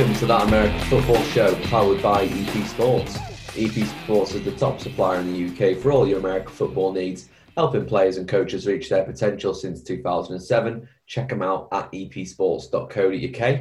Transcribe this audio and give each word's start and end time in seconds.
Welcome 0.00 0.16
to 0.16 0.26
that 0.28 0.48
American 0.48 0.80
football 0.88 1.22
show 1.24 1.54
powered 1.66 2.02
by 2.02 2.24
EP 2.24 2.66
Sports. 2.66 3.18
EP 3.54 3.86
Sports 4.02 4.32
is 4.32 4.42
the 4.42 4.52
top 4.52 4.80
supplier 4.80 5.20
in 5.20 5.30
the 5.30 5.72
UK 5.72 5.76
for 5.76 5.92
all 5.92 6.08
your 6.08 6.20
American 6.20 6.50
football 6.50 6.90
needs, 6.90 7.28
helping 7.54 7.84
players 7.84 8.16
and 8.16 8.26
coaches 8.26 8.66
reach 8.66 8.88
their 8.88 9.04
potential 9.04 9.52
since 9.52 9.82
2007. 9.82 10.88
Check 11.06 11.28
them 11.28 11.42
out 11.42 11.68
at 11.72 11.92
epsports.co.uk. 11.92 13.60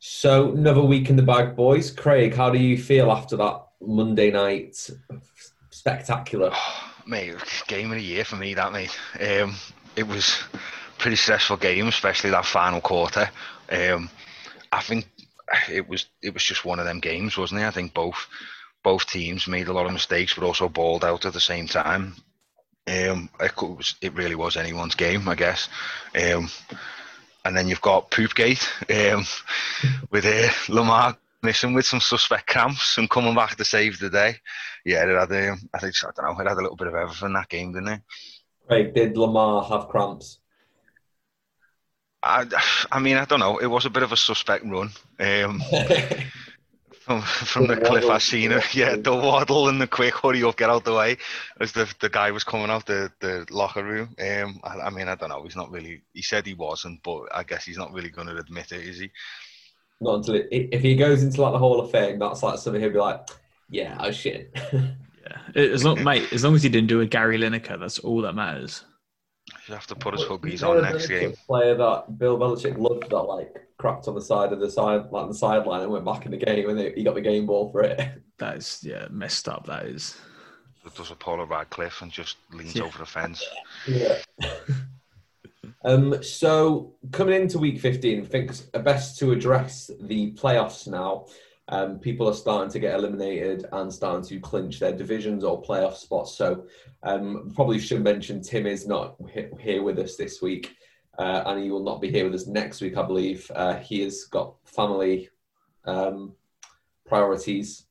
So, 0.00 0.50
another 0.50 0.82
week 0.82 1.10
in 1.10 1.14
the 1.14 1.22
bag, 1.22 1.54
boys. 1.54 1.92
Craig, 1.92 2.34
how 2.34 2.50
do 2.50 2.58
you 2.58 2.76
feel 2.76 3.12
after 3.12 3.36
that 3.36 3.64
Monday 3.80 4.32
night 4.32 4.90
spectacular? 5.70 6.50
Mate, 7.06 7.36
game 7.68 7.92
of 7.92 7.98
the 7.98 8.02
year 8.02 8.24
for 8.24 8.34
me, 8.34 8.52
that, 8.54 8.72
mate. 8.72 8.98
Um, 9.20 9.54
it 9.94 10.08
was 10.08 10.42
pretty 10.98 11.14
stressful 11.14 11.58
game, 11.58 11.86
especially 11.86 12.30
that 12.30 12.46
final 12.46 12.80
quarter. 12.80 13.30
Um, 13.70 14.10
I 14.72 14.82
think 14.82 15.06
it 15.70 15.88
was 15.88 16.06
it 16.22 16.34
was 16.34 16.42
just 16.42 16.64
one 16.64 16.78
of 16.78 16.84
them 16.84 17.00
games, 17.00 17.36
wasn't 17.36 17.60
it? 17.60 17.66
I 17.66 17.70
think 17.70 17.94
both 17.94 18.26
both 18.82 19.06
teams 19.06 19.48
made 19.48 19.68
a 19.68 19.72
lot 19.72 19.86
of 19.86 19.92
mistakes, 19.92 20.34
but 20.34 20.44
also 20.44 20.68
balled 20.68 21.04
out 21.04 21.26
at 21.26 21.32
the 21.32 21.40
same 21.40 21.66
time. 21.66 22.14
Um, 22.86 23.28
it, 23.40 23.52
was, 23.60 23.96
it 24.00 24.14
really 24.14 24.34
was 24.34 24.56
anyone's 24.56 24.94
game, 24.94 25.28
I 25.28 25.34
guess. 25.34 25.68
Um, 26.14 26.48
and 27.44 27.56
then 27.56 27.68
you've 27.68 27.82
got 27.82 28.10
Poopgate 28.10 28.66
um, 28.90 29.24
with 30.10 30.24
uh, 30.24 30.48
Lamar 30.72 31.16
missing 31.42 31.74
with 31.74 31.86
some 31.86 32.00
suspect 32.00 32.46
cramps 32.46 32.98
and 32.98 33.10
coming 33.10 33.34
back 33.34 33.56
to 33.56 33.64
save 33.64 33.98
the 33.98 34.10
day. 34.10 34.36
Yeah, 34.84 35.04
it 35.04 35.30
had, 35.30 35.50
um, 35.50 35.68
I 35.74 35.78
think 35.78 35.94
I 36.02 36.10
don't 36.16 36.36
know, 36.36 36.40
it 36.40 36.48
had 36.48 36.58
a 36.58 36.62
little 36.62 36.76
bit 36.76 36.88
of 36.88 36.94
everything 36.94 37.32
that 37.34 37.48
game, 37.48 37.72
didn't 37.72 37.88
it? 37.88 38.00
Right? 38.70 38.92
did 38.92 39.16
Lamar 39.16 39.64
have 39.64 39.88
cramps? 39.88 40.40
I, 42.22 42.46
I 42.90 42.98
mean, 42.98 43.16
I 43.16 43.24
don't 43.24 43.40
know. 43.40 43.58
It 43.58 43.66
was 43.66 43.86
a 43.86 43.90
bit 43.90 44.02
of 44.02 44.12
a 44.12 44.16
suspect 44.16 44.64
run. 44.64 44.90
Um, 45.20 45.62
from, 47.08 47.22
from 47.22 47.66
the, 47.66 47.76
the 47.76 47.80
cliff 47.80 48.04
I 48.04 48.18
seen 48.18 48.52
it. 48.52 48.74
Yeah, 48.74 48.96
the 48.96 49.14
waddle 49.14 49.68
and 49.68 49.80
the 49.80 49.86
quick 49.86 50.14
hurry 50.14 50.42
up, 50.42 50.56
get 50.56 50.68
out 50.68 50.84
the 50.84 50.94
way 50.94 51.16
as 51.60 51.72
the 51.72 51.92
the 52.00 52.08
guy 52.10 52.30
was 52.30 52.44
coming 52.44 52.70
out 52.70 52.86
the, 52.86 53.10
the 53.20 53.46
locker 53.50 53.82
room. 53.82 54.14
Um, 54.20 54.60
I, 54.62 54.80
I, 54.80 54.90
mean, 54.90 55.08
I 55.08 55.14
don't 55.14 55.30
know. 55.30 55.42
He's 55.42 55.56
not 55.56 55.70
really. 55.70 56.02
He 56.12 56.22
said 56.22 56.46
he 56.46 56.54
wasn't, 56.54 57.02
but 57.02 57.22
I 57.34 57.44
guess 57.44 57.64
he's 57.64 57.78
not 57.78 57.92
really 57.92 58.10
going 58.10 58.28
to 58.28 58.36
admit 58.36 58.72
it, 58.72 58.84
is 58.84 58.98
he? 58.98 59.10
Not 60.00 60.16
until 60.16 60.34
it, 60.34 60.48
if 60.50 60.82
he 60.82 60.94
goes 60.96 61.22
into 61.22 61.40
like 61.40 61.52
the 61.52 61.58
Hall 61.58 61.80
of 61.80 61.90
Fame, 61.90 62.18
that's 62.18 62.42
like 62.42 62.58
something 62.58 62.80
he'll 62.80 62.92
be 62.92 62.98
like, 62.98 63.26
"Yeah, 63.70 63.96
I 63.98 64.10
shit." 64.10 64.50
yeah, 64.72 65.38
as 65.54 65.84
long, 65.84 66.04
mate, 66.04 66.32
as 66.32 66.44
long 66.44 66.54
as 66.54 66.62
he 66.62 66.68
didn't 66.68 66.88
do 66.88 67.00
a 67.00 67.06
Gary 67.06 67.38
Lineker, 67.38 67.80
that's 67.80 67.98
all 68.00 68.20
that 68.22 68.34
matters. 68.34 68.84
You 69.68 69.74
have 69.74 69.86
to 69.88 69.94
put 69.94 70.14
his 70.14 70.24
huggies 70.24 70.66
on 70.66 70.82
next 70.82 71.08
game. 71.08 71.34
Player 71.46 71.74
that 71.76 72.18
Bill 72.18 72.38
Belichick 72.38 72.78
loved 72.78 73.10
that 73.10 73.22
like 73.22 73.68
cracked 73.76 74.08
on 74.08 74.14
the 74.14 74.22
side 74.22 74.52
of 74.52 74.60
the 74.60 74.70
side, 74.70 75.10
like 75.10 75.28
the 75.28 75.34
sideline, 75.34 75.82
and 75.82 75.92
went 75.92 76.06
back 76.06 76.24
in 76.24 76.30
the 76.30 76.38
game, 76.38 76.70
and 76.70 76.80
he 76.94 77.04
got 77.04 77.14
the 77.14 77.20
game 77.20 77.46
ball 77.46 77.70
for 77.70 77.82
it. 77.82 78.00
That 78.38 78.58
is 78.58 78.84
yeah 78.84 79.08
messed 79.10 79.48
up. 79.48 79.66
That 79.66 79.86
is. 79.86 80.16
It 80.86 80.94
does 80.94 81.10
a 81.10 81.16
Paula 81.16 81.44
Radcliffe 81.44 82.02
and 82.02 82.12
just 82.12 82.36
leans 82.52 82.76
yeah. 82.76 82.84
over 82.84 82.98
the 82.98 83.04
fence. 83.04 83.44
Yeah. 83.84 84.18
um. 85.84 86.22
So 86.22 86.94
coming 87.10 87.34
into 87.34 87.58
week 87.58 87.80
fifteen, 87.80 88.22
I 88.22 88.26
think 88.26 88.52
best 88.84 89.18
to 89.18 89.32
address 89.32 89.90
the 90.00 90.30
playoffs 90.34 90.86
now. 90.86 91.26
Um, 91.68 91.98
people 91.98 92.28
are 92.28 92.34
starting 92.34 92.70
to 92.72 92.78
get 92.78 92.94
eliminated 92.94 93.66
and 93.72 93.92
starting 93.92 94.26
to 94.28 94.40
clinch 94.40 94.80
their 94.80 94.92
divisions 94.92 95.44
or 95.44 95.62
playoff 95.62 95.96
spots. 95.96 96.34
So, 96.34 96.66
um, 97.02 97.52
probably 97.54 97.78
should 97.78 98.02
mention 98.02 98.40
Tim 98.40 98.66
is 98.66 98.86
not 98.86 99.16
here 99.60 99.82
with 99.82 99.98
us 99.98 100.16
this 100.16 100.40
week, 100.40 100.74
uh, 101.18 101.42
and 101.46 101.62
he 101.62 101.70
will 101.70 101.84
not 101.84 102.00
be 102.00 102.10
here 102.10 102.24
with 102.24 102.34
us 102.34 102.46
next 102.46 102.80
week, 102.80 102.96
I 102.96 103.02
believe. 103.02 103.50
Uh, 103.54 103.76
he 103.76 104.00
has 104.00 104.24
got 104.24 104.54
family 104.64 105.28
um, 105.84 106.34
priorities, 107.06 107.86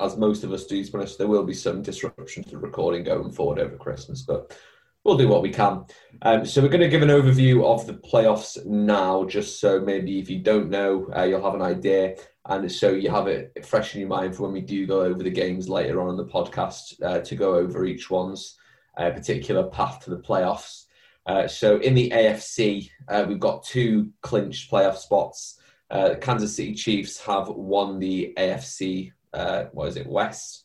as 0.00 0.16
most 0.16 0.44
of 0.44 0.52
us 0.52 0.66
do. 0.66 0.84
Honest, 0.94 1.18
there 1.18 1.28
will 1.28 1.44
be 1.44 1.54
some 1.54 1.82
disruption 1.82 2.44
to 2.44 2.50
the 2.50 2.58
recording 2.58 3.02
going 3.02 3.32
forward 3.32 3.58
over 3.58 3.76
Christmas, 3.76 4.22
but 4.22 4.56
we'll 5.04 5.16
do 5.16 5.28
what 5.28 5.42
we 5.42 5.50
can. 5.50 5.84
Um, 6.22 6.46
so 6.46 6.62
we're 6.62 6.68
going 6.68 6.80
to 6.80 6.88
give 6.88 7.02
an 7.02 7.08
overview 7.08 7.64
of 7.64 7.86
the 7.86 7.94
playoffs 7.94 8.64
now, 8.64 9.24
just 9.24 9.60
so 9.60 9.80
maybe 9.80 10.18
if 10.18 10.30
you 10.30 10.38
don't 10.38 10.70
know, 10.70 11.10
uh, 11.16 11.22
you'll 11.22 11.42
have 11.42 11.54
an 11.54 11.62
idea 11.62 12.16
and 12.46 12.70
so 12.70 12.90
you 12.90 13.10
have 13.10 13.26
it 13.26 13.64
fresh 13.64 13.94
in 13.94 14.00
your 14.00 14.08
mind 14.08 14.36
for 14.36 14.42
when 14.42 14.52
we 14.52 14.60
do 14.60 14.86
go 14.86 15.00
over 15.00 15.22
the 15.22 15.30
games 15.30 15.68
later 15.68 16.00
on 16.02 16.10
in 16.10 16.16
the 16.16 16.26
podcast 16.26 17.02
uh, 17.02 17.20
to 17.20 17.34
go 17.36 17.54
over 17.54 17.86
each 17.86 18.10
one's 18.10 18.58
uh, 18.98 19.10
particular 19.10 19.64
path 19.64 20.04
to 20.04 20.10
the 20.10 20.18
playoffs. 20.18 20.84
Uh, 21.26 21.48
so 21.48 21.78
in 21.78 21.94
the 21.94 22.10
AFC, 22.10 22.90
uh, 23.08 23.24
we've 23.26 23.40
got 23.40 23.64
two 23.64 24.10
clinched 24.20 24.70
playoff 24.70 24.96
spots. 24.96 25.58
Uh, 25.90 26.16
Kansas 26.20 26.54
City 26.54 26.74
Chiefs 26.74 27.18
have 27.20 27.48
won 27.48 27.98
the 27.98 28.34
AFC, 28.36 29.12
uh, 29.32 29.64
what 29.72 29.88
is 29.88 29.96
it, 29.96 30.06
West. 30.06 30.64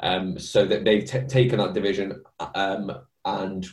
Um, 0.00 0.38
so 0.38 0.66
that 0.66 0.84
they've 0.84 1.04
t- 1.04 1.20
taken 1.20 1.58
that 1.58 1.72
division 1.72 2.22
um, 2.54 2.92
and 3.24 3.66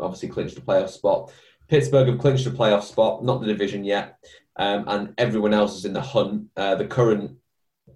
obviously 0.00 0.28
clinched 0.28 0.54
the 0.54 0.60
playoff 0.60 0.90
spot. 0.90 1.32
Pittsburgh 1.68 2.08
have 2.08 2.18
clinched 2.18 2.44
the 2.44 2.50
playoff 2.50 2.82
spot, 2.82 3.24
not 3.24 3.40
the 3.40 3.46
division 3.46 3.84
yet 3.84 4.18
um, 4.56 4.84
and 4.86 5.14
everyone 5.18 5.54
else 5.54 5.76
is 5.76 5.84
in 5.84 5.92
the 5.92 6.00
hunt. 6.00 6.46
Uh, 6.56 6.74
the 6.74 6.86
current 6.86 7.36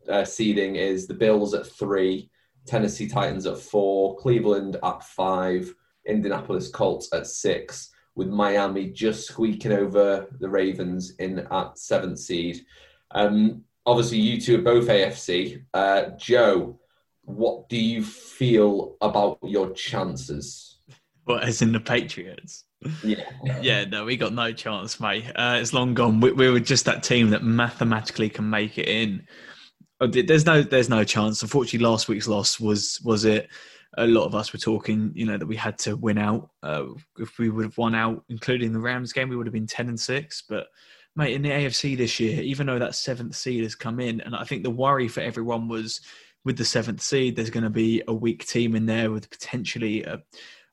uh, 0.09 0.25
seeding 0.25 0.77
is 0.77 1.07
the 1.07 1.15
Bills 1.15 1.55
at 1.55 1.67
three, 1.67 2.31
Tennessee 2.67 3.09
Titans 3.09 3.47
at 3.47 3.59
four, 3.59 4.17
Cleveland 4.17 4.77
at 4.83 5.03
five, 5.05 5.73
Indianapolis 6.07 6.69
Colts 6.69 7.09
at 7.13 7.27
six, 7.27 7.91
with 8.15 8.29
Miami 8.29 8.91
just 8.91 9.29
squeaking 9.29 9.73
over 9.73 10.27
the 10.41 10.49
Ravens 10.49 11.15
in 11.19 11.47
at 11.51 11.79
seventh 11.79 12.19
seed. 12.19 12.65
Um, 13.13 13.63
obviously, 13.87 14.19
you 14.19 14.41
two 14.41 14.59
are 14.59 14.63
both 14.63 14.89
AFC. 14.89 15.65
Uh, 15.73 16.11
Joe, 16.19 16.81
what 17.23 17.69
do 17.69 17.77
you 17.77 18.03
feel 18.03 18.97
about 19.01 19.39
your 19.45 19.71
chances? 19.71 20.79
What, 21.25 21.45
as 21.45 21.63
in 21.63 21.73
the 21.73 21.81
Patriots? 21.81 22.65
Yeah. 23.03 23.25
yeah, 23.61 23.85
no, 23.85 24.05
we 24.05 24.17
got 24.17 24.33
no 24.33 24.53
chance, 24.53 25.01
mate. 25.01 25.25
Uh, 25.35 25.59
it's 25.61 25.73
long 25.73 25.95
gone. 25.95 26.21
We, 26.21 26.33
we, 26.33 26.51
were 26.51 26.61
just 26.61 26.85
that 26.85 27.03
team 27.03 27.31
that 27.31 27.43
mathematically 27.43 28.29
can 28.29 28.49
make 28.49 28.79
it 28.79 28.89
in. 28.89 29.27
Oh, 30.01 30.07
there's 30.07 30.47
no, 30.47 30.63
there's 30.63 30.89
no 30.89 31.03
chance. 31.03 31.43
Unfortunately, 31.43 31.85
last 31.85 32.09
week's 32.09 32.29
loss 32.29 32.61
was 32.61 33.01
was 33.05 33.25
it. 33.25 33.49
A 33.97 34.07
lot 34.07 34.27
of 34.27 34.35
us 34.35 34.53
were 34.53 34.61
talking, 34.61 35.11
you 35.15 35.27
know, 35.27 35.37
that 35.37 35.47
we 35.47 35.57
had 35.57 35.77
to 35.81 35.97
win 35.97 36.19
out. 36.19 36.51
Uh, 36.63 36.85
if 37.19 37.39
we 37.39 37.49
would 37.49 37.65
have 37.65 37.79
won 37.79 37.97
out, 37.97 38.23
including 38.29 38.73
the 38.73 38.79
Rams 38.79 39.13
game, 39.13 39.29
we 39.29 39.37
would 39.37 39.47
have 39.47 39.55
been 39.55 39.67
ten 39.67 39.89
and 39.89 39.99
six. 39.99 40.45
But 40.49 40.69
mate, 41.17 41.35
in 41.35 41.43
the 41.43 41.51
AFC 41.51 41.97
this 41.97 42.21
year, 42.21 42.41
even 42.43 42.69
though 42.69 42.79
that 42.79 42.95
seventh 42.95 43.35
seed 43.35 43.65
has 43.65 43.75
come 43.75 43.99
in, 43.99 44.21
and 44.21 44.37
I 44.37 44.45
think 44.45 44.63
the 44.63 44.71
worry 44.71 45.09
for 45.09 45.21
everyone 45.21 45.67
was 45.67 46.01
with 46.45 46.57
the 46.57 46.65
seventh 46.65 47.03
seed, 47.03 47.35
there's 47.35 47.51
going 47.51 47.65
to 47.65 47.71
be 47.71 48.03
a 48.07 48.15
weak 48.15 48.47
team 48.47 48.77
in 48.77 48.87
there 48.87 49.11
with 49.11 49.29
potentially 49.31 50.05
a 50.05 50.23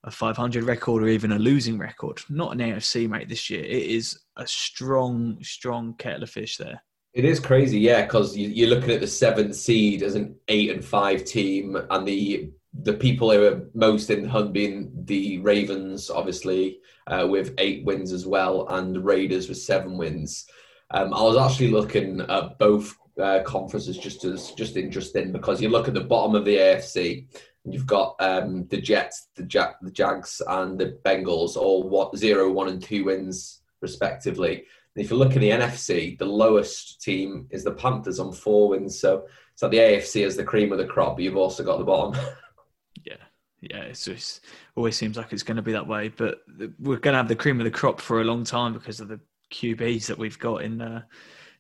a 0.06 0.12
500 0.12 0.64
record 0.64 1.04
or 1.04 1.08
even 1.08 1.32
a 1.32 1.40
losing 1.40 1.78
record. 1.78 2.22
Not 2.30 2.54
an 2.54 2.60
AFC, 2.60 3.10
mate, 3.10 3.28
this 3.28 3.50
year. 3.50 3.64
It 3.64 3.88
is 3.88 4.20
a 4.38 4.46
strong, 4.46 5.38
strong 5.42 5.96
kettle 5.96 6.24
of 6.24 6.30
fish 6.30 6.58
there. 6.58 6.82
It 7.14 7.26
is 7.26 7.40
crazy, 7.40 7.80
yeah, 7.80 8.04
because 8.04 8.38
you, 8.38 8.68
are 8.68 8.70
looking 8.70 8.92
at 8.92 9.00
the 9.00 9.08
seventh 9.08 9.56
seed 9.56 10.04
as 10.04 10.16
an 10.16 10.36
eight 10.48 10.70
and 10.70 10.84
five 10.84 11.24
team, 11.24 11.78
and 11.90 12.08
the 12.08 12.52
the 12.82 12.94
people 12.94 13.32
who 13.32 13.46
are 13.46 13.70
most 13.74 14.10
in 14.10 14.24
the 14.24 14.30
hunt 14.30 14.52
being 14.52 14.92
the 15.06 15.40
Ravens, 15.40 16.10
obviously, 16.10 16.80
uh, 17.08 17.26
with 17.26 17.54
eight 17.58 17.86
wins 17.86 18.12
as 18.12 18.26
well, 18.26 18.68
and 18.68 18.94
the 18.94 19.00
Raiders 19.00 19.48
with 19.48 19.58
seven 19.58 19.98
wins. 19.98 20.46
Um, 20.92 21.14
I 21.14 21.22
was 21.22 21.38
actually 21.38 21.72
looking 21.72 22.20
at 22.20 22.60
both 22.60 22.94
uh, 23.18 23.44
conferences 23.44 23.98
just 23.98 24.26
as 24.26 24.52
just 24.52 24.76
interesting 24.76 25.32
because 25.32 25.62
you 25.62 25.70
look 25.70 25.88
at 25.88 25.94
the 25.94 26.02
bottom 26.02 26.36
of 26.36 26.44
the 26.44 26.58
AFC 26.58 27.28
You've 27.68 27.88
got 27.88 28.16
um, 28.20 28.68
the 28.68 28.80
Jets, 28.80 29.28
the, 29.36 29.48
ja- 29.50 29.74
the 29.82 29.92
Jags, 29.92 30.42
and 30.48 30.80
the 30.80 31.00
Bengals, 31.04 31.56
all 31.56 31.90
what 31.90 32.16
zero, 32.16 32.52
one, 32.52 32.70
and 32.70 32.82
two 32.82 33.06
wins 33.06 33.62
respectively. 33.82 34.66
And 34.96 35.04
if 35.04 35.12
you 35.12 35.18
look 35.18 35.36
in 35.36 35.42
the 35.42 35.50
NFC, 35.50 36.18
the 36.18 36.26
lowest 36.26 37.02
team 37.02 37.48
is 37.50 37.64
the 37.64 37.72
Panthers 37.72 38.20
on 38.20 38.32
four 38.32 38.70
wins. 38.70 39.00
So 39.00 39.26
it's 39.52 39.62
like 39.62 39.72
the 39.72 39.78
AFC 39.78 40.26
is 40.26 40.38
the 40.38 40.44
cream 40.44 40.72
of 40.72 40.78
the 40.78 40.86
crop, 40.86 41.16
but 41.16 41.24
you've 41.24 41.38
also 41.38 41.64
got 41.64 41.80
the 41.80 41.84
bottom. 41.84 42.20
yeah, 43.06 43.16
yeah, 43.62 43.82
it's 43.82 44.06
just 44.06 44.46
always 44.76 44.96
seems 44.96 45.18
like 45.18 45.34
it's 45.34 45.44
going 45.44 45.58
to 45.58 45.64
be 45.64 45.74
that 45.74 45.88
way. 45.88 46.10
But 46.10 46.40
we're 46.80 46.98
going 46.98 47.14
to 47.14 47.18
have 47.18 47.28
the 47.28 47.36
cream 47.36 47.60
of 47.60 47.66
the 47.66 47.72
crop 47.72 48.00
for 48.00 48.22
a 48.22 48.26
long 48.26 48.44
time 48.44 48.74
because 48.74 49.00
of 49.00 49.08
the 49.08 49.20
QBs 49.52 50.06
that 50.08 50.18
we've 50.18 50.40
got 50.40 50.62
in 50.62 50.82
uh, 50.82 51.02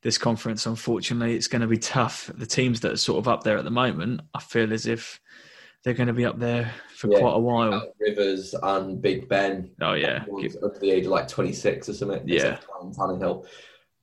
this 0.02 0.18
conference. 0.18 0.66
Unfortunately, 0.66 1.36
it's 1.36 1.48
going 1.48 1.62
to 1.62 1.68
be 1.68 1.78
tough. 1.78 2.30
The 2.36 2.46
teams 2.46 2.80
that 2.82 2.92
are 2.94 2.98
sort 2.98 3.20
of 3.20 3.28
up 3.28 3.44
there 3.44 3.58
at 3.58 3.64
the 3.64 3.72
moment, 3.72 4.22
I 4.34 4.40
feel 4.40 4.72
as 4.72 4.86
if 4.86 5.20
they're 5.86 5.94
going 5.94 6.08
to 6.08 6.14
be 6.14 6.26
up 6.26 6.40
there 6.40 6.74
for 6.96 7.12
yeah, 7.12 7.20
quite 7.20 7.36
a 7.36 7.40
while. 7.40 7.94
Rivers 8.00 8.56
and 8.62 9.00
Big 9.02 9.30
Ben. 9.30 9.70
Oh 9.80 9.94
yeah, 9.94 10.26
up 10.64 10.74
to 10.74 10.80
the 10.80 10.92
age 10.92 11.06
of 11.06 11.12
like 11.12 11.28
twenty 11.28 11.54
six 11.54 11.88
or 11.88 11.94
something. 11.94 12.24
Yeah, 12.26 12.58
Tannehill. 12.82 13.46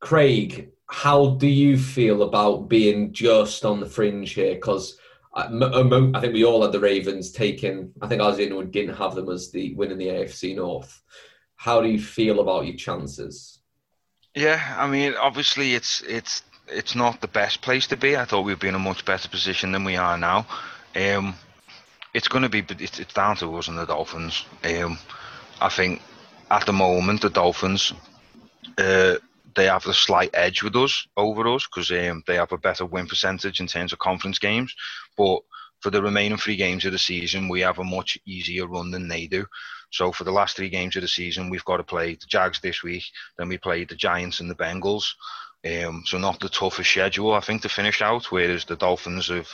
Craig, 0.00 0.70
how 0.88 1.31
do 1.31 1.49
you 1.49 1.76
feel 1.76 2.23
about 2.23 2.69
being 2.69 3.12
just 3.12 3.64
on 3.64 3.81
the 3.81 3.87
fringe 3.87 4.32
here? 4.32 4.55
Because 4.55 4.96
I, 5.34 5.43
I, 5.46 6.20
think 6.20 6.34
we 6.34 6.44
all 6.44 6.62
had 6.62 6.73
the 6.73 6.81
Ravens 6.81 7.32
taken. 7.32 7.93
I 8.00 8.06
think 8.06 8.23
Azin 8.23 8.70
didn't 8.70 8.96
have 8.96 9.14
them 9.14 9.28
as 9.28 9.50
the 9.50 9.75
winning 9.75 9.99
the 9.99 10.08
AFC 10.08 10.56
North. 10.56 11.02
How 11.56 11.81
do 11.81 11.88
you 11.88 12.00
feel 12.00 12.40
about 12.40 12.67
your 12.67 12.76
chances? 12.76 13.61
Yeah, 14.35 14.76
I 14.78 14.87
mean, 14.88 15.14
obviously 15.20 15.75
it's 15.75 16.00
it's 16.02 16.43
it's 16.69 16.94
not 16.94 17.20
the 17.20 17.28
best 17.28 17.61
place 17.61 17.88
to 17.88 17.96
be. 17.96 18.17
I 18.17 18.25
thought 18.25 18.43
we'd 18.43 18.61
be 18.61 18.69
in 18.69 18.75
a 18.76 18.78
much 18.78 19.05
better 19.05 19.28
position 19.28 19.73
than 19.73 19.82
we 19.85 19.96
are 19.96 20.17
now. 20.17 20.46
Um, 20.94 21.35
it's 22.14 22.29
going 22.29 22.43
to 22.43 22.49
be, 22.49 22.64
it's, 22.79 22.99
it's 22.99 23.14
down 23.14 23.37
to 23.37 23.56
us 23.56 23.69
and 23.69 23.79
the 23.79 23.87
Dolphins. 23.87 24.44
Um, 24.64 24.99
I 25.61 25.69
think 25.69 26.03
at 26.50 26.67
the 26.67 26.73
moment 26.73 27.23
the 27.23 27.31
Dolphins, 27.31 27.93
uh, 28.79 29.17
they 29.55 29.67
have 29.67 29.87
a 29.87 29.94
slight 29.94 30.31
edge 30.35 30.62
with 30.62 30.76
us 30.76 31.06
over 31.17 31.47
us 31.49 31.67
because 31.67 31.91
um, 31.91 32.23
they 32.26 32.37
have 32.37 32.53
a 32.53 32.59
better 32.59 32.87
win 32.87 33.06
percentage 33.06 33.61
in 33.61 33.67
terms 33.67 33.93
of 33.93 33.99
conference 33.99 34.38
games. 34.38 34.75
But 35.17 35.41
for 35.81 35.91
the 35.91 36.03
remaining 36.03 36.38
three 36.38 36.56
games 36.56 36.85
of 36.85 36.93
the 36.93 36.99
season, 36.99 37.49
we 37.49 37.61
have 37.61 37.79
a 37.79 37.85
much 37.85 38.19
easier 38.25 38.67
run 38.67 38.91
than 38.91 39.09
they 39.09 39.26
do. 39.26 39.47
So 39.91 40.11
for 40.11 40.25
the 40.25 40.32
last 40.32 40.56
three 40.56 40.70
games 40.70 40.97
of 40.97 41.03
the 41.03 41.09
season, 41.09 41.50
we've 41.50 41.64
got 41.64 41.79
to 41.79 41.85
play 41.85 42.14
the 42.14 42.26
Jags 42.26 42.61
this 42.61 42.82
week, 42.82 43.05
then 43.37 43.49
we 43.49 43.59
play 43.59 43.85
the 43.85 43.94
Giants 43.94 44.41
and 44.41 44.49
the 44.49 44.55
Bengals. 44.55 45.05
Um, 45.64 46.03
so 46.05 46.19
not 46.19 46.41
the 46.41 46.49
toughest 46.49 46.91
schedule, 46.91 47.35
I 47.35 47.41
think, 47.41 47.62
to 47.62 47.69
finish 47.69 48.03
out. 48.03 48.32
Whereas 48.32 48.64
the 48.64 48.75
Dolphins 48.75 49.29
have, 49.29 49.49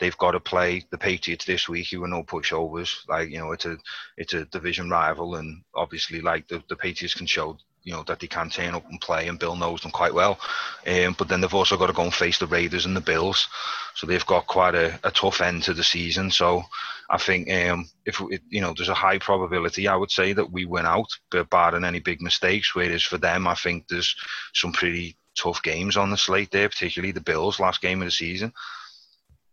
they've 0.00 0.18
got 0.18 0.32
to 0.32 0.40
play 0.40 0.84
the 0.90 0.98
Patriots 0.98 1.44
this 1.44 1.68
week, 1.68 1.88
who 1.90 2.02
are 2.02 2.08
no 2.08 2.24
pushovers. 2.24 3.08
Like 3.08 3.30
you 3.30 3.38
know, 3.38 3.52
it's 3.52 3.66
a 3.66 3.76
it's 4.16 4.34
a 4.34 4.44
division 4.46 4.90
rival, 4.90 5.36
and 5.36 5.62
obviously, 5.74 6.20
like 6.20 6.48
the, 6.48 6.62
the 6.68 6.76
Patriots 6.76 7.14
can 7.14 7.26
show 7.26 7.58
you 7.84 7.92
know 7.92 8.02
that 8.04 8.20
they 8.20 8.26
can 8.26 8.50
turn 8.50 8.74
up 8.74 8.88
and 8.90 9.00
play, 9.00 9.28
and 9.28 9.38
Bill 9.38 9.56
knows 9.56 9.82
them 9.82 9.90
quite 9.90 10.14
well. 10.14 10.38
Um, 10.86 11.14
but 11.16 11.28
then 11.28 11.40
they've 11.40 11.54
also 11.54 11.76
got 11.76 11.88
to 11.88 11.92
go 11.92 12.02
and 12.02 12.14
face 12.14 12.38
the 12.38 12.46
Raiders 12.46 12.86
and 12.86 12.96
the 12.96 13.00
Bills, 13.00 13.48
so 13.94 14.06
they've 14.06 14.26
got 14.26 14.46
quite 14.46 14.74
a, 14.74 14.98
a 15.04 15.10
tough 15.10 15.40
end 15.40 15.62
to 15.64 15.74
the 15.74 15.84
season. 15.84 16.30
So 16.30 16.62
I 17.08 17.18
think 17.18 17.50
um, 17.52 17.88
if 18.04 18.20
you 18.48 18.60
know, 18.60 18.74
there's 18.76 18.88
a 18.88 18.94
high 18.94 19.18
probability 19.18 19.88
I 19.88 19.96
would 19.96 20.10
say 20.10 20.32
that 20.32 20.50
we 20.50 20.64
win 20.64 20.86
out, 20.86 21.08
but 21.30 21.50
barring 21.50 21.84
any 21.84 22.00
big 22.00 22.20
mistakes. 22.20 22.74
Whereas 22.74 23.02
for 23.02 23.18
them, 23.18 23.46
I 23.46 23.54
think 23.54 23.86
there's 23.88 24.16
some 24.54 24.72
pretty 24.72 25.16
tough 25.36 25.62
games 25.62 25.96
on 25.96 26.10
the 26.10 26.16
slate 26.16 26.50
there, 26.50 26.68
particularly 26.68 27.12
the 27.12 27.20
Bills 27.20 27.60
last 27.60 27.80
game 27.80 28.02
of 28.02 28.06
the 28.06 28.12
season. 28.12 28.52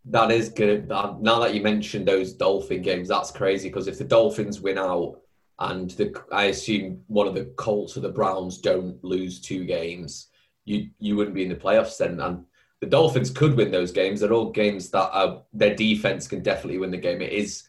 That 0.05 0.31
is 0.31 0.49
good. 0.49 0.87
Now 0.87 1.39
that 1.39 1.53
you 1.53 1.61
mentioned 1.61 2.07
those 2.07 2.33
Dolphin 2.33 2.81
games, 2.81 3.09
that's 3.09 3.31
crazy 3.31 3.69
because 3.69 3.87
if 3.87 3.97
the 3.97 4.05
Dolphins 4.05 4.61
win 4.61 4.77
out 4.77 5.21
and 5.59 5.91
the, 5.91 6.23
I 6.31 6.45
assume 6.45 7.01
one 7.07 7.27
of 7.27 7.35
the 7.35 7.45
Colts 7.57 7.97
or 7.97 7.99
the 7.99 8.09
Browns 8.09 8.59
don't 8.59 9.03
lose 9.03 9.41
two 9.41 9.65
games, 9.65 10.27
you 10.65 10.89
you 10.99 11.15
wouldn't 11.15 11.35
be 11.35 11.43
in 11.43 11.49
the 11.49 11.55
playoffs 11.55 11.97
then. 11.97 12.19
And 12.19 12.45
the 12.79 12.87
Dolphins 12.87 13.29
could 13.29 13.55
win 13.55 13.71
those 13.71 13.91
games. 13.91 14.21
They're 14.21 14.33
all 14.33 14.51
games 14.51 14.89
that 14.91 15.09
are, 15.11 15.41
their 15.53 15.75
defense 15.75 16.27
can 16.27 16.41
definitely 16.41 16.79
win 16.79 16.91
the 16.91 16.97
game. 16.97 17.21
It 17.21 17.33
is 17.33 17.67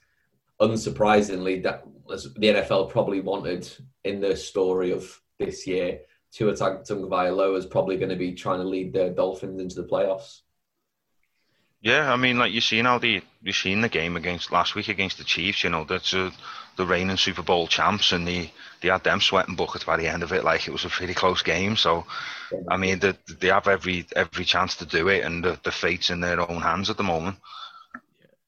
unsurprisingly 0.60 1.62
that 1.62 1.84
the 2.06 2.46
NFL 2.46 2.90
probably 2.90 3.20
wanted 3.20 3.68
in 4.04 4.20
the 4.20 4.36
story 4.36 4.92
of 4.92 5.20
this 5.38 5.66
year. 5.66 6.00
Tua 6.32 6.52
Tagovailoa 6.52 7.56
is 7.56 7.66
probably 7.66 7.96
going 7.96 8.10
to 8.10 8.16
be 8.16 8.32
trying 8.32 8.60
to 8.60 8.64
lead 8.64 8.92
the 8.92 9.10
Dolphins 9.10 9.60
into 9.60 9.80
the 9.80 9.88
playoffs. 9.88 10.40
Yeah, 11.82 12.12
I 12.12 12.16
mean, 12.16 12.38
like 12.38 12.52
you 12.52 12.60
seen 12.60 12.84
how 12.84 12.98
the 12.98 13.22
you 13.42 13.52
seen 13.52 13.80
the 13.80 13.88
game 13.88 14.16
against 14.16 14.52
last 14.52 14.74
week 14.74 14.88
against 14.88 15.16
the 15.16 15.24
Chiefs. 15.24 15.64
You 15.64 15.70
know, 15.70 15.84
that's 15.84 16.12
a, 16.12 16.30
the 16.76 16.84
reigning 16.84 17.16
Super 17.16 17.42
Bowl 17.42 17.66
champs, 17.66 18.12
and 18.12 18.28
they 18.28 18.52
they 18.82 18.88
had 18.88 19.02
them 19.02 19.20
sweating 19.20 19.56
buckets 19.56 19.84
by 19.84 19.96
the 19.96 20.06
end 20.06 20.22
of 20.22 20.32
it. 20.32 20.44
Like 20.44 20.68
it 20.68 20.72
was 20.72 20.84
a 20.84 20.90
pretty 20.90 21.14
close 21.14 21.42
game. 21.42 21.76
So, 21.76 22.04
I 22.68 22.76
mean, 22.76 22.98
they, 22.98 23.14
they 23.40 23.48
have 23.48 23.66
every 23.66 24.06
every 24.14 24.44
chance 24.44 24.76
to 24.76 24.86
do 24.86 25.08
it, 25.08 25.24
and 25.24 25.42
the, 25.42 25.58
the 25.64 25.72
fate's 25.72 26.10
in 26.10 26.20
their 26.20 26.38
own 26.38 26.60
hands 26.60 26.90
at 26.90 26.98
the 26.98 27.02
moment. 27.02 27.36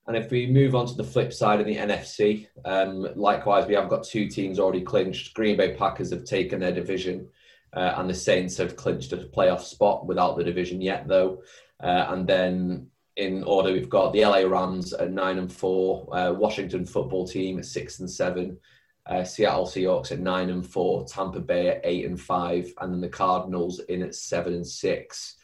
And 0.07 0.17
if 0.17 0.31
we 0.31 0.47
move 0.47 0.75
on 0.75 0.87
to 0.89 0.95
the 0.95 1.05
flip 1.05 1.33
side 1.33 1.61
of 1.61 1.67
the 1.67 1.77
NFC, 1.77 2.49
um, 2.65 3.09
likewise, 3.15 3.67
we 3.67 3.75
have 3.75 3.89
got 3.89 4.05
two 4.05 4.29
teams 4.29 4.59
already 4.59 4.83
clinched. 4.83 5.33
Green 5.33 5.57
Bay 5.57 5.75
Packers 5.75 6.11
have 6.11 6.25
taken 6.25 6.61
their 6.61 6.73
division, 6.73 7.29
uh, 7.75 7.95
and 7.97 8.09
the 8.09 8.15
Saints 8.15 8.57
have 8.59 8.77
clinched 8.77 9.13
a 9.13 9.17
playoff 9.17 9.61
spot 9.61 10.07
without 10.07 10.37
the 10.37 10.45
division 10.45 10.81
yet, 10.81 11.09
though. 11.09 11.43
Uh, 11.83 12.07
and 12.11 12.27
then 12.27 12.87
in 13.17 13.43
order, 13.45 13.73
we've 13.73 13.89
got 13.89 14.13
the 14.13 14.25
LA 14.25 14.41
Rams 14.41 14.93
at 14.93 15.13
nine 15.13 15.39
and 15.39 15.53
four, 15.53 16.15
uh, 16.17 16.33
Washington 16.33 16.85
Football 16.85 17.27
Team 17.27 17.59
at 17.59 17.65
six 17.65 18.01
and 18.01 18.11
seven, 18.11 18.59
uh, 19.07 19.25
Seattle 19.25 19.67
Seahawks 19.67 20.13
at 20.13 20.21
nine 20.21 20.51
and 20.51 20.67
four, 20.67 21.05
Tampa 21.05 21.41
Bay 21.41 21.69
at 21.69 21.81
eight 21.85 22.05
and 22.05 22.21
five, 22.21 22.73
and 22.81 22.93
then 22.93 23.01
the 23.01 23.09
Cardinals 23.09 23.81
in 23.89 24.03
at 24.03 24.15
seven 24.15 24.55
and 24.55 24.67
six. 24.67 25.37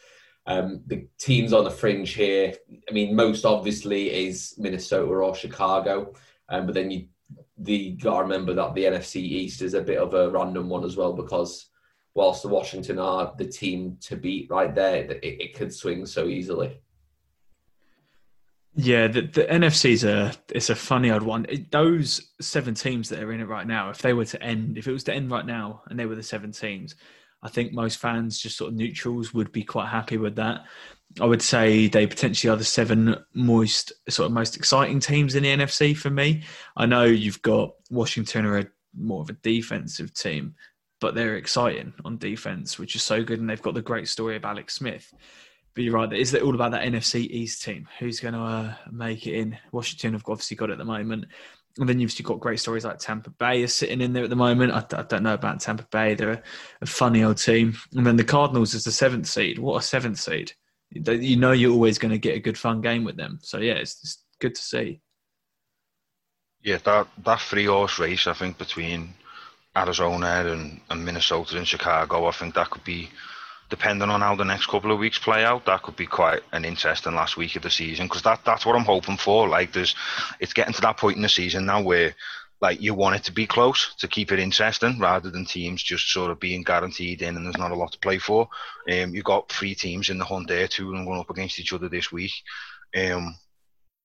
Um, 0.47 0.81
the 0.87 1.07
teams 1.19 1.53
on 1.53 1.65
the 1.65 1.71
fringe 1.71 2.15
here, 2.15 2.55
I 2.89 2.93
mean, 2.93 3.15
most 3.15 3.45
obviously 3.45 4.11
is 4.29 4.55
Minnesota 4.57 5.11
or 5.11 5.35
Chicago, 5.35 6.15
um, 6.49 6.65
but 6.65 6.75
then 6.75 6.91
you 6.91 7.07
the 7.59 7.91
got 7.93 8.19
to 8.19 8.23
remember 8.23 8.55
that 8.55 8.75
the 8.75 8.85
NFC 8.85 9.17
East 9.17 9.63
is 9.63 9.75
a 9.75 9.83
bit 9.83 9.99
of 9.99 10.15
a 10.15 10.31
random 10.31 10.69
one 10.69 10.85
as 10.85 10.97
well 10.97 11.13
because 11.13 11.68
whilst 12.19 12.43
the 12.43 12.49
Washington 12.49 12.99
are 12.99 13.33
the 13.39 13.47
team 13.47 13.97
to 14.01 14.17
beat 14.17 14.51
right 14.51 14.75
there, 14.75 14.97
it, 14.97 15.21
it 15.23 15.55
could 15.55 15.73
swing 15.73 16.05
so 16.05 16.27
easily. 16.27 16.81
Yeah, 18.75 19.07
the, 19.07 19.21
the 19.23 19.45
NFC's 19.45 20.03
a 20.03 20.33
it's 20.51 20.69
a 20.69 20.75
funny 20.75 21.11
odd 21.11 21.23
one. 21.23 21.47
It, 21.49 21.71
those 21.71 22.33
seven 22.41 22.75
teams 22.75 23.09
that 23.09 23.23
are 23.23 23.33
in 23.33 23.41
it 23.41 23.47
right 23.49 23.67
now, 23.69 23.91
if 23.91 23.99
they 23.99 24.15
were 24.15 24.25
to 24.25 24.43
end, 24.43 24.77
if 24.77 24.89
it 24.89 24.93
was 24.93 25.05
to 25.05 25.15
end 25.15 25.31
right 25.31 25.47
now, 25.47 25.83
and 25.89 25.99
they 25.99 26.07
were 26.07 26.17
the 26.17 26.23
seven 26.25 26.51
teams, 26.51 26.97
I 27.45 27.49
think 27.51 27.73
most 27.73 27.99
fans, 27.99 28.41
just 28.41 28.57
sort 28.57 28.73
of 28.73 28.77
neutrals, 28.77 29.33
would 29.33 29.53
be 29.53 29.63
quite 29.63 29.89
happy 29.89 30.17
with 30.17 30.35
that. 30.37 30.65
I 31.21 31.25
would 31.25 31.43
say 31.43 31.87
they 31.87 32.09
potentially 32.09 32.51
are 32.51 32.57
the 32.57 32.65
seven 32.65 33.15
most 33.33 33.93
sort 34.09 34.27
of 34.27 34.33
most 34.33 34.57
exciting 34.57 34.99
teams 34.99 35.37
in 35.37 35.45
the 35.45 35.57
NFC 35.57 35.97
for 35.97 36.11
me. 36.11 36.43
I 36.77 36.85
know 36.85 37.05
you've 37.05 37.43
got 37.43 37.75
Washington 37.91 38.45
are 38.45 38.59
a, 38.59 38.67
more 38.99 39.23
of 39.23 39.31
a 39.31 39.35
defensive 39.35 40.13
team, 40.15 40.57
but 41.01 41.15
they're 41.15 41.37
exciting 41.37 41.93
on 42.05 42.19
defense, 42.19 42.79
which 42.79 42.97
is 42.97 43.03
so 43.03 43.23
good, 43.23 43.41
and 43.41 43.49
they've 43.49 43.63
got 43.63 43.75
the 43.75 43.83
great 43.83 44.09
story 44.09 44.37
of 44.37 44.45
Alex 44.45 44.75
Smith. 44.75 45.13
But 45.75 45.85
you're 45.85 45.95
right. 45.95 46.13
Is 46.13 46.35
it 46.35 46.43
all 46.43 46.55
about 46.55 46.73
that 46.73 46.85
NFC 46.85 47.21
East 47.31 47.63
team? 47.63 47.87
Who's 48.01 48.21
going 48.21 48.35
to 48.35 48.41
uh, 48.41 48.75
make 48.91 49.27
it 49.27 49.35
in? 49.35 49.57
Washington 49.71 50.15
have 50.15 50.25
obviously 50.27 50.57
got 50.57 50.71
it 50.71 50.73
at 50.73 50.79
the 50.79 50.85
moment. 50.85 51.27
And 51.79 51.89
then 51.89 52.01
you've 52.01 52.21
got 52.25 52.41
great 52.41 52.59
stories 52.59 52.85
like 52.85 52.99
Tampa 52.99 53.31
Bay 53.31 53.63
is 53.63 53.73
sitting 53.73 54.01
in 54.01 54.13
there 54.13 54.25
at 54.25 54.31
the 54.31 54.35
moment. 54.35 54.73
I, 54.73 54.85
I 54.99 55.03
don't 55.03 55.23
know 55.23 55.35
about 55.35 55.61
Tampa 55.61 55.87
Bay. 55.93 56.15
They're 56.15 56.33
a, 56.33 56.43
a, 56.81 56.87
funny 56.87 57.23
old 57.23 57.37
team. 57.37 57.77
And 57.95 58.05
then 58.05 58.17
the 58.17 58.25
Cardinals 58.25 58.75
is 58.75 58.83
the 58.83 58.91
seventh 58.91 59.29
seed. 59.29 59.61
What 59.61 59.77
a 59.77 59.87
seventh 59.87 60.19
seed. 60.19 60.53
You 60.91 61.37
know 61.37 61.53
you're 61.53 61.71
always 61.71 61.99
going 61.99 62.11
to 62.11 62.19
get 62.19 62.35
a 62.35 62.41
good 62.41 62.59
fun 62.59 62.81
game 62.81 63.05
with 63.05 63.17
them. 63.17 63.39
So, 63.43 63.59
yeah, 63.59 63.75
it's, 63.75 64.03
it's 64.03 64.25
good 64.41 64.57
to 64.57 64.63
see. 64.63 65.01
Yeah, 66.63 66.79
that, 66.79 67.07
that 67.25 67.41
three 67.41 67.67
horse 67.67 68.01
race, 68.01 68.27
I 68.27 68.33
think, 68.33 68.59
between 68.59 69.15
Arizona 69.79 70.45
and, 70.47 70.81
and 70.91 71.05
Minnesota 71.05 71.57
and 71.57 71.67
Chicago, 71.67 72.27
I 72.27 72.33
think 72.33 72.55
that 72.55 72.71
could 72.71 72.85
be– 72.85 73.09
depending 73.71 74.09
on 74.09 74.21
how 74.21 74.35
the 74.35 74.45
next 74.45 74.67
couple 74.67 74.91
of 74.93 74.99
weeks 74.99 75.19
play 75.19 75.45
out, 75.45 75.67
that 75.67 75.83
could 75.83 75.97
be 75.97 76.07
quite 76.07 76.41
an 76.53 76.65
interesting 76.65 77.15
last 77.15 77.37
week 77.37 77.57
of 77.57 77.63
the 77.63 77.71
season 77.71 78.07
because 78.07 78.23
that 78.23 78.41
that's 78.45 78.65
what 78.65 78.77
I'm 78.77 78.85
hoping 78.85 79.17
for. 79.17 79.49
Like, 79.49 79.73
there's 79.73 79.95
it's 80.41 80.53
getting 80.53 80.75
to 80.75 80.81
that 80.83 80.97
point 80.97 81.17
in 81.17 81.23
the 81.23 81.29
season 81.29 81.67
now 81.67 81.83
where 81.83 82.15
like 82.61 82.81
you 82.81 82.93
want 82.93 83.15
it 83.15 83.23
to 83.23 83.33
be 83.33 83.47
close 83.47 83.95
to 83.99 84.09
keep 84.09 84.33
it 84.33 84.41
interesting 84.41 84.99
rather 84.99 85.31
than 85.31 85.45
teams 85.45 85.81
just 85.81 86.11
sort 86.11 86.31
of 86.31 86.41
being 86.41 86.65
guaranteed 86.65 87.23
in 87.23 87.37
and 87.37 87.47
there's 87.47 87.57
not 87.57 87.71
a 87.71 87.77
lot 87.77 87.93
to 87.93 87.99
play 87.99 88.19
for. 88.19 88.49
Um, 88.91 89.15
you've 89.15 89.25
got 89.25 89.49
three 89.49 89.77
teams 89.77 90.09
in 90.09 90.19
the 90.19 90.25
hunt 90.25 90.49
there, 90.49 90.67
two 90.67 90.91
them 90.91 91.05
going 91.05 91.21
up 91.21 91.31
against 91.31 91.61
each 91.61 91.73
other 91.73 91.89
this 91.89 92.11
week. 92.11 92.33
Um, 92.97 93.37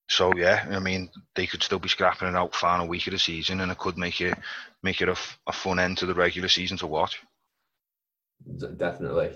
so 0.08 0.32
yeah, 0.36 0.66
I 0.70 0.78
mean 0.78 1.10
they 1.34 1.46
could 1.46 1.62
still 1.62 1.78
be 1.78 1.88
scrapping 1.88 2.28
it 2.28 2.36
out 2.36 2.54
final 2.54 2.86
week 2.86 3.06
of 3.06 3.12
the 3.12 3.18
season, 3.18 3.60
and 3.60 3.72
it 3.72 3.78
could 3.78 3.96
make 3.96 4.20
it 4.20 4.38
make 4.84 5.00
it 5.00 5.08
a, 5.08 5.16
a 5.46 5.52
fun 5.52 5.80
end 5.80 5.98
to 5.98 6.06
the 6.06 6.14
regular 6.14 6.48
season 6.48 6.76
to 6.76 6.86
watch. 6.86 7.20
Definitely. 8.76 9.30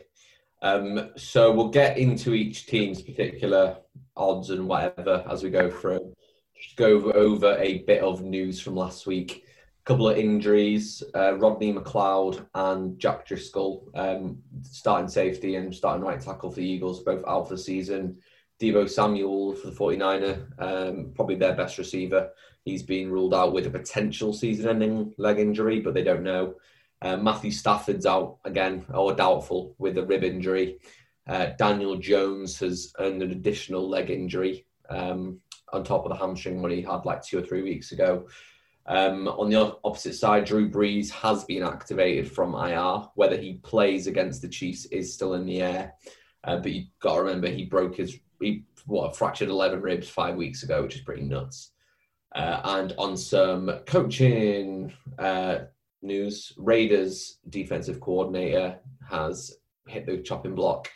Um, 0.61 1.11
so 1.17 1.53
we'll 1.53 1.71
get 1.71 1.99
into 1.99 2.35
each 2.35 2.67
team's 2.67 3.01
particular 3.01 3.79
odds 4.17 4.51
and 4.51 4.69
whatever 4.69 5.25
as 5.29 5.43
we 5.43 5.51
go 5.51 5.71
through. 5.71 6.13
Just 6.61 6.77
go 6.77 7.11
over 7.13 7.57
a 7.59 7.79
bit 7.79 8.03
of 8.03 8.23
news 8.23 8.61
from 8.61 8.77
last 8.77 9.07
week. 9.07 9.45
A 9.47 9.85
couple 9.85 10.09
of 10.09 10.19
injuries: 10.19 11.03
uh, 11.15 11.37
Rodney 11.37 11.73
McLeod 11.73 12.47
and 12.55 12.99
Jack 12.99 13.27
Driscoll, 13.27 13.89
um, 13.95 14.39
starting 14.63 15.09
safety 15.09 15.55
and 15.55 15.75
starting 15.75 16.05
right 16.05 16.21
tackle 16.21 16.51
for 16.51 16.57
the 16.57 16.67
Eagles, 16.67 17.03
both 17.03 17.25
out 17.27 17.49
for 17.49 17.55
the 17.55 17.63
season. 17.63 18.19
Deebo 18.61 18.91
Samuel 18.91 19.55
for 19.55 19.69
the 19.69 19.77
49er, 19.77 20.61
um, 20.61 21.13
probably 21.15 21.37
their 21.37 21.55
best 21.55 21.79
receiver. 21.79 22.31
He's 22.69 22.83
been 22.83 23.11
ruled 23.11 23.35
out 23.35 23.53
with 23.53 23.67
a 23.67 23.71
potential 23.71 24.33
season-ending 24.33 25.15
leg 25.17 25.39
injury, 25.39 25.81
but 25.81 25.95
they 25.95 26.05
don't 26.05 26.23
know. 26.23 26.55
Uh, 27.01 27.17
Matthew 27.17 27.51
Stafford's 27.51 28.07
out 28.07 28.39
again, 28.45 28.85
or 28.93 29.15
doubtful 29.15 29.75
with 29.79 29.97
a 29.99 30.05
rib 30.05 30.25
injury. 30.25 30.79
Uh, 31.27 31.51
Daniel 31.59 31.97
Jones 31.97 32.59
has 32.61 32.93
earned 32.99 33.23
an 33.23 33.31
additional 33.31 33.89
leg 33.89 34.11
injury 34.11 34.67
um, 34.91 35.41
on 35.73 35.85
top 35.85 36.05
of 36.05 36.11
the 36.11 36.17
hamstring 36.17 36.63
one 36.63 36.71
he 36.71 36.83
had 36.83 37.05
like 37.05 37.23
two 37.23 37.39
or 37.39 37.43
three 37.43 37.63
weeks 37.63 37.93
ago. 37.93 38.27
Um, 38.87 39.29
on 39.29 39.51
the 39.51 39.77
opposite 39.85 40.15
side, 40.15 40.47
Drew 40.47 40.71
Brees 40.71 41.11
has 41.11 41.45
been 41.45 41.63
activated 41.63 42.31
from 42.33 42.55
IR. 42.55 43.09
Whether 43.15 43.37
he 43.37 43.55
plays 43.63 44.07
against 44.07 44.41
the 44.41 44.49
Chiefs 44.49 44.87
is 44.87 45.13
still 45.13 45.35
in 45.35 45.45
the 45.45 45.61
air. 45.61 45.95
Uh, 46.43 46.57
but 46.57 46.73
you've 46.73 46.87
got 47.01 47.17
to 47.17 47.23
remember 47.23 47.49
he 47.49 47.67
broke 47.67 47.97
his 47.97 48.19
he 48.41 48.65
what 48.87 49.17
fractured 49.17 49.51
11 49.51 49.83
ribs 49.83 50.09
five 50.09 50.37
weeks 50.37 50.63
ago, 50.63 50.83
which 50.83 50.97
is 50.97 51.03
pretty 51.03 51.23
nuts. 51.23 51.73
Uh, 52.39 52.61
and 52.65 52.95
on 52.99 53.17
some 53.17 53.81
coaching 53.85 54.93
uh, 55.19 55.59
news 56.03 56.53
Raiders 56.57 57.39
defensive 57.49 58.01
coordinator 58.01 58.79
has 59.11 59.57
hit 59.89 60.07
the 60.07 60.19
chopping 60.19 60.55
block 60.55 60.89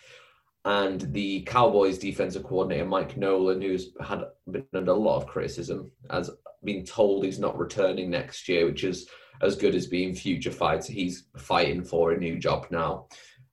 and 0.64 1.00
the 1.12 1.42
Cowboys 1.42 1.98
defensive 1.98 2.44
coordinator 2.44 2.84
Mike 2.84 3.16
Nolan, 3.16 3.60
who's 3.60 3.90
had 4.00 4.22
been 4.48 4.64
under 4.72 4.92
a 4.92 4.96
lot 4.96 5.16
of 5.16 5.26
criticism, 5.26 5.90
has 6.08 6.30
been 6.62 6.84
told 6.84 7.24
he's 7.24 7.40
not 7.40 7.58
returning 7.58 8.10
next 8.10 8.48
year, 8.48 8.66
which 8.66 8.84
is 8.84 9.08
as 9.40 9.56
good 9.56 9.74
as 9.74 9.88
being 9.88 10.14
future 10.14 10.52
fights. 10.52 10.86
He's 10.86 11.24
fighting 11.36 11.82
for 11.82 12.12
a 12.12 12.18
new 12.18 12.38
job 12.38 12.68
now. 12.70 13.08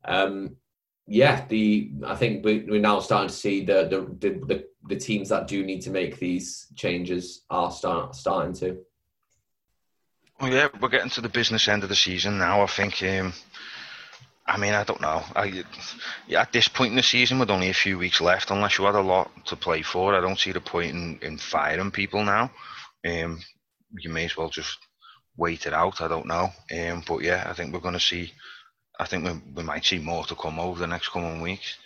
Um, 0.06 0.58
yeah, 1.10 1.46
the 1.48 1.92
I 2.06 2.16
think 2.16 2.46
we, 2.46 2.60
we're 2.60 2.80
now 2.80 3.00
starting 3.00 3.30
to 3.30 3.36
see 3.36 3.66
the, 3.66 4.08
the 4.20 4.46
the, 4.46 4.66
the 4.88 4.96
teams 4.96 5.30
that 5.30 5.48
do 5.48 5.64
need 5.64 5.82
to 5.82 5.90
make 5.90 6.20
these 6.20 6.68
changes 6.76 7.46
are 7.50 7.72
start, 7.72 8.16
starting 8.16 8.54
to. 8.54 8.78
Well, 10.40 10.54
yeah, 10.54 10.68
we're 10.80 10.90
getting 10.90 11.10
to 11.12 11.22
the 11.22 11.30
business 11.30 11.68
end 11.68 11.84
of 11.84 11.90
the 11.90 11.96
season 11.96 12.38
now. 12.38 12.62
I 12.62 12.68
think. 12.68 13.02
Um, 13.04 13.34
I 14.46 14.58
mean, 14.58 14.74
I 14.74 14.84
don't 14.84 15.02
know. 15.02 15.24
I, 15.36 15.64
at 16.36 16.52
this 16.52 16.68
point 16.68 16.92
in 16.92 16.96
the 16.96 17.04
season, 17.04 17.38
with 17.38 17.52
only 17.52 17.70
a 17.70 17.74
few 17.74 18.00
weeks 18.00 18.20
left, 18.20 18.50
unless 18.50 18.80
you 18.80 18.86
had 18.86 18.96
a 18.96 19.02
lot 19.02 19.30
to 19.46 19.56
play 19.56 19.84
for, 19.84 20.16
I 20.16 20.22
don't 20.22 20.40
see 20.40 20.52
the 20.52 20.60
point 20.60 20.92
in, 20.92 21.20
in 21.22 21.38
firing 21.38 21.92
people 21.92 22.24
now. 22.24 22.52
Um, 23.08 23.42
you 24.00 24.10
may 24.10 24.26
as 24.26 24.36
well 24.36 24.50
just 24.50 24.80
wait 25.38 25.68
it 25.68 25.74
out. 25.74 26.02
I 26.02 26.08
don't 26.08 26.26
know. 26.26 26.50
Um, 26.72 27.04
but 27.08 27.22
yeah, 27.22 27.46
I 27.48 27.54
think 27.54 27.74
we're 27.74 27.80
going 27.80 27.94
to 27.94 28.00
see. 28.00 28.34
I 29.00 29.06
think 29.06 29.26
we, 29.26 29.32
we 29.56 29.64
might 29.64 29.86
see 29.86 30.00
more 30.00 30.26
to 30.26 30.36
come 30.36 30.60
over 30.60 30.80
the 30.80 30.88
next 30.88 31.10
coming 31.10 31.42
weeks. 31.42 31.78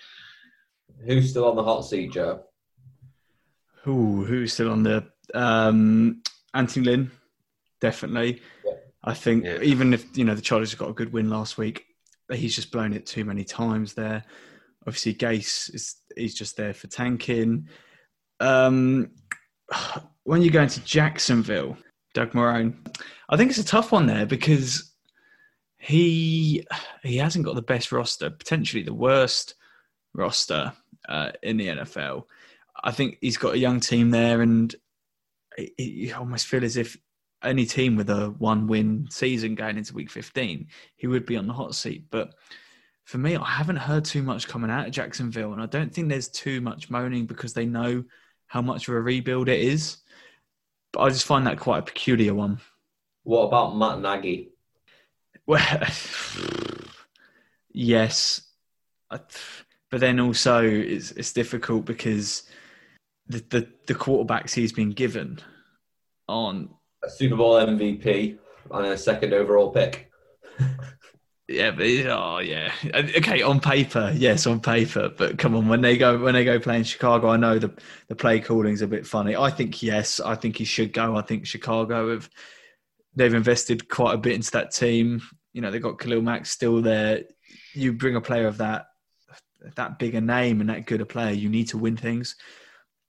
Who's 1.06 1.30
still 1.30 1.46
on 1.46 1.56
the 1.56 1.64
hot 1.64 1.82
seat, 1.82 2.12
Joe? 2.12 2.44
Who 3.84 4.26
who's 4.26 4.54
still 4.54 4.72
on 4.72 4.84
the 4.84 5.06
um, 5.34 6.22
Anthony 6.54 6.86
Lynn? 6.86 7.12
Definitely. 7.82 8.42
Yeah. 8.66 8.72
I 9.04 9.14
think 9.14 9.44
yeah. 9.44 9.60
even 9.62 9.94
if 9.94 10.18
you 10.18 10.24
know 10.24 10.36
the 10.36 10.42
Chargers 10.42 10.74
got 10.76 10.90
a 10.90 10.94
good 10.94 11.12
win 11.12 11.30
last 11.30 11.58
week, 11.58 11.86
he's 12.32 12.56
just 12.56 12.72
blown 12.72 12.94
it 12.94 13.06
too 13.06 13.26
many 13.26 13.44
times 13.44 13.94
there. 13.94 14.24
Obviously, 14.88 15.14
Gase 15.14 15.74
is 15.74 15.98
he's 16.16 16.34
just 16.34 16.58
there 16.58 16.74
for 16.74 16.88
tanking. 16.88 17.68
Um, 18.40 19.12
when 20.24 20.42
you 20.42 20.52
go 20.52 20.62
into 20.62 20.84
Jacksonville, 20.84 21.78
Doug 22.14 22.32
Marrone, 22.32 22.76
I 23.30 23.38
think 23.38 23.50
it's 23.50 23.60
a 23.60 23.66
tough 23.66 23.92
one 23.92 24.08
there 24.08 24.26
because 24.26 24.93
he 25.84 26.66
he 27.04 27.18
hasn't 27.18 27.44
got 27.44 27.56
the 27.56 27.62
best 27.62 27.92
roster, 27.92 28.30
potentially 28.30 28.84
the 28.84 28.94
worst 28.94 29.56
roster 30.14 30.72
uh, 31.10 31.32
in 31.42 31.58
the 31.58 31.68
NFL. 31.68 32.24
I 32.82 32.92
think 32.92 33.18
he's 33.20 33.36
got 33.36 33.56
a 33.56 33.60
young 33.60 33.82
team 33.82 34.10
there, 34.10 34.42
and 34.42 34.74
you 35.78 36.16
almost 36.16 36.48
feel 36.48 36.64
as 36.64 36.78
if 36.78 36.98
any 37.44 37.66
team 37.66 37.98
with 37.98 38.10
a 38.10 38.30
one 38.38 38.68
win 38.68 39.08
season 39.10 39.56
going 39.56 39.78
into 39.78 39.94
week 39.94 40.10
15, 40.10 40.68
he 40.96 41.08
would 41.08 41.26
be 41.26 41.36
on 41.36 41.48
the 41.48 41.54
hot 41.54 41.76
seat. 41.76 42.06
But 42.10 42.34
for 43.04 43.18
me, 43.18 43.36
I 43.36 43.44
haven't 43.44 43.76
heard 43.76 44.06
too 44.06 44.24
much 44.24 44.48
coming 44.48 44.72
out 44.72 44.88
of 44.88 44.94
Jacksonville, 44.94 45.52
and 45.52 45.62
I 45.62 45.66
don't 45.66 45.94
think 45.94 46.08
there's 46.08 46.30
too 46.30 46.62
much 46.62 46.90
moaning 46.90 47.26
because 47.26 47.52
they 47.52 47.66
know 47.66 48.06
how 48.48 48.62
much 48.62 48.88
of 48.88 48.94
a 48.94 49.02
rebuild 49.02 49.50
it 49.50 49.60
is. 49.60 49.98
But 50.94 51.02
I 51.02 51.10
just 51.10 51.26
find 51.26 51.46
that 51.46 51.60
quite 51.60 51.80
a 51.80 51.84
peculiar 51.84 52.34
one. 52.34 52.62
What 53.24 53.48
about 53.48 53.76
Matt 53.76 54.00
Nagy? 54.00 54.53
Well, 55.46 55.88
yes, 57.74 58.42
but 59.10 60.00
then 60.00 60.20
also 60.20 60.64
it's 60.64 61.12
it's 61.12 61.34
difficult 61.34 61.86
because 61.86 62.44
the 63.28 63.44
the, 63.50 63.68
the 63.88 63.96
quarterbacks 63.96 64.54
he's 64.54 64.74
been 64.74 64.92
given 64.92 65.40
on 66.28 66.70
a 67.04 67.10
Super 67.10 67.36
Bowl 67.36 67.56
MVP 67.56 68.38
and 68.72 68.86
a 68.88 68.98
second 68.98 69.34
overall 69.34 69.72
pick. 69.72 70.10
yeah, 71.48 71.72
but 71.72 71.86
oh 71.86 72.40
yeah, 72.40 72.72
okay. 72.96 73.42
On 73.42 73.60
paper, 73.60 74.14
yes, 74.16 74.48
on 74.48 74.62
paper. 74.62 75.10
But 75.10 75.38
come 75.38 75.56
on, 75.56 75.68
when 75.68 75.82
they 75.82 75.98
go 75.98 76.18
when 76.18 76.34
they 76.34 76.46
go 76.46 76.60
play 76.60 76.78
in 76.78 76.84
Chicago, 76.84 77.30
I 77.30 77.38
know 77.38 77.60
the 77.60 77.72
the 78.08 78.16
play 78.16 78.40
calling's 78.40 78.82
a 78.82 78.88
bit 78.88 79.06
funny. 79.06 79.36
I 79.36 79.50
think 79.50 79.84
yes, 79.84 80.20
I 80.20 80.36
think 80.36 80.58
he 80.58 80.66
should 80.66 80.94
go. 80.94 81.18
I 81.18 81.22
think 81.22 81.46
Chicago 81.46 82.12
have 82.12 82.30
they've 83.16 83.34
invested 83.34 83.90
quite 83.90 84.14
a 84.14 84.18
bit 84.18 84.34
into 84.34 84.52
that 84.52 84.72
team. 84.72 85.22
You 85.54 85.62
know, 85.62 85.72
they've 85.72 85.82
got 85.82 86.00
Khalil 86.00 86.22
Mack 86.22 86.46
still 86.46 86.82
there. 86.82 87.24
You 87.74 87.94
bring 87.94 88.16
a 88.16 88.22
player 88.22 88.48
of 88.48 88.58
that 88.58 88.88
that 89.76 90.00
bigger 90.00 90.22
name 90.22 90.62
and 90.62 90.70
that 90.70 90.86
good 90.86 91.02
a 91.02 91.06
player, 91.06 91.32
you 91.32 91.50
need 91.50 91.68
to 91.70 91.78
win 91.78 91.98
things. 91.98 92.36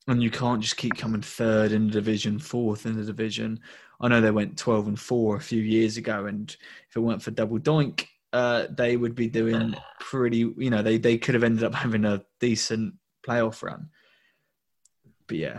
And 0.07 0.23
you 0.23 0.31
can't 0.31 0.61
just 0.61 0.77
keep 0.77 0.97
coming 0.97 1.23
third 1.23 1.73
in 1.73 1.87
the 1.87 1.93
division, 1.93 2.39
fourth 2.39 2.85
in 2.87 2.97
the 2.97 3.05
division. 3.05 3.61
I 4.01 4.09
know 4.09 4.21
they 4.21 4.31
went 4.31 4.59
12 4.59 4.89
and 4.89 5.01
4 5.01 5.37
a 5.37 5.41
few 5.41 5.63
years 5.63 5.97
ago, 5.97 6.27
and 6.27 6.55
if 6.89 6.97
it 6.97 7.01
weren't 7.01 7.23
for 7.23 7.31
double 7.31 7.59
doink, 7.59 8.07
uh, 8.33 8.67
they 8.71 8.97
would 8.97 9.15
be 9.15 9.29
doing 9.29 9.75
pretty, 10.01 10.53
you 10.59 10.69
know, 10.69 10.83
they, 10.83 10.99
they 10.99 11.17
could 11.17 11.35
have 11.35 11.45
ended 11.45 11.65
up 11.65 11.75
having 11.75 12.05
a 12.05 12.23
decent 12.39 12.95
playoff 13.27 13.63
run. 13.63 13.89
But 15.27 15.39
yeah, 15.39 15.59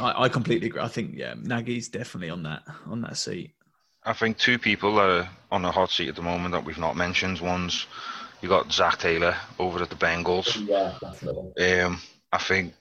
I, 0.00 0.24
I 0.24 0.28
completely 0.30 0.68
agree. 0.68 0.80
I 0.80 0.88
think, 0.88 1.16
yeah, 1.16 1.34
Nagy's 1.36 1.88
definitely 1.88 2.30
on 2.30 2.44
that 2.44 2.62
on 2.86 3.02
that 3.02 3.18
seat. 3.18 3.54
I 4.08 4.14
think 4.14 4.38
two 4.38 4.58
people 4.58 4.98
are 4.98 5.28
on 5.52 5.60
the 5.60 5.70
hot 5.70 5.90
seat 5.90 6.08
at 6.08 6.16
the 6.16 6.22
moment 6.22 6.52
that 6.52 6.64
we've 6.64 6.78
not 6.78 6.96
mentioned. 6.96 7.40
One's 7.40 7.86
you 8.40 8.48
got 8.48 8.72
Zac 8.72 8.98
Taylor 8.98 9.36
over 9.58 9.82
at 9.82 9.90
the 9.90 9.96
Bengals. 9.96 10.66
Yeah, 10.66 10.94
definitely. 10.98 11.80
Um, 11.80 12.00
I 12.32 12.38
think, 12.38 12.72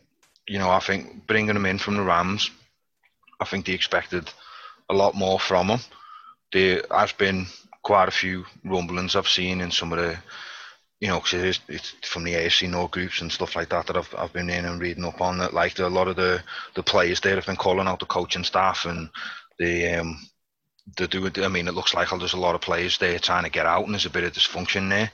you 0.48 0.57
know, 0.57 0.69
I 0.69 0.79
think 0.79 1.27
bringing 1.27 1.57
him 1.57 1.65
in 1.65 1.79
from 1.79 1.98
the 1.98 2.01
Rams, 2.01 2.50
I 3.41 3.46
think 3.46 3.65
they 3.65 3.74
expected 3.74 4.29
a 4.89 4.93
lot 4.93 5.15
more 5.15 5.38
from 5.38 5.67
him. 5.67 5.79
There 6.53 6.84
has 6.89 7.12
been 7.12 7.48
quite 7.84 8.07
a 8.07 8.12
few 8.12 8.46
rumblings 8.63 9.17
I've 9.17 9.27
seen 9.27 9.60
in 9.60 9.72
some 9.72 9.91
of 9.91 10.00
the, 10.00 10.17
you 11.01 11.10
know, 11.10 11.19
cause 11.19 11.60
it's 11.67 11.93
from 12.03 12.24
the 12.24 12.36
AFC 12.36 12.69
North 12.69 12.91
groups 12.91 13.19
and 13.19 13.29
stuff 13.29 13.57
like 13.57 13.67
that 13.69 13.88
that 13.88 13.98
I've, 13.98 14.15
I've 14.17 14.34
been 14.34 14.50
in 14.50 14.63
and 14.63 14.79
reading 14.79 15.03
up 15.03 15.19
on 15.19 15.39
that. 15.39 15.53
Like 15.53 15.77
a 15.79 15.88
lot 15.88 16.07
of 16.07 16.15
the, 16.15 16.41
the 16.75 16.84
players 16.84 17.19
there 17.19 17.36
have 17.36 17.46
been 17.46 17.57
calling 17.57 17.88
out 17.88 18.00
the 18.00 18.05
coaching 18.05 18.46
staff 18.46 18.86
and 18.86 19.10
the 19.60 19.96
um, 19.96 20.17
they 20.96 21.08
do. 21.08 21.29
I 21.44 21.48
mean, 21.48 21.67
it 21.67 21.74
looks 21.74 21.94
like 21.94 22.10
there's 22.10 22.34
a 22.34 22.38
lot 22.38 22.56
of 22.56 22.62
players 22.62 22.98
there 22.98 23.20
trying 23.20 23.44
to 23.44 23.50
get 23.50 23.65
out, 23.65 23.86
and 23.86 23.94
there's 23.94 24.06
a 24.06 24.12
bit 24.12 24.24
of 24.24 24.34
dysfunction 24.34 24.89
there. 24.89 25.12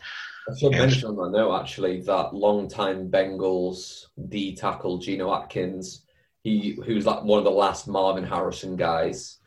I 0.49 0.57
should 0.57 0.71
mention 0.71 1.09
on 1.09 1.15
that 1.15 1.37
note 1.37 1.61
actually 1.61 2.01
that 2.01 2.33
long-time 2.33 3.09
Bengals 3.09 4.07
D 4.27 4.55
tackle 4.55 4.97
Geno 4.97 5.33
Atkins, 5.33 6.05
he 6.43 6.77
who 6.85 6.95
was 6.95 7.05
like 7.05 7.23
one 7.23 7.39
of 7.39 7.45
the 7.45 7.51
last 7.51 7.87
Marvin 7.87 8.25
Harrison 8.25 8.75
guys. 8.75 9.39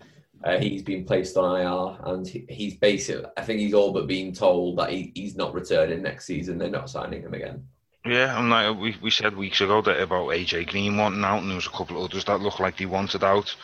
Uh, 0.44 0.58
he's 0.58 0.82
been 0.82 1.04
placed 1.04 1.36
on 1.36 1.60
IR, 1.60 2.12
and 2.12 2.26
he, 2.26 2.46
he's 2.48 2.76
basically. 2.76 3.24
I 3.36 3.42
think 3.42 3.60
he's 3.60 3.74
all 3.74 3.92
but 3.92 4.06
being 4.06 4.32
told 4.32 4.78
that 4.78 4.90
he, 4.90 5.12
he's 5.14 5.34
not 5.34 5.54
returning 5.54 6.02
next 6.02 6.26
season. 6.26 6.58
They're 6.58 6.70
not 6.70 6.90
signing 6.90 7.22
him 7.22 7.34
again. 7.34 7.66
Yeah, 8.04 8.38
and 8.38 8.50
like 8.50 8.78
we, 8.78 8.96
we 9.02 9.10
said 9.10 9.36
weeks 9.36 9.60
ago 9.60 9.82
that 9.82 10.00
about 10.00 10.28
AJ 10.28 10.68
Green 10.68 10.96
wanting 10.96 11.24
out, 11.24 11.40
and 11.40 11.50
there 11.50 11.56
was 11.56 11.66
a 11.66 11.70
couple 11.70 11.96
of 11.96 12.04
others 12.10 12.24
that 12.26 12.40
looked 12.40 12.60
like 12.60 12.76
they 12.76 12.86
wanted 12.86 13.24
out. 13.24 13.54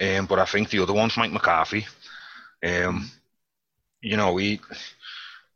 Um, 0.00 0.26
but 0.26 0.38
I 0.38 0.44
think 0.44 0.70
the 0.70 0.80
other 0.80 0.92
one's 0.92 1.16
Mike 1.16 1.32
McCarthy. 1.32 1.86
Um, 2.62 3.10
you 4.00 4.16
know, 4.16 4.36
he 4.36 4.60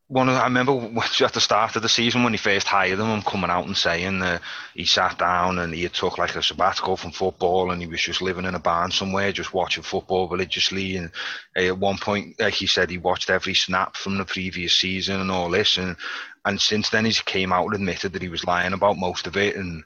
one 0.08 0.28
of, 0.28 0.36
I 0.36 0.44
remember 0.44 0.72
at 1.20 1.32
the 1.32 1.40
start 1.40 1.74
of 1.76 1.82
the 1.82 1.88
season 1.88 2.22
when 2.22 2.32
he 2.32 2.36
first 2.38 2.66
hired 2.66 2.98
him, 2.98 3.06
I'm 3.10 3.22
coming 3.22 3.50
out 3.50 3.66
and 3.66 3.76
saying 3.76 4.20
that 4.20 4.40
he 4.74 4.84
sat 4.84 5.18
down 5.18 5.58
and 5.58 5.74
he 5.74 5.82
had 5.82 5.94
took 5.94 6.18
like 6.18 6.36
a 6.36 6.42
sabbatical 6.42 6.96
from 6.96 7.10
football 7.10 7.70
and 7.70 7.80
he 7.82 7.88
was 7.88 8.00
just 8.00 8.22
living 8.22 8.44
in 8.44 8.54
a 8.54 8.60
barn 8.60 8.90
somewhere, 8.90 9.32
just 9.32 9.52
watching 9.52 9.82
football 9.82 10.28
religiously. 10.28 10.96
And 10.96 11.10
uh, 11.56 11.62
at 11.62 11.78
one 11.78 11.98
point, 11.98 12.38
like 12.38 12.54
he 12.54 12.66
said, 12.66 12.90
he 12.90 12.98
watched 12.98 13.30
every 13.30 13.54
snap 13.54 13.96
from 13.96 14.16
the 14.18 14.24
previous 14.24 14.76
season 14.76 15.20
and 15.20 15.30
all 15.30 15.50
this. 15.50 15.76
And 15.76 15.96
and 16.44 16.60
since 16.60 16.90
then, 16.90 17.04
he 17.04 17.12
came 17.12 17.52
out 17.52 17.64
and 17.64 17.74
admitted 17.74 18.12
that 18.12 18.22
he 18.22 18.28
was 18.28 18.44
lying 18.44 18.72
about 18.72 18.98
most 18.98 19.26
of 19.26 19.36
it. 19.36 19.56
And 19.56 19.82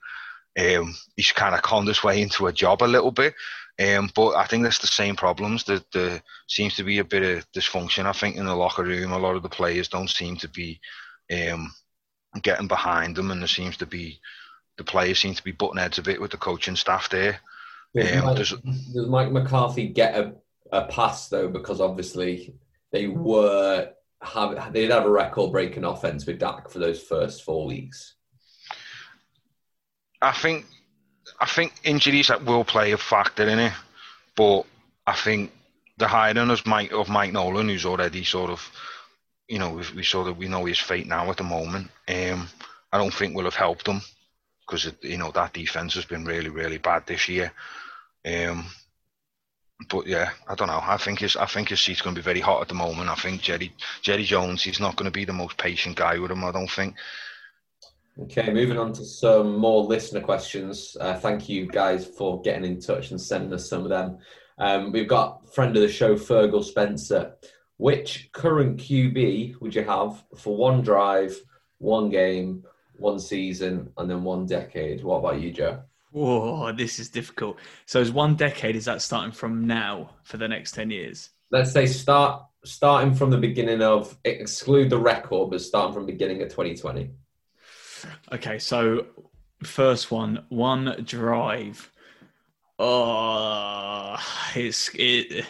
um, 0.58 0.94
he's 1.16 1.32
kind 1.32 1.54
of 1.54 1.62
conned 1.62 1.88
his 1.88 2.04
way 2.04 2.20
into 2.20 2.46
a 2.46 2.52
job 2.52 2.82
a 2.82 2.84
little 2.84 3.12
bit. 3.12 3.32
Um, 3.80 4.10
but 4.14 4.34
I 4.36 4.44
think 4.44 4.62
that's 4.62 4.78
the 4.78 4.86
same 4.86 5.16
problems. 5.16 5.64
That 5.64 5.90
there 5.92 6.22
seems 6.48 6.76
to 6.76 6.84
be 6.84 6.98
a 6.98 7.04
bit 7.04 7.22
of 7.22 7.50
dysfunction. 7.52 8.04
I 8.04 8.12
think 8.12 8.36
in 8.36 8.44
the 8.44 8.54
locker 8.54 8.84
room, 8.84 9.12
a 9.12 9.18
lot 9.18 9.36
of 9.36 9.42
the 9.42 9.48
players 9.48 9.88
don't 9.88 10.10
seem 10.10 10.36
to 10.36 10.48
be 10.48 10.78
um, 11.32 11.72
getting 12.42 12.68
behind 12.68 13.16
them, 13.16 13.30
and 13.30 13.40
there 13.40 13.48
seems 13.48 13.76
to 13.78 13.86
be 13.86 14.20
the 14.76 14.84
players 14.84 15.18
seem 15.18 15.34
to 15.34 15.44
be 15.44 15.52
butting 15.52 15.78
heads 15.78 15.98
a 15.98 16.02
bit 16.02 16.20
with 16.20 16.30
the 16.30 16.36
coaching 16.36 16.76
staff 16.76 17.08
there. 17.08 17.40
Does, 17.94 18.12
um, 18.12 18.24
Mike, 18.24 18.36
does 18.36 19.06
Mike 19.08 19.32
McCarthy 19.32 19.88
get 19.88 20.14
a, 20.14 20.34
a 20.72 20.84
pass 20.86 21.28
though? 21.28 21.48
Because 21.48 21.80
obviously 21.80 22.54
they 22.92 23.06
were 23.06 23.90
have 24.22 24.72
they'd 24.72 24.90
have 24.90 25.06
a 25.06 25.10
record 25.10 25.52
breaking 25.52 25.84
offense 25.84 26.26
with 26.26 26.38
Dak 26.38 26.68
for 26.68 26.78
those 26.78 27.02
first 27.02 27.44
four 27.44 27.66
weeks. 27.66 28.14
I 30.22 30.32
think 30.32 30.66
I 31.40 31.46
think 31.46 31.72
injuries 31.84 32.28
that 32.28 32.44
will 32.44 32.64
play 32.64 32.92
a 32.92 32.98
factor 32.98 33.48
in 33.48 33.58
it, 33.58 33.72
but 34.36 34.64
I 35.06 35.14
think 35.14 35.52
the 35.96 36.08
hiring 36.08 36.50
of 36.50 36.66
Mike 36.66 36.92
of 36.92 37.08
Mike 37.08 37.32
Nolan, 37.32 37.68
who's 37.68 37.86
already 37.86 38.24
sort 38.24 38.50
of, 38.50 38.70
you 39.48 39.58
know, 39.58 39.70
we, 39.70 39.84
we 39.96 40.02
sort 40.02 40.28
of 40.28 40.36
we 40.36 40.48
know 40.48 40.66
his 40.66 40.78
fate 40.78 41.06
now 41.06 41.30
at 41.30 41.38
the 41.38 41.44
moment. 41.44 41.90
Um, 42.08 42.48
I 42.92 42.98
don't 42.98 43.14
think 43.14 43.34
will 43.34 43.44
have 43.44 43.54
helped 43.54 43.86
them 43.86 44.02
because 44.66 44.92
you 45.02 45.16
know 45.16 45.30
that 45.32 45.52
defense 45.54 45.94
has 45.94 46.04
been 46.04 46.24
really 46.24 46.50
really 46.50 46.78
bad 46.78 47.06
this 47.06 47.28
year. 47.28 47.52
Um, 48.26 48.66
but 49.88 50.06
yeah, 50.06 50.30
I 50.46 50.54
don't 50.54 50.68
know. 50.68 50.80
I 50.82 50.98
think 50.98 51.20
his 51.20 51.36
I 51.36 51.46
think 51.46 51.70
his 51.70 51.80
seat's 51.80 52.02
going 52.02 52.14
to 52.14 52.20
be 52.20 52.24
very 52.24 52.40
hot 52.40 52.60
at 52.60 52.68
the 52.68 52.74
moment. 52.74 53.08
I 53.08 53.14
think 53.14 53.40
Jerry 53.40 53.72
Jerry 54.02 54.24
Jones, 54.24 54.62
he's 54.62 54.80
not 54.80 54.96
going 54.96 55.10
to 55.10 55.18
be 55.18 55.24
the 55.24 55.32
most 55.32 55.56
patient 55.56 55.96
guy 55.96 56.18
with 56.18 56.30
him. 56.30 56.44
I 56.44 56.52
don't 56.52 56.70
think. 56.70 56.96
Okay, 58.22 58.52
moving 58.52 58.76
on 58.76 58.92
to 58.92 59.04
some 59.04 59.56
more 59.56 59.82
listener 59.82 60.20
questions. 60.20 60.94
Uh, 61.00 61.14
thank 61.14 61.48
you 61.48 61.66
guys 61.66 62.06
for 62.06 62.42
getting 62.42 62.64
in 62.64 62.78
touch 62.78 63.12
and 63.12 63.20
sending 63.20 63.52
us 63.54 63.68
some 63.68 63.82
of 63.82 63.88
them. 63.88 64.18
Um, 64.58 64.92
we've 64.92 65.08
got 65.08 65.52
friend 65.54 65.74
of 65.74 65.80
the 65.80 65.88
show, 65.88 66.14
Fergal 66.16 66.62
Spencer. 66.62 67.34
Which 67.78 68.28
current 68.32 68.76
QB 68.76 69.58
would 69.62 69.74
you 69.74 69.84
have 69.84 70.22
for 70.36 70.54
one 70.54 70.82
drive, 70.82 71.34
one 71.78 72.10
game, 72.10 72.62
one 72.98 73.18
season, 73.18 73.90
and 73.96 74.10
then 74.10 74.22
one 74.22 74.44
decade? 74.44 75.02
What 75.02 75.20
about 75.20 75.40
you, 75.40 75.50
Joe? 75.50 75.82
Whoa, 76.12 76.72
this 76.72 76.98
is 76.98 77.08
difficult. 77.08 77.56
So, 77.86 78.00
is 78.00 78.12
one 78.12 78.34
decade? 78.34 78.76
Is 78.76 78.84
that 78.84 79.00
starting 79.00 79.32
from 79.32 79.66
now 79.66 80.10
for 80.24 80.36
the 80.36 80.48
next 80.48 80.72
ten 80.72 80.90
years? 80.90 81.30
Let's 81.50 81.72
say 81.72 81.86
start 81.86 82.44
starting 82.66 83.14
from 83.14 83.30
the 83.30 83.38
beginning 83.38 83.80
of 83.80 84.14
exclude 84.26 84.90
the 84.90 84.98
record, 84.98 85.50
but 85.50 85.62
starting 85.62 85.94
from 85.94 86.04
beginning 86.04 86.42
of 86.42 86.48
2020. 86.50 87.10
Okay, 88.32 88.58
so 88.58 89.06
first 89.62 90.10
one, 90.10 90.44
one 90.48 91.02
drive. 91.04 91.90
Oh, 92.78 94.16
it's 94.54 94.90
it 94.94 95.44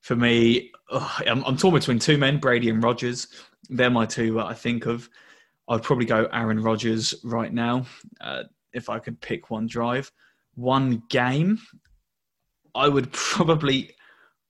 for 0.00 0.16
me. 0.16 0.70
Oh, 0.90 1.18
I'm, 1.26 1.42
I'm 1.44 1.56
torn 1.56 1.74
between 1.74 1.98
two 1.98 2.18
men, 2.18 2.38
Brady 2.38 2.68
and 2.68 2.82
Rodgers. 2.82 3.28
They're 3.70 3.90
my 3.90 4.06
two 4.06 4.40
I 4.40 4.54
think 4.54 4.86
of. 4.86 5.08
I'd 5.68 5.82
probably 5.82 6.04
go 6.04 6.28
Aaron 6.32 6.62
Rodgers 6.62 7.14
right 7.24 7.52
now 7.52 7.86
uh, 8.20 8.42
if 8.74 8.90
I 8.90 8.98
could 8.98 9.20
pick 9.20 9.50
one 9.50 9.66
drive. 9.66 10.12
One 10.56 11.02
game, 11.08 11.58
I 12.74 12.88
would 12.88 13.10
probably 13.12 13.94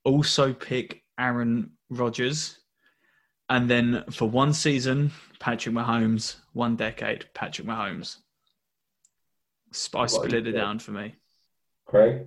also 0.05 0.53
pick 0.53 1.03
Aaron 1.19 1.71
Rodgers. 1.91 2.59
And 3.49 3.71
then 3.71 4.05
for 4.11 4.29
one 4.29 4.53
season, 4.53 5.13
Patrick 5.45 5.75
Mahomes. 5.75 6.37
One 6.55 6.75
decade, 6.75 7.27
Patrick 7.35 7.69
Mahomes. 7.69 8.17
I 9.95 10.07
split 10.07 10.47
it 10.47 10.53
down 10.53 10.79
for 10.79 10.93
me. 10.93 11.17
Craig? 11.85 12.27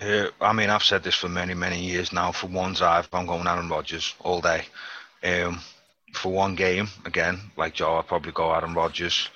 Uh, 0.00 0.30
I 0.40 0.52
mean, 0.52 0.68
I've 0.68 0.82
said 0.82 1.04
this 1.04 1.14
for 1.14 1.28
many, 1.28 1.54
many 1.54 1.80
years 1.80 2.12
now. 2.12 2.32
For 2.32 2.48
one 2.48 2.72
drive, 2.72 3.08
I'm 3.12 3.26
going 3.26 3.46
Aaron 3.46 3.68
Rodgers 3.68 4.16
all 4.18 4.40
day. 4.40 4.64
Um, 5.22 5.60
for 6.12 6.32
one 6.32 6.56
game, 6.56 6.88
again, 7.04 7.38
like 7.56 7.74
Joe, 7.74 7.98
I'd 7.98 8.08
probably 8.08 8.32
go 8.32 8.52
Aaron 8.52 8.74
Rodgers. 8.74 9.28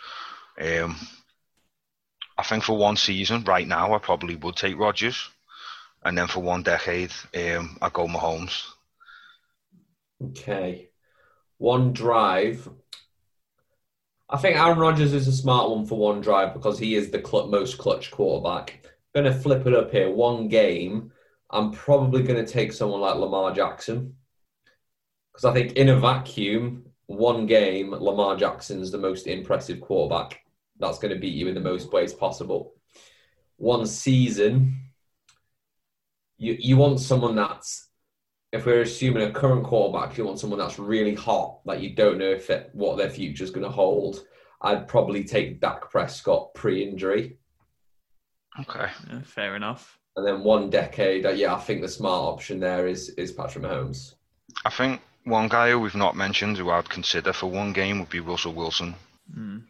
Um, 0.60 0.96
I 2.36 2.42
think 2.42 2.64
for 2.64 2.76
one 2.76 2.96
season, 2.96 3.44
right 3.44 3.68
now, 3.68 3.94
I 3.94 3.98
probably 3.98 4.34
would 4.34 4.56
take 4.56 4.76
Rodgers. 4.76 5.30
And 6.02 6.18
then 6.18 6.26
for 6.26 6.40
one 6.40 6.64
decade, 6.64 7.12
um, 7.36 7.78
I 7.80 7.90
go 7.90 8.08
Mahomes. 8.08 8.64
Okay. 10.20 10.88
One 11.58 11.92
drive. 11.92 12.68
I 14.32 14.36
think 14.36 14.56
Aaron 14.56 14.78
Rodgers 14.78 15.12
is 15.12 15.26
a 15.26 15.32
smart 15.32 15.70
one 15.70 15.84
for 15.84 15.98
one 15.98 16.20
drive 16.20 16.54
because 16.54 16.78
he 16.78 16.94
is 16.94 17.10
the 17.10 17.22
cl- 17.24 17.48
most 17.48 17.78
clutch 17.78 18.12
quarterback. 18.12 18.86
Going 19.12 19.26
to 19.26 19.34
flip 19.34 19.66
it 19.66 19.74
up 19.74 19.90
here. 19.90 20.08
One 20.08 20.46
game, 20.46 21.10
I'm 21.50 21.72
probably 21.72 22.22
going 22.22 22.44
to 22.44 22.50
take 22.50 22.72
someone 22.72 23.00
like 23.00 23.16
Lamar 23.16 23.52
Jackson 23.52 24.14
because 25.32 25.44
I 25.44 25.52
think 25.52 25.72
in 25.72 25.88
a 25.88 25.98
vacuum, 25.98 26.84
one 27.06 27.46
game, 27.46 27.90
Lamar 27.90 28.36
Jackson 28.36 28.80
is 28.80 28.92
the 28.92 28.98
most 28.98 29.26
impressive 29.26 29.80
quarterback. 29.80 30.40
That's 30.78 31.00
going 31.00 31.12
to 31.12 31.20
beat 31.20 31.34
you 31.34 31.48
in 31.48 31.54
the 31.54 31.60
most 31.60 31.92
ways 31.92 32.12
possible. 32.12 32.74
One 33.56 33.84
season, 33.84 34.90
you 36.38 36.56
you 36.58 36.76
want 36.76 37.00
someone 37.00 37.34
that's 37.34 37.88
if 38.52 38.66
we're 38.66 38.82
assuming 38.82 39.22
a 39.24 39.32
current 39.32 39.64
quarterback, 39.64 40.16
you 40.16 40.24
want 40.24 40.38
someone 40.38 40.58
that's 40.58 40.78
really 40.78 41.14
hot, 41.14 41.60
like 41.64 41.80
you 41.80 41.94
don't 41.94 42.18
know 42.18 42.30
if 42.30 42.50
it, 42.50 42.70
what 42.72 42.96
their 42.96 43.10
future 43.10 43.44
is 43.44 43.50
going 43.50 43.64
to 43.64 43.70
hold. 43.70 44.24
I'd 44.62 44.88
probably 44.88 45.24
take 45.24 45.60
Dak 45.60 45.90
Prescott 45.90 46.54
pre-injury. 46.54 47.38
Okay, 48.60 48.90
yeah, 49.08 49.22
fair 49.24 49.56
enough. 49.56 49.98
And 50.16 50.26
then 50.26 50.42
one 50.42 50.70
decade, 50.70 51.24
uh, 51.24 51.30
yeah, 51.30 51.54
I 51.54 51.58
think 51.58 51.80
the 51.80 51.88
smart 51.88 52.34
option 52.34 52.60
there 52.60 52.86
is 52.86 53.10
is 53.10 53.32
Patrick 53.32 53.64
Mahomes. 53.64 54.14
I 54.64 54.70
think 54.70 55.00
one 55.24 55.48
guy 55.48 55.70
who 55.70 55.80
we've 55.80 55.94
not 55.94 56.16
mentioned 56.16 56.56
who 56.58 56.70
I'd 56.70 56.88
consider 56.88 57.32
for 57.32 57.50
one 57.50 57.72
game 57.72 58.00
would 58.00 58.10
be 58.10 58.20
Russell 58.20 58.52
Wilson. 58.52 58.94
Mm. 59.34 59.62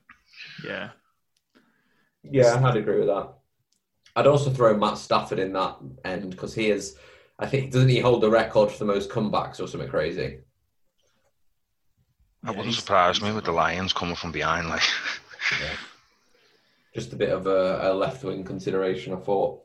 Yeah. 0.64 0.90
Yeah, 2.22 2.60
I'd 2.64 2.76
agree 2.76 2.98
with 2.98 3.08
that. 3.08 3.34
I'd 4.16 4.26
also 4.26 4.50
throw 4.50 4.76
Matt 4.76 4.98
Stafford 4.98 5.38
in 5.38 5.52
that 5.52 5.76
end 6.04 6.30
because 6.30 6.54
he 6.54 6.70
is 6.70 6.96
I 7.40 7.46
think 7.46 7.72
doesn't 7.72 7.88
he 7.88 7.98
hold 7.98 8.22
the 8.22 8.30
record 8.30 8.70
for 8.70 8.78
the 8.78 8.84
most 8.84 9.10
comebacks 9.10 9.60
or 9.60 9.66
something 9.66 9.88
crazy? 9.88 10.40
That 12.42 12.52
yeah, 12.52 12.58
wouldn't 12.58 12.74
surprise 12.74 13.20
me 13.20 13.32
with 13.32 13.44
the 13.44 13.52
Lions 13.52 13.92
coming 13.92 14.16
from 14.16 14.32
behind, 14.32 14.68
like. 14.68 14.82
yeah. 15.60 15.76
Just 16.94 17.12
a 17.12 17.16
bit 17.16 17.30
of 17.30 17.46
a, 17.46 17.90
a 17.90 17.94
left 17.94 18.24
wing 18.24 18.44
consideration, 18.44 19.12
I 19.12 19.16
thought. 19.16 19.62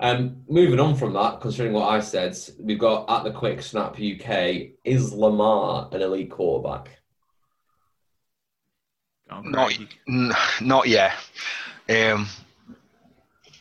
Um, 0.00 0.42
moving 0.48 0.80
on 0.80 0.96
from 0.96 1.12
that, 1.12 1.40
considering 1.40 1.74
what 1.74 1.88
I 1.88 2.00
said, 2.00 2.36
we've 2.58 2.78
got 2.78 3.08
at 3.08 3.24
the 3.24 3.30
quick 3.30 3.62
snap 3.62 3.92
UK. 3.92 4.70
Is 4.84 5.12
Lamar 5.12 5.88
an 5.92 6.02
elite 6.02 6.30
quarterback? 6.30 6.98
Not, 9.30 9.72
not 10.60 10.88
yet. 10.88 11.12
Um, 11.88 12.28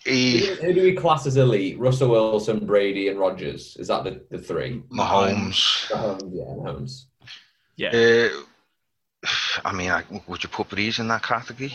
he, 0.04 0.48
who, 0.48 0.74
do 0.74 0.82
we 0.82 0.96
class 0.96 1.28
as 1.28 1.38
elite? 1.38 1.78
Russell 1.80 2.10
Wilson, 2.10 2.66
Brady, 2.66 3.10
and 3.10 3.20
Rodgers. 3.20 3.78
Is 3.78 3.88
that 3.88 4.04
the, 4.04 4.26
the 4.32 4.40
three? 4.40 4.82
Mahomes. 4.92 5.88
Mahomes, 5.92 6.32
yeah, 6.34 6.44
Mahomes. 6.44 7.06
Yeah. 7.76 7.90
Uh, 8.34 9.28
I 9.66 9.74
mean, 9.74 9.92
I, 9.92 10.04
would 10.28 10.44
you 10.44 10.50
put 10.50 10.70
Brees 10.70 11.00
in 11.00 11.08
that 11.10 11.24
category? 11.24 11.74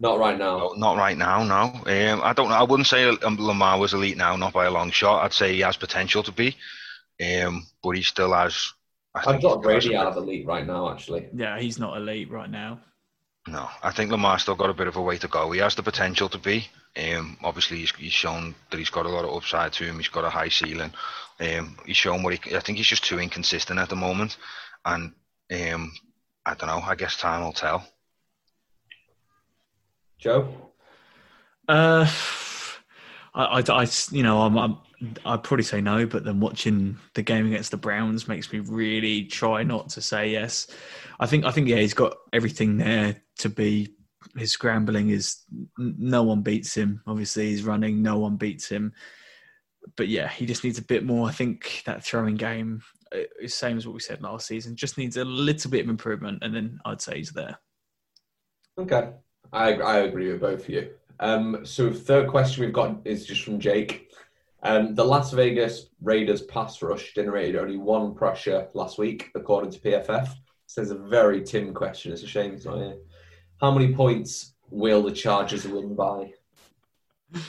Not 0.00 0.18
right 0.18 0.38
now. 0.38 0.58
No, 0.58 0.72
not 0.74 0.96
right 0.96 1.16
now. 1.16 1.42
No. 1.42 1.62
Um, 1.62 2.20
I 2.22 2.32
don't 2.32 2.48
know. 2.48 2.54
I 2.54 2.62
wouldn't 2.62 2.86
say 2.86 3.10
Lamar 3.10 3.78
was 3.78 3.94
elite 3.94 4.16
now, 4.16 4.36
not 4.36 4.52
by 4.52 4.66
a 4.66 4.70
long 4.70 4.90
shot. 4.90 5.24
I'd 5.24 5.32
say 5.32 5.54
he 5.54 5.60
has 5.60 5.76
potential 5.76 6.22
to 6.22 6.32
be, 6.32 6.56
um, 7.20 7.66
but 7.82 7.90
he 7.90 8.02
still 8.02 8.32
has. 8.32 8.72
I 9.14 9.32
have 9.32 9.42
got 9.42 9.62
Brady 9.62 9.96
out 9.96 10.06
of 10.06 10.16
elite 10.16 10.46
right 10.46 10.66
now. 10.66 10.90
Actually. 10.90 11.28
Yeah, 11.34 11.58
he's 11.58 11.78
not 11.78 11.96
elite 11.96 12.30
right 12.30 12.50
now. 12.50 12.80
No, 13.48 13.68
I 13.82 13.90
think 13.90 14.10
Lamar 14.10 14.38
still 14.38 14.54
got 14.54 14.70
a 14.70 14.74
bit 14.74 14.88
of 14.88 14.96
a 14.96 15.02
way 15.02 15.16
to 15.18 15.28
go. 15.28 15.50
He 15.50 15.60
has 15.60 15.74
the 15.74 15.82
potential 15.82 16.28
to 16.28 16.38
be. 16.38 16.68
Um, 16.96 17.38
obviously, 17.42 17.78
he's, 17.78 17.94
he's, 17.94 18.12
shown 18.12 18.54
that 18.70 18.78
he's 18.78 18.90
got 18.90 19.06
a 19.06 19.08
lot 19.08 19.24
of 19.24 19.34
upside 19.34 19.72
to 19.74 19.84
him. 19.84 19.96
He's 19.96 20.08
got 20.08 20.24
a 20.24 20.30
high 20.30 20.48
ceiling. 20.48 20.92
Um, 21.40 21.78
he's 21.86 21.96
shown 21.96 22.22
what 22.22 22.34
he. 22.34 22.56
I 22.56 22.60
think 22.60 22.78
he's 22.78 22.86
just 22.86 23.04
too 23.04 23.18
inconsistent 23.18 23.78
at 23.78 23.88
the 23.88 23.96
moment, 23.96 24.36
and 24.84 25.12
um, 25.52 25.92
I 26.44 26.54
don't 26.54 26.68
know. 26.68 26.82
I 26.84 26.94
guess 26.94 27.16
time 27.16 27.44
will 27.44 27.52
tell. 27.52 27.86
Joe. 30.18 30.72
Uh, 31.68 32.10
I, 33.34 33.44
I, 33.44 33.62
I 33.68 33.86
you 34.10 34.22
know, 34.22 34.42
I'm, 34.42 34.58
I'm, 34.58 34.78
I'd 35.24 35.42
probably 35.42 35.64
say 35.64 35.80
no, 35.80 36.06
but 36.06 36.24
then 36.24 36.40
watching 36.40 36.98
the 37.14 37.22
game 37.22 37.46
against 37.46 37.70
the 37.70 37.76
Browns 37.76 38.26
makes 38.26 38.52
me 38.52 38.60
really 38.60 39.24
try 39.24 39.62
not 39.62 39.90
to 39.90 40.00
say 40.00 40.30
yes. 40.30 40.66
I 41.20 41.26
think, 41.26 41.44
I 41.44 41.50
think, 41.50 41.68
yeah, 41.68 41.76
he's 41.76 41.94
got 41.94 42.16
everything 42.32 42.78
there 42.78 43.16
to 43.38 43.48
be 43.48 43.94
his 44.36 44.52
scrambling 44.52 45.10
is 45.10 45.44
no 45.76 46.22
one 46.22 46.42
beats 46.42 46.74
him. 46.74 47.00
Obviously, 47.06 47.48
he's 47.48 47.64
running, 47.64 48.02
no 48.02 48.18
one 48.18 48.36
beats 48.36 48.68
him. 48.68 48.92
But 49.96 50.08
yeah, 50.08 50.28
he 50.28 50.46
just 50.46 50.64
needs 50.64 50.78
a 50.78 50.82
bit 50.84 51.04
more. 51.04 51.28
I 51.28 51.32
think 51.32 51.82
that 51.86 52.04
throwing 52.04 52.36
game, 52.36 52.82
uh, 53.14 53.18
is 53.40 53.54
same 53.54 53.76
as 53.76 53.86
what 53.86 53.94
we 53.94 54.00
said 54.00 54.22
last 54.22 54.46
season, 54.46 54.76
just 54.76 54.98
needs 54.98 55.16
a 55.16 55.24
little 55.24 55.70
bit 55.70 55.84
of 55.84 55.90
improvement, 55.90 56.42
and 56.42 56.54
then 56.54 56.80
I'd 56.84 57.00
say 57.00 57.18
he's 57.18 57.32
there. 57.32 57.58
Okay, 58.78 59.10
I 59.52 59.74
I 59.74 59.96
agree 59.98 60.30
with 60.30 60.40
both 60.40 60.60
of 60.60 60.68
you. 60.68 60.90
Um, 61.20 61.64
so 61.64 61.92
third 61.92 62.28
question 62.28 62.64
we've 62.64 62.72
got 62.72 62.98
is 63.04 63.26
just 63.26 63.42
from 63.42 63.58
Jake. 63.58 64.10
Um, 64.62 64.94
the 64.94 65.04
Las 65.04 65.32
Vegas 65.32 65.86
Raiders 66.02 66.42
pass 66.42 66.82
rush 66.82 67.14
generated 67.14 67.56
only 67.56 67.76
one 67.76 68.14
pressure 68.14 68.68
last 68.74 68.98
week, 68.98 69.30
according 69.34 69.70
to 69.72 69.80
PFF. 69.80 70.28
Says 70.66 70.90
a 70.90 70.98
very 70.98 71.42
Tim 71.42 71.72
question. 71.72 72.12
It's 72.12 72.22
a 72.22 72.26
shame 72.26 72.54
it's 72.54 72.64
not 72.64 72.78
here. 72.78 72.96
How 73.60 73.70
many 73.70 73.94
points 73.94 74.54
will 74.70 75.02
the 75.02 75.12
Chargers 75.12 75.66
win 75.66 75.94
by? 75.94 76.32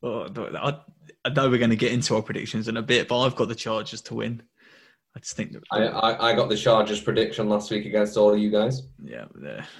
Oh, 0.00 0.28
I, 0.36 0.78
I 1.24 1.30
know 1.30 1.50
we're 1.50 1.58
going 1.58 1.70
to 1.70 1.76
get 1.76 1.90
into 1.90 2.14
our 2.14 2.22
predictions 2.22 2.68
in 2.68 2.76
a 2.76 2.82
bit, 2.82 3.08
but 3.08 3.20
I've 3.20 3.34
got 3.34 3.48
the 3.48 3.54
Chargers 3.56 4.00
to 4.02 4.14
win. 4.14 4.42
I 5.18 5.20
just 5.20 5.34
think 5.34 5.50
that, 5.50 5.64
I, 5.72 5.86
I, 5.86 6.30
I 6.30 6.36
got 6.36 6.48
the 6.48 6.56
Chargers 6.56 7.00
prediction 7.00 7.48
last 7.48 7.72
week 7.72 7.86
against 7.86 8.16
all 8.16 8.32
of 8.32 8.38
you 8.38 8.50
guys. 8.52 8.82
Yeah, 9.02 9.24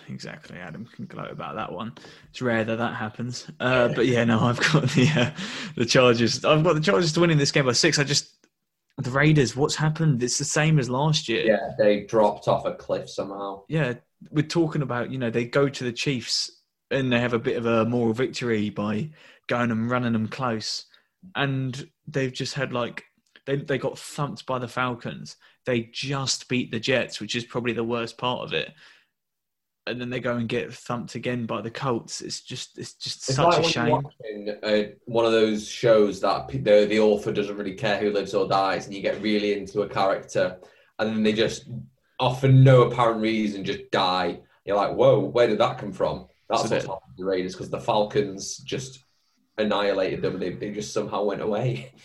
exactly. 0.08 0.58
Adam 0.58 0.84
can 0.84 1.06
gloat 1.06 1.30
about 1.30 1.54
that 1.54 1.70
one. 1.70 1.92
It's 2.28 2.42
rare 2.42 2.64
that 2.64 2.74
that 2.74 2.94
happens. 2.94 3.46
Uh, 3.60 3.86
but 3.94 4.06
yeah, 4.06 4.24
no, 4.24 4.40
I've 4.40 4.58
got 4.58 4.90
the 4.90 5.08
uh, 5.14 5.30
the 5.76 5.86
Chargers. 5.86 6.44
I've 6.44 6.64
got 6.64 6.74
the 6.74 6.80
Chargers 6.80 7.12
to 7.12 7.20
win 7.20 7.30
in 7.30 7.38
this 7.38 7.52
game 7.52 7.66
by 7.66 7.72
six. 7.72 8.00
I 8.00 8.04
just 8.04 8.34
the 8.96 9.12
Raiders. 9.12 9.54
What's 9.54 9.76
happened? 9.76 10.24
It's 10.24 10.38
the 10.38 10.44
same 10.44 10.80
as 10.80 10.90
last 10.90 11.28
year. 11.28 11.46
Yeah, 11.46 11.70
they 11.78 12.00
dropped 12.00 12.48
off 12.48 12.66
a 12.66 12.74
cliff 12.74 13.08
somehow. 13.08 13.62
Yeah, 13.68 13.94
we're 14.32 14.42
talking 14.42 14.82
about, 14.82 15.12
you 15.12 15.18
know, 15.18 15.30
they 15.30 15.44
go 15.44 15.68
to 15.68 15.84
the 15.84 15.92
Chiefs 15.92 16.50
and 16.90 17.12
they 17.12 17.20
have 17.20 17.32
a 17.32 17.38
bit 17.38 17.56
of 17.56 17.64
a 17.64 17.84
moral 17.84 18.12
victory 18.12 18.70
by 18.70 19.10
going 19.46 19.70
and 19.70 19.88
running 19.88 20.14
them 20.14 20.26
close. 20.26 20.86
And 21.36 21.88
they've 22.08 22.32
just 22.32 22.54
had 22.54 22.72
like, 22.72 23.04
they, 23.48 23.56
they 23.56 23.78
got 23.78 23.98
thumped 23.98 24.44
by 24.46 24.58
the 24.58 24.68
Falcons. 24.68 25.36
They 25.66 25.88
just 25.92 26.48
beat 26.48 26.70
the 26.70 26.78
Jets, 26.78 27.20
which 27.20 27.34
is 27.34 27.44
probably 27.44 27.72
the 27.72 27.82
worst 27.82 28.16
part 28.18 28.42
of 28.42 28.52
it. 28.52 28.72
and 29.86 29.98
then 30.00 30.10
they 30.10 30.20
go 30.20 30.36
and 30.36 30.48
get 30.48 30.72
thumped 30.72 31.14
again 31.14 31.46
by 31.46 31.62
the 31.62 31.70
Colts. 31.70 32.20
It's 32.20 32.42
just 32.42 32.76
it's 32.78 32.92
just 32.94 33.26
It's 33.28 33.36
such 33.36 33.46
like 33.56 33.64
a 33.64 33.68
shame. 33.68 33.90
watching 33.90 34.56
uh, 34.62 34.82
one 35.06 35.24
of 35.24 35.32
those 35.32 35.66
shows 35.66 36.20
that 36.20 36.46
the, 36.48 36.84
the 36.86 37.00
author 37.00 37.32
doesn't 37.32 37.56
really 37.56 37.74
care 37.74 37.98
who 37.98 38.10
lives 38.10 38.34
or 38.34 38.46
dies, 38.46 38.84
and 38.86 38.94
you 38.94 39.00
get 39.02 39.20
really 39.22 39.54
into 39.58 39.80
a 39.82 39.88
character, 39.88 40.58
and 40.98 41.08
then 41.10 41.22
they 41.22 41.32
just, 41.32 41.68
for 42.40 42.48
no 42.48 42.82
apparent 42.82 43.22
reason, 43.22 43.64
just 43.64 43.90
die. 43.90 44.40
You're 44.66 44.76
like, 44.76 44.94
whoa, 44.94 45.20
where 45.20 45.46
did 45.46 45.58
that 45.60 45.78
come 45.78 45.92
from? 45.92 46.26
That's 46.50 46.62
So 46.64 46.68
what's 46.68 46.84
that- 46.84 46.90
happened 46.92 47.16
to 47.16 47.22
the 47.22 47.30
Raiders 47.30 47.52
because 47.54 47.70
the 47.70 47.80
Falcons 47.80 48.58
just 48.58 49.04
annihilated 49.56 50.20
them. 50.22 50.38
They, 50.38 50.50
they 50.50 50.70
just 50.70 50.92
somehow 50.92 51.24
went 51.24 51.40
away. 51.40 51.92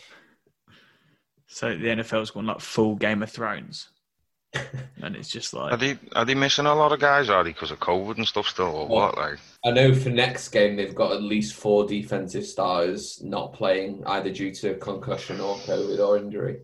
So 1.54 1.70
the 1.70 1.86
NFL's 1.86 2.32
gone 2.32 2.48
like 2.48 2.62
full 2.62 2.96
Game 2.96 3.22
of 3.22 3.30
Thrones, 3.30 3.90
and 4.56 5.16
it's 5.16 5.30
just 5.30 5.54
like. 5.54 5.72
Are 5.72 5.78
like 5.78 5.80
they 5.80 6.10
are 6.16 6.26
they 6.26 6.34
missing 6.34 6.66
a 6.66 6.74
lot 6.74 6.92
of 6.92 7.00
guys? 7.00 7.30
Are 7.30 7.44
they 7.44 7.52
because 7.52 7.70
of 7.70 7.80
COVID 7.80 8.18
and 8.18 8.28
stuff 8.28 8.48
still, 8.48 8.76
or 8.76 8.88
what? 8.88 9.16
Like, 9.16 9.38
I 9.64 9.70
know 9.70 9.94
for 9.94 10.10
next 10.10 10.50
game 10.50 10.76
they've 10.76 10.96
got 10.96 11.12
at 11.12 11.22
least 11.22 11.54
four 11.54 11.86
defensive 11.86 12.44
stars 12.44 13.22
not 13.24 13.54
playing 13.54 14.04
either 14.08 14.32
due 14.32 14.52
to 14.56 14.74
concussion 14.76 15.40
or 15.40 15.56
COVID 15.58 16.00
or 16.00 16.18
injury. 16.18 16.62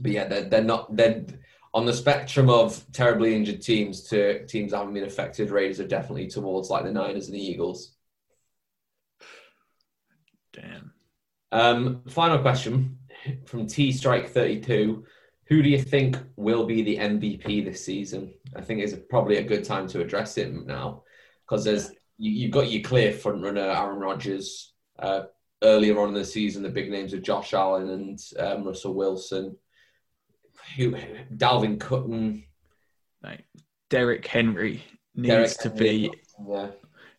But 0.00 0.12
yeah, 0.12 0.24
they're, 0.24 0.48
they're 0.48 0.64
not 0.64 0.96
they're 0.96 1.26
on 1.74 1.84
the 1.84 1.92
spectrum 1.92 2.48
of 2.48 2.82
terribly 2.94 3.34
injured 3.34 3.60
teams 3.60 4.04
to 4.04 4.46
teams 4.46 4.70
that 4.70 4.78
haven't 4.78 4.94
been 4.94 5.04
affected. 5.04 5.50
Raiders 5.50 5.78
are 5.78 5.86
definitely 5.86 6.28
towards 6.28 6.70
like 6.70 6.84
the 6.84 6.92
Niners 6.92 7.26
and 7.26 7.34
the 7.34 7.46
Eagles. 7.46 7.94
damn. 10.54 10.94
Um, 11.52 12.02
final 12.08 12.38
question 12.38 12.98
from 13.46 13.66
T 13.66 13.92
Strike 13.92 14.30
thirty 14.30 14.60
two. 14.60 15.04
Who 15.46 15.62
do 15.62 15.68
you 15.68 15.80
think 15.80 16.18
will 16.36 16.66
be 16.66 16.82
the 16.82 16.98
MVP 16.98 17.64
this 17.64 17.84
season? 17.84 18.34
I 18.54 18.60
think 18.60 18.80
it's 18.80 18.94
probably 19.08 19.38
a 19.38 19.42
good 19.42 19.64
time 19.64 19.86
to 19.88 20.02
address 20.02 20.36
it 20.36 20.52
now 20.66 21.04
because 21.46 21.64
there's 21.64 21.90
you, 22.18 22.32
you've 22.32 22.50
got 22.50 22.70
your 22.70 22.82
clear 22.82 23.12
front 23.12 23.42
runner 23.42 23.60
Aaron 23.60 23.98
Rodgers. 23.98 24.74
Uh, 24.98 25.22
earlier 25.62 25.98
on 26.00 26.08
in 26.08 26.14
the 26.14 26.24
season, 26.24 26.62
the 26.62 26.68
big 26.68 26.90
names 26.90 27.12
of 27.12 27.22
Josh 27.22 27.52
Allen 27.54 27.90
and 27.90 28.20
um, 28.38 28.64
Russell 28.64 28.94
Wilson. 28.94 29.56
Who, 30.76 30.96
Dalvin 31.34 31.80
Cutton, 31.80 32.44
Like 33.22 33.44
Derrick 33.90 34.26
Henry 34.26 34.82
needs 35.14 35.28
Derrick 35.28 35.58
to 35.58 35.68
Henry. 35.70 35.84
be 35.84 36.12
yeah, 36.46 36.66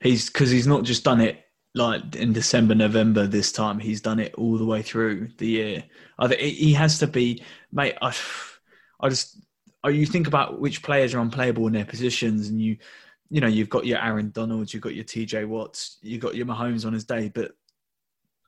he's 0.02 0.30
because 0.30 0.52
he's 0.52 0.68
not 0.68 0.84
just 0.84 1.04
done 1.04 1.22
it 1.22 1.44
like 1.76 2.16
in 2.16 2.34
December, 2.34 2.76
November 2.76 3.28
this 3.28 3.52
time. 3.52 3.80
He's 3.80 4.02
done 4.02 4.20
it 4.20 4.34
all 4.36 4.58
the 4.58 4.66
way 4.66 4.82
through 4.82 5.30
the 5.38 5.48
year. 5.48 5.84
I 6.18 6.28
think 6.28 6.42
he 6.42 6.74
has 6.74 7.00
to 7.00 7.08
be, 7.08 7.44
mate. 7.72 7.96
I, 8.02 8.14
I 9.00 9.10
just, 9.10 9.42
oh, 9.84 9.90
you 9.90 10.06
think 10.06 10.28
about 10.28 10.60
which 10.60 10.82
players 10.82 11.14
are 11.14 11.20
unplayable 11.20 11.68
in 11.68 11.74
their 11.74 11.86
positions, 11.86 12.50
and 12.50 12.62
you, 12.62 12.78
you 13.30 13.42
know, 13.42 13.48
you've 13.48 13.70
got 13.70 13.86
your 13.86 14.00
Aaron 14.00 14.32
Donalds, 14.32 14.74
you've 14.74 14.84
got 14.84 14.96
your 14.96 15.06
TJ 15.06 15.48
Watts, 15.48 15.98
you've 16.02 16.22
got 16.22 16.36
your 16.36 16.46
Mahomes 16.46 16.86
on 16.86 16.94
his 16.94 17.06
day, 17.06 17.32
but 17.34 17.52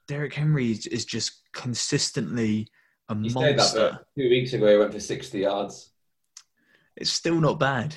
Derrick 0.07 0.33
Henry 0.33 0.71
is, 0.71 0.87
is 0.87 1.05
just 1.05 1.41
consistently 1.53 2.67
a 3.07 3.15
that, 3.15 3.33
monster. 3.33 3.99
two 4.17 4.29
weeks 4.29 4.53
ago 4.53 4.67
he 4.67 4.77
went 4.77 4.93
for 4.93 4.99
sixty 4.99 5.39
yards. 5.39 5.91
It's 6.95 7.11
still 7.11 7.39
not 7.39 7.59
bad. 7.59 7.95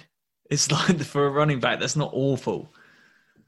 It's 0.50 0.70
like 0.70 1.00
for 1.02 1.26
a 1.26 1.30
running 1.30 1.60
back, 1.60 1.80
that's 1.80 1.96
not 1.96 2.10
awful. 2.12 2.72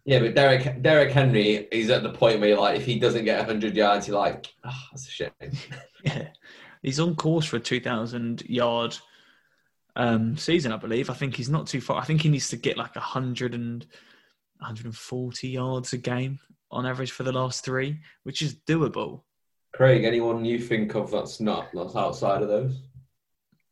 Yeah, 0.06 0.20
but 0.20 0.36
Derrick 0.36 0.82
Derrick 0.82 1.10
Henry, 1.10 1.66
he's 1.72 1.90
at 1.90 2.04
the 2.04 2.12
point 2.12 2.40
where 2.40 2.56
like, 2.56 2.76
if 2.76 2.86
he 2.86 2.98
doesn't 2.98 3.24
get 3.24 3.44
hundred 3.44 3.74
yards, 3.74 4.06
you're 4.06 4.16
like, 4.16 4.54
oh, 4.64 4.82
that's 4.92 5.08
a 5.08 5.10
shame. 5.10 5.30
Yeah, 6.04 6.28
he's 6.82 7.00
on 7.00 7.16
course 7.16 7.46
for 7.46 7.56
a 7.56 7.60
2,000 7.60 8.42
yard 8.48 8.96
um, 9.96 10.36
season, 10.36 10.70
I 10.70 10.76
believe. 10.76 11.10
I 11.10 11.14
think 11.14 11.34
he's 11.34 11.48
not 11.48 11.66
too 11.66 11.80
far. 11.80 12.00
I 12.00 12.04
think 12.04 12.22
he 12.22 12.28
needs 12.28 12.48
to 12.50 12.56
get 12.56 12.76
like 12.76 12.94
100 12.94 13.54
and 13.54 13.84
140 14.58 15.48
yards 15.48 15.92
a 15.92 15.98
game 15.98 16.38
on 16.70 16.86
average 16.86 17.10
for 17.10 17.24
the 17.24 17.32
last 17.32 17.64
three, 17.64 17.98
which 18.22 18.40
is 18.40 18.54
doable. 18.54 19.22
Craig, 19.74 20.04
anyone 20.04 20.44
you 20.44 20.60
think 20.60 20.94
of 20.94 21.10
that's 21.10 21.40
not 21.40 21.66
that's 21.74 21.96
outside 21.96 22.42
of 22.42 22.48
those? 22.48 22.78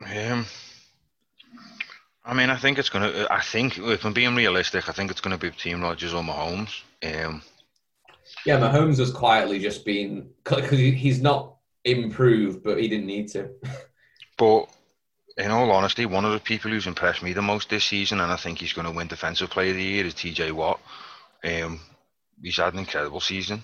um, 0.03 0.45
I 2.25 2.33
mean, 2.33 2.49
I 2.51 2.57
think 2.57 2.79
it's 2.79 2.89
gonna. 2.89 3.27
I 3.31 3.41
think 3.43 3.79
if 3.79 4.05
I'm 4.05 4.15
being 4.15 4.35
realistic, 4.35 4.89
I 4.89 4.93
think 4.93 5.11
it's 5.11 5.21
gonna 5.21 5.39
be 5.39 5.51
Team 5.51 5.83
Rodgers 5.83 6.15
or 6.15 6.23
Mahomes. 6.23 6.81
Um, 7.05 7.43
Yeah, 8.47 8.59
Mahomes 8.59 8.99
has 8.99 9.13
quietly 9.13 9.59
just 9.59 9.85
been 9.85 10.31
because 10.43 10.79
he's 10.79 11.21
not 11.21 11.57
improved, 11.85 12.63
but 12.63 12.79
he 12.79 12.89
didn't 12.89 13.07
need 13.07 13.29
to. 13.29 13.51
But 14.37 14.69
in 15.37 15.51
all 15.51 15.71
honesty, 15.71 16.07
one 16.07 16.25
of 16.25 16.33
the 16.33 16.41
people 16.41 16.71
who's 16.71 16.87
impressed 16.87 17.23
me 17.23 17.33
the 17.33 17.43
most 17.43 17.69
this 17.69 17.85
season, 17.85 18.21
and 18.21 18.33
I 18.33 18.37
think 18.37 18.59
he's 18.59 18.73
going 18.73 18.87
to 18.87 18.93
win 18.93 19.07
Defensive 19.07 19.51
Player 19.51 19.71
of 19.71 19.77
the 19.77 19.83
Year, 19.83 20.07
is 20.07 20.15
TJ 20.15 20.53
Watt. 20.53 20.81
Um, 21.45 21.81
he's 22.43 22.57
had 22.57 22.73
an 22.73 22.81
incredible 22.81 23.21
season. 23.21 23.63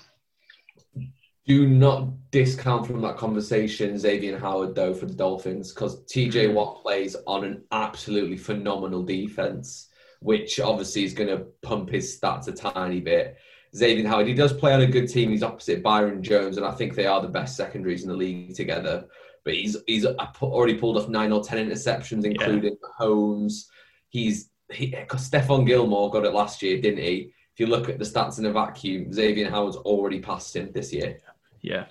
Do 1.50 1.66
not 1.66 2.30
discount 2.30 2.86
from 2.86 3.00
that 3.00 3.16
conversation 3.16 3.98
Xavier 3.98 4.38
Howard 4.38 4.76
though 4.76 4.94
for 4.94 5.06
the 5.06 5.14
Dolphins 5.14 5.72
because 5.72 6.04
TJ 6.04 6.30
mm. 6.30 6.54
Watt 6.54 6.80
plays 6.80 7.16
on 7.26 7.42
an 7.42 7.64
absolutely 7.72 8.36
phenomenal 8.36 9.02
defense, 9.02 9.88
which 10.20 10.60
obviously 10.60 11.02
is 11.02 11.12
going 11.12 11.28
to 11.28 11.46
pump 11.62 11.90
his 11.90 12.16
stats 12.16 12.46
a 12.46 12.52
tiny 12.52 13.00
bit. 13.00 13.36
Xavier 13.74 14.06
Howard, 14.06 14.28
he 14.28 14.34
does 14.34 14.52
play 14.52 14.72
on 14.72 14.82
a 14.82 14.86
good 14.86 15.08
team. 15.08 15.30
He's 15.30 15.42
opposite 15.42 15.82
Byron 15.82 16.22
Jones, 16.22 16.56
and 16.56 16.64
I 16.64 16.70
think 16.70 16.94
they 16.94 17.06
are 17.06 17.20
the 17.20 17.26
best 17.26 17.56
secondaries 17.56 18.04
in 18.04 18.10
the 18.10 18.16
league 18.16 18.54
together. 18.54 19.08
But 19.44 19.54
he's 19.54 19.76
he's 19.88 20.06
already 20.06 20.74
pulled 20.74 20.98
off 20.98 21.08
nine 21.08 21.32
or 21.32 21.42
ten 21.42 21.68
interceptions, 21.68 22.24
including 22.24 22.76
Holmes. 22.96 23.68
He's 24.08 24.50
he 24.70 24.92
Stephon 24.92 25.66
Gilmore 25.66 26.12
got 26.12 26.24
it 26.24 26.32
last 26.32 26.62
year, 26.62 26.80
didn't 26.80 27.02
he? 27.02 27.32
If 27.52 27.58
you 27.58 27.66
look 27.66 27.88
at 27.88 27.98
the 27.98 28.04
stats 28.04 28.38
in 28.38 28.46
a 28.46 28.52
vacuum, 28.52 29.12
Xavier 29.12 29.50
Howard's 29.50 29.74
already 29.78 30.20
passed 30.20 30.54
him 30.54 30.70
this 30.72 30.92
year. 30.92 31.18
Yeah, 31.60 31.86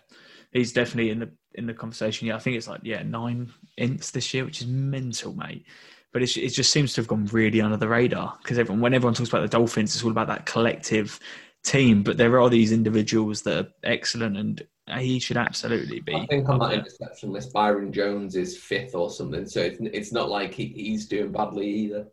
he's 0.51 0.73
definitely 0.73 1.11
in 1.11 1.19
the 1.19 1.31
in 1.53 1.65
the 1.65 1.73
conversation. 1.73 2.27
Yeah, 2.27 2.35
I 2.35 2.39
think 2.39 2.57
it's 2.57 2.67
like 2.67 2.81
yeah 2.83 3.03
nine 3.03 3.51
ints 3.77 4.11
this 4.11 4.33
year, 4.33 4.45
which 4.45 4.61
is 4.61 4.67
mental, 4.67 5.33
mate. 5.33 5.65
But 6.11 6.23
it's, 6.23 6.37
it 6.37 6.49
just 6.49 6.71
seems 6.71 6.93
to 6.93 7.01
have 7.01 7.07
gone 7.07 7.27
really 7.27 7.61
under 7.61 7.77
the 7.77 7.87
radar 7.87 8.35
because 8.41 8.57
everyone, 8.57 8.81
when 8.81 8.93
everyone 8.95 9.13
talks 9.13 9.29
about 9.29 9.41
the 9.41 9.47
Dolphins, 9.47 9.93
it's 9.93 10.03
all 10.03 10.09
about 10.09 10.27
that 10.27 10.47
collective 10.47 11.19
team. 11.63 12.01
But 12.01 12.17
there 12.17 12.39
are 12.39 12.49
these 12.49 12.71
individuals 12.71 13.43
that 13.43 13.65
are 13.65 13.69
excellent, 13.83 14.35
and 14.37 14.65
he 14.97 15.19
should 15.19 15.37
absolutely 15.37 15.99
be. 15.99 16.15
I 16.15 16.25
think 16.25 16.49
on 16.49 16.55
up 16.55 16.61
that 16.61 16.69
there. 16.69 16.79
interception 16.79 17.31
list, 17.31 17.53
Byron 17.53 17.93
Jones 17.93 18.35
is 18.35 18.57
fifth 18.57 18.95
or 18.95 19.11
something. 19.11 19.47
So 19.47 19.61
it's, 19.61 19.77
it's 19.81 20.11
not 20.11 20.29
like 20.29 20.53
he, 20.53 20.65
he's 20.65 21.07
doing 21.07 21.31
badly 21.31 21.67
either. 21.67 22.07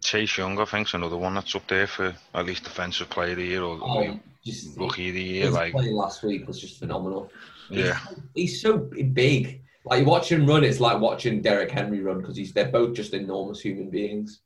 Chase 0.00 0.36
Young, 0.38 0.58
I 0.58 0.64
think, 0.64 0.88
is 0.88 0.94
another 0.94 1.16
one 1.16 1.34
that's 1.34 1.54
up 1.54 1.66
there 1.66 1.86
for 1.86 2.14
at 2.34 2.46
least 2.46 2.64
Defensive 2.64 3.10
Player 3.10 3.32
of 3.32 3.36
the 3.38 3.44
Year 3.44 3.62
or 3.62 3.78
Oh, 3.82 4.20
just, 4.44 4.78
Rookie 4.78 5.08
of 5.08 5.14
the 5.14 5.22
Year. 5.22 5.50
Like, 5.50 5.72
play 5.72 5.90
last 5.90 6.22
week 6.22 6.46
was 6.46 6.60
just 6.60 6.78
phenomenal. 6.78 7.30
yeah, 7.70 7.98
He's 8.34 8.60
so 8.60 8.76
big. 8.78 9.62
Like 9.86 10.00
you 10.00 10.06
watch 10.06 10.32
him 10.32 10.46
run, 10.46 10.64
it's 10.64 10.80
like 10.80 10.98
watching 11.00 11.42
Derrick 11.42 11.70
Henry 11.70 12.00
run 12.00 12.20
because 12.20 12.36
he's 12.36 12.52
they're 12.52 12.70
both 12.70 12.94
just 12.94 13.12
enormous 13.12 13.60
human 13.60 13.90
beings. 13.90 14.40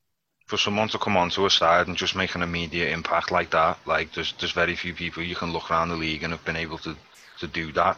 for 0.47 0.57
someone 0.57 0.89
to 0.89 0.97
come 0.97 1.15
onto 1.15 1.45
a 1.45 1.49
side 1.49 1.87
and 1.87 1.95
just 1.95 2.15
make 2.15 2.35
an 2.35 2.41
immediate 2.41 2.91
impact 2.91 3.31
like 3.31 3.49
that, 3.51 3.77
like 3.85 4.11
there's 4.13 4.33
there's 4.39 4.51
very 4.51 4.75
few 4.75 4.93
people 4.93 5.23
you 5.23 5.35
can 5.35 5.53
look 5.53 5.69
around 5.71 5.89
the 5.89 5.95
league 5.95 6.23
and 6.23 6.33
have 6.33 6.43
been 6.43 6.57
able 6.57 6.77
to 6.79 6.95
to 7.39 7.47
do 7.47 7.71
that. 7.71 7.97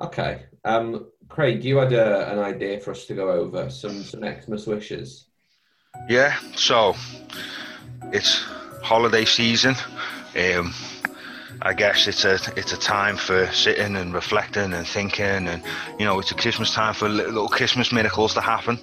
Okay, 0.00 0.44
um, 0.64 1.06
Craig, 1.28 1.62
you 1.62 1.76
had 1.76 1.92
a, 1.92 2.32
an 2.32 2.38
idea 2.38 2.80
for 2.80 2.92
us 2.92 3.04
to 3.06 3.14
go 3.14 3.30
over 3.30 3.68
some 3.70 4.02
some 4.02 4.22
Xmas 4.24 4.66
wishes. 4.66 5.26
Yeah, 6.08 6.36
so 6.56 6.94
it's 8.12 8.44
holiday 8.82 9.24
season. 9.24 9.74
Um, 10.36 10.72
I 11.62 11.74
guess 11.74 12.06
it's 12.06 12.24
a 12.24 12.38
it's 12.56 12.72
a 12.72 12.78
time 12.78 13.16
for 13.16 13.46
sitting 13.48 13.96
and 13.96 14.14
reflecting 14.14 14.72
and 14.72 14.86
thinking, 14.86 15.46
and 15.46 15.62
you 15.98 16.06
know 16.06 16.18
it's 16.18 16.30
a 16.30 16.34
Christmas 16.34 16.72
time 16.72 16.94
for 16.94 17.08
little, 17.08 17.48
Christmas 17.48 17.92
miracles 17.92 18.32
to 18.34 18.40
happen. 18.40 18.78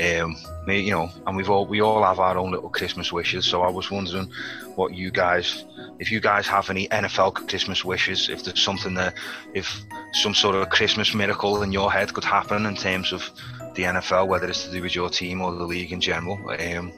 Um, 0.00 0.36
you 0.66 0.90
know, 0.90 1.08
and 1.26 1.36
we've 1.36 1.48
all 1.48 1.66
we 1.66 1.80
all 1.80 2.02
have 2.02 2.18
our 2.18 2.36
own 2.36 2.50
little 2.50 2.68
Christmas 2.68 3.12
wishes. 3.12 3.44
So 3.44 3.62
I 3.62 3.70
was 3.70 3.90
wondering 3.92 4.28
what 4.74 4.94
you 4.94 5.12
guys, 5.12 5.64
if 6.00 6.10
you 6.10 6.18
guys 6.18 6.48
have 6.48 6.68
any 6.68 6.88
NFL 6.88 7.34
Christmas 7.48 7.84
wishes, 7.84 8.28
if 8.28 8.42
there's 8.42 8.62
something 8.62 8.94
that, 8.94 9.14
if 9.54 9.84
some 10.12 10.34
sort 10.34 10.56
of 10.56 10.68
Christmas 10.70 11.14
miracle 11.14 11.62
in 11.62 11.70
your 11.70 11.92
head 11.92 12.12
could 12.12 12.24
happen 12.24 12.66
in 12.66 12.74
terms 12.74 13.12
of 13.12 13.30
the 13.74 13.84
NFL, 13.84 14.26
whether 14.26 14.48
it's 14.48 14.64
to 14.64 14.72
do 14.72 14.82
with 14.82 14.96
your 14.96 15.10
team 15.10 15.40
or 15.40 15.54
the 15.54 15.64
league 15.64 15.92
in 15.92 16.00
general. 16.00 16.40
Um, 16.58 16.92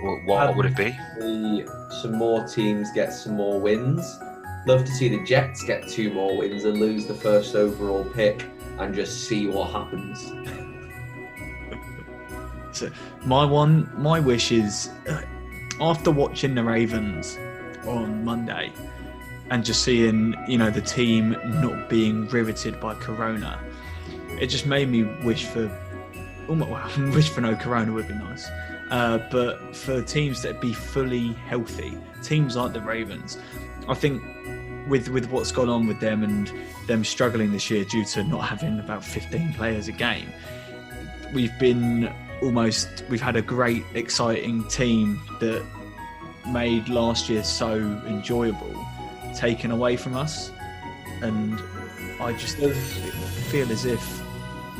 wh- 0.00 0.26
what 0.26 0.56
would 0.56 0.66
it 0.66 0.76
be? 0.76 0.96
See 1.20 1.64
some 2.02 2.12
more 2.16 2.46
teams 2.46 2.88
get 2.92 3.12
some 3.12 3.34
more 3.36 3.60
wins. 3.60 4.18
Love 4.66 4.84
to 4.84 4.90
see 4.92 5.08
the 5.08 5.24
Jets 5.24 5.62
get 5.62 5.88
two 5.88 6.12
more 6.12 6.36
wins 6.36 6.64
and 6.64 6.78
lose 6.78 7.06
the 7.06 7.14
first 7.14 7.54
overall 7.54 8.04
pick 8.04 8.44
and 8.78 8.94
just 8.94 9.24
see 9.24 9.46
what 9.46 9.70
happens. 9.70 10.32
So 12.72 12.88
my 13.26 13.44
one, 13.44 13.90
my 13.96 14.20
wish 14.20 14.52
is 14.52 14.90
uh, 15.08 15.22
after 15.80 16.10
watching 16.12 16.54
the 16.54 16.62
Ravens 16.62 17.36
on 17.84 18.24
Monday 18.24 18.72
and 19.50 19.64
just 19.64 19.82
seeing 19.82 20.36
you 20.46 20.56
know 20.56 20.70
the 20.70 20.80
team 20.80 21.36
not 21.60 21.88
being 21.90 22.28
riveted 22.28 22.80
by 22.80 22.94
Corona, 22.94 23.58
it 24.40 24.46
just 24.46 24.66
made 24.66 24.88
me 24.88 25.02
wish 25.24 25.46
for 25.46 25.68
almost, 26.48 26.70
well, 26.70 27.10
wish 27.14 27.28
for 27.28 27.40
no 27.40 27.54
corona 27.56 27.92
would 27.92 28.08
be 28.08 28.14
nice. 28.14 28.48
Uh, 28.90 29.18
but 29.30 29.74
for 29.74 30.02
teams 30.02 30.42
that 30.42 30.60
be 30.60 30.72
fully 30.72 31.32
healthy, 31.32 31.96
teams 32.22 32.56
like 32.56 32.72
the 32.72 32.80
Ravens, 32.80 33.38
I 33.88 33.94
think 33.94 34.22
with 34.88 35.08
with 35.08 35.30
what's 35.30 35.52
gone 35.52 35.68
on 35.68 35.86
with 35.86 36.00
them 36.00 36.24
and 36.24 36.52
them 36.88 37.04
struggling 37.04 37.52
this 37.52 37.70
year 37.70 37.84
due 37.84 38.04
to 38.06 38.24
not 38.24 38.40
having 38.40 38.80
about 38.80 39.04
15 39.04 39.52
players 39.54 39.86
a 39.86 39.92
game, 39.92 40.28
we've 41.32 41.56
been 41.60 42.12
almost 42.42 43.04
we've 43.08 43.20
had 43.20 43.36
a 43.36 43.42
great 43.42 43.84
exciting 43.94 44.66
team 44.68 45.20
that 45.38 45.64
made 46.48 46.88
last 46.88 47.28
year 47.28 47.44
so 47.44 47.74
enjoyable 48.06 48.74
taken 49.36 49.70
away 49.70 49.96
from 49.96 50.16
us. 50.16 50.50
And 51.22 51.60
I 52.20 52.32
just 52.32 52.56
feel 53.50 53.70
as 53.70 53.84
if 53.84 54.22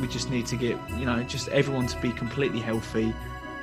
we 0.01 0.07
just 0.07 0.29
need 0.29 0.47
to 0.47 0.55
get 0.55 0.77
you 0.97 1.05
know 1.05 1.23
just 1.23 1.47
everyone 1.49 1.87
to 1.87 1.97
be 2.01 2.11
completely 2.11 2.59
healthy 2.59 3.13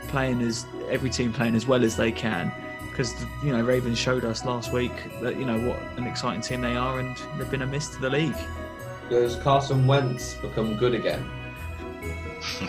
playing 0.08 0.42
as 0.42 0.66
every 0.88 1.10
team 1.10 1.32
playing 1.32 1.54
as 1.54 1.66
well 1.66 1.84
as 1.84 1.96
they 1.96 2.12
can. 2.12 2.52
Because 2.90 3.14
you 3.44 3.52
know 3.52 3.62
Ravens 3.62 3.98
showed 3.98 4.24
us 4.24 4.44
last 4.44 4.72
week 4.72 4.92
that 5.22 5.36
you 5.36 5.44
know 5.44 5.68
what 5.68 5.78
an 5.96 6.04
exciting 6.04 6.40
team 6.40 6.60
they 6.60 6.76
are 6.76 6.98
and 6.98 7.16
they've 7.36 7.50
been 7.50 7.62
a 7.62 7.66
miss 7.66 7.88
to 7.90 8.00
the 8.00 8.10
league. 8.10 8.36
Does 9.08 9.36
Carson 9.36 9.86
Wentz 9.86 10.34
become 10.34 10.76
good 10.76 10.94
again? 10.94 11.28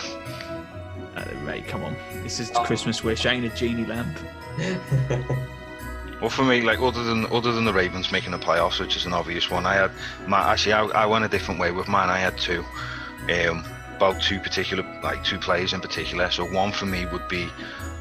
Uh, 1.15 1.25
mate 1.43 1.67
come 1.67 1.83
on. 1.83 1.93
This 2.23 2.39
is 2.39 2.49
oh. 2.55 2.63
Christmas 2.63 3.03
wish. 3.03 3.25
Ain't 3.25 3.43
a 3.43 3.49
genie 3.49 3.83
lamp. 3.83 4.17
Well, 6.21 6.29
for 6.29 6.43
me, 6.43 6.61
like 6.61 6.79
other 6.79 7.03
than 7.03 7.25
other 7.27 7.53
than 7.53 7.63
the 7.63 7.71
Ravens 7.71 8.11
making 8.11 8.31
the 8.31 8.39
playoffs, 8.39 8.79
which 8.79 8.97
is 8.97 9.05
an 9.05 9.13
obvious 9.13 9.49
one, 9.49 9.65
I 9.65 9.75
had 9.75 9.91
my 10.27 10.39
actually 10.51 10.73
I, 10.73 10.83
I 10.87 11.05
went 11.05 11.23
a 11.23 11.29
different 11.29 11.61
way 11.61 11.71
with 11.71 11.87
mine. 11.87 12.09
I 12.09 12.17
had 12.17 12.37
two, 12.37 12.65
um, 13.29 13.63
about 13.99 14.21
two 14.21 14.39
particular 14.39 14.83
like 15.03 15.21
two 15.25 15.37
players 15.37 15.73
in 15.73 15.81
particular. 15.81 16.31
So 16.31 16.45
one 16.45 16.71
for 16.71 16.85
me 16.85 17.05
would 17.07 17.27
be 17.27 17.49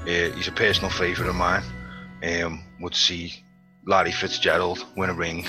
uh, 0.03 0.31
he's 0.37 0.47
a 0.47 0.53
personal 0.53 0.91
favourite 0.91 1.29
of 1.29 1.35
mine. 1.35 1.65
Um, 2.23 2.63
would 2.81 2.95
see 2.95 3.43
Larry 3.85 4.13
Fitzgerald 4.13 4.87
win 4.97 5.11
a 5.11 5.15
ring. 5.15 5.45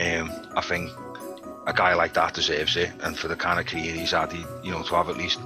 Um, 0.00 0.32
I 0.56 0.62
think 0.62 0.90
a 1.68 1.72
guy 1.72 1.94
like 1.94 2.14
that 2.14 2.34
deserves 2.34 2.76
it, 2.76 2.90
and 3.04 3.16
for 3.16 3.28
the 3.28 3.36
kind 3.36 3.60
of 3.60 3.66
career 3.66 3.92
he's 3.92 4.10
had, 4.10 4.32
he, 4.32 4.44
you 4.64 4.72
know, 4.72 4.82
to 4.82 4.94
have 4.96 5.08
at 5.08 5.16
least 5.16 5.38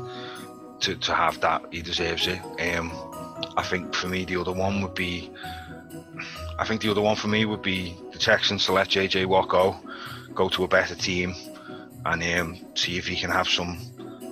to, 0.80 0.96
to 0.96 1.14
have 1.14 1.38
that, 1.42 1.62
he 1.70 1.82
deserves 1.82 2.26
it. 2.26 2.40
Um, 2.58 2.90
I 3.58 3.62
think 3.62 3.94
for 3.94 4.08
me, 4.08 4.24
the 4.24 4.40
other 4.40 4.52
one 4.52 4.80
would 4.80 4.94
be 4.94 5.30
I 6.58 6.64
think 6.64 6.80
the 6.80 6.90
other 6.90 7.02
one 7.02 7.16
for 7.16 7.28
me 7.28 7.44
would 7.44 7.62
be 7.62 7.96
the 8.12 8.18
Texans 8.18 8.64
to 8.64 8.72
let 8.72 8.88
JJ 8.88 9.26
Watt 9.26 9.48
go, 9.48 9.76
go 10.34 10.48
to 10.48 10.64
a 10.64 10.68
better 10.68 10.94
team, 10.94 11.34
and 12.04 12.22
um, 12.22 12.56
see 12.74 12.96
if 12.96 13.06
he 13.06 13.16
can 13.16 13.30
have 13.30 13.48
some 13.48 13.78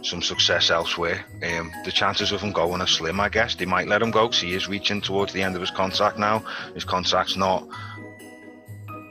some 0.02 0.22
success 0.22 0.70
elsewhere. 0.70 1.24
Um, 1.42 1.72
the 1.85 1.92
chances 1.92 2.32
of 2.32 2.40
him 2.40 2.52
going 2.52 2.80
are 2.80 2.87
slim, 2.87 3.20
I 3.20 3.28
guess. 3.28 3.54
They 3.54 3.66
might 3.66 3.88
let 3.88 4.02
him 4.02 4.11
go 4.11 4.26
because 4.26 4.40
he 4.40 4.54
is 4.54 4.68
reaching 4.68 5.00
towards 5.00 5.32
the 5.32 5.42
end 5.42 5.54
of 5.54 5.61
his 5.61 5.70
contract 5.70 6.18
now. 6.18 6.44
His 6.74 6.85
contract's 6.85 7.37
not 7.37 7.66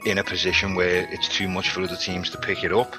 in 0.06 0.18
a 0.18 0.24
position 0.24 0.74
where 0.74 1.08
it's 1.12 1.28
too 1.28 1.48
much 1.48 1.70
for 1.70 1.82
other 1.82 1.96
teams 1.96 2.30
to 2.30 2.38
pick 2.38 2.64
it 2.64 2.72
up. 2.72 2.96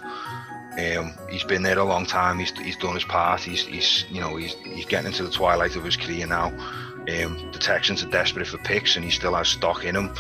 Um, 0.78 1.14
he's 1.30 1.44
been 1.44 1.64
there 1.64 1.80
a 1.80 1.84
long 1.84 2.06
time. 2.06 2.38
He's, 2.38 2.52
he's 2.60 2.78
done 2.78 2.94
his 2.94 3.04
part. 3.04 3.42
He's, 3.42 3.66
he's 3.66 4.06
you 4.12 4.22
know 4.22 4.36
he's, 4.36 4.54
he's 4.64 4.86
getting 4.86 5.08
into 5.08 5.24
the 5.24 5.32
twilight 5.32 5.76
of 5.76 5.84
his 5.84 5.98
career 5.98 6.28
now. 6.28 6.48
Um, 6.48 7.52
the 7.52 7.60
Texans 7.60 8.04
are 8.04 8.10
desperate 8.10 8.48
for 8.48 8.58
picks, 8.60 8.96
and 8.96 9.04
he 9.04 9.10
still 9.10 9.34
has 9.34 9.48
stock 9.48 9.86
in 9.86 9.96
him. 9.96 10.14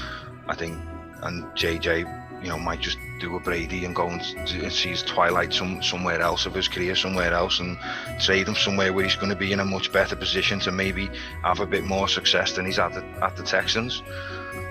I 0.47 0.55
think, 0.55 0.73
and 1.21 1.43
JJ, 1.55 2.26
you 2.41 2.49
know, 2.49 2.57
might 2.57 2.79
just 2.79 2.97
do 3.19 3.35
a 3.35 3.39
Brady 3.39 3.85
and 3.85 3.95
go 3.95 4.07
and 4.07 4.23
see 4.71 4.89
his 4.89 5.03
twilight 5.03 5.53
some, 5.53 5.81
somewhere 5.81 6.21
else 6.21 6.45
of 6.45 6.53
his 6.53 6.67
career, 6.67 6.95
somewhere 6.95 7.33
else, 7.33 7.59
and 7.59 7.77
trade 8.19 8.47
him 8.47 8.55
somewhere 8.55 8.93
where 8.93 9.03
he's 9.03 9.15
going 9.15 9.29
to 9.29 9.35
be 9.35 9.51
in 9.51 9.59
a 9.59 9.65
much 9.65 9.91
better 9.91 10.15
position 10.15 10.59
to 10.61 10.71
maybe 10.71 11.09
have 11.43 11.59
a 11.59 11.65
bit 11.65 11.83
more 11.83 12.07
success 12.07 12.53
than 12.53 12.65
he's 12.65 12.79
at 12.79 12.93
the, 12.93 13.03
at 13.23 13.35
the 13.35 13.43
Texans. 13.43 14.03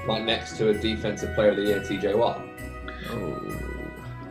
Like 0.06 0.24
next 0.24 0.56
to 0.58 0.68
a 0.68 0.74
defensive 0.74 1.34
player 1.34 1.50
of 1.50 1.56
the 1.56 1.62
year, 1.62 1.80
TJ 1.80 2.16
Watt. 2.16 2.40
Oh. 3.10 3.75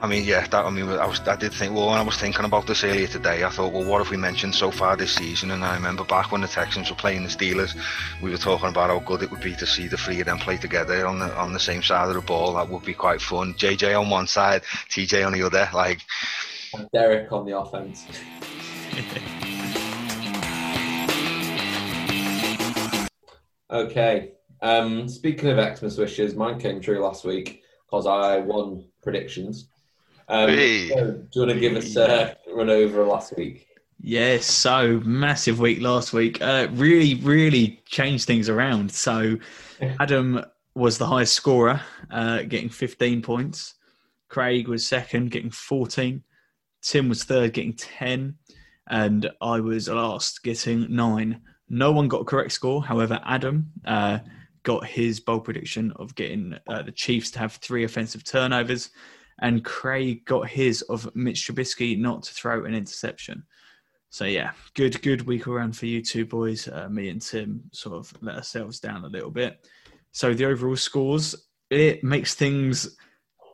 I 0.05 0.07
mean, 0.07 0.23
yeah, 0.23 0.45
that, 0.45 0.63
I 0.63 0.69
mean, 0.69 0.87
I 0.87 1.07
was, 1.07 1.19
I 1.21 1.35
did 1.35 1.51
think, 1.51 1.73
well, 1.73 1.87
when 1.87 1.97
I 1.97 2.03
was 2.03 2.15
thinking 2.15 2.45
about 2.45 2.67
this 2.67 2.83
earlier 2.83 3.07
today, 3.07 3.43
I 3.43 3.49
thought, 3.49 3.73
well, 3.73 3.83
what 3.83 3.97
have 4.03 4.11
we 4.11 4.17
mentioned 4.17 4.53
so 4.53 4.69
far 4.69 4.95
this 4.95 5.15
season? 5.15 5.49
And 5.49 5.65
I 5.65 5.73
remember 5.73 6.03
back 6.03 6.31
when 6.31 6.41
the 6.41 6.47
Texans 6.47 6.91
were 6.91 6.95
playing 6.95 7.23
the 7.23 7.29
Steelers, 7.29 7.75
we 8.21 8.29
were 8.29 8.37
talking 8.37 8.69
about 8.69 8.91
how 8.91 8.99
good 8.99 9.23
it 9.23 9.31
would 9.31 9.41
be 9.41 9.55
to 9.55 9.65
see 9.65 9.87
the 9.87 9.97
three 9.97 10.19
of 10.19 10.27
them 10.27 10.37
play 10.37 10.57
together 10.57 11.07
on 11.07 11.17
the 11.17 11.35
on 11.35 11.53
the 11.53 11.59
same 11.59 11.81
side 11.81 12.07
of 12.07 12.13
the 12.13 12.21
ball. 12.21 12.53
That 12.53 12.69
would 12.69 12.85
be 12.85 12.93
quite 12.93 13.19
fun. 13.19 13.55
JJ 13.55 13.99
on 13.99 14.11
one 14.11 14.27
side, 14.27 14.61
TJ 14.91 15.25
on 15.25 15.33
the 15.33 15.41
other, 15.41 15.67
like. 15.73 16.01
And 16.75 16.87
Derrick 16.93 17.31
on 17.31 17.47
the 17.47 17.57
offense. 17.57 18.05
okay. 23.71 24.33
Um, 24.61 25.09
speaking 25.09 25.49
of 25.49 25.77
Xmas 25.77 25.97
wishes, 25.97 26.35
mine 26.35 26.59
came 26.59 26.79
true 26.79 26.99
last 26.99 27.25
week 27.25 27.63
because 27.87 28.05
I 28.05 28.37
won 28.37 28.85
predictions. 29.01 29.69
Um, 30.27 30.49
hey. 30.49 30.89
so 30.89 31.11
do 31.11 31.27
you 31.33 31.41
want 31.41 31.51
to 31.51 31.59
give 31.59 31.75
us 31.75 31.95
a 31.95 32.35
run 32.53 32.69
over 32.69 33.03
last 33.03 33.35
week? 33.37 33.67
Yes, 34.01 34.45
so 34.45 35.01
massive 35.03 35.59
week 35.59 35.81
last 35.81 36.13
week. 36.13 36.41
Uh, 36.41 36.67
really, 36.71 37.15
really 37.15 37.81
changed 37.85 38.25
things 38.25 38.49
around. 38.49 38.91
So 38.91 39.37
Adam 39.99 40.43
was 40.75 40.97
the 40.97 41.07
highest 41.07 41.33
scorer, 41.33 41.81
uh, 42.11 42.43
getting 42.43 42.69
15 42.69 43.21
points. 43.21 43.75
Craig 44.29 44.67
was 44.67 44.85
second, 44.85 45.31
getting 45.31 45.51
14. 45.51 46.21
Tim 46.81 47.09
was 47.09 47.23
third, 47.23 47.53
getting 47.53 47.73
10. 47.73 48.35
And 48.87 49.31
I 49.41 49.59
was 49.59 49.87
last, 49.87 50.43
getting 50.43 50.93
nine. 50.93 51.41
No 51.69 51.91
one 51.91 52.07
got 52.07 52.21
a 52.21 52.25
correct 52.25 52.51
score. 52.51 52.83
However, 52.83 53.19
Adam 53.25 53.71
uh, 53.85 54.19
got 54.63 54.85
his 54.85 55.19
bold 55.19 55.45
prediction 55.45 55.91
of 55.95 56.13
getting 56.13 56.55
uh, 56.67 56.83
the 56.83 56.91
Chiefs 56.91 57.31
to 57.31 57.39
have 57.39 57.53
three 57.53 57.83
offensive 57.83 58.23
turnovers 58.23 58.89
and 59.39 59.65
Craig 59.65 60.25
got 60.25 60.47
his 60.47 60.81
of 60.83 61.13
Mitch 61.15 61.47
Trubisky 61.47 61.97
not 61.97 62.23
to 62.23 62.33
throw 62.33 62.65
an 62.65 62.73
interception. 62.73 63.43
So 64.09 64.25
yeah, 64.25 64.51
good 64.75 65.01
good 65.01 65.23
week 65.23 65.47
around 65.47 65.75
for 65.75 65.87
you 65.87 66.01
two 66.01 66.25
boys. 66.25 66.67
Uh, 66.67 66.87
me 66.89 67.09
and 67.09 67.21
Tim 67.21 67.63
sort 67.71 67.95
of 67.95 68.13
let 68.21 68.35
ourselves 68.35 68.79
down 68.79 69.03
a 69.03 69.09
little 69.09 69.31
bit. 69.31 69.67
So 70.11 70.33
the 70.33 70.45
overall 70.45 70.77
scores 70.77 71.35
it 71.69 72.03
makes 72.03 72.35
things 72.35 72.95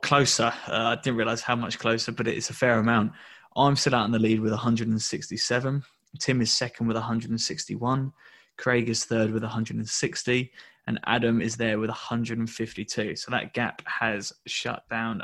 closer. 0.02 0.54
Uh, 0.68 0.96
I 0.96 0.96
didn't 0.96 1.18
realize 1.18 1.42
how 1.42 1.56
much 1.56 1.80
closer, 1.80 2.12
but 2.12 2.28
it's 2.28 2.50
a 2.50 2.54
fair 2.54 2.78
amount. 2.78 3.14
I'm 3.56 3.76
still 3.76 3.96
out 3.96 4.06
in 4.06 4.12
the 4.12 4.20
lead 4.20 4.40
with 4.40 4.52
167. 4.52 5.84
Tim 6.20 6.42
is 6.42 6.52
second 6.52 6.88
with 6.88 6.98
161. 6.98 8.14
Craig 8.58 8.90
is 8.90 9.06
third 9.06 9.32
with 9.32 9.44
160, 9.44 10.52
and 10.88 11.00
Adam 11.06 11.42
is 11.42 11.56
there 11.58 11.80
with 11.80 11.90
152. 11.90 13.16
So 13.16 13.32
that 13.32 13.54
gap 13.54 13.82
has 13.88 14.34
shut 14.46 14.84
down 14.90 15.24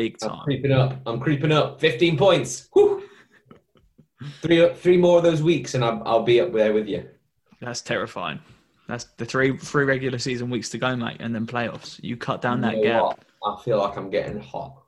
big 0.00 0.18
time. 0.18 0.30
I'm 0.30 0.44
creeping 0.44 0.72
up. 0.72 1.00
I'm 1.06 1.20
creeping 1.20 1.52
up. 1.52 1.80
15 1.80 2.16
points. 2.16 2.68
Whew. 2.72 3.02
three, 4.40 4.72
three 4.74 4.96
more 4.96 5.18
of 5.18 5.24
those 5.24 5.42
weeks, 5.42 5.74
and 5.74 5.84
I'll, 5.84 6.02
I'll 6.06 6.22
be 6.22 6.40
up 6.40 6.52
there 6.52 6.72
with 6.72 6.88
you. 6.88 7.06
That's 7.60 7.82
terrifying. 7.82 8.40
That's 8.88 9.04
the 9.18 9.24
three 9.24 9.56
three 9.56 9.84
regular 9.84 10.18
season 10.18 10.50
weeks 10.50 10.68
to 10.70 10.78
go, 10.78 10.96
mate, 10.96 11.18
and 11.20 11.32
then 11.34 11.46
playoffs. 11.46 12.02
You 12.02 12.16
cut 12.16 12.42
down 12.42 12.60
that 12.62 12.82
gap. 12.82 13.02
What? 13.02 13.18
I 13.46 13.62
feel 13.62 13.78
like 13.78 13.96
I'm 13.96 14.10
getting 14.10 14.40
hot. 14.40 14.82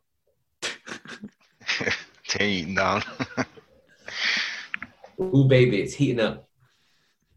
it's 0.62 2.32
heating 2.36 2.74
down. 2.74 3.04
Ooh, 5.20 5.44
baby, 5.44 5.80
it's 5.82 5.94
heating 5.94 6.18
up. 6.20 6.48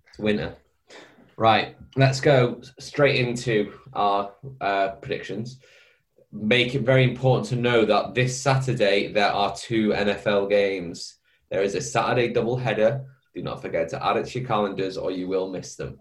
It's 0.09 0.17
winter. 0.17 0.55
Right, 1.37 1.75
let's 1.97 2.21
go 2.21 2.61
straight 2.79 3.17
into 3.17 3.73
our 3.93 4.31
uh, 4.61 4.91
predictions 5.01 5.59
make 6.41 6.75
it 6.75 6.81
very 6.81 7.03
important 7.03 7.47
to 7.47 7.55
know 7.55 7.85
that 7.85 8.13
this 8.13 8.39
Saturday 8.39 9.11
there 9.11 9.31
are 9.31 9.55
two 9.55 9.89
NFL 9.89 10.49
games. 10.49 11.15
There 11.49 11.63
is 11.63 11.75
a 11.75 11.81
Saturday 11.81 12.33
doubleheader. 12.33 13.05
Do 13.33 13.41
not 13.41 13.61
forget 13.61 13.89
to 13.89 14.05
add 14.05 14.17
it 14.17 14.27
to 14.27 14.39
your 14.39 14.47
calendars 14.47 14.97
or 14.97 15.11
you 15.11 15.27
will 15.27 15.49
miss 15.49 15.75
them. 15.75 15.99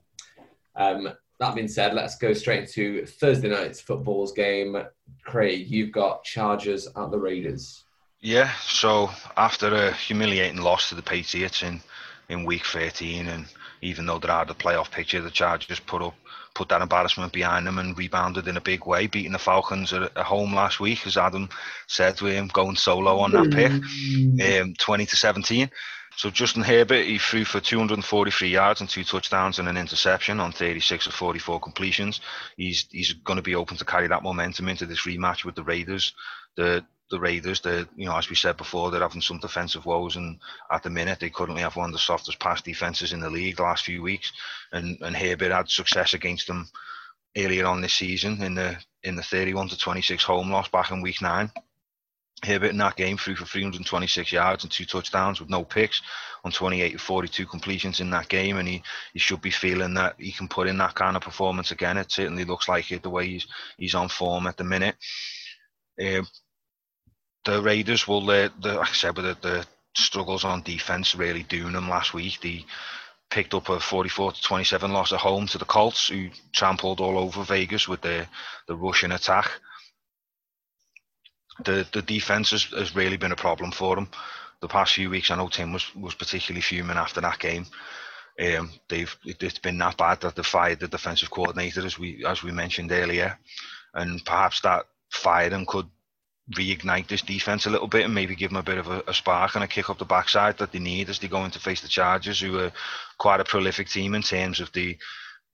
Um, 0.76 1.12
that 1.40 1.54
being 1.54 1.68
said, 1.68 1.94
let's 1.94 2.16
go 2.16 2.32
straight 2.32 2.68
to 2.70 3.06
Thursday 3.06 3.48
night's 3.48 3.80
football's 3.80 4.32
game. 4.32 4.76
Craig, 5.24 5.68
you've 5.68 5.92
got 5.92 6.24
Chargers 6.24 6.86
at 6.86 7.10
the 7.10 7.18
Raiders. 7.18 7.84
Yeah, 8.20 8.52
so 8.62 9.10
after 9.36 9.74
a 9.74 9.92
humiliating 9.92 10.60
loss 10.60 10.88
to 10.88 10.94
the 10.94 11.02
Patriots 11.02 11.62
in, 11.62 11.80
in 12.28 12.44
week 12.44 12.64
13, 12.64 13.26
and 13.28 13.46
even 13.82 14.06
though 14.06 14.18
they're 14.18 14.30
out 14.30 14.48
of 14.48 14.56
the 14.56 14.64
playoff 14.64 14.90
picture, 14.90 15.20
the 15.20 15.30
Chargers 15.30 15.80
put 15.80 16.02
up 16.02 16.14
put 16.54 16.68
that 16.68 16.82
embarrassment 16.82 17.32
behind 17.32 17.66
them 17.66 17.78
and 17.78 17.98
rebounded 17.98 18.48
in 18.48 18.56
a 18.56 18.60
big 18.60 18.86
way, 18.86 19.06
beating 19.06 19.32
the 19.32 19.38
Falcons 19.38 19.92
at, 19.92 20.02
at 20.02 20.24
home 20.24 20.54
last 20.54 20.80
week, 20.80 21.06
as 21.06 21.16
Adam 21.16 21.48
said 21.86 22.16
to 22.16 22.26
him 22.26 22.48
going 22.48 22.76
solo 22.76 23.18
on 23.18 23.32
that 23.32 23.50
pick, 23.50 24.62
um, 24.62 24.74
20 24.74 25.06
to 25.06 25.16
17. 25.16 25.70
So 26.16 26.30
Justin 26.30 26.62
Herbert, 26.62 27.06
he 27.06 27.18
threw 27.18 27.44
for 27.44 27.60
243 27.60 28.48
yards 28.48 28.80
and 28.80 28.88
two 28.88 29.02
touchdowns 29.02 29.58
and 29.58 29.68
an 29.68 29.76
interception 29.76 30.38
on 30.38 30.52
36 30.52 31.08
of 31.08 31.14
44 31.14 31.58
completions. 31.58 32.20
He's 32.56 32.86
he's 32.90 33.12
going 33.12 33.36
to 33.36 33.42
be 33.42 33.56
open 33.56 33.76
to 33.78 33.84
carry 33.84 34.06
that 34.06 34.22
momentum 34.22 34.68
into 34.68 34.86
this 34.86 35.06
rematch 35.06 35.44
with 35.44 35.56
the 35.56 35.64
Raiders. 35.64 36.14
The 36.56 36.84
the 37.14 37.20
Raiders, 37.20 37.60
the 37.60 37.88
you 37.96 38.06
know 38.06 38.16
as 38.16 38.28
we 38.28 38.36
said 38.36 38.56
before, 38.56 38.90
they're 38.90 39.00
having 39.00 39.22
some 39.22 39.38
defensive 39.38 39.86
woes, 39.86 40.16
and 40.16 40.38
at 40.70 40.82
the 40.82 40.90
minute 40.90 41.20
they 41.20 41.30
currently 41.30 41.62
have 41.62 41.76
one 41.76 41.88
of 41.88 41.92
the 41.92 41.98
softest 41.98 42.38
pass 42.40 42.60
defenses 42.60 43.12
in 43.12 43.20
the 43.20 43.30
league 43.30 43.56
the 43.56 43.62
last 43.62 43.84
few 43.84 44.02
weeks. 44.02 44.32
And 44.72 44.98
and 45.00 45.16
Herbert 45.16 45.52
had 45.52 45.70
success 45.70 46.14
against 46.14 46.46
them 46.48 46.68
earlier 47.36 47.66
on 47.66 47.80
this 47.80 47.94
season 47.94 48.42
in 48.42 48.54
the 48.54 48.76
in 49.02 49.16
the 49.16 49.22
31 49.22 49.68
to 49.68 49.78
26 49.78 50.22
home 50.24 50.50
loss 50.50 50.68
back 50.68 50.90
in 50.90 51.00
week 51.02 51.22
nine. 51.22 51.50
Herbert 52.44 52.70
in 52.70 52.78
that 52.78 52.96
game 52.96 53.16
threw 53.16 53.36
for 53.36 53.46
326 53.46 54.32
yards 54.32 54.64
and 54.64 54.72
two 54.72 54.84
touchdowns 54.84 55.40
with 55.40 55.48
no 55.48 55.64
picks 55.64 56.02
on 56.44 56.52
28 56.52 56.92
to 56.92 56.98
42 56.98 57.46
completions 57.46 58.00
in 58.00 58.10
that 58.10 58.28
game, 58.28 58.58
and 58.58 58.68
he, 58.68 58.82
he 59.12 59.18
should 59.18 59.40
be 59.40 59.50
feeling 59.50 59.94
that 59.94 60.14
he 60.18 60.32
can 60.32 60.48
put 60.48 60.68
in 60.68 60.76
that 60.78 60.94
kind 60.94 61.16
of 61.16 61.22
performance 61.22 61.70
again. 61.70 61.96
It 61.96 62.12
certainly 62.12 62.44
looks 62.44 62.68
like 62.68 62.90
it 62.92 63.02
the 63.02 63.10
way 63.10 63.26
he's 63.28 63.46
he's 63.78 63.94
on 63.94 64.08
form 64.08 64.46
at 64.46 64.56
the 64.56 64.64
minute. 64.64 64.96
Uh, 66.00 66.22
the 67.44 67.62
Raiders 67.62 68.08
will, 68.08 68.28
uh, 68.30 68.48
the, 68.60 68.74
like 68.74 68.90
I 68.90 68.92
said, 68.92 69.16
with 69.16 69.26
the, 69.26 69.48
the 69.48 69.66
struggles 69.94 70.44
on 70.44 70.62
defense 70.62 71.14
really 71.14 71.42
doing 71.44 71.72
them 71.72 71.88
last 71.88 72.14
week. 72.14 72.40
They 72.40 72.64
picked 73.30 73.54
up 73.54 73.68
a 73.68 73.80
44 73.80 74.32
to 74.32 74.42
27 74.42 74.92
loss 74.92 75.12
at 75.12 75.20
home 75.20 75.46
to 75.48 75.58
the 75.58 75.64
Colts, 75.64 76.08
who 76.08 76.28
trampled 76.52 77.00
all 77.00 77.18
over 77.18 77.42
Vegas 77.44 77.88
with 77.88 78.00
the 78.00 78.26
the 78.66 78.76
rushing 78.76 79.12
attack 79.12 79.50
the 81.62 81.86
the 81.92 82.02
defense 82.02 82.50
has, 82.50 82.64
has 82.64 82.96
really 82.96 83.16
been 83.16 83.32
a 83.32 83.36
problem 83.36 83.70
for 83.70 83.94
them. 83.94 84.08
The 84.60 84.68
past 84.68 84.94
few 84.94 85.10
weeks, 85.10 85.30
I 85.30 85.36
know 85.36 85.48
Tim 85.48 85.72
was, 85.72 85.94
was 85.94 86.14
particularly 86.14 86.62
fuming 86.62 86.96
after 86.96 87.20
that 87.20 87.38
game. 87.38 87.66
Um, 88.40 88.70
they've 88.88 89.14
it's 89.24 89.58
been 89.58 89.78
that 89.78 89.96
bad 89.96 90.20
that 90.22 90.34
they 90.34 90.42
fired 90.42 90.80
the 90.80 90.88
defensive 90.88 91.30
coordinator 91.30 91.84
as 91.86 91.98
we 91.98 92.24
as 92.24 92.42
we 92.42 92.50
mentioned 92.50 92.90
earlier, 92.90 93.38
and 93.94 94.24
perhaps 94.24 94.60
that 94.62 94.86
firing 95.10 95.66
could 95.66 95.86
reignite 96.52 97.08
this 97.08 97.22
defense 97.22 97.66
a 97.66 97.70
little 97.70 97.88
bit 97.88 98.04
and 98.04 98.14
maybe 98.14 98.34
give 98.34 98.50
them 98.50 98.58
a 98.58 98.62
bit 98.62 98.78
of 98.78 98.88
a, 98.88 99.02
a, 99.06 99.14
spark 99.14 99.54
and 99.54 99.64
a 99.64 99.66
kick 99.66 99.88
up 99.88 99.98
the 99.98 100.04
backside 100.04 100.58
that 100.58 100.72
they 100.72 100.78
need 100.78 101.08
as 101.08 101.18
they 101.18 101.28
go 101.28 101.44
in 101.44 101.50
to 101.50 101.58
face 101.58 101.80
the 101.80 101.88
Chargers, 101.88 102.40
who 102.40 102.58
are 102.58 102.72
quite 103.18 103.40
a 103.40 103.44
prolific 103.44 103.88
team 103.88 104.14
in 104.14 104.22
terms 104.22 104.60
of 104.60 104.70
the 104.72 104.96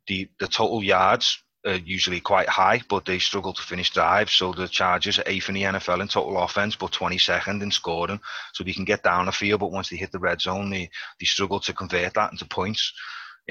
the, 0.06 0.28
the 0.40 0.48
total 0.48 0.82
yards 0.82 1.42
are 1.66 1.74
usually 1.74 2.20
quite 2.20 2.48
high, 2.48 2.80
but 2.88 3.04
they 3.04 3.18
struggle 3.18 3.52
to 3.52 3.62
finish 3.62 3.90
drives. 3.90 4.32
So 4.32 4.52
the 4.52 4.66
Chargers 4.66 5.18
are 5.18 5.24
eighth 5.26 5.48
in 5.48 5.54
the 5.54 5.62
NFL 5.62 6.00
in 6.00 6.08
total 6.08 6.42
offense, 6.42 6.74
but 6.74 6.90
22nd 6.90 7.62
in 7.62 7.70
scoring. 7.70 8.20
So 8.52 8.64
they 8.64 8.72
can 8.72 8.84
get 8.84 9.02
down 9.02 9.26
the 9.26 9.32
field, 9.32 9.60
but 9.60 9.70
once 9.70 9.90
they 9.90 9.96
hit 9.96 10.10
the 10.10 10.18
red 10.18 10.40
zone, 10.40 10.70
they, 10.70 10.90
they 11.18 11.26
struggle 11.26 11.60
to 11.60 11.72
convert 11.72 12.14
that 12.14 12.32
into 12.32 12.46
points. 12.46 12.92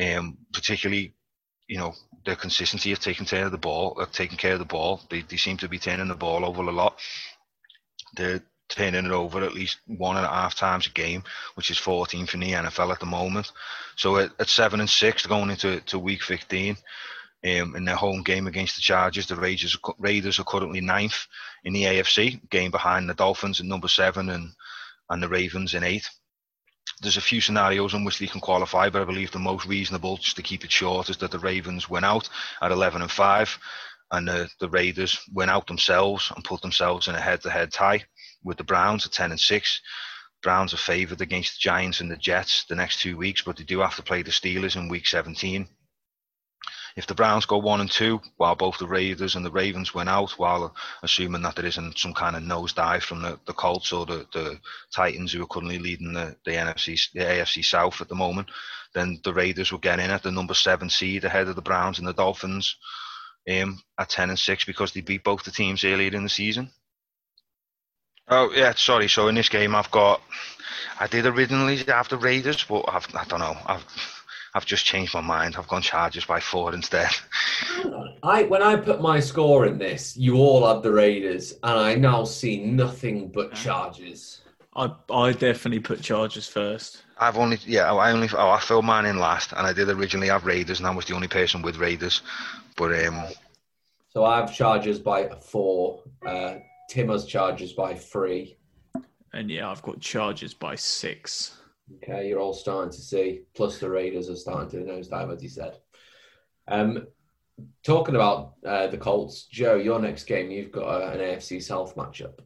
Um, 0.01 0.37
particularly, 0.51 1.13
you 1.69 1.77
know, 1.77 1.93
the 2.25 2.35
consistency 2.35 2.91
of 2.91 2.99
taking 2.99 3.27
care 3.27 3.45
of 3.45 3.51
the 3.51 3.57
ball, 3.57 3.97
of 3.99 4.11
taking 4.11 4.37
care 4.37 4.53
of 4.53 4.59
the 4.59 4.65
ball. 4.65 5.01
They, 5.09 5.21
they 5.21 5.37
seem 5.37 5.55
to 5.57 5.69
be 5.69 5.77
turning 5.77 6.07
the 6.07 6.15
ball 6.15 6.43
over 6.43 6.63
a 6.63 6.71
lot. 6.71 6.99
They're 8.15 8.41
turning 8.69 9.05
it 9.05 9.11
over 9.11 9.43
at 9.43 9.53
least 9.53 9.77
one 9.85 10.17
and 10.17 10.25
a 10.25 10.29
half 10.29 10.55
times 10.55 10.87
a 10.87 10.89
game, 10.89 11.23
which 11.53 11.69
is 11.69 11.77
14th 11.77 12.33
in 12.33 12.39
the 12.39 12.53
NFL 12.53 12.91
at 12.91 12.99
the 12.99 13.05
moment. 13.05 13.51
So 13.95 14.17
at, 14.17 14.31
at 14.39 14.49
seven 14.49 14.79
and 14.79 14.89
six, 14.89 15.27
going 15.27 15.51
into 15.51 15.79
to 15.79 15.99
week 15.99 16.23
15, 16.23 16.75
um, 17.45 17.75
in 17.75 17.85
their 17.85 17.95
home 17.95 18.23
game 18.23 18.47
against 18.47 18.75
the 18.75 18.81
Chargers. 18.81 19.27
The 19.27 19.35
Raiders, 19.35 19.77
Raiders 19.99 20.39
are 20.39 20.43
currently 20.43 20.81
ninth 20.81 21.27
in 21.63 21.73
the 21.73 21.83
AFC, 21.83 22.49
game 22.49 22.71
behind 22.71 23.07
the 23.07 23.13
Dolphins 23.13 23.59
at 23.59 23.67
number 23.67 23.87
seven 23.87 24.29
and, 24.29 24.51
and 25.09 25.23
the 25.23 25.29
Ravens 25.29 25.75
in 25.75 25.83
eighth. 25.83 26.09
There's 27.01 27.17
a 27.17 27.21
few 27.21 27.41
scenarios 27.41 27.93
in 27.93 28.03
which 28.03 28.19
they 28.19 28.27
can 28.27 28.41
qualify, 28.41 28.89
but 28.89 29.01
I 29.01 29.05
believe 29.05 29.31
the 29.31 29.39
most 29.39 29.65
reasonable, 29.65 30.17
just 30.17 30.35
to 30.35 30.41
keep 30.41 30.65
it 30.65 30.71
short, 30.71 31.09
is 31.09 31.17
that 31.17 31.31
the 31.31 31.39
Ravens 31.39 31.89
win 31.89 32.03
out 32.03 32.29
at 32.61 32.71
11 32.71 33.01
and 33.01 33.11
5, 33.11 33.59
and 34.11 34.27
the, 34.27 34.49
the 34.59 34.69
Raiders 34.69 35.19
win 35.31 35.49
out 35.49 35.67
themselves 35.67 36.31
and 36.35 36.43
put 36.43 36.61
themselves 36.61 37.07
in 37.07 37.15
a 37.15 37.21
head-to-head 37.21 37.71
tie 37.71 38.03
with 38.43 38.57
the 38.57 38.63
Browns 38.63 39.05
at 39.05 39.13
10 39.13 39.31
and 39.31 39.39
6. 39.39 39.81
Browns 40.41 40.73
are 40.73 40.77
favoured 40.77 41.21
against 41.21 41.53
the 41.55 41.59
Giants 41.59 42.01
and 42.01 42.11
the 42.11 42.17
Jets 42.17 42.65
the 42.65 42.75
next 42.75 43.01
two 43.01 43.17
weeks, 43.17 43.41
but 43.41 43.57
they 43.57 43.63
do 43.63 43.79
have 43.79 43.95
to 43.95 44.03
play 44.03 44.21
the 44.21 44.31
Steelers 44.31 44.75
in 44.75 44.89
week 44.89 45.07
17 45.07 45.67
if 46.95 47.07
the 47.07 47.15
Browns 47.15 47.45
go 47.45 47.57
one 47.57 47.81
and 47.81 47.89
two, 47.89 48.21
while 48.37 48.55
both 48.55 48.77
the 48.77 48.87
Raiders 48.87 49.35
and 49.35 49.45
the 49.45 49.51
Ravens 49.51 49.93
went 49.93 50.09
out, 50.09 50.31
while 50.31 50.75
assuming 51.03 51.41
that 51.43 51.55
there 51.55 51.65
isn't 51.65 51.97
some 51.97 52.13
kind 52.13 52.35
of 52.35 52.43
nosedive 52.43 53.03
from 53.03 53.21
the, 53.21 53.39
the 53.45 53.53
Colts 53.53 53.91
or 53.91 54.05
the, 54.05 54.25
the 54.33 54.59
Titans 54.93 55.31
who 55.31 55.43
are 55.43 55.47
currently 55.47 55.79
leading 55.79 56.13
the, 56.13 56.35
the 56.45 56.51
NFC, 56.51 56.99
the 57.13 57.21
AFC 57.21 57.63
South 57.63 58.01
at 58.01 58.09
the 58.09 58.15
moment, 58.15 58.49
then 58.93 59.19
the 59.23 59.33
Raiders 59.33 59.71
will 59.71 59.79
get 59.79 59.99
in 59.99 60.09
at 60.09 60.23
the 60.23 60.31
number 60.31 60.53
seven 60.53 60.89
seed 60.89 61.23
ahead 61.23 61.47
of 61.47 61.55
the 61.55 61.61
Browns 61.61 61.99
and 61.99 62.07
the 62.07 62.13
Dolphins 62.13 62.75
um, 63.49 63.81
at 63.97 64.09
ten 64.09 64.29
and 64.29 64.39
six 64.39 64.65
because 64.65 64.91
they 64.91 65.01
beat 65.01 65.23
both 65.23 65.43
the 65.43 65.51
teams 65.51 65.83
earlier 65.83 66.11
in 66.11 66.23
the 66.23 66.29
season. 66.29 66.71
Oh 68.27 68.51
yeah, 68.53 68.73
sorry. 68.75 69.07
So 69.07 69.27
in 69.27 69.35
this 69.35 69.49
game, 69.49 69.75
I've 69.75 69.91
got. 69.91 70.21
I 70.99 71.07
did 71.07 71.25
originally 71.25 71.77
have 71.77 72.09
the 72.09 72.17
Raiders, 72.17 72.63
but 72.63 72.85
I've, 72.87 73.07
I 73.15 73.23
don't 73.25 73.39
know. 73.39 73.57
I've 73.65 73.85
I've 74.53 74.65
just 74.65 74.85
changed 74.85 75.13
my 75.13 75.21
mind. 75.21 75.55
I've 75.57 75.67
gone 75.67 75.81
Chargers 75.81 76.25
by 76.25 76.39
four 76.39 76.73
instead. 76.73 77.09
I 78.23 78.43
when 78.43 78.63
I 78.63 78.75
put 78.75 79.01
my 79.01 79.19
score 79.19 79.65
in 79.65 79.77
this, 79.77 80.17
you 80.17 80.37
all 80.37 80.67
had 80.67 80.83
the 80.83 80.91
Raiders, 80.91 81.53
and 81.63 81.79
I 81.79 81.95
now 81.95 82.23
see 82.23 82.65
nothing 82.65 83.29
but 83.29 83.53
Chargers. 83.53 84.41
I 84.75 84.91
I 85.11 85.33
definitely 85.33 85.79
put 85.79 86.01
Chargers 86.01 86.47
first. 86.47 87.03
I've 87.17 87.37
only 87.37 87.59
yeah 87.65 87.91
I 87.91 88.11
only 88.11 88.29
oh 88.33 88.49
I 88.49 88.59
filled 88.59 88.85
mine 88.85 89.05
in 89.05 89.19
last, 89.19 89.51
and 89.51 89.67
I 89.67 89.73
did 89.73 89.89
originally 89.89 90.29
have 90.29 90.45
Raiders, 90.45 90.79
and 90.79 90.87
I 90.87 90.91
was 90.95 91.05
the 91.05 91.15
only 91.15 91.27
person 91.27 91.61
with 91.61 91.77
Raiders. 91.77 92.21
But 92.75 93.05
um, 93.05 93.25
so 94.09 94.25
I 94.25 94.37
have 94.39 94.53
Chargers 94.53 94.99
by 94.99 95.29
four. 95.29 96.03
Uh, 96.25 96.55
Tim 96.89 97.09
has 97.09 97.25
Chargers 97.25 97.73
by 97.73 97.93
three. 97.93 98.57
And 99.33 99.51
yeah, 99.51 99.69
I've 99.69 99.83
got 99.83 99.99
Chargers 99.99 100.55
by 100.55 100.75
six. 100.75 101.58
Okay, 101.95 102.27
you're 102.27 102.39
all 102.39 102.53
starting 102.53 102.91
to 102.91 103.01
see. 103.01 103.41
Plus, 103.55 103.79
the 103.79 103.89
Raiders 103.89 104.29
are 104.29 104.35
starting 104.35 104.69
to 104.71 104.91
nosedive, 104.91 105.35
as 105.35 105.43
you 105.43 105.49
said. 105.49 105.77
Um, 106.67 107.07
talking 107.83 108.15
about 108.15 108.53
uh, 108.65 108.87
the 108.87 108.97
Colts, 108.97 109.45
Joe, 109.45 109.75
your 109.75 109.99
next 109.99 110.25
game, 110.25 110.51
you've 110.51 110.71
got 110.71 110.87
uh, 110.87 111.11
an 111.11 111.19
AFC 111.19 111.61
South 111.61 111.95
matchup. 111.95 112.39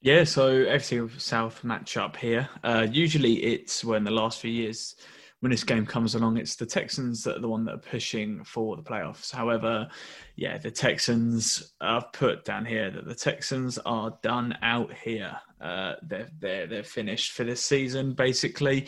Yeah, 0.00 0.24
so 0.24 0.64
AFC 0.64 1.20
South 1.20 1.62
matchup 1.62 2.16
here. 2.16 2.48
Uh, 2.64 2.86
usually, 2.90 3.34
it's 3.44 3.84
when 3.84 4.04
the 4.04 4.10
last 4.10 4.40
few 4.40 4.50
years 4.50 4.96
when 5.40 5.50
this 5.50 5.64
game 5.64 5.86
comes 5.86 6.14
along, 6.14 6.36
it's 6.36 6.56
the 6.56 6.66
Texans 6.66 7.24
that 7.24 7.38
are 7.38 7.40
the 7.40 7.48
one 7.48 7.64
that 7.64 7.74
are 7.74 7.78
pushing 7.78 8.44
for 8.44 8.76
the 8.76 8.82
playoffs. 8.82 9.32
However, 9.32 9.88
yeah, 10.36 10.58
the 10.58 10.70
Texans, 10.70 11.72
I've 11.80 12.12
put 12.12 12.44
down 12.44 12.66
here 12.66 12.90
that 12.90 13.06
the 13.06 13.14
Texans 13.14 13.78
are 13.78 14.18
done 14.22 14.56
out 14.62 14.92
here. 14.92 15.36
Uh, 15.58 15.94
they're, 16.02 16.28
they're, 16.38 16.66
they're 16.66 16.82
finished 16.82 17.32
for 17.32 17.44
this 17.44 17.62
season, 17.62 18.12
basically. 18.12 18.86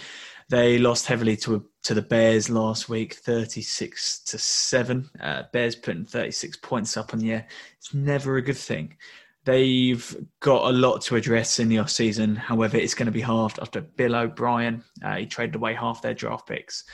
They 0.51 0.79
lost 0.79 1.07
heavily 1.07 1.37
to 1.39 1.67
to 1.85 1.95
the 1.95 2.03
Bears 2.03 2.49
last 2.49 2.89
week, 2.89 3.15
36 3.15 4.21
to 4.21 4.39
7. 4.39 5.11
Uh, 5.21 5.43
Bears 5.53 5.75
putting 5.75 6.05
36 6.05 6.59
points 6.59 6.97
up 6.97 7.13
on 7.13 7.19
the 7.19 7.33
air. 7.33 7.47
It's 7.79 7.93
never 7.93 8.37
a 8.37 8.43
good 8.43 8.57
thing. 8.57 8.97
They've 9.45 10.27
got 10.39 10.71
a 10.71 10.73
lot 10.73 11.03
to 11.03 11.17
address 11.17 11.59
in 11.59 11.69
the 11.69 11.79
off 11.79 11.91
season. 11.91 12.37
However, 12.37 12.77
it's 12.77 12.95
going 12.95 13.07
to 13.07 13.13
be 13.13 13.21
halved 13.21 13.59
after 13.59 13.81
Bill 13.81 14.15
O'Brien. 14.15 14.85
Uh, 15.05 15.17
he 15.17 15.27
traded 15.27 15.57
away 15.57 15.75
half 15.75 16.01
their 16.01 16.15
draft 16.15 16.47
picks, 16.47 16.85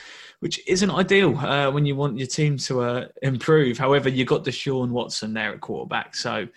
which 0.41 0.59
isn't 0.67 0.91
ideal 0.91 1.37
uh, 1.39 1.71
when 1.71 1.85
you 1.85 1.95
want 1.95 2.17
your 2.17 2.27
team 2.27 2.57
to 2.59 2.81
uh, 2.81 3.09
improve. 3.23 3.77
However, 3.77 4.09
you 4.09 4.25
got 4.25 4.45
Deshaun 4.45 4.91
Watson 4.91 5.35
there 5.35 5.53
at 5.53 5.61
quarterback, 5.61 6.17
so 6.17 6.49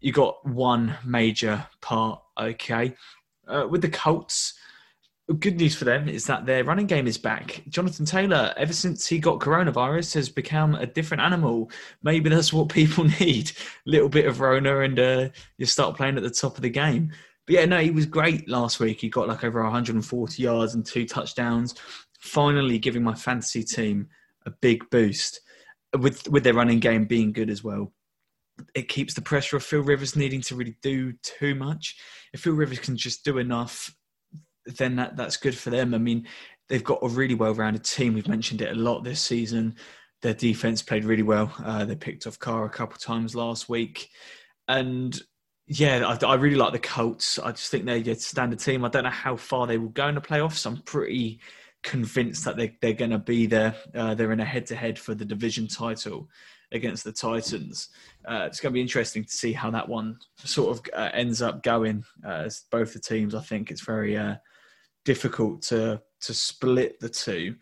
you 0.00 0.12
got 0.12 0.46
one 0.46 0.94
major 1.04 1.66
part 1.82 2.22
okay. 2.40 2.94
Uh, 3.46 3.66
with 3.68 3.82
the 3.82 3.88
Colts, 3.90 4.54
good 5.34 5.56
news 5.56 5.74
for 5.74 5.84
them 5.84 6.08
is 6.08 6.24
that 6.26 6.46
their 6.46 6.64
running 6.64 6.86
game 6.86 7.06
is 7.06 7.18
back. 7.18 7.62
Jonathan 7.68 8.06
Taylor, 8.06 8.54
ever 8.56 8.72
since 8.72 9.06
he 9.06 9.18
got 9.18 9.40
coronavirus, 9.40 10.14
has 10.14 10.28
become 10.28 10.74
a 10.74 10.86
different 10.86 11.22
animal. 11.22 11.70
Maybe 12.02 12.30
that's 12.30 12.52
what 12.52 12.70
people 12.70 13.04
need. 13.20 13.50
A 13.86 13.90
little 13.90 14.08
bit 14.08 14.26
of 14.26 14.40
Rona 14.40 14.80
and 14.80 14.98
uh, 14.98 15.28
you 15.58 15.66
start 15.66 15.96
playing 15.96 16.16
at 16.16 16.22
the 16.22 16.30
top 16.30 16.56
of 16.56 16.62
the 16.62 16.70
game. 16.70 17.12
But 17.46 17.54
yeah, 17.54 17.64
no, 17.66 17.78
he 17.78 17.90
was 17.90 18.06
great 18.06 18.48
last 18.48 18.80
week. 18.80 19.00
He 19.00 19.10
got 19.10 19.28
like 19.28 19.44
over 19.44 19.62
140 19.62 20.42
yards 20.42 20.74
and 20.74 20.84
two 20.84 21.06
touchdowns, 21.06 21.74
finally 22.20 22.78
giving 22.78 23.02
my 23.02 23.14
fantasy 23.14 23.62
team 23.62 24.08
a 24.46 24.50
big 24.50 24.88
boost 24.90 25.40
with 25.98 26.28
with 26.28 26.44
their 26.44 26.54
running 26.54 26.80
game 26.80 27.04
being 27.04 27.32
good 27.32 27.50
as 27.50 27.62
well. 27.62 27.92
It 28.74 28.88
keeps 28.88 29.14
the 29.14 29.22
pressure 29.22 29.56
of 29.56 29.62
Phil 29.62 29.82
Rivers 29.82 30.16
needing 30.16 30.40
to 30.42 30.56
really 30.56 30.76
do 30.82 31.12
too 31.22 31.54
much. 31.54 31.96
If 32.32 32.40
Phil 32.40 32.54
Rivers 32.54 32.80
can 32.80 32.96
just 32.96 33.24
do 33.24 33.38
enough 33.38 33.94
then 34.76 34.96
that, 34.96 35.16
that's 35.16 35.36
good 35.36 35.56
for 35.56 35.70
them. 35.70 35.94
I 35.94 35.98
mean, 35.98 36.26
they've 36.68 36.84
got 36.84 37.02
a 37.02 37.08
really 37.08 37.34
well 37.34 37.54
rounded 37.54 37.84
team. 37.84 38.14
We've 38.14 38.28
mentioned 38.28 38.62
it 38.62 38.72
a 38.72 38.80
lot 38.80 39.04
this 39.04 39.20
season. 39.20 39.76
Their 40.22 40.34
defense 40.34 40.82
played 40.82 41.04
really 41.04 41.22
well. 41.22 41.52
Uh, 41.64 41.84
they 41.84 41.96
picked 41.96 42.26
off 42.26 42.38
Carr 42.38 42.64
a 42.64 42.70
couple 42.70 42.94
of 42.94 43.00
times 43.00 43.34
last 43.34 43.68
week. 43.68 44.10
And 44.66 45.18
yeah, 45.66 46.06
I, 46.06 46.26
I, 46.26 46.34
really 46.34 46.56
like 46.56 46.72
the 46.72 46.78
Colts. 46.78 47.38
I 47.38 47.52
just 47.52 47.70
think 47.70 47.84
they're 47.84 47.96
a 47.96 48.14
standard 48.16 48.58
team. 48.58 48.84
I 48.84 48.88
don't 48.88 49.04
know 49.04 49.10
how 49.10 49.36
far 49.36 49.66
they 49.66 49.78
will 49.78 49.90
go 49.90 50.08
in 50.08 50.14
the 50.14 50.20
playoffs. 50.20 50.66
I'm 50.66 50.82
pretty 50.82 51.40
convinced 51.82 52.44
that 52.44 52.56
they, 52.56 52.76
they're 52.82 52.92
going 52.92 53.12
to 53.12 53.18
be 53.18 53.46
there. 53.46 53.74
Uh, 53.94 54.14
they're 54.14 54.32
in 54.32 54.40
a 54.40 54.44
head 54.44 54.66
to 54.66 54.76
head 54.76 54.98
for 54.98 55.14
the 55.14 55.24
division 55.24 55.68
title. 55.68 56.28
against 56.72 57.04
the 57.04 57.12
Titans. 57.12 57.88
Uh, 58.26 58.44
it's 58.46 58.60
going 58.60 58.72
to 58.72 58.74
be 58.74 58.80
interesting 58.80 59.24
to 59.24 59.30
see 59.30 59.52
how 59.52 59.70
that 59.70 59.88
one 59.88 60.18
sort 60.36 60.76
of 60.76 60.84
uh, 60.94 61.10
ends 61.14 61.40
up 61.40 61.62
going. 61.62 62.04
Uh, 62.24 62.44
as 62.46 62.64
both 62.70 62.92
the 62.92 63.00
teams, 63.00 63.34
I 63.34 63.40
think 63.40 63.70
it's 63.70 63.84
very 63.84 64.16
uh, 64.16 64.36
difficult 65.08 65.62
to 65.62 66.02
to 66.20 66.34
split 66.34 67.00
the 67.00 67.08
two. 67.08 67.56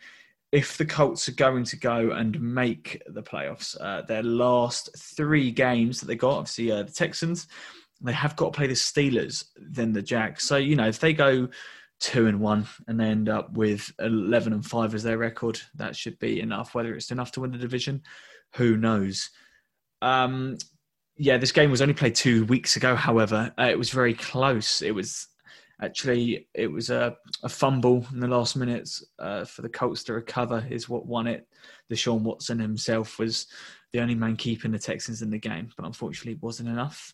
If 0.50 0.78
the 0.78 0.84
Colts 0.84 1.28
are 1.28 1.34
going 1.46 1.62
to 1.64 1.76
go 1.76 2.10
and 2.10 2.40
make 2.40 3.00
the 3.06 3.22
playoffs, 3.22 3.76
uh, 3.80 4.02
their 4.02 4.24
last 4.24 4.90
three 4.98 5.52
games 5.52 6.00
that 6.00 6.06
they 6.06 6.16
got, 6.16 6.38
obviously 6.38 6.72
uh, 6.72 6.82
the 6.82 6.90
Texans, 6.90 7.46
they 8.00 8.12
have 8.12 8.34
got 8.34 8.52
to 8.52 8.56
play 8.56 8.66
the 8.66 8.74
Steelers, 8.74 9.44
then 9.56 9.92
the 9.92 10.02
Jags. 10.02 10.42
So 10.42 10.56
you 10.56 10.74
know 10.74 10.88
if 10.88 10.98
they 10.98 11.12
go 11.12 11.48
two 12.00 12.26
and 12.26 12.40
one 12.40 12.66
and 12.88 12.98
they 12.98 13.06
end 13.06 13.28
up 13.28 13.52
with 13.52 13.92
11 14.00 14.52
and 14.52 14.66
five 14.66 14.92
as 14.92 15.04
their 15.04 15.16
record 15.16 15.58
that 15.76 15.96
should 15.96 16.18
be 16.18 16.40
enough 16.40 16.74
whether 16.74 16.94
it's 16.94 17.10
enough 17.10 17.32
to 17.32 17.40
win 17.40 17.52
the 17.52 17.56
division 17.56 18.02
who 18.56 18.76
knows 18.76 19.30
um 20.02 20.58
yeah 21.16 21.38
this 21.38 21.52
game 21.52 21.70
was 21.70 21.80
only 21.80 21.94
played 21.94 22.14
two 22.14 22.44
weeks 22.44 22.76
ago 22.76 22.94
however 22.94 23.50
uh, 23.58 23.68
it 23.70 23.78
was 23.78 23.88
very 23.88 24.12
close 24.12 24.82
it 24.82 24.94
was 24.94 25.26
actually 25.82 26.48
it 26.54 26.70
was 26.70 26.90
a, 26.90 27.16
a 27.42 27.48
fumble 27.48 28.06
in 28.12 28.20
the 28.20 28.28
last 28.28 28.56
minutes 28.56 29.04
uh, 29.18 29.44
for 29.44 29.62
the 29.62 29.68
colts 29.68 30.02
to 30.04 30.14
recover 30.14 30.66
is 30.70 30.88
what 30.88 31.06
won 31.06 31.26
it 31.26 31.46
The 31.88 31.96
deshaun 31.96 32.22
watson 32.22 32.58
himself 32.58 33.18
was 33.18 33.46
the 33.92 34.00
only 34.00 34.14
man 34.14 34.36
keeping 34.36 34.72
the 34.72 34.78
texans 34.78 35.22
in 35.22 35.30
the 35.30 35.38
game 35.38 35.70
but 35.76 35.86
unfortunately 35.86 36.32
it 36.32 36.42
wasn't 36.42 36.68
enough 36.68 37.12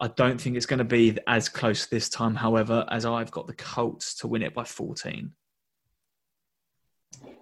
I 0.00 0.08
don't 0.08 0.40
think 0.40 0.56
it's 0.56 0.66
going 0.66 0.78
to 0.78 0.84
be 0.84 1.18
as 1.26 1.48
close 1.48 1.86
this 1.86 2.08
time, 2.08 2.34
however, 2.34 2.86
as 2.90 3.04
I've 3.04 3.32
got 3.32 3.46
the 3.46 3.54
Colts 3.54 4.14
to 4.16 4.28
win 4.28 4.42
it 4.42 4.54
by 4.54 4.64
14. 4.64 5.32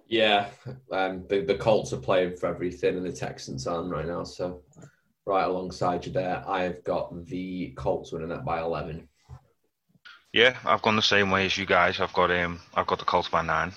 Yeah, 0.07 0.47
um, 0.91 1.25
the, 1.27 1.41
the 1.41 1.55
Colts 1.55 1.93
are 1.93 1.97
playing 1.97 2.37
for 2.37 2.47
everything, 2.47 2.97
and 2.97 3.05
the 3.05 3.11
Texans 3.11 3.67
aren't 3.67 3.91
right 3.91 4.07
now. 4.07 4.23
So, 4.23 4.61
right 5.25 5.43
alongside 5.43 6.05
you 6.05 6.11
there, 6.11 6.43
I've 6.47 6.83
got 6.83 7.25
the 7.25 7.73
Colts 7.77 8.11
winning 8.11 8.29
that 8.29 8.45
by 8.45 8.61
11. 8.61 9.06
Yeah, 10.37 10.55
I've 10.65 10.83
gone 10.83 10.95
the 10.95 11.01
same 11.01 11.31
way 11.31 11.47
as 11.47 11.57
you 11.57 11.65
guys. 11.65 11.99
I've 11.99 12.13
got 12.13 12.29
um, 12.29 12.59
I've 12.75 12.85
got 12.85 12.99
the 12.99 13.05
Colts 13.05 13.27
by 13.27 13.41
nine. 13.41 13.73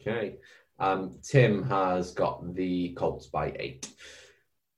Okay, 0.00 0.36
um, 0.78 1.18
Tim 1.22 1.62
has 1.64 2.12
got 2.12 2.54
the 2.54 2.94
Colts 2.94 3.26
by 3.26 3.54
eight. 3.58 3.92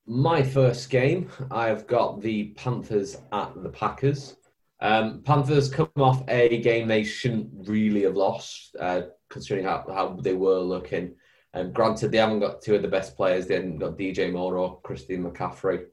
My 0.05 0.43
first 0.43 0.91
game, 0.91 1.31
I've 1.53 1.87
got 1.87 2.23
the 2.23 2.49
Panthers 2.57 3.19
at 3.31 3.53
the 3.63 3.69
Packers. 3.69 4.37
Um, 4.81 5.23
Panthers 5.23 5.69
come 5.69 5.91
off 5.97 6.25
a 6.27 6.61
game 6.61 6.89
they 6.89 7.05
shouldn't 7.05 7.69
really 7.69 8.03
have 8.03 8.17
lost, 8.17 8.75
uh, 8.81 9.03
considering 9.31 9.65
how, 9.65 9.85
how 9.87 10.19
they 10.21 10.35
were 10.35 10.59
looking. 10.59 11.15
Um, 11.55 11.71
granted, 11.71 12.11
they 12.11 12.19
haven't 12.19 12.41
got 12.41 12.63
two 12.63 12.75
of 12.75 12.83
the 12.83 12.89
best 12.89 13.17
players. 13.17 13.47
They 13.47 13.55
haven't 13.55 13.79
got 13.79 13.97
DJ 13.97 14.33
Moore 14.33 14.59
or 14.59 14.81
Christian 14.81 15.23
McCaffrey. 15.23 15.85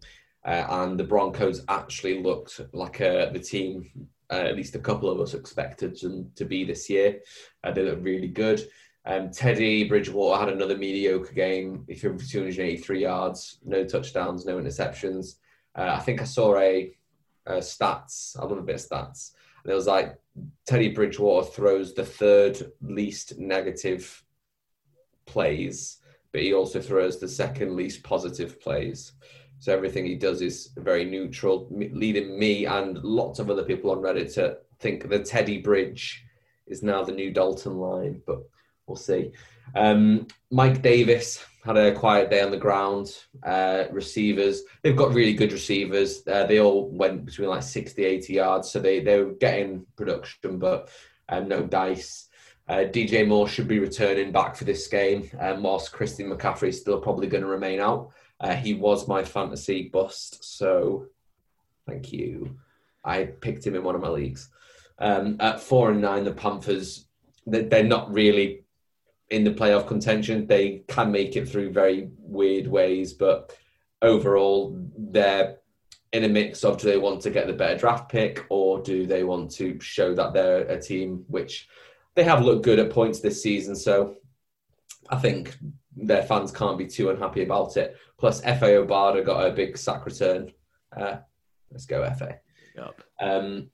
Uh, 0.43 0.65
and 0.69 0.99
the 0.99 1.03
Broncos 1.03 1.63
actually 1.69 2.23
looked 2.23 2.59
like 2.73 2.99
uh, 2.99 3.29
the 3.29 3.39
team, 3.39 4.09
uh, 4.33 4.47
at 4.47 4.55
least 4.55 4.75
a 4.75 4.79
couple 4.79 5.09
of 5.09 5.19
us 5.19 5.35
expected 5.35 5.99
them 5.99 6.31
to 6.35 6.43
be 6.43 6.63
this 6.63 6.89
year. 6.89 7.19
Uh, 7.63 7.71
they 7.71 7.83
look 7.83 7.99
really 8.01 8.27
good. 8.27 8.67
Um, 9.05 9.29
Teddy 9.29 9.87
Bridgewater 9.87 10.39
had 10.39 10.53
another 10.53 10.77
mediocre 10.77 11.33
game. 11.33 11.85
He 11.87 11.93
threw 11.93 12.17
for 12.17 12.25
283 12.25 13.01
yards, 13.01 13.59
no 13.63 13.83
touchdowns, 13.83 14.45
no 14.45 14.57
interceptions. 14.57 15.35
Uh, 15.75 15.95
I 15.97 15.99
think 15.99 16.21
I 16.21 16.25
saw 16.25 16.57
a, 16.57 16.95
a 17.45 17.57
stats. 17.57 18.37
I 18.39 18.45
love 18.45 18.57
a 18.57 18.61
bit 18.61 18.75
of 18.75 18.81
stats. 18.81 19.33
And 19.63 19.71
it 19.71 19.75
was 19.75 19.87
like 19.87 20.15
Teddy 20.65 20.89
Bridgewater 20.89 21.47
throws 21.47 21.93
the 21.93 22.05
third 22.05 22.71
least 22.81 23.37
negative 23.37 24.23
plays, 25.25 25.99
but 26.31 26.41
he 26.41 26.53
also 26.53 26.81
throws 26.81 27.19
the 27.19 27.27
second 27.27 27.75
least 27.75 28.03
positive 28.03 28.59
plays. 28.59 29.13
So 29.63 29.73
everything 29.73 30.05
he 30.05 30.15
does 30.15 30.41
is 30.41 30.71
very 30.75 31.05
neutral, 31.05 31.69
leading 31.71 32.37
me 32.37 32.65
and 32.65 32.97
lots 33.01 33.39
of 33.39 33.49
other 33.49 33.63
people 33.63 33.91
on 33.91 33.99
Reddit 33.99 34.33
to 34.33 34.57
think 34.81 35.07
the 35.07 35.19
Teddy 35.19 35.59
Bridge 35.59 36.25
is 36.67 36.83
now 36.83 37.01
the 37.01 37.13
new 37.13 37.31
Dalton 37.31 37.77
line. 37.77 38.21
But 38.27 38.39
we'll 38.87 38.97
see. 38.97 39.31
Um, 39.73 40.27
Mike 40.51 40.81
Davis 40.81 41.45
had 41.63 41.77
a 41.77 41.93
quiet 41.93 42.29
day 42.29 42.41
on 42.41 42.51
the 42.51 42.57
ground. 42.57 43.17
Uh, 43.41 43.85
receivers, 43.89 44.63
they've 44.81 44.97
got 44.97 45.13
really 45.13 45.33
good 45.33 45.53
receivers. 45.53 46.27
Uh, 46.27 46.45
they 46.45 46.59
all 46.59 46.89
went 46.89 47.23
between 47.23 47.47
like 47.47 47.63
60, 47.63 48.03
80 48.03 48.33
yards, 48.33 48.69
so 48.69 48.81
they, 48.81 48.99
they 48.99 49.23
were 49.23 49.31
getting 49.31 49.85
production, 49.95 50.59
but 50.59 50.89
um, 51.29 51.47
no 51.47 51.63
dice. 51.63 52.27
Uh, 52.67 52.83
DJ 52.91 53.25
Moore 53.25 53.47
should 53.47 53.69
be 53.69 53.79
returning 53.79 54.33
back 54.33 54.57
for 54.57 54.65
this 54.65 54.87
game, 54.87 55.29
um, 55.39 55.63
whilst 55.63 55.93
Christian 55.93 56.29
McCaffrey 56.29 56.67
is 56.67 56.81
still 56.81 56.99
probably 56.99 57.27
going 57.27 57.43
to 57.43 57.49
remain 57.49 57.79
out. 57.79 58.11
Uh, 58.43 58.55
he 58.55 58.73
was 58.73 59.07
my 59.07 59.23
fantasy 59.23 59.87
bust, 59.87 60.43
so 60.43 61.05
thank 61.87 62.11
you. 62.11 62.57
I 63.03 63.23
picked 63.23 63.65
him 63.65 63.73
in 63.73 63.83
one 63.83 63.95
of 63.95 64.01
my 64.01 64.09
leagues. 64.09 64.49
Um, 64.99 65.37
at 65.39 65.61
four 65.61 65.91
and 65.91 66.01
nine, 66.01 66.25
the 66.25 66.33
Panthers, 66.33 67.05
they're 67.45 67.83
not 67.83 68.13
really 68.13 68.65
in 69.29 69.45
the 69.45 69.51
playoff 69.51 69.87
contention. 69.87 70.45
They 70.45 70.83
can 70.89 71.09
make 71.09 71.37
it 71.37 71.47
through 71.47 71.71
very 71.71 72.09
weird 72.19 72.67
ways, 72.67 73.13
but 73.13 73.55
overall, 74.01 74.77
they're 74.97 75.59
in 76.11 76.25
a 76.25 76.29
mix 76.29 76.65
of 76.65 76.77
do 76.77 76.87
they 76.87 76.97
want 76.97 77.21
to 77.21 77.29
get 77.29 77.47
the 77.47 77.53
better 77.53 77.77
draft 77.77 78.11
pick 78.11 78.45
or 78.49 78.81
do 78.81 79.07
they 79.07 79.23
want 79.23 79.51
to 79.51 79.79
show 79.79 80.13
that 80.13 80.33
they're 80.33 80.67
a 80.67 80.79
team 80.79 81.23
which 81.27 81.67
they 82.13 82.23
have 82.23 82.43
looked 82.43 82.63
good 82.63 82.77
at 82.77 82.91
points 82.91 83.19
this 83.19 83.41
season. 83.41 83.75
So 83.75 84.17
I 85.09 85.15
think 85.15 85.57
their 85.95 86.23
fans 86.23 86.51
can't 86.51 86.77
be 86.77 86.87
too 86.87 87.09
unhappy 87.09 87.43
about 87.43 87.77
it. 87.77 87.97
Plus, 88.17 88.41
Efe 88.41 88.85
Obada 88.85 89.25
got 89.25 89.45
a 89.45 89.51
big 89.51 89.77
sack 89.77 90.05
return. 90.05 90.51
Uh, 90.95 91.17
let's 91.71 91.85
go, 91.85 92.01
Efe. 92.01 92.37
Yep. 92.75 93.01
Um, 93.19 93.69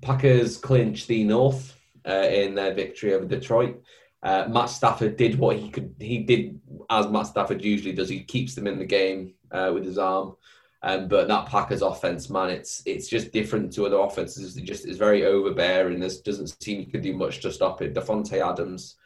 Packers 0.00 0.56
clinch 0.56 1.06
the 1.06 1.24
North 1.24 1.78
uh, 2.06 2.28
in 2.30 2.54
their 2.54 2.74
victory 2.74 3.14
over 3.14 3.26
Detroit. 3.26 3.82
Uh, 4.22 4.46
Matt 4.48 4.68
Stafford 4.70 5.16
did 5.16 5.38
what 5.38 5.56
he 5.56 5.70
could. 5.70 5.94
He 5.98 6.18
did 6.18 6.60
as 6.90 7.08
Matt 7.08 7.26
Stafford 7.26 7.64
usually 7.64 7.94
does. 7.94 8.08
He 8.08 8.22
keeps 8.22 8.54
them 8.54 8.66
in 8.66 8.78
the 8.78 8.84
game 8.84 9.34
uh, 9.50 9.70
with 9.72 9.84
his 9.84 9.98
arm. 9.98 10.36
Um, 10.82 11.08
but 11.08 11.28
that 11.28 11.46
Packers 11.46 11.82
offense, 11.82 12.30
man, 12.30 12.50
it's 12.50 12.82
it's 12.86 13.08
just 13.08 13.32
different 13.32 13.72
to 13.74 13.86
other 13.86 13.98
offenses. 13.98 14.56
It 14.56 14.64
just 14.64 14.86
is 14.86 14.96
very 14.96 15.26
overbearing. 15.26 16.00
There 16.00 16.10
doesn't 16.24 16.62
seem 16.62 16.80
you 16.80 16.86
could 16.86 17.02
do 17.02 17.14
much 17.14 17.40
to 17.40 17.52
stop 17.52 17.82
it. 17.82 17.94
Davante 17.94 18.46
Adams, 18.46 18.96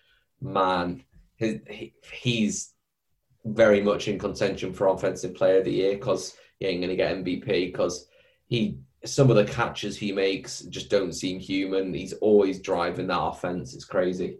man, 0.41 1.03
his, 1.45 1.61
he, 1.69 1.95
he's 2.13 2.73
very 3.45 3.81
much 3.83 4.09
in 4.09 4.19
contention 4.19 4.73
for 4.73 4.89
offensive 4.89 5.35
player 5.35 5.59
of 5.59 5.65
the 5.65 5.73
year 5.73 5.95
because 5.95 6.35
he 6.59 6.67
ain't 6.67 6.81
going 6.81 6.91
to 6.91 6.97
get 6.97 7.17
MVP 7.17 7.73
because 7.73 8.09
he 8.47 8.79
some 9.05 9.29
of 9.29 9.37
the 9.37 9.45
catches 9.45 9.97
he 9.97 10.13
makes 10.13 10.61
just 10.63 10.89
don't 10.89 11.13
seem 11.13 11.39
human. 11.39 11.93
He's 11.93 12.15
always 12.15 12.61
driving 12.61 13.09
that 13.09 13.21
offense. 13.21 13.75
It's 13.75 13.85
crazy. 13.85 14.39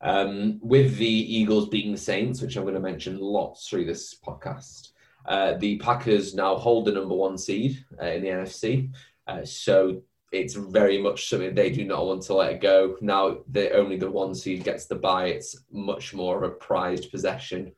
Um, 0.00 0.60
with 0.62 0.96
the 0.98 1.06
Eagles 1.06 1.68
being 1.68 1.90
the 1.90 1.98
Saints, 1.98 2.40
which 2.40 2.56
I'm 2.56 2.62
going 2.62 2.74
to 2.74 2.80
mention 2.80 3.18
lots 3.18 3.68
through 3.68 3.86
this 3.86 4.14
podcast, 4.14 4.90
uh, 5.26 5.54
the 5.58 5.78
Packers 5.78 6.34
now 6.34 6.54
hold 6.54 6.84
the 6.84 6.92
number 6.92 7.14
one 7.14 7.36
seed 7.36 7.84
uh, 8.00 8.06
in 8.06 8.22
the 8.22 8.28
NFC. 8.28 8.92
Uh, 9.26 9.44
so 9.44 10.02
it's 10.30 10.54
very 10.54 11.00
much 11.00 11.28
something 11.28 11.54
they 11.54 11.70
do 11.70 11.84
not 11.84 12.06
want 12.06 12.22
to 12.22 12.34
let 12.34 12.60
go. 12.60 12.96
Now 13.00 13.38
that 13.48 13.74
only 13.74 13.96
the 13.96 14.10
one 14.10 14.34
who 14.34 14.58
gets 14.58 14.86
the 14.86 14.94
buy. 14.94 15.26
it's 15.26 15.56
much 15.72 16.12
more 16.12 16.36
of 16.36 16.50
a 16.50 16.54
prized 16.54 17.10
possession. 17.10 17.72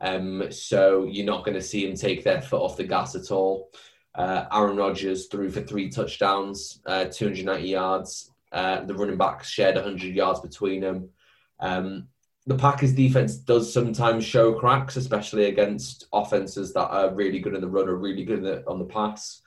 Um, 0.00 0.50
so 0.50 1.04
you're 1.04 1.26
not 1.26 1.44
going 1.44 1.54
to 1.54 1.62
see 1.62 1.86
them 1.86 1.96
take 1.96 2.24
their 2.24 2.42
foot 2.42 2.62
off 2.62 2.76
the 2.76 2.84
gas 2.84 3.14
at 3.14 3.30
all. 3.30 3.70
Uh, 4.14 4.46
Aaron 4.52 4.76
Rodgers 4.76 5.26
threw 5.26 5.50
for 5.50 5.62
three 5.62 5.88
touchdowns, 5.88 6.80
uh, 6.86 7.04
290 7.04 7.68
yards. 7.68 8.30
Uh, 8.50 8.84
the 8.84 8.94
running 8.94 9.16
backs 9.16 9.48
shared 9.48 9.76
100 9.76 10.14
yards 10.14 10.40
between 10.40 10.80
them. 10.80 11.08
Um, 11.60 12.08
the 12.46 12.56
Packers 12.56 12.92
defense 12.92 13.36
does 13.36 13.72
sometimes 13.72 14.24
show 14.24 14.52
cracks, 14.54 14.96
especially 14.96 15.44
against 15.44 16.08
offenses 16.12 16.72
that 16.72 16.88
are 16.88 17.14
really 17.14 17.38
good 17.38 17.54
in 17.54 17.60
the 17.60 17.68
run 17.68 17.88
or 17.88 17.96
really 17.96 18.24
good 18.24 18.42
the, 18.42 18.68
on 18.68 18.78
the 18.78 18.84
pass. 18.84 19.42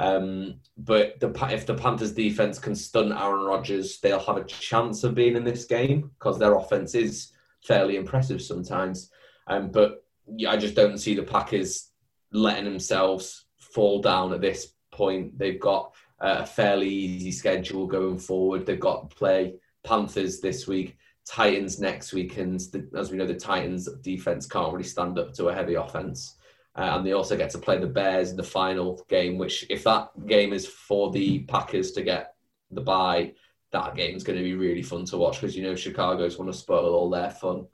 Um, 0.00 0.54
but 0.78 1.20
the, 1.20 1.28
if 1.52 1.66
the 1.66 1.74
Panthers 1.74 2.12
defense 2.12 2.58
can 2.58 2.74
stun 2.74 3.12
Aaron 3.12 3.44
Rodgers, 3.44 4.00
they'll 4.00 4.18
have 4.18 4.38
a 4.38 4.44
chance 4.44 5.04
of 5.04 5.14
being 5.14 5.36
in 5.36 5.44
this 5.44 5.66
game 5.66 6.10
because 6.18 6.38
their 6.38 6.54
offense 6.54 6.94
is 6.94 7.32
fairly 7.62 7.96
impressive 7.96 8.40
sometimes. 8.40 9.10
Um, 9.46 9.70
but 9.70 10.02
I 10.48 10.56
just 10.56 10.74
don't 10.74 10.96
see 10.96 11.14
the 11.14 11.22
Packers 11.22 11.90
letting 12.32 12.64
themselves 12.64 13.44
fall 13.58 14.00
down 14.00 14.32
at 14.32 14.40
this 14.40 14.72
point. 14.90 15.38
They've 15.38 15.60
got 15.60 15.94
a 16.18 16.46
fairly 16.46 16.88
easy 16.88 17.30
schedule 17.30 17.86
going 17.86 18.18
forward. 18.18 18.64
They've 18.64 18.80
got 18.80 19.10
to 19.10 19.16
play 19.16 19.56
Panthers 19.84 20.40
this 20.40 20.66
week. 20.66 20.96
Titans 21.26 21.78
next 21.78 22.14
week, 22.14 22.38
and 22.38 22.58
the, 22.72 22.88
as 22.96 23.10
we 23.10 23.18
know, 23.18 23.26
the 23.26 23.34
Titans 23.34 23.86
defense 24.00 24.46
can't 24.46 24.72
really 24.72 24.82
stand 24.82 25.18
up 25.18 25.34
to 25.34 25.48
a 25.48 25.54
heavy 25.54 25.74
offense. 25.74 26.36
Uh, 26.76 26.92
and 26.96 27.06
they 27.06 27.12
also 27.12 27.36
get 27.36 27.50
to 27.50 27.58
play 27.58 27.78
the 27.78 27.86
Bears 27.86 28.30
in 28.30 28.36
the 28.36 28.42
final 28.42 29.04
game, 29.08 29.38
which, 29.38 29.66
if 29.68 29.84
that 29.84 30.10
game 30.26 30.52
is 30.52 30.66
for 30.66 31.10
the 31.10 31.40
Packers 31.40 31.92
to 31.92 32.02
get 32.02 32.34
the 32.70 32.80
bye, 32.80 33.32
that 33.72 33.94
game 33.96 34.16
is 34.16 34.24
going 34.24 34.38
to 34.38 34.44
be 34.44 34.54
really 34.54 34.82
fun 34.82 35.04
to 35.06 35.16
watch 35.16 35.40
because 35.40 35.56
you 35.56 35.62
know 35.62 35.74
Chicago's 35.74 36.38
want 36.38 36.50
to 36.52 36.56
spoil 36.56 36.94
all 36.94 37.10
their 37.10 37.30
fun. 37.30 37.66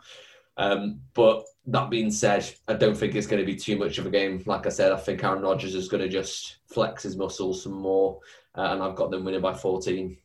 Um, 0.57 1.01
but 1.13 1.45
that 1.67 1.91
being 1.91 2.11
said, 2.11 2.51
I 2.67 2.75
don't 2.75 2.97
think 2.97 3.15
it's 3.15 3.27
going 3.27 3.41
to 3.41 3.47
be 3.47 3.57
too 3.57 3.79
much 3.79 3.99
of 3.99 4.07
a 4.07 4.11
game. 4.11 4.43
Like 4.47 4.67
I 4.67 4.71
said, 4.71 4.93
I 4.93 4.97
think 4.97 5.23
Aaron 5.23 5.43
Rodgers 5.43 5.75
is 5.75 5.89
going 5.89 6.03
to 6.03 6.09
just 6.09 6.59
flex 6.67 7.03
his 7.03 7.17
muscles 7.17 7.63
some 7.63 7.75
more, 7.75 8.21
uh, 8.55 8.69
and 8.71 8.83
I've 8.83 8.97
got 8.97 9.11
them 9.11 9.25
winning 9.25 9.43
by 9.43 9.55
14. 9.55 10.17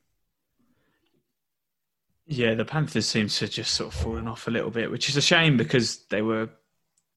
Yeah, 2.27 2.53
the 2.53 2.63
Panthers 2.63 3.07
seem 3.07 3.27
to 3.27 3.47
just 3.47 3.73
sort 3.73 3.93
of 3.93 3.99
fallen 3.99 4.27
off 4.27 4.47
a 4.47 4.51
little 4.51 4.71
bit, 4.71 4.89
which 4.89 5.09
is 5.09 5.17
a 5.17 5.21
shame 5.21 5.57
because 5.57 6.05
they 6.05 6.21
were 6.21 6.49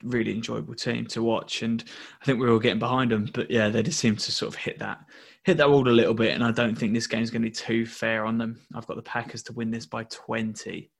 really 0.05 0.32
enjoyable 0.32 0.74
team 0.74 1.07
to 1.09 1.22
watch, 1.22 1.62
and 1.62 1.82
I 2.20 2.24
think 2.24 2.38
we 2.38 2.46
are 2.46 2.50
all 2.50 2.59
getting 2.59 2.78
behind 2.78 3.11
them. 3.11 3.28
But 3.32 3.50
yeah, 3.50 3.68
they 3.68 3.82
just 3.82 3.98
seem 3.98 4.16
to 4.16 4.32
sort 4.32 4.55
of 4.55 4.61
hit 4.61 4.78
that 4.78 5.00
hit 5.44 5.59
that 5.59 5.70
wall 5.70 5.88
a 5.88 5.90
little 5.90 6.14
bit, 6.14 6.34
and 6.34 6.42
I 6.42 6.50
don't 6.50 6.76
think 6.76 6.92
this 6.92 7.07
game's 7.07 7.30
going 7.30 7.42
to 7.42 7.48
be 7.48 7.55
too 7.55 7.86
fair 7.86 8.24
on 8.24 8.38
them. 8.38 8.61
I've 8.74 8.86
got 8.86 8.96
the 8.96 9.02
Packers 9.02 9.42
to 9.44 9.52
win 9.52 9.70
this 9.70 9.86
by 9.86 10.05
twenty. 10.05 10.90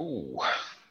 Ooh, 0.00 0.38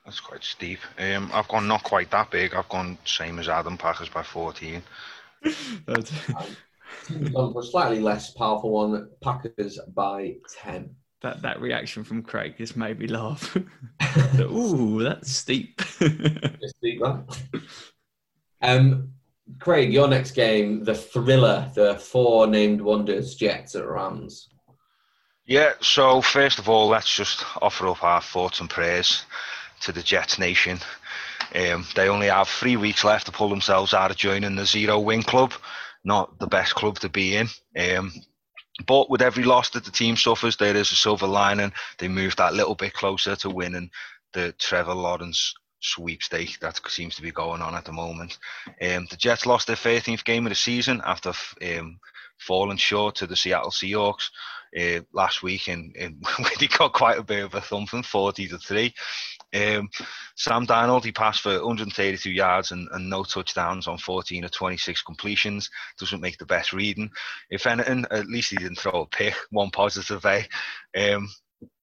that's 0.04 0.20
quite 0.20 0.44
steep. 0.44 0.80
Um, 0.98 1.30
I've 1.34 1.48
gone 1.48 1.68
not 1.68 1.84
quite 1.84 2.10
that 2.12 2.32
big. 2.32 2.54
I've 2.54 2.70
gone 2.70 2.98
same 3.06 3.40
as 3.40 3.50
Adam 3.50 3.78
Packers 3.78 4.10
by 4.10 4.24
fourteen. 4.24 4.82
a 5.88 6.04
slightly 7.64 8.00
less 8.00 8.32
powerful 8.32 8.72
one, 8.72 9.10
Packers 9.22 9.80
by 9.94 10.36
ten. 10.62 10.96
That 11.22 11.42
that 11.42 11.62
reaction 11.62 12.04
from 12.04 12.22
Craig 12.22 12.56
just 12.58 12.78
made 12.78 13.00
me 13.00 13.08
laugh. 13.08 13.58
Ooh, 14.40 15.04
that's 15.04 15.32
steep. 15.32 15.82
steep, 15.82 17.00
that. 17.02 17.40
Um, 18.62 19.14
Craig, 19.60 19.94
your 19.94 20.08
next 20.08 20.32
game, 20.32 20.84
the 20.84 20.94
thriller, 20.94 21.72
the 21.74 21.96
four 21.96 22.48
named 22.48 22.82
wonders, 22.82 23.36
Jets 23.36 23.76
at 23.76 23.88
Rams. 23.88 24.50
Yeah, 25.46 25.74
so 25.80 26.22
first 26.22 26.60
of 26.60 26.68
all, 26.68 26.88
let's 26.88 27.14
just 27.14 27.46
offer 27.62 27.88
up 27.88 28.04
our 28.04 28.22
thoughts 28.22 28.60
and 28.60 28.70
prayers 28.70 29.24
to 29.82 29.94
the 29.94 30.04
Jets 30.04 30.38
Nation. 30.38 30.80
Um, 31.56 31.86
they 31.96 32.10
only 32.10 32.28
have 32.28 32.50
three 32.50 32.76
weeks 32.76 33.06
left 33.06 33.28
to 33.28 33.32
pull 33.32 33.50
themselves 33.50 33.94
out 33.94 34.12
of 34.12 34.18
joining 34.18 34.56
the 34.56 34.66
zero 34.66 35.00
win 35.00 35.24
club. 35.24 35.54
Not 36.04 36.38
the 36.40 36.48
best 36.48 36.76
club 36.76 37.00
to 37.00 37.10
be 37.10 37.38
in. 37.38 37.48
Um, 37.78 38.12
but 38.86 39.10
with 39.10 39.22
every 39.22 39.44
loss 39.44 39.70
that 39.72 39.86
the 39.86 39.92
team 39.92 40.16
suffers, 40.16 40.58
there 40.58 40.76
is 40.76 40.92
a 40.92 40.96
silver 40.96 41.28
lining. 41.28 41.74
They 41.98 42.08
move 42.08 42.36
that 42.36 42.54
little 42.54 42.76
bit 42.76 42.94
closer 42.94 43.36
to 43.38 43.50
winning 43.50 43.90
the 44.34 44.54
Trevor 44.60 44.94
Lawrence 44.94 45.54
sweepstake 45.80 46.60
that 46.60 46.80
seems 46.88 47.16
to 47.16 47.22
be 47.22 47.32
going 47.32 47.62
on 47.62 47.76
at 47.76 47.86
the 47.86 47.92
moment. 47.92 48.38
Um, 48.82 49.08
the 49.10 49.18
Jets 49.18 49.46
lost 49.46 49.68
their 49.68 49.76
13th 49.76 50.24
game 50.26 50.46
of 50.46 50.52
the 50.52 50.56
season 50.56 51.02
after 51.06 51.34
um, 51.62 52.00
falling 52.40 52.78
short 52.78 53.16
to 53.16 53.28
the 53.28 53.36
Seattle 53.36 53.72
Seahawks 53.72 54.30
uh, 54.80 55.02
last 55.14 55.44
week, 55.44 55.68
and, 55.68 55.96
and 55.96 56.24
they 56.60 56.68
got 56.68 56.94
quite 56.94 57.18
a 57.18 57.24
bit 57.24 57.44
of 57.44 57.56
a 57.56 57.62
thumping, 57.62 58.04
40 58.04 58.48
to 58.50 58.58
three. 58.58 58.94
Um, 59.56 59.90
Sam 60.36 60.68
Darnold, 60.68 61.06
he 61.06 61.12
passed 61.12 61.42
for 61.42 61.52
132 61.52 62.30
yards 62.30 62.72
and, 62.72 62.88
and, 62.92 63.10
no 63.10 63.24
touchdowns 63.24 63.88
on 63.88 63.98
14 63.98 64.44
of 64.44 64.52
26 64.52 65.02
completions. 65.04 65.70
Doesn't 65.98 66.22
make 66.22 66.38
the 66.38 66.46
best 66.46 66.74
reading. 66.74 67.10
If 67.50 67.66
anything, 67.66 68.06
at 68.12 68.28
least 68.28 68.52
he 68.52 68.58
didn't 68.58 68.78
throw 68.78 69.02
a 69.02 69.08
pick. 69.08 69.36
One 69.52 69.70
positive, 69.70 70.26
eh? 70.26 70.44
Um, 70.98 71.30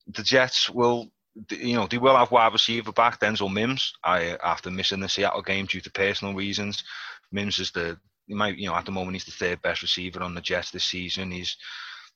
the 0.08 0.22
Jets 0.22 0.68
will 0.68 1.10
you 1.50 1.74
know, 1.74 1.86
they 1.86 1.98
will 1.98 2.16
have 2.16 2.30
wide 2.30 2.52
receiver 2.52 2.92
back 2.92 3.20
Denzel 3.20 3.52
Mims. 3.52 3.92
I 4.04 4.36
after 4.42 4.70
missing 4.70 5.00
the 5.00 5.08
Seattle 5.08 5.42
game 5.42 5.66
due 5.66 5.80
to 5.80 5.90
personal 5.90 6.34
reasons. 6.34 6.84
Mims 7.32 7.58
is 7.58 7.72
the 7.72 7.98
he 8.26 8.34
might 8.34 8.56
you 8.56 8.68
know 8.68 8.74
at 8.74 8.84
the 8.84 8.92
moment 8.92 9.14
he's 9.14 9.24
the 9.24 9.32
third 9.32 9.60
best 9.62 9.82
receiver 9.82 10.22
on 10.22 10.34
the 10.34 10.40
Jets 10.40 10.70
this 10.70 10.84
season. 10.84 11.30
He's 11.30 11.56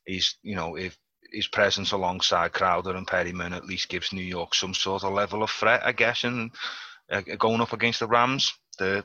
he's 0.05 0.37
you 0.43 0.55
know 0.55 0.77
if 0.77 0.97
his 1.33 1.47
presence 1.47 1.93
alongside 1.93 2.53
Crowder 2.53 2.97
and 2.97 3.07
Perriman 3.07 3.55
at 3.55 3.67
least 3.67 3.89
gives 3.89 4.13
New 4.13 4.23
York 4.23 4.55
some 4.55 4.75
sort 4.75 5.05
of 5.05 5.13
level 5.13 5.43
of 5.43 5.51
threat, 5.51 5.83
I 5.85 5.93
guess, 5.93 6.25
and 6.25 6.51
uh, 7.11 7.21
going 7.39 7.61
up 7.61 7.73
against 7.73 8.01
the 8.01 8.07
Rams. 8.07 8.53
The 8.79 9.05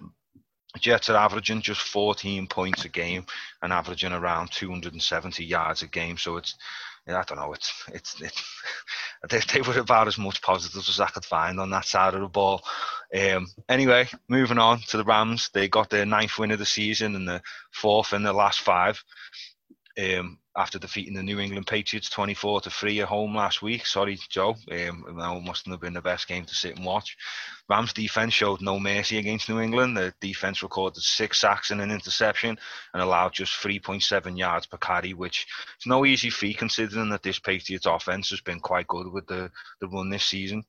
Jets 0.79 1.09
are 1.09 1.17
averaging 1.17 1.61
just 1.61 1.81
14 1.81 2.47
points 2.47 2.85
a 2.85 2.89
game 2.89 3.25
and 3.61 3.71
averaging 3.71 4.11
around 4.11 4.51
270 4.51 5.45
yards 5.45 5.83
a 5.83 5.87
game. 5.87 6.17
So 6.17 6.37
it's 6.37 6.55
I 7.07 7.23
don't 7.23 7.37
know. 7.37 7.53
It's 7.53 7.83
it's, 7.89 8.21
it's 8.21 8.61
they, 9.29 9.39
they 9.53 9.61
were 9.61 9.79
about 9.79 10.07
as 10.07 10.17
much 10.17 10.41
positives 10.41 10.87
as 10.87 10.99
I 10.99 11.07
could 11.07 11.25
find 11.25 11.59
on 11.59 11.69
that 11.71 11.85
side 11.85 12.13
of 12.13 12.21
the 12.21 12.27
ball. 12.27 12.63
Um, 13.13 13.47
anyway, 13.67 14.07
moving 14.29 14.57
on 14.57 14.79
to 14.87 14.97
the 14.97 15.03
Rams, 15.03 15.49
they 15.53 15.67
got 15.67 15.89
their 15.89 16.05
ninth 16.05 16.39
win 16.39 16.51
of 16.51 16.59
the 16.59 16.65
season 16.65 17.15
and 17.15 17.27
the 17.27 17.41
fourth 17.71 18.13
in 18.13 18.23
the 18.23 18.33
last 18.33 18.61
five. 18.61 19.03
Um, 19.99 20.39
after 20.55 20.77
defeating 20.77 21.15
the 21.15 21.23
New 21.23 21.39
England 21.39 21.65
Patriots 21.65 22.09
24 22.09 22.61
to 22.61 22.69
3 22.69 23.01
at 23.01 23.07
home 23.07 23.35
last 23.35 23.61
week. 23.61 23.85
Sorry, 23.85 24.19
Joe. 24.29 24.55
Um, 24.71 25.03
that 25.17 25.41
mustn't 25.43 25.71
have 25.71 25.81
been 25.81 25.93
the 25.93 26.01
best 26.01 26.27
game 26.27 26.45
to 26.45 26.53
sit 26.55 26.75
and 26.75 26.85
watch. 26.85 27.17
Rams 27.69 27.93
defense 27.93 28.33
showed 28.33 28.61
no 28.61 28.79
mercy 28.79 29.17
against 29.17 29.49
New 29.49 29.59
England. 29.59 29.97
The 29.97 30.13
defense 30.19 30.61
recorded 30.61 31.01
six 31.01 31.39
sacks 31.39 31.71
and 31.71 31.81
an 31.81 31.91
interception 31.91 32.57
and 32.93 33.01
allowed 33.01 33.33
just 33.33 33.53
3.7 33.53 34.37
yards 34.37 34.67
per 34.67 34.77
carry, 34.77 35.13
which 35.13 35.47
is 35.79 35.87
no 35.87 36.05
easy 36.05 36.29
feat 36.29 36.57
considering 36.57 37.09
that 37.09 37.23
this 37.23 37.39
Patriots 37.39 37.85
offense 37.85 38.29
has 38.29 38.41
been 38.41 38.59
quite 38.59 38.87
good 38.87 39.11
with 39.11 39.25
the, 39.27 39.49
the 39.79 39.87
run 39.87 40.09
this 40.09 40.25
season. 40.25 40.63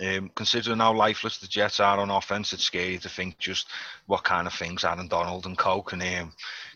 Um, 0.00 0.30
considering 0.36 0.78
how 0.78 0.94
lifeless 0.94 1.38
the 1.38 1.48
Jets 1.48 1.80
are 1.80 1.98
on 1.98 2.10
offense, 2.10 2.52
it's 2.52 2.62
scary 2.62 2.98
to 2.98 3.08
think 3.08 3.36
just 3.38 3.66
what 4.06 4.22
kind 4.22 4.46
of 4.46 4.52
things 4.54 4.84
Aaron 4.84 5.08
Donald 5.08 5.46
and 5.46 5.58
Co 5.58 5.82
can 5.82 6.00
um, 6.00 6.32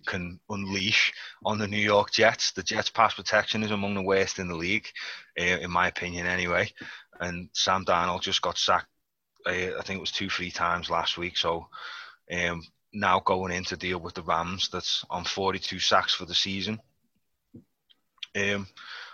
can 0.06 0.40
unleash 0.50 1.12
on 1.44 1.58
the 1.58 1.68
New 1.68 1.76
York 1.76 2.10
Jets. 2.10 2.50
The 2.50 2.64
Jets' 2.64 2.90
pass 2.90 3.14
protection 3.14 3.62
is 3.62 3.70
among 3.70 3.94
the 3.94 4.02
worst 4.02 4.40
in 4.40 4.48
the 4.48 4.56
league, 4.56 4.88
uh, 5.40 5.44
in 5.44 5.70
my 5.70 5.86
opinion, 5.86 6.26
anyway. 6.26 6.68
And 7.20 7.48
Sam 7.52 7.84
Darnold 7.84 8.22
just 8.22 8.42
got 8.42 8.58
sacked. 8.58 8.88
Uh, 9.46 9.78
I 9.78 9.82
think 9.84 9.98
it 9.98 10.00
was 10.00 10.10
two, 10.10 10.28
three 10.28 10.50
times 10.50 10.90
last 10.90 11.16
week. 11.16 11.36
So 11.36 11.68
um, 12.32 12.62
now 12.92 13.20
going 13.20 13.52
in 13.52 13.64
to 13.64 13.76
deal 13.76 13.98
with 13.98 14.14
the 14.14 14.22
Rams, 14.22 14.68
that's 14.68 15.04
on 15.10 15.24
42 15.24 15.78
sacks 15.78 16.14
for 16.14 16.24
the 16.24 16.34
season. 16.34 16.80
Um, 18.34 18.66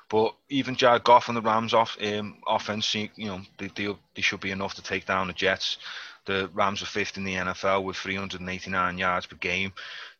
but 0.08 0.34
even 0.48 0.76
Jared 0.76 1.04
Goff 1.04 1.28
and 1.28 1.36
the 1.36 1.42
Rams 1.42 1.74
off 1.74 1.96
um, 2.02 2.38
offense, 2.46 2.94
you 2.94 3.10
know, 3.18 3.42
they, 3.58 3.68
they, 3.74 3.94
they 4.14 4.22
should 4.22 4.40
be 4.40 4.50
enough 4.50 4.74
to 4.74 4.82
take 4.82 5.06
down 5.06 5.26
the 5.26 5.34
Jets. 5.34 5.78
The 6.24 6.50
Rams 6.54 6.82
are 6.82 6.86
fifth 6.86 7.16
in 7.16 7.24
the 7.24 7.34
NFL 7.34 7.84
with 7.84 7.96
389 7.96 8.98
yards 8.98 9.26
per 9.26 9.36
game. 9.36 9.72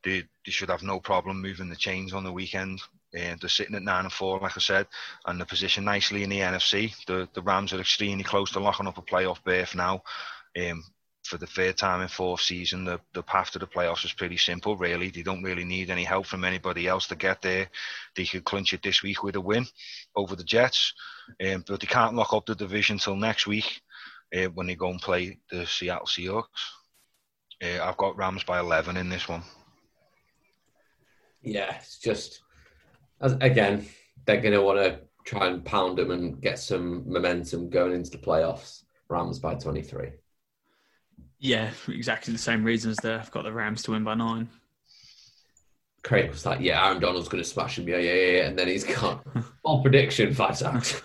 They, 0.03 0.20
they 0.20 0.53
should 0.53 0.70
have 0.70 0.82
no 0.82 1.01
problem 1.01 1.41
moving 1.43 1.68
the 1.68 1.76
chains 1.76 2.12
on 2.12 2.24
the 2.24 2.32
weekend. 2.32 2.80
Uh, 3.14 3.36
they're 3.41 3.49
sitting 3.49 3.74
at 3.74 3.82
nine 3.82 4.05
and 4.05 4.12
four, 4.12 4.39
like 4.39 4.57
I 4.57 4.61
said, 4.61 4.86
and 5.26 5.39
they're 5.39 5.47
positioned 5.47 5.86
nicely 5.86 6.22
in 6.22 6.30
the 6.30 6.41
NFC. 6.41 6.95
The 7.07 7.26
the 7.32 7.41
Rams 7.41 7.72
are 7.72 7.80
extremely 7.80 8.22
close 8.22 8.51
to 8.53 8.61
locking 8.61 8.86
up 8.86 8.99
a 8.99 9.03
playoff 9.03 9.43
berth 9.43 9.74
now. 9.74 10.03
Um, 10.59 10.84
for 11.29 11.37
the 11.37 11.47
third 11.47 11.76
time 11.76 12.01
in 12.01 12.09
fourth 12.09 12.41
season, 12.41 12.85
the, 12.85 12.99
the 13.12 13.22
path 13.22 13.51
to 13.51 13.59
the 13.59 13.66
playoffs 13.66 14.05
is 14.05 14.12
pretty 14.12 14.39
simple, 14.39 14.76
really. 14.76 15.11
They 15.11 15.22
don't 15.22 15.43
really 15.43 15.64
need 15.64 15.91
any 15.91 16.05
help 16.05 16.26
from 16.26 16.45
anybody 16.45 16.89
else 16.89 17.07
to 17.09 17.16
get 17.16 17.43
there. 17.43 17.68
They 18.16 18.24
could 18.24 18.45
clinch 18.45 18.72
it 18.72 18.83
this 18.83 19.03
week 19.03 19.22
with 19.22 19.37
a 19.37 19.41
win 19.41 19.66
over 20.16 20.35
the 20.35 20.45
Jets, 20.45 20.95
um, 21.45 21.64
but 21.68 21.81
they 21.81 21.87
can't 21.87 22.14
lock 22.14 22.33
up 22.33 22.47
the 22.47 22.55
division 22.55 22.97
till 22.97 23.14
next 23.14 23.47
week 23.47 23.83
uh, 24.35 24.47
when 24.47 24.66
they 24.66 24.74
go 24.74 24.91
and 24.91 25.01
play 25.01 25.39
the 25.51 25.66
Seattle 25.66 26.07
Seahawks. 26.07 26.45
Uh, 27.62 27.83
I've 27.83 27.99
got 27.99 28.16
Rams 28.16 28.45
by 28.45 28.61
11 28.61 28.97
in 28.97 29.11
this 29.11 29.29
one. 29.29 29.43
Yeah, 31.43 31.76
it's 31.76 31.99
just, 31.99 32.41
again, 33.20 33.87
they're 34.24 34.41
going 34.41 34.55
to 34.55 34.62
want 34.62 34.79
to 34.79 35.01
try 35.24 35.49
and 35.49 35.64
pound 35.64 35.99
them 35.99 36.11
and 36.11 36.41
get 36.41 36.59
some 36.59 37.05
momentum 37.11 37.68
going 37.68 37.93
into 37.93 38.11
the 38.11 38.18
playoffs. 38.18 38.85
Rams 39.09 39.39
by 39.39 39.55
23. 39.55 40.11
Yeah, 41.39 41.70
exactly 41.86 42.32
the 42.32 42.39
same 42.39 42.64
reasons 42.64 42.97
there. 42.97 43.18
I've 43.18 43.30
got 43.30 43.45
the 43.45 43.53
Rams 43.53 43.82
to 43.84 43.93
win 43.93 44.05
by 44.05 44.14
nine. 44.14 44.49
Craig 46.03 46.30
was 46.30 46.47
like, 46.47 46.61
"Yeah, 46.61 46.84
Aaron 46.84 47.01
Donald's 47.01 47.28
going 47.28 47.43
to 47.43 47.49
smash 47.49 47.78
him, 47.78 47.89
yeah, 47.89 47.99
yeah, 47.99 48.14
yeah," 48.14 48.47
and 48.47 48.59
then 48.59 48.68
he's 48.68 48.84
got 48.84 49.24
all 49.62 49.82
prediction 49.82 50.34
five 50.34 50.57
sacks. 50.57 51.01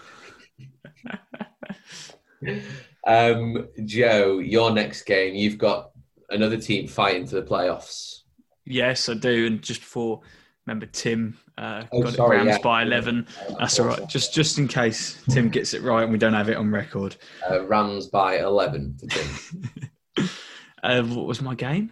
um, 3.05 3.67
Joe, 3.85 4.39
your 4.39 4.71
next 4.71 5.03
game, 5.03 5.35
you've 5.35 5.57
got 5.57 5.91
another 6.29 6.57
team 6.57 6.87
fighting 6.87 7.27
for 7.27 7.35
the 7.35 7.43
playoffs. 7.43 8.21
Yes, 8.65 9.09
I 9.09 9.15
do. 9.15 9.47
And 9.47 9.61
just 9.61 9.81
before, 9.81 10.21
remember 10.65 10.85
Tim 10.87 11.37
uh, 11.57 11.83
oh, 11.91 12.03
got 12.03 12.13
sorry, 12.13 12.37
it 12.37 12.39
Rams 12.39 12.49
yeah. 12.49 12.63
by 12.63 12.81
eleven. 12.83 13.27
That's 13.59 13.79
all 13.79 13.87
right. 13.87 14.07
Just 14.07 14.33
just 14.33 14.57
in 14.57 14.67
case 14.67 15.21
Tim 15.29 15.49
gets 15.49 15.73
it 15.73 15.81
right 15.83 16.03
and 16.03 16.11
we 16.11 16.17
don't 16.17 16.33
have 16.33 16.49
it 16.49 16.57
on 16.57 16.71
record. 16.71 17.15
Uh, 17.49 17.65
Rams 17.65 18.07
by 18.07 18.39
eleven 18.39 18.97
for 18.97 19.07
Tim. 19.07 19.89
Uh, 20.83 21.01
what 21.03 21.25
was 21.25 21.41
my 21.41 21.55
game? 21.55 21.91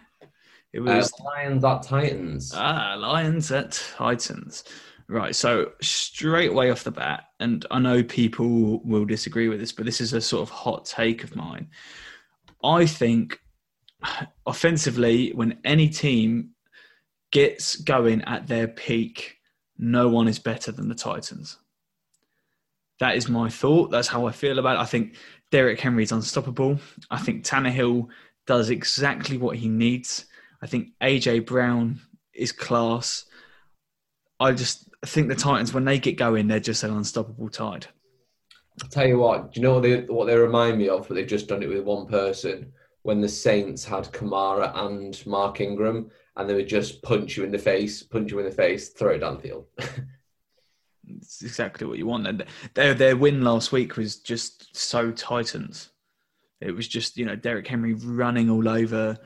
It 0.72 0.80
uh, 0.80 0.84
was 0.84 1.12
uh, 1.12 1.24
Lions 1.24 1.64
at 1.64 1.82
Titans. 1.82 2.52
Ah, 2.54 2.94
Lions 2.98 3.50
at 3.50 3.72
Titans. 3.96 4.64
Right. 5.08 5.34
So 5.34 5.72
straight 5.82 6.50
away 6.50 6.70
off 6.70 6.84
the 6.84 6.90
bat, 6.90 7.24
and 7.40 7.66
I 7.70 7.78
know 7.78 8.02
people 8.02 8.80
will 8.84 9.04
disagree 9.04 9.48
with 9.48 9.60
this, 9.60 9.72
but 9.72 9.84
this 9.84 10.00
is 10.00 10.12
a 10.12 10.20
sort 10.20 10.42
of 10.42 10.50
hot 10.50 10.84
take 10.84 11.24
of 11.24 11.34
mine. 11.34 11.68
I 12.62 12.86
think 12.86 13.40
offensively, 14.46 15.32
when 15.32 15.58
any 15.64 15.88
team 15.88 16.50
gets 17.30 17.76
going 17.76 18.22
at 18.22 18.46
their 18.46 18.68
peak, 18.68 19.38
no 19.78 20.08
one 20.08 20.28
is 20.28 20.38
better 20.38 20.70
than 20.70 20.88
the 20.88 20.94
Titans. 20.94 21.58
that 23.00 23.16
is 23.16 23.28
my 23.28 23.48
thought. 23.48 23.90
That's 23.90 24.08
how 24.08 24.26
I 24.26 24.32
feel 24.32 24.58
about 24.58 24.76
it. 24.76 24.80
I 24.80 24.86
think 24.86 25.16
Derrick 25.50 25.80
Henry 25.80 26.04
is 26.04 26.12
unstoppable. 26.12 26.78
I 27.10 27.18
think 27.18 27.44
Tannehill 27.44 28.08
does 28.46 28.70
exactly 28.70 29.38
what 29.38 29.56
he 29.56 29.68
needs. 29.68 30.26
I 30.62 30.66
think 30.66 30.88
AJ 31.00 31.46
Brown 31.46 32.00
is 32.34 32.52
class. 32.52 33.24
I 34.40 34.52
just 34.52 34.88
think 35.04 35.28
the 35.28 35.34
Titans, 35.34 35.74
when 35.74 35.84
they 35.84 35.98
get 35.98 36.16
going, 36.16 36.48
they're 36.48 36.60
just 36.60 36.82
an 36.82 36.96
unstoppable 36.96 37.48
tide. 37.48 37.86
I'll 38.82 38.88
tell 38.88 39.06
you 39.06 39.18
what, 39.18 39.52
do 39.52 39.60
you 39.60 39.66
know 39.66 39.74
what 39.74 39.82
they, 39.82 40.00
what 40.02 40.26
they 40.26 40.36
remind 40.36 40.78
me 40.78 40.88
of? 40.88 41.06
But 41.06 41.14
they've 41.14 41.26
just 41.26 41.48
done 41.48 41.62
it 41.62 41.68
with 41.68 41.84
one 41.84 42.06
person. 42.06 42.72
When 43.02 43.20
the 43.20 43.28
Saints 43.28 43.84
had 43.84 44.04
Kamara 44.12 44.72
and 44.76 45.26
Mark 45.26 45.60
Ingram, 45.60 46.10
and 46.36 46.48
they 46.48 46.54
would 46.54 46.68
just 46.68 47.02
punch 47.02 47.36
you 47.36 47.44
in 47.44 47.50
the 47.50 47.58
face, 47.58 48.02
punch 48.02 48.30
you 48.30 48.38
in 48.38 48.44
the 48.44 48.50
face, 48.50 48.90
throw 48.90 49.10
it 49.10 49.18
down 49.18 49.36
the 49.36 49.42
field. 49.42 49.66
it's 51.08 51.42
exactly 51.42 51.86
what 51.86 51.98
you 51.98 52.06
want. 52.06 52.26
And 52.26 52.44
their 52.74 52.94
their 52.94 53.16
win 53.16 53.42
last 53.42 53.72
week 53.72 53.96
was 53.96 54.16
just 54.16 54.74
so 54.74 55.10
Titans. 55.10 55.90
It 56.62 56.74
was 56.74 56.88
just 56.88 57.16
you 57.16 57.26
know 57.26 57.36
Derrick 57.36 57.66
Henry 57.66 57.94
running 57.94 58.50
all 58.50 58.68
over 58.68 59.18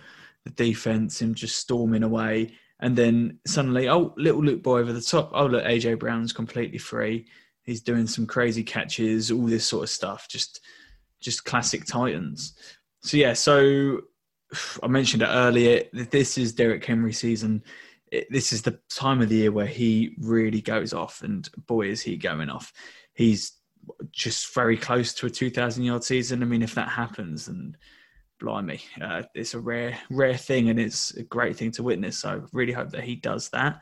the 0.45 0.51
defense 0.51 1.20
and 1.20 1.34
just 1.34 1.59
storming 1.59 2.03
away, 2.03 2.53
and 2.80 2.97
then 2.97 3.39
suddenly, 3.47 3.89
oh, 3.89 4.14
little 4.16 4.43
Luke 4.43 4.62
boy 4.62 4.80
over 4.80 4.93
the 4.93 5.01
top. 5.01 5.30
Oh, 5.32 5.47
look, 5.47 5.64
AJ 5.64 5.99
Brown's 5.99 6.32
completely 6.32 6.78
free. 6.78 7.26
He's 7.62 7.80
doing 7.80 8.07
some 8.07 8.26
crazy 8.26 8.62
catches, 8.62 9.30
all 9.30 9.47
this 9.47 9.66
sort 9.66 9.84
of 9.84 9.91
stuff. 9.91 10.28
Just 10.28 10.61
just 11.20 11.45
classic 11.45 11.84
Titans. 11.84 12.55
So 13.03 13.16
yeah, 13.16 13.32
so 13.32 14.01
I 14.82 14.89
mentioned 14.89 15.22
it 15.22 15.28
earlier. 15.30 15.84
This 15.93 16.39
is 16.39 16.53
Derrick 16.53 16.84
Henry 16.84 17.12
season. 17.12 17.62
This 18.30 18.53
is 18.53 18.62
the 18.62 18.78
time 18.89 19.20
of 19.20 19.28
the 19.28 19.37
year 19.37 19.53
where 19.53 19.66
he 19.66 20.14
really 20.18 20.61
goes 20.61 20.93
off, 20.93 21.22
and 21.22 21.49
boy, 21.66 21.89
is 21.89 22.03
he 22.03 22.16
going 22.16 22.49
off! 22.49 22.72
He's 23.14 23.53
just 24.11 24.55
very 24.55 24.76
close 24.76 25.12
to 25.14 25.26
a 25.26 25.30
2,000 25.30 25.84
yard 25.84 26.05
season. 26.05 26.43
I 26.43 26.47
mean, 26.47 26.62
if 26.62 26.74
that 26.74 26.89
happens, 26.89 27.49
and 27.49 27.76
blimey, 28.39 28.80
uh, 29.01 29.22
it's 29.34 29.55
a 29.55 29.61
rare, 29.61 29.99
rare 30.11 30.37
thing, 30.37 30.68
and 30.68 30.78
it's 30.78 31.12
a 31.12 31.22
great 31.22 31.57
thing 31.57 31.70
to 31.72 31.82
witness. 31.82 32.18
So, 32.18 32.30
I 32.30 32.41
really 32.53 32.72
hope 32.72 32.91
that 32.91 33.05
he 33.05 33.16
does 33.16 33.49
that. 33.51 33.80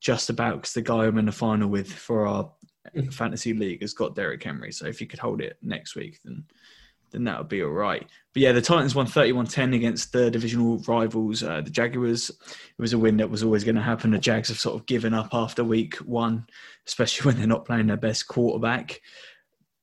Just 0.00 0.30
about 0.30 0.56
because 0.56 0.72
the 0.72 0.82
guy 0.82 1.06
I'm 1.06 1.18
in 1.18 1.26
the 1.26 1.32
final 1.32 1.68
with 1.68 1.92
for 1.92 2.26
our 2.26 2.50
fantasy 3.12 3.54
league 3.54 3.82
has 3.82 3.94
got 3.94 4.16
Derrick 4.16 4.42
Henry. 4.42 4.72
So, 4.72 4.86
if 4.86 4.98
he 4.98 5.06
could 5.06 5.20
hold 5.20 5.40
it 5.40 5.56
next 5.62 5.94
week, 5.94 6.18
then 6.24 6.44
then 7.12 7.24
that 7.24 7.38
would 7.38 7.48
be 7.48 7.62
all 7.62 7.70
right. 7.70 8.06
But 8.32 8.42
yeah, 8.42 8.52
the 8.52 8.62
Titans 8.62 8.94
won 8.94 9.06
31-10 9.06 9.74
against 9.74 10.12
the 10.12 10.30
divisional 10.30 10.78
rivals, 10.88 11.42
uh, 11.42 11.60
the 11.60 11.70
Jaguars. 11.70 12.30
It 12.30 12.80
was 12.80 12.94
a 12.94 12.98
win 12.98 13.18
that 13.18 13.30
was 13.30 13.42
always 13.42 13.64
going 13.64 13.76
to 13.76 13.82
happen. 13.82 14.10
The 14.10 14.18
Jags 14.18 14.48
have 14.48 14.58
sort 14.58 14.80
of 14.80 14.86
given 14.86 15.12
up 15.14 15.28
after 15.32 15.62
week 15.62 15.96
one, 15.96 16.46
especially 16.86 17.26
when 17.26 17.36
they're 17.38 17.46
not 17.46 17.66
playing 17.66 17.86
their 17.86 17.96
best 17.96 18.26
quarterback. 18.26 19.00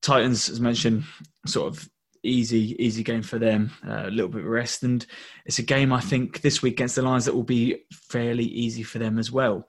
Titans, 0.01 0.49
as 0.49 0.59
mentioned, 0.59 1.03
sort 1.45 1.73
of 1.73 1.89
easy, 2.23 2.75
easy 2.83 3.03
game 3.03 3.21
for 3.21 3.39
them. 3.39 3.71
Uh, 3.85 4.03
a 4.05 4.11
little 4.11 4.29
bit 4.29 4.41
of 4.41 4.47
rest, 4.47 4.83
and 4.83 5.05
it's 5.45 5.59
a 5.59 5.63
game 5.63 5.91
I 5.93 6.01
think 6.01 6.41
this 6.41 6.61
week 6.61 6.73
against 6.73 6.95
the 6.95 7.01
Lions 7.01 7.25
that 7.25 7.35
will 7.35 7.43
be 7.43 7.83
fairly 7.91 8.45
easy 8.45 8.83
for 8.83 8.99
them 8.99 9.17
as 9.17 9.31
well. 9.31 9.67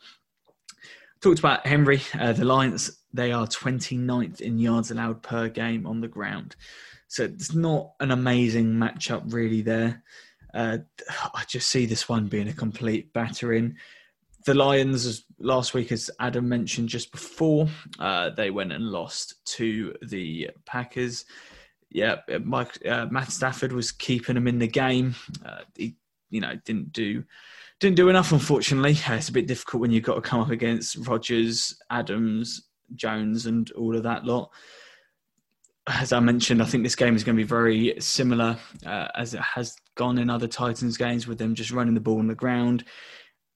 Talked 1.21 1.39
about 1.39 1.67
Henry. 1.67 2.01
Uh, 2.19 2.33
the 2.33 2.45
Lions, 2.45 2.99
they 3.13 3.33
are 3.33 3.47
29th 3.47 4.41
in 4.41 4.59
yards 4.59 4.91
allowed 4.91 5.23
per 5.23 5.49
game 5.49 5.87
on 5.87 6.01
the 6.01 6.09
ground. 6.09 6.57
So 7.09 7.25
it's 7.25 7.55
not 7.55 7.93
an 8.01 8.11
amazing 8.11 8.75
matchup 8.75 9.33
really 9.33 9.63
there. 9.63 10.03
Uh, 10.55 10.79
I 11.35 11.45
just 11.47 11.69
see 11.69 11.87
this 11.87 12.09
one 12.09 12.29
being 12.29 12.49
a 12.49 12.53
complete 12.53 13.13
battering. 13.13 13.77
The 14.47 14.55
Lions, 14.55 15.25
last 15.39 15.75
week, 15.75 15.93
as 15.93 16.11
Adam 16.19 16.49
mentioned 16.49 16.89
just 16.89 17.13
before, 17.13 17.69
uh, 17.99 18.31
they 18.31 18.51
went 18.51 18.73
and 18.73 18.85
lost 18.85 19.35
to 19.57 19.95
the 20.03 20.51
Packers. 20.65 21.25
Yeah, 21.91 22.17
Mike, 22.43 22.79
uh, 22.87 23.07
Matt 23.11 23.33
Stafford 23.33 23.73
was 23.73 23.93
keeping 23.93 24.37
them 24.37 24.49
in 24.49 24.59
the 24.59 24.67
game. 24.67 25.15
Uh, 25.45 25.61
he, 25.77 25.97
you 26.31 26.41
know, 26.41 26.55
didn't 26.65 26.93
do 26.93 27.25
didn't 27.81 27.97
do 27.97 28.11
enough, 28.11 28.33
unfortunately. 28.33 28.97
It's 29.09 29.31
a 29.31 29.33
bit 29.33 29.47
difficult 29.47 29.81
when 29.81 29.91
you've 29.91 30.05
got 30.05 30.15
to 30.15 30.21
come 30.21 30.41
up 30.41 30.51
against 30.51 30.97
Rodgers, 31.09 31.75
Adams, 31.91 32.69
Jones, 32.95 33.47
and 33.47 33.71
all 33.73 33.97
of 33.97 34.03
that 34.03 34.25
lot 34.25 34.51
as 35.87 36.13
I 36.13 36.21
mentioned, 36.21 36.63
I 36.63 36.67
think 36.67 36.85
this 36.85 36.95
game 36.95 37.17
is 37.17 37.25
going 37.25 37.37
to 37.37 37.43
be 37.43 37.47
very 37.47 37.95
similar 37.99 38.57
uh, 38.87 39.09
as 39.17 39.35
it 39.35 39.41
has 39.41 39.77
gone 39.97 40.19
in 40.19 40.31
other 40.31 40.47
Titans 40.47 40.97
games 40.97 41.27
with 41.27 41.39
them 41.39 41.55
just 41.55 41.71
running 41.71 41.95
the 41.95 42.01
ball 42.01 42.19
on 42.19 42.27
the 42.27 42.35
ground 42.35 42.85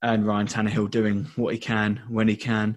and 0.05 0.27
Ryan 0.27 0.47
Tannehill 0.47 0.91
doing 0.91 1.27
what 1.37 1.55
he 1.55 1.59
can 1.59 2.03
when 2.09 2.29
he 2.29 2.37
can. 2.37 2.77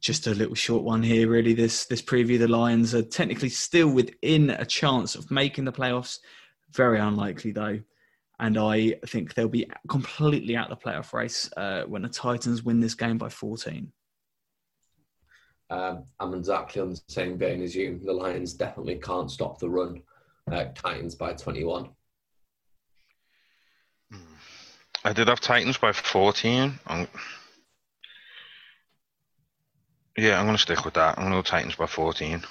Just 0.00 0.26
a 0.26 0.34
little 0.34 0.54
short 0.54 0.82
one 0.82 1.02
here, 1.02 1.28
really. 1.28 1.52
This 1.52 1.84
this 1.84 2.00
preview, 2.00 2.38
the 2.38 2.48
Lions 2.48 2.94
are 2.94 3.02
technically 3.02 3.50
still 3.50 3.90
within 3.90 4.50
a 4.50 4.64
chance 4.64 5.14
of 5.14 5.30
making 5.30 5.66
the 5.66 5.72
playoffs. 5.72 6.18
Very 6.72 6.98
unlikely 7.00 7.52
though, 7.52 7.80
and 8.38 8.56
I 8.56 8.94
think 9.06 9.34
they'll 9.34 9.48
be 9.48 9.68
completely 9.88 10.56
out 10.56 10.70
of 10.70 10.78
the 10.78 10.84
playoff 10.84 11.12
race 11.12 11.50
uh, 11.56 11.82
when 11.82 12.02
the 12.02 12.08
Titans 12.08 12.62
win 12.62 12.80
this 12.80 12.94
game 12.94 13.18
by 13.18 13.28
14. 13.28 13.92
Um, 15.70 16.04
I'm 16.18 16.32
exactly 16.32 16.80
on 16.80 16.90
the 16.90 17.00
same 17.08 17.36
vein 17.36 17.60
as 17.62 17.74
you. 17.74 18.00
The 18.02 18.12
Lions 18.12 18.54
definitely 18.54 18.96
can't 18.96 19.30
stop 19.30 19.58
the 19.58 19.68
run. 19.68 20.00
Uh, 20.50 20.66
Titans 20.74 21.14
by 21.14 21.34
21. 21.34 21.90
I 25.04 25.12
did 25.12 25.28
have 25.28 25.40
Titans 25.40 25.78
by 25.78 25.92
14. 25.92 26.78
I'm... 26.86 27.08
Yeah, 30.16 30.38
I'm 30.38 30.46
going 30.46 30.56
to 30.56 30.62
stick 30.62 30.84
with 30.84 30.94
that. 30.94 31.16
I'm 31.16 31.24
going 31.24 31.32
to 31.32 31.38
go 31.38 31.42
Titans 31.42 31.76
by 31.76 31.86
14. 31.86 32.42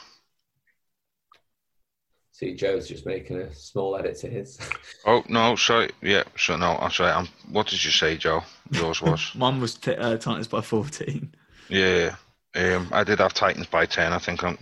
See, 2.32 2.54
Joe's 2.54 2.88
just 2.88 3.06
making 3.08 3.38
a 3.38 3.52
small 3.54 3.96
edit 3.96 4.16
to 4.20 4.28
his. 4.28 4.60
oh 5.08 5.24
no, 5.28 5.56
sorry. 5.56 5.90
Yeah, 6.04 6.22
so 6.38 6.56
no, 6.56 6.78
I'm 6.80 6.92
sorry. 6.92 7.12
I'm, 7.12 7.28
what 7.50 7.66
did 7.66 7.84
you 7.84 7.90
say, 7.90 8.16
Joe? 8.16 8.44
Yours 8.70 9.02
was. 9.02 9.32
Mine 9.36 9.60
was 9.60 9.74
t- 9.74 9.96
uh, 9.96 10.18
Titans 10.18 10.48
by 10.48 10.62
14. 10.62 11.34
Yeah. 11.70 12.16
Um, 12.54 12.90
I 12.92 13.04
did 13.04 13.20
have 13.20 13.34
Titans 13.34 13.66
by 13.66 13.88
ten. 13.88 14.14
I 14.14 14.20
think 14.20 14.44
I'm. 14.44 14.56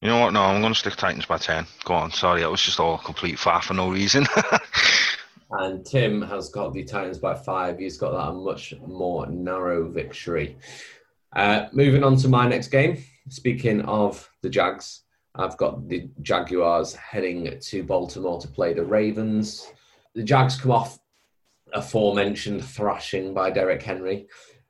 You 0.00 0.08
know 0.08 0.18
what? 0.18 0.32
No, 0.32 0.42
I'm 0.42 0.60
going 0.60 0.72
to 0.72 0.78
stick 0.78 0.96
Titans 0.96 1.26
by 1.26 1.38
ten. 1.38 1.66
Go 1.84 1.94
on. 1.94 2.10
Sorry, 2.10 2.40
that 2.40 2.50
was 2.50 2.62
just 2.62 2.80
all 2.80 2.98
complete 2.98 3.38
far 3.38 3.62
for 3.62 3.74
no 3.74 3.88
reason. 3.88 4.26
and 5.58 5.84
Tim 5.84 6.22
has 6.22 6.48
got 6.48 6.72
the 6.72 6.84
Titans 6.84 7.18
by 7.18 7.34
five. 7.34 7.78
He's 7.78 7.96
got 7.96 8.12
that 8.12 8.30
a 8.30 8.32
much 8.32 8.74
more 8.86 9.26
narrow 9.26 9.88
victory. 9.88 10.56
Uh, 11.34 11.66
moving 11.72 12.02
on 12.02 12.16
to 12.16 12.28
my 12.28 12.48
next 12.48 12.68
game. 12.68 13.02
Speaking 13.28 13.80
of 13.82 14.28
the 14.42 14.48
Jags, 14.48 15.02
I've 15.34 15.56
got 15.56 15.88
the 15.88 16.08
Jaguars 16.22 16.94
heading 16.94 17.58
to 17.60 17.82
Baltimore 17.82 18.40
to 18.40 18.48
play 18.48 18.72
the 18.72 18.84
Ravens. 18.84 19.70
The 20.14 20.22
Jags 20.22 20.58
come 20.58 20.70
off 20.70 20.98
aforementioned 21.72 22.64
thrashing 22.64 23.34
by 23.34 23.50
Derrick 23.50 23.82
Henry. 23.82 24.28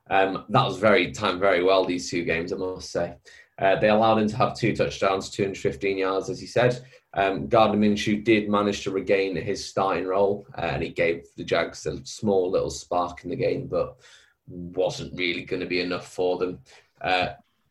Um, 0.09 0.45
that 0.49 0.65
was 0.65 0.77
very 0.77 1.11
timed 1.11 1.39
very 1.39 1.63
well. 1.63 1.85
These 1.85 2.09
two 2.09 2.23
games, 2.23 2.51
I 2.51 2.57
must 2.57 2.91
say. 2.91 3.15
Uh, 3.59 3.75
they 3.79 3.89
allowed 3.89 4.19
him 4.19 4.27
to 4.27 4.37
have 4.37 4.55
two 4.55 4.75
touchdowns, 4.75 5.29
215 5.29 5.97
yards, 5.97 6.29
as 6.29 6.39
he 6.39 6.47
said. 6.47 6.79
Um, 7.17 7.47
Gardner 7.47 7.79
Minshew 7.79 8.23
did 8.23 8.47
manage 8.47 8.83
to 8.83 8.91
regain 8.91 9.35
his 9.35 9.65
starting 9.65 10.05
role, 10.05 10.45
uh, 10.55 10.61
and 10.61 10.83
he 10.83 10.89
gave 10.89 11.25
the 11.35 11.43
Jags 11.43 11.85
a 11.87 12.05
small 12.05 12.51
little 12.51 12.69
spark 12.69 13.23
in 13.23 13.31
the 13.31 13.35
game, 13.35 13.65
but 13.65 13.97
wasn't 14.47 15.17
really 15.17 15.43
going 15.43 15.59
to 15.59 15.65
be 15.65 15.81
enough 15.81 16.13
for 16.13 16.37
them. 16.37 16.59
Uh, 17.01 17.29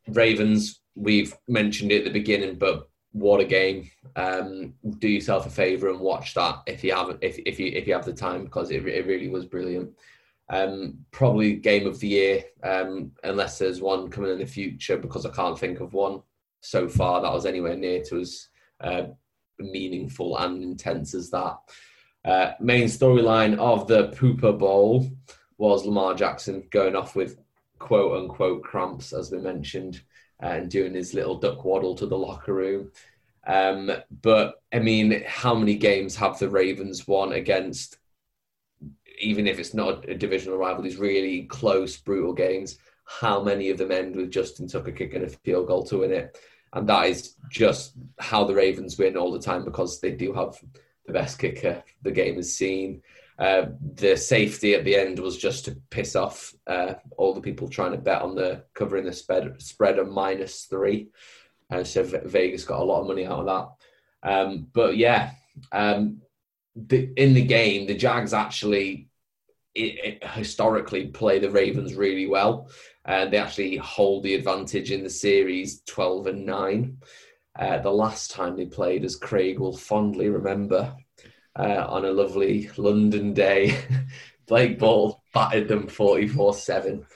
Ravens, 0.08 0.80
we've 0.96 1.32
mentioned 1.46 1.92
it 1.92 1.98
at 1.98 2.04
the 2.04 2.18
beginning, 2.18 2.56
but 2.56 2.88
what 3.12 3.40
a 3.40 3.44
game! 3.44 3.88
Um, 4.16 4.74
do 4.98 5.08
yourself 5.08 5.46
a 5.46 5.50
favour 5.50 5.90
and 5.90 6.00
watch 6.00 6.34
that 6.34 6.62
if 6.66 6.82
you 6.82 6.92
haven't, 6.92 7.20
if 7.22 7.38
if 7.46 7.60
you 7.60 7.68
if 7.68 7.86
you 7.86 7.94
have 7.94 8.04
the 8.04 8.12
time, 8.12 8.44
because 8.44 8.72
it, 8.72 8.84
it 8.86 9.06
really 9.06 9.28
was 9.28 9.46
brilliant. 9.46 9.90
Um, 10.48 10.98
probably 11.12 11.54
game 11.54 11.86
of 11.86 12.00
the 12.00 12.08
year, 12.08 12.44
um, 12.64 13.12
unless 13.22 13.58
there's 13.58 13.80
one 13.80 14.10
coming 14.10 14.32
in 14.32 14.38
the 14.38 14.46
future, 14.46 14.96
because 14.96 15.24
I 15.24 15.30
can't 15.30 15.58
think 15.58 15.80
of 15.80 15.94
one 15.94 16.22
so 16.60 16.88
far 16.88 17.22
that 17.22 17.32
was 17.32 17.46
anywhere 17.46 17.76
near 17.76 18.02
to 18.04 18.18
as 18.18 18.48
uh, 18.80 19.04
meaningful 19.58 20.36
and 20.38 20.62
intense 20.62 21.14
as 21.14 21.30
that. 21.30 21.58
Uh, 22.24 22.52
main 22.60 22.84
storyline 22.84 23.56
of 23.58 23.86
the 23.86 24.08
Pooper 24.08 24.56
Bowl 24.58 25.10
was 25.58 25.84
Lamar 25.84 26.14
Jackson 26.14 26.66
going 26.70 26.96
off 26.96 27.14
with 27.14 27.38
quote 27.78 28.20
unquote 28.20 28.62
cramps, 28.62 29.12
as 29.12 29.30
we 29.30 29.38
mentioned, 29.38 30.02
and 30.40 30.70
doing 30.70 30.94
his 30.94 31.14
little 31.14 31.38
duck 31.38 31.64
waddle 31.64 31.94
to 31.94 32.06
the 32.06 32.18
locker 32.18 32.54
room. 32.54 32.90
Um, 33.46 33.92
but 34.22 34.60
I 34.72 34.80
mean, 34.80 35.22
how 35.26 35.54
many 35.54 35.76
games 35.76 36.16
have 36.16 36.38
the 36.38 36.48
Ravens 36.48 37.06
won 37.06 37.32
against 37.32 37.98
even 39.18 39.46
if 39.46 39.58
it's 39.58 39.74
not 39.74 40.08
a 40.08 40.14
divisional 40.14 40.58
rival, 40.58 40.82
these 40.82 40.96
really 40.96 41.44
close, 41.44 41.96
brutal 41.96 42.32
games, 42.32 42.78
how 43.04 43.42
many 43.42 43.70
of 43.70 43.78
them 43.78 43.92
end 43.92 44.16
with 44.16 44.30
Justin 44.30 44.68
Tucker 44.68 44.92
kicking 44.92 45.24
a 45.24 45.28
field 45.28 45.68
goal 45.68 45.84
to 45.84 45.98
win 45.98 46.12
it? 46.12 46.38
And 46.76 46.86
that 46.90 47.06
is 47.06 47.34
just 47.50 47.94
how 48.20 48.44
the 48.44 48.54
Ravens 48.54 48.98
win 48.98 49.16
all 49.16 49.32
the 49.32 49.40
time 49.40 49.64
because 49.64 49.98
they 49.98 50.10
do 50.10 50.34
have 50.34 50.60
the 51.06 51.12
best 51.14 51.38
kicker 51.38 51.82
the 52.02 52.10
game 52.10 52.36
has 52.36 52.54
seen. 52.54 53.02
Uh, 53.38 53.66
the 53.94 54.14
safety 54.14 54.74
at 54.74 54.84
the 54.84 54.94
end 54.94 55.18
was 55.18 55.38
just 55.38 55.64
to 55.64 55.76
piss 55.88 56.14
off 56.14 56.54
uh, 56.66 56.94
all 57.16 57.32
the 57.32 57.40
people 57.40 57.66
trying 57.66 57.92
to 57.92 57.98
bet 57.98 58.20
on 58.20 58.34
the 58.34 58.62
covering 58.74 59.06
the 59.06 59.12
spread, 59.12 59.60
spread 59.60 59.98
of 59.98 60.08
minus 60.08 60.64
three. 60.64 61.08
uh, 61.70 61.82
so 61.82 62.02
Vegas 62.02 62.64
got 62.64 62.80
a 62.80 62.84
lot 62.84 63.00
of 63.00 63.06
money 63.06 63.24
out 63.24 63.46
of 63.46 63.46
that. 64.22 64.30
Um, 64.30 64.66
but 64.74 64.98
yeah, 64.98 65.30
um, 65.72 66.20
the, 66.74 67.10
in 67.16 67.32
the 67.32 67.44
game, 67.44 67.86
the 67.86 67.94
Jags 67.94 68.34
actually 68.34 69.08
it, 69.74 70.20
it 70.22 70.26
historically 70.30 71.06
play 71.06 71.38
the 71.38 71.50
Ravens 71.50 71.94
really 71.94 72.26
well. 72.26 72.68
And 73.06 73.28
uh, 73.28 73.30
they 73.30 73.36
actually 73.38 73.76
hold 73.76 74.24
the 74.24 74.34
advantage 74.34 74.90
in 74.90 75.04
the 75.04 75.10
series 75.10 75.80
12 75.86 76.26
and 76.26 76.44
9. 76.44 76.98
Uh, 77.58 77.78
the 77.78 77.90
last 77.90 78.32
time 78.32 78.56
they 78.56 78.66
played, 78.66 79.04
as 79.04 79.16
Craig 79.16 79.60
will 79.60 79.76
fondly 79.76 80.28
remember, 80.28 80.92
uh, 81.58 81.86
on 81.88 82.04
a 82.04 82.10
lovely 82.10 82.68
London 82.76 83.32
day, 83.32 83.78
Blake 84.46 84.78
Ball 84.78 85.22
battered 85.32 85.68
them 85.68 85.86
44 85.86 86.54
7. 86.54 87.06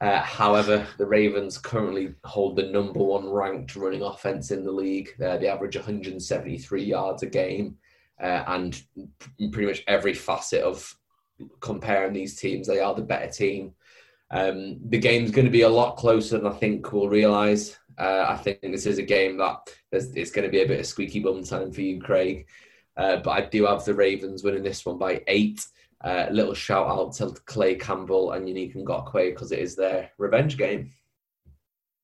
Uh, 0.00 0.20
however, 0.20 0.86
the 0.98 1.06
Ravens 1.06 1.58
currently 1.58 2.14
hold 2.24 2.54
the 2.54 2.62
number 2.64 3.00
one 3.00 3.28
ranked 3.28 3.74
running 3.74 4.02
offense 4.02 4.50
in 4.50 4.64
the 4.64 4.70
league. 4.70 5.10
Uh, 5.20 5.38
they 5.38 5.48
average 5.48 5.76
173 5.76 6.84
yards 6.84 7.22
a 7.22 7.26
game, 7.26 7.76
uh, 8.22 8.44
and 8.46 8.80
pretty 9.50 9.66
much 9.66 9.82
every 9.88 10.14
facet 10.14 10.62
of 10.62 10.94
comparing 11.60 12.12
these 12.12 12.38
teams, 12.38 12.66
they 12.66 12.78
are 12.80 12.94
the 12.94 13.02
better 13.02 13.30
team. 13.30 13.74
Um, 14.30 14.78
the 14.88 14.98
game's 14.98 15.30
going 15.30 15.46
to 15.46 15.50
be 15.50 15.62
a 15.62 15.68
lot 15.68 15.96
closer 15.96 16.38
than 16.38 16.46
I 16.46 16.54
think 16.54 16.92
we'll 16.92 17.08
realise. 17.08 17.78
Uh, 17.98 18.26
I 18.28 18.36
think 18.36 18.60
this 18.62 18.86
is 18.86 18.98
a 18.98 19.02
game 19.02 19.38
that 19.38 19.70
it's 19.90 20.30
going 20.30 20.44
to 20.44 20.50
be 20.50 20.62
a 20.62 20.68
bit 20.68 20.80
of 20.80 20.86
squeaky 20.86 21.20
bum 21.20 21.42
time 21.42 21.72
for 21.72 21.80
you, 21.80 22.00
Craig. 22.00 22.46
Uh, 22.96 23.16
but 23.16 23.30
I 23.30 23.40
do 23.46 23.66
have 23.66 23.84
the 23.84 23.94
Ravens 23.94 24.42
winning 24.42 24.62
this 24.62 24.84
one 24.84 24.98
by 24.98 25.22
eight. 25.26 25.66
Uh, 26.04 26.26
little 26.30 26.54
shout 26.54 26.86
out 26.86 27.12
to 27.14 27.34
Calais 27.46 27.74
Campbell 27.74 28.32
and 28.32 28.46
Yannick 28.46 28.76
Ngakoue 28.76 29.30
because 29.30 29.50
it 29.50 29.58
is 29.58 29.74
their 29.74 30.10
revenge 30.18 30.56
game. 30.56 30.92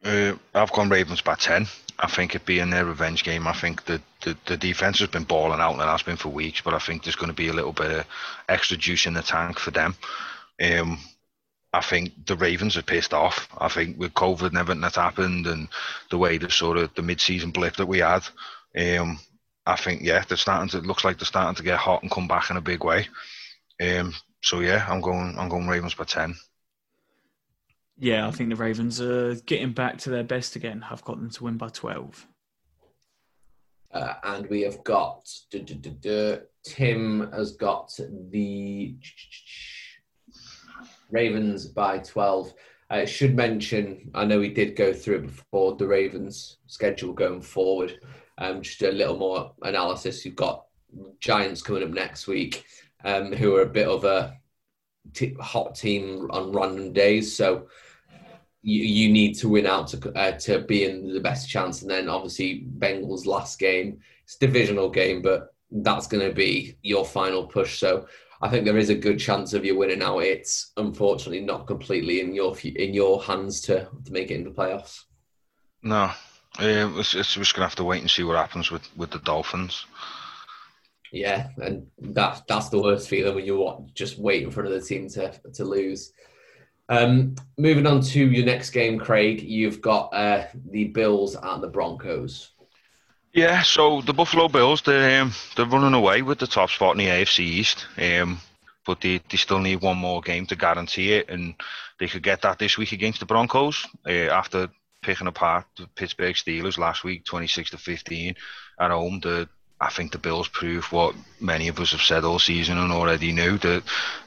Uh, 0.05 0.35
I've 0.55 0.73
gone 0.73 0.89
Ravens 0.89 1.21
by 1.21 1.35
10. 1.35 1.67
I 1.99 2.09
think 2.09 2.35
it 2.35 2.45
being 2.45 2.71
their 2.71 2.85
revenge 2.85 3.23
game, 3.23 3.47
I 3.47 3.53
think 3.53 3.85
the, 3.85 4.01
the, 4.23 4.37
the 4.47 4.57
defense 4.57 4.99
has 4.99 5.09
been 5.09 5.25
balling 5.25 5.61
out 5.61 5.75
and 5.75 5.81
it 5.81 5.87
has 5.87 6.03
been 6.03 6.17
for 6.17 6.29
weeks, 6.29 6.61
but 6.61 6.75
I 6.75 6.79
think 6.79 7.05
there's 7.05 7.17
going 7.17 7.31
to 7.31 7.35
be 7.35 7.49
a 7.49 7.53
little 7.53 7.73
bit 7.73 8.01
of 8.01 8.07
extra 8.49 8.77
juice 8.77 9.07
in 9.07 9.15
the 9.15 9.23
tank 9.23 9.59
for 9.59 9.71
them. 9.71 9.95
Um, 10.61 10.99
I 11.75 11.81
think 11.81 12.27
the 12.27 12.37
Ravens 12.37 12.77
are 12.77 12.83
pissed 12.83 13.13
off. 13.13 13.49
I 13.59 13.69
think 13.69 13.99
with 13.99 14.15
COVID 14.15 14.49
and 14.49 14.59
everything 14.59 14.81
that's 14.81 14.97
happened 14.97 15.47
and 15.49 15.69
the 16.11 16.19
way 16.19 16.39
the 16.39 16.49
sort 16.49 16.79
of 16.79 16.95
the 16.95 17.03
mid-season 17.03 17.51
blip 17.51 17.75
that 17.77 17.87
we 17.87 17.99
had, 17.99 18.23
um, 18.79 19.19
I 19.67 19.77
think 19.77 20.03
yeah, 20.03 20.23
they're 20.27 20.37
starting 20.37 20.69
to. 20.71 20.79
It 20.79 20.87
looks 20.87 21.05
like 21.05 21.19
they're 21.19 21.27
starting 21.27 21.57
to 21.57 21.63
get 21.65 21.79
hot 21.79 22.03
and 22.03 22.11
come 22.11 22.29
back 22.29 22.51
in 22.51 22.57
a 22.57 22.61
big 22.61 22.85
way. 22.85 23.09
Um, 23.83 24.15
so 24.41 24.61
yeah, 24.61 24.87
I'm 24.89 25.01
going. 25.01 25.37
I'm 25.37 25.49
going 25.49 25.67
Ravens 25.67 25.95
by 25.95 26.05
ten. 26.05 26.37
Yeah, 27.99 28.29
I 28.29 28.31
think 28.31 28.51
the 28.51 28.57
Ravens 28.57 29.01
are 29.01 29.35
getting 29.47 29.73
back 29.73 29.99
to 29.99 30.11
their 30.11 30.25
best 30.25 30.57
again. 30.57 30.85
I've 30.89 31.05
got 31.05 31.17
them 31.17 31.31
to 31.31 31.45
win 31.45 31.57
by 31.57 31.69
12. 31.69 32.27
Uh, 33.93 34.15
and 34.25 34.51
we 34.51 34.63
have 34.63 34.83
got 34.83 35.29
duh, 35.53 35.61
duh, 35.61 35.91
duh, 36.01 36.39
Tim 36.65 37.31
has 37.33 37.53
got 37.53 37.93
the 38.33 38.97
Ravens 41.15 41.67
by 41.67 41.99
12. 41.99 42.53
I 42.91 43.05
should 43.05 43.35
mention, 43.35 44.11
I 44.15 44.25
know 44.25 44.41
we 44.41 44.53
did 44.53 44.77
go 44.77 44.93
through 44.93 45.17
it 45.17 45.27
before, 45.27 45.77
the 45.77 45.87
Ravens 45.87 46.59
schedule 46.67 47.13
going 47.13 47.41
forward. 47.41 48.01
Um, 48.37 48.63
just 48.63 48.83
a 48.83 48.91
little 48.91 49.17
more 49.17 49.53
analysis. 49.63 50.25
You've 50.25 50.37
got 50.37 50.67
Giants 51.21 51.63
coming 51.63 51.85
up 51.85 51.91
next 51.91 52.27
week, 52.27 52.65
um, 53.05 53.33
who 53.33 53.55
are 53.57 53.63
a 53.63 53.67
bit 53.67 53.87
of 53.87 54.05
a 54.05 54.37
t- 55.13 55.37
hot 55.41 55.77
team 55.77 56.29
on 56.31 56.53
random 56.53 56.93
days. 56.93 57.35
So 57.35 57.69
you, 58.63 58.83
you 58.83 59.13
need 59.13 59.35
to 59.35 59.49
win 59.49 59.67
out 59.67 59.89
to 59.89 60.13
uh, 60.19 60.33
to 60.33 60.61
be 60.61 60.85
in 60.85 61.13
the 61.13 61.21
best 61.21 61.49
chance. 61.49 61.83
And 61.83 61.91
then 61.91 62.09
obviously 62.09 62.67
Bengals 62.79 63.25
last 63.25 63.59
game, 63.59 64.01
it's 64.25 64.37
divisional 64.37 64.91
game, 64.91 65.23
but 65.23 65.55
that's 65.71 66.07
going 66.07 66.27
to 66.29 66.35
be 66.35 66.77
your 66.83 67.05
final 67.05 67.47
push. 67.47 67.79
So 67.79 68.07
I 68.43 68.49
think 68.49 68.65
there 68.65 68.79
is 68.79 68.91
a 68.91 68.95
good 68.95 69.19
chance 69.19 69.53
of 69.53 69.65
you 69.65 69.77
winning 69.77 70.03
out. 70.03 70.19
It's 70.19 70.73
unfortunately 70.77 71.41
not 71.41 71.67
completely 71.67 72.21
in 72.21 72.35
your 72.35 72.57
in 72.59 72.95
your 72.95 73.23
hands 73.23 73.61
to 73.63 73.89
to 74.05 74.13
make 74.13 74.31
it 74.31 74.35
into 74.35 74.51
the 74.51 74.57
playoffs. 74.57 75.01
No, 75.83 76.11
yeah, 76.61 76.93
it's, 76.99 77.15
it's 77.15 77.35
just 77.35 77.55
gonna 77.55 77.67
have 77.67 77.77
to 77.77 77.85
wait 77.85 78.01
and 78.01 78.11
see 78.11 78.25
what 78.25 78.37
happens 78.37 78.71
with 78.71 78.89
with 78.97 79.11
the 79.11 79.19
Dolphins. 79.21 79.87
Yeah, 81.13 81.49
and 81.59 81.87
that 82.01 82.43
that's 82.49 82.71
the 82.71 82.83
worst 82.83 83.09
feeling 83.09 83.35
when 83.35 83.45
you're 83.45 83.87
just 83.95 84.19
waiting 84.19 84.51
for 84.51 84.61
another 84.63 84.81
team 84.81 85.09
to 85.11 85.33
to 85.55 85.65
lose. 85.65 86.13
Um, 86.89 87.35
moving 87.57 87.87
on 87.87 88.03
to 88.03 88.27
your 88.27 88.45
next 88.45 88.71
game, 88.71 88.99
Craig, 88.99 89.41
you've 89.41 89.81
got 89.81 90.13
uh, 90.13 90.47
the 90.71 90.89
Bills 90.89 91.35
and 91.35 91.63
the 91.63 91.69
Broncos. 91.69 92.51
Yeah, 93.35 93.63
so 93.63 94.01
the 94.01 94.13
Buffalo 94.13 94.47
Bills, 94.47 94.83
they're, 94.83 95.21
um, 95.21 95.33
they're 95.57 95.67
running 95.67 95.93
away 95.93 96.23
with 96.23 96.39
the 96.39 96.47
top 96.47 96.71
spot 96.71 96.93
in 96.93 96.99
the 96.99 97.11
AFC 97.11 97.41
East, 97.41 97.85
um, 97.99 98.39
but 98.87 99.01
they, 99.01 99.21
they 99.29 99.37
still 99.37 99.59
need 99.59 99.83
one 99.83 99.99
more 99.99 100.21
game 100.21 100.47
to 100.47 100.57
guarantee 100.57 101.15
it, 101.15 101.29
and 101.29 101.55
they 101.99 102.07
could 102.07 102.23
get 102.23 102.43
that 102.43 102.61
this 102.61 102.79
week 102.79 102.93
against 102.93 103.19
the 103.19 103.27
Broncos 103.27 103.89
uh, 104.07 104.31
after 104.31 104.69
picking 105.03 105.27
apart 105.27 105.67
the 105.77 105.89
Pittsburgh 105.97 106.37
Steelers 106.37 106.79
last 106.79 107.03
week, 107.03 107.25
26 107.25 107.71
to 107.71 107.77
15 107.77 108.37
at 108.79 108.91
home. 108.93 109.19
The 109.19 109.49
I 109.81 109.91
think 109.91 110.13
the 110.13 110.19
Bills 110.19 110.47
prove 110.49 110.93
what 110.93 111.17
many 111.41 111.67
of 111.67 111.81
us 111.81 111.91
have 111.91 112.01
said 112.01 112.25
all 112.25 112.39
season 112.39 112.79
and 112.79 112.93
already 112.93 113.33
knew 113.33 113.59
that 113.59 113.83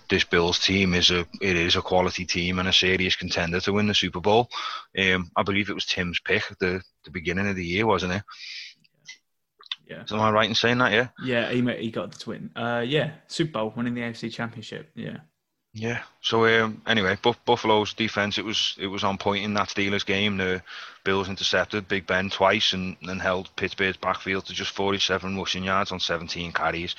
this 0.10 0.26
Bills 0.26 0.60
team 0.60 0.94
is 0.94 1.10
a 1.10 1.22
it 1.42 1.56
is 1.56 1.76
a 1.78 1.82
quality 1.82 2.26
team 2.26 2.60
and 2.60 2.68
a 2.68 2.74
serious 2.74 3.16
contender 3.16 3.62
to 3.62 3.74
win 3.74 3.88
the 3.88 3.96
Super 3.96 4.20
Bowl. 4.20 4.50
Um, 4.98 5.32
I 5.36 5.44
believe 5.44 5.70
it 5.70 5.74
was 5.74 5.86
Tim's 5.86 6.20
pick 6.20 6.44
at 6.52 6.60
the, 6.60 6.82
the 7.06 7.12
beginning 7.12 7.48
of 7.48 7.56
the 7.56 7.66
year, 7.66 7.86
wasn't 7.88 8.14
it? 8.14 8.24
Yeah. 9.90 10.04
Am 10.12 10.20
I 10.20 10.32
right 10.32 10.50
in 10.50 10.56
saying 10.56 10.80
that? 10.80 10.92
Yeah. 10.92 11.08
Yeah, 11.24 11.52
he 11.52 11.62
he 11.78 11.92
got 11.92 12.12
the 12.12 12.20
twin. 12.20 12.52
Uh, 12.56 12.84
yeah, 12.86 13.12
Super 13.28 13.52
Bowl 13.54 13.74
winning 13.76 13.94
the 13.94 14.02
AFC 14.02 14.32
Championship. 14.32 14.90
Yeah. 14.96 15.18
Yeah. 15.74 16.02
So 16.22 16.46
um, 16.64 16.82
anyway, 16.88 17.18
Buffalo's 17.22 17.94
defense 17.94 18.38
it 18.38 18.46
was 18.46 18.76
it 18.80 18.88
was 18.88 19.04
on 19.04 19.18
point 19.18 19.46
in 19.46 19.54
that 19.54 19.70
Steelers 19.70 20.06
game. 20.06 20.38
The 20.38 20.62
Bills 21.04 21.30
intercepted 21.30 21.88
Big 21.88 22.08
Ben 22.08 22.30
twice 22.30 22.74
and, 22.74 22.98
and 23.04 23.22
held 23.22 23.56
Pittsburgh's 23.56 23.98
backfield 23.98 24.46
to 24.46 24.54
just 24.54 24.72
47 24.72 25.38
rushing 25.38 25.64
yards 25.64 25.92
on 25.92 26.00
17 26.00 26.52
carries. 26.52 26.96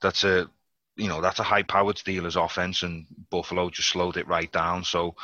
That's 0.00 0.24
a 0.24 0.48
you 0.96 1.08
know 1.08 1.20
that's 1.20 1.40
a 1.40 1.44
high-powered 1.44 1.96
Steelers 1.96 2.42
offense, 2.42 2.82
and 2.82 3.06
Buffalo 3.30 3.68
just 3.70 3.88
slowed 3.88 4.16
it 4.16 4.28
right 4.28 4.50
down. 4.52 4.84
So 4.84 5.16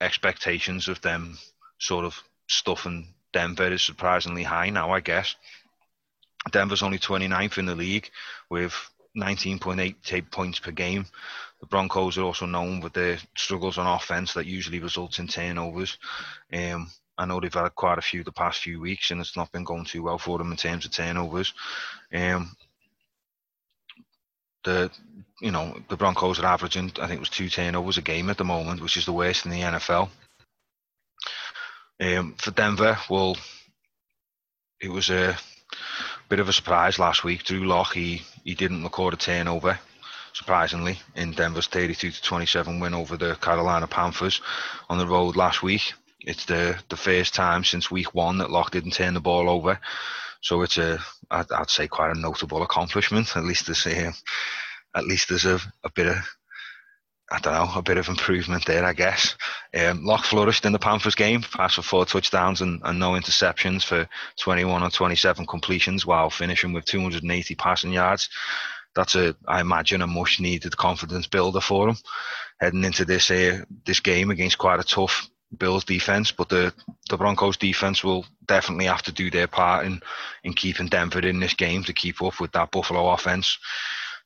expectations 0.00 0.88
of 0.88 1.00
them 1.00 1.38
sort 1.78 2.04
of 2.04 2.22
stuffing 2.48 3.14
Denver 3.32 3.72
is 3.72 3.82
surprisingly 3.82 4.42
high 4.42 4.70
now, 4.70 4.90
I 4.90 5.00
guess. 5.00 5.36
Denver's 6.50 6.82
only 6.82 6.98
29th 6.98 7.58
in 7.58 7.66
the 7.66 7.74
league 7.74 8.10
with 8.50 8.74
19.8 9.16 10.30
points 10.30 10.58
per 10.58 10.70
game. 10.70 11.06
The 11.60 11.66
Broncos 11.66 12.18
are 12.18 12.24
also 12.24 12.46
known 12.46 12.80
with 12.80 12.92
their 12.92 13.18
struggles 13.36 13.78
on 13.78 13.86
offense 13.86 14.34
that 14.34 14.46
usually 14.46 14.80
results 14.80 15.18
in 15.20 15.28
turnovers. 15.28 15.98
Um, 16.52 16.90
I 17.16 17.26
know 17.26 17.38
they've 17.38 17.52
had 17.52 17.74
quite 17.74 17.98
a 17.98 18.02
few 18.02 18.24
the 18.24 18.32
past 18.32 18.60
few 18.60 18.80
weeks, 18.80 19.10
and 19.10 19.20
it's 19.20 19.36
not 19.36 19.52
been 19.52 19.64
going 19.64 19.84
too 19.84 20.02
well 20.02 20.18
for 20.18 20.38
them 20.38 20.50
in 20.50 20.56
terms 20.56 20.84
of 20.84 20.90
turnovers. 20.90 21.54
Um, 22.12 22.56
the 24.64 24.90
you 25.40 25.50
know 25.50 25.76
the 25.88 25.96
Broncos 25.96 26.38
are 26.40 26.46
averaging 26.46 26.92
I 27.00 27.06
think 27.06 27.18
it 27.18 27.20
was 27.20 27.28
two 27.28 27.48
turnovers 27.48 27.98
a 27.98 28.02
game 28.02 28.30
at 28.30 28.38
the 28.38 28.44
moment, 28.44 28.80
which 28.80 28.96
is 28.96 29.06
the 29.06 29.12
worst 29.12 29.44
in 29.44 29.50
the 29.50 29.60
NFL. 29.60 30.08
Um, 32.00 32.34
for 32.38 32.50
Denver, 32.50 32.98
well, 33.08 33.36
it 34.80 34.90
was 34.90 35.10
a 35.10 35.36
bit 36.28 36.40
of 36.40 36.48
a 36.48 36.52
surprise 36.52 36.98
last 36.98 37.24
week. 37.24 37.44
Drew 37.44 37.64
Lock 37.66 37.94
he 37.94 38.22
he 38.44 38.54
didn't 38.54 38.84
record 38.84 39.14
a 39.14 39.16
turnover 39.16 39.78
surprisingly, 40.32 40.98
in 41.14 41.32
Denver's 41.32 41.66
32 41.66 42.10
to 42.10 42.22
27 42.22 42.80
win 42.80 42.94
over 42.94 43.16
the 43.16 43.34
Carolina 43.36 43.86
Panthers 43.86 44.40
on 44.88 44.98
the 44.98 45.06
road 45.06 45.36
last 45.36 45.62
week. 45.62 45.92
It's 46.20 46.44
the 46.46 46.78
the 46.88 46.96
first 46.96 47.34
time 47.34 47.64
since 47.64 47.90
week 47.90 48.14
one 48.14 48.38
that 48.38 48.50
Lock 48.50 48.70
didn't 48.70 48.92
turn 48.92 49.14
the 49.14 49.20
ball 49.20 49.48
over, 49.48 49.78
so 50.40 50.62
it's 50.62 50.78
a 50.78 50.98
I'd, 51.30 51.50
I'd 51.50 51.70
say 51.70 51.88
quite 51.88 52.14
a 52.14 52.18
notable 52.18 52.62
accomplishment. 52.62 53.36
At 53.36 53.44
least 53.44 53.66
there's 53.66 53.86
a, 53.86 54.12
at 54.94 55.04
least 55.04 55.28
there's 55.28 55.46
a, 55.46 55.58
a 55.84 55.90
bit 55.90 56.06
of 56.06 56.16
I 57.30 57.38
don't 57.38 57.54
know, 57.54 57.70
a 57.74 57.82
bit 57.82 57.96
of 57.96 58.08
improvement 58.08 58.66
there, 58.66 58.84
I 58.84 58.92
guess. 58.92 59.36
Um, 59.74 60.04
Lock 60.04 60.24
flourished 60.24 60.66
in 60.66 60.72
the 60.72 60.78
Panthers 60.78 61.14
game, 61.14 61.40
passed 61.40 61.76
for 61.76 61.82
four 61.82 62.04
touchdowns 62.04 62.60
and, 62.60 62.80
and 62.84 62.98
no 62.98 63.12
interceptions 63.12 63.84
for 63.84 64.06
21 64.40 64.82
or 64.82 64.90
27 64.90 65.46
completions 65.46 66.04
while 66.04 66.28
finishing 66.28 66.72
with 66.72 66.84
280 66.84 67.54
passing 67.54 67.92
yards 67.92 68.28
that's 68.94 69.14
a 69.14 69.34
I 69.48 69.62
imagine 69.62 70.02
a 70.02 70.06
much 70.06 70.38
needed 70.38 70.76
confidence 70.76 71.26
builder 71.26 71.62
for 71.62 71.88
him 71.88 71.96
heading 72.60 72.84
into 72.84 73.04
this 73.04 73.30
uh, 73.30 73.64
this 73.84 74.00
game 74.00 74.30
against 74.30 74.58
quite 74.58 74.80
a 74.80 74.84
tough 74.84 75.28
Bills 75.58 75.84
defense. 75.84 76.32
But 76.32 76.48
the 76.48 76.72
the 77.10 77.16
Broncos 77.16 77.56
defense 77.56 78.02
will 78.04 78.24
definitely 78.46 78.86
have 78.86 79.02
to 79.02 79.12
do 79.12 79.30
their 79.30 79.48
part 79.48 79.84
in 79.84 80.00
in 80.44 80.54
keeping 80.54 80.88
Denver 80.88 81.20
in 81.20 81.40
this 81.40 81.54
game 81.54 81.84
to 81.84 81.92
keep 81.92 82.22
up 82.22 82.40
with 82.40 82.52
that 82.52 82.70
Buffalo 82.70 83.10
offense. 83.10 83.58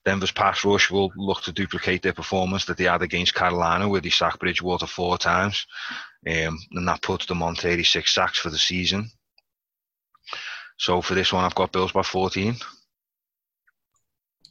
Denver's 0.07 0.31
pass 0.31 0.65
rush 0.65 0.89
will 0.89 1.13
look 1.17 1.43
to 1.43 1.53
duplicate 1.53 2.01
their 2.01 2.13
performance 2.13 2.65
that 2.67 2.77
they 2.77 2.85
had 2.85 3.03
against 3.03 3.35
Carolina, 3.35 3.89
where 3.89 4.01
they 4.01 4.09
sacked 4.09 4.39
Bridgewater 4.39 4.87
four 4.87 5.19
times, 5.19 5.67
um, 6.29 6.57
and 6.71 6.87
that 6.87 7.03
puts 7.03 7.27
them 7.27 7.43
on 7.43 7.57
36 7.57 8.15
sacks 8.15 8.39
for 8.39 8.49
the 8.49 8.57
season. 8.57 9.11
So 10.79 11.03
for 11.03 11.15
this 11.15 11.33
one, 11.33 11.45
I've 11.45 11.57
got 11.57 11.73
Bills 11.73 11.91
by 11.91 12.03
14. 12.03 12.55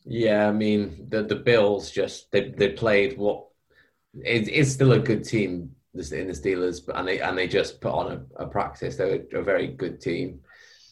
Yeah, 0.04 0.50
I 0.50 0.52
mean 0.52 1.08
the 1.10 1.24
the 1.24 1.36
Bills 1.36 1.90
just 1.90 2.32
they 2.32 2.50
they 2.50 2.74
played 2.74 3.18
what 3.18 3.48
it, 4.14 4.48
it's 4.50 4.72
still 4.72 4.92
a 4.92 5.00
good 5.00 5.24
team 5.24 5.72
in 5.94 6.28
the 6.28 6.34
Steelers, 6.34 6.88
and 6.94 7.08
they 7.08 7.22
and 7.22 7.38
they 7.38 7.48
just 7.48 7.82
put 7.82 7.94
on 7.94 8.12
a, 8.12 8.44
a 8.44 8.48
practice. 8.48 8.98
They're 8.98 9.24
a 9.34 9.42
very 9.42 9.68
good 9.68 10.02
team, 10.02 10.42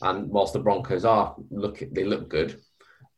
and 0.01 0.29
whilst 0.29 0.53
the 0.53 0.59
Broncos 0.59 1.05
are 1.05 1.35
look 1.51 1.83
they 1.91 2.05
look 2.05 2.29
good, 2.29 2.59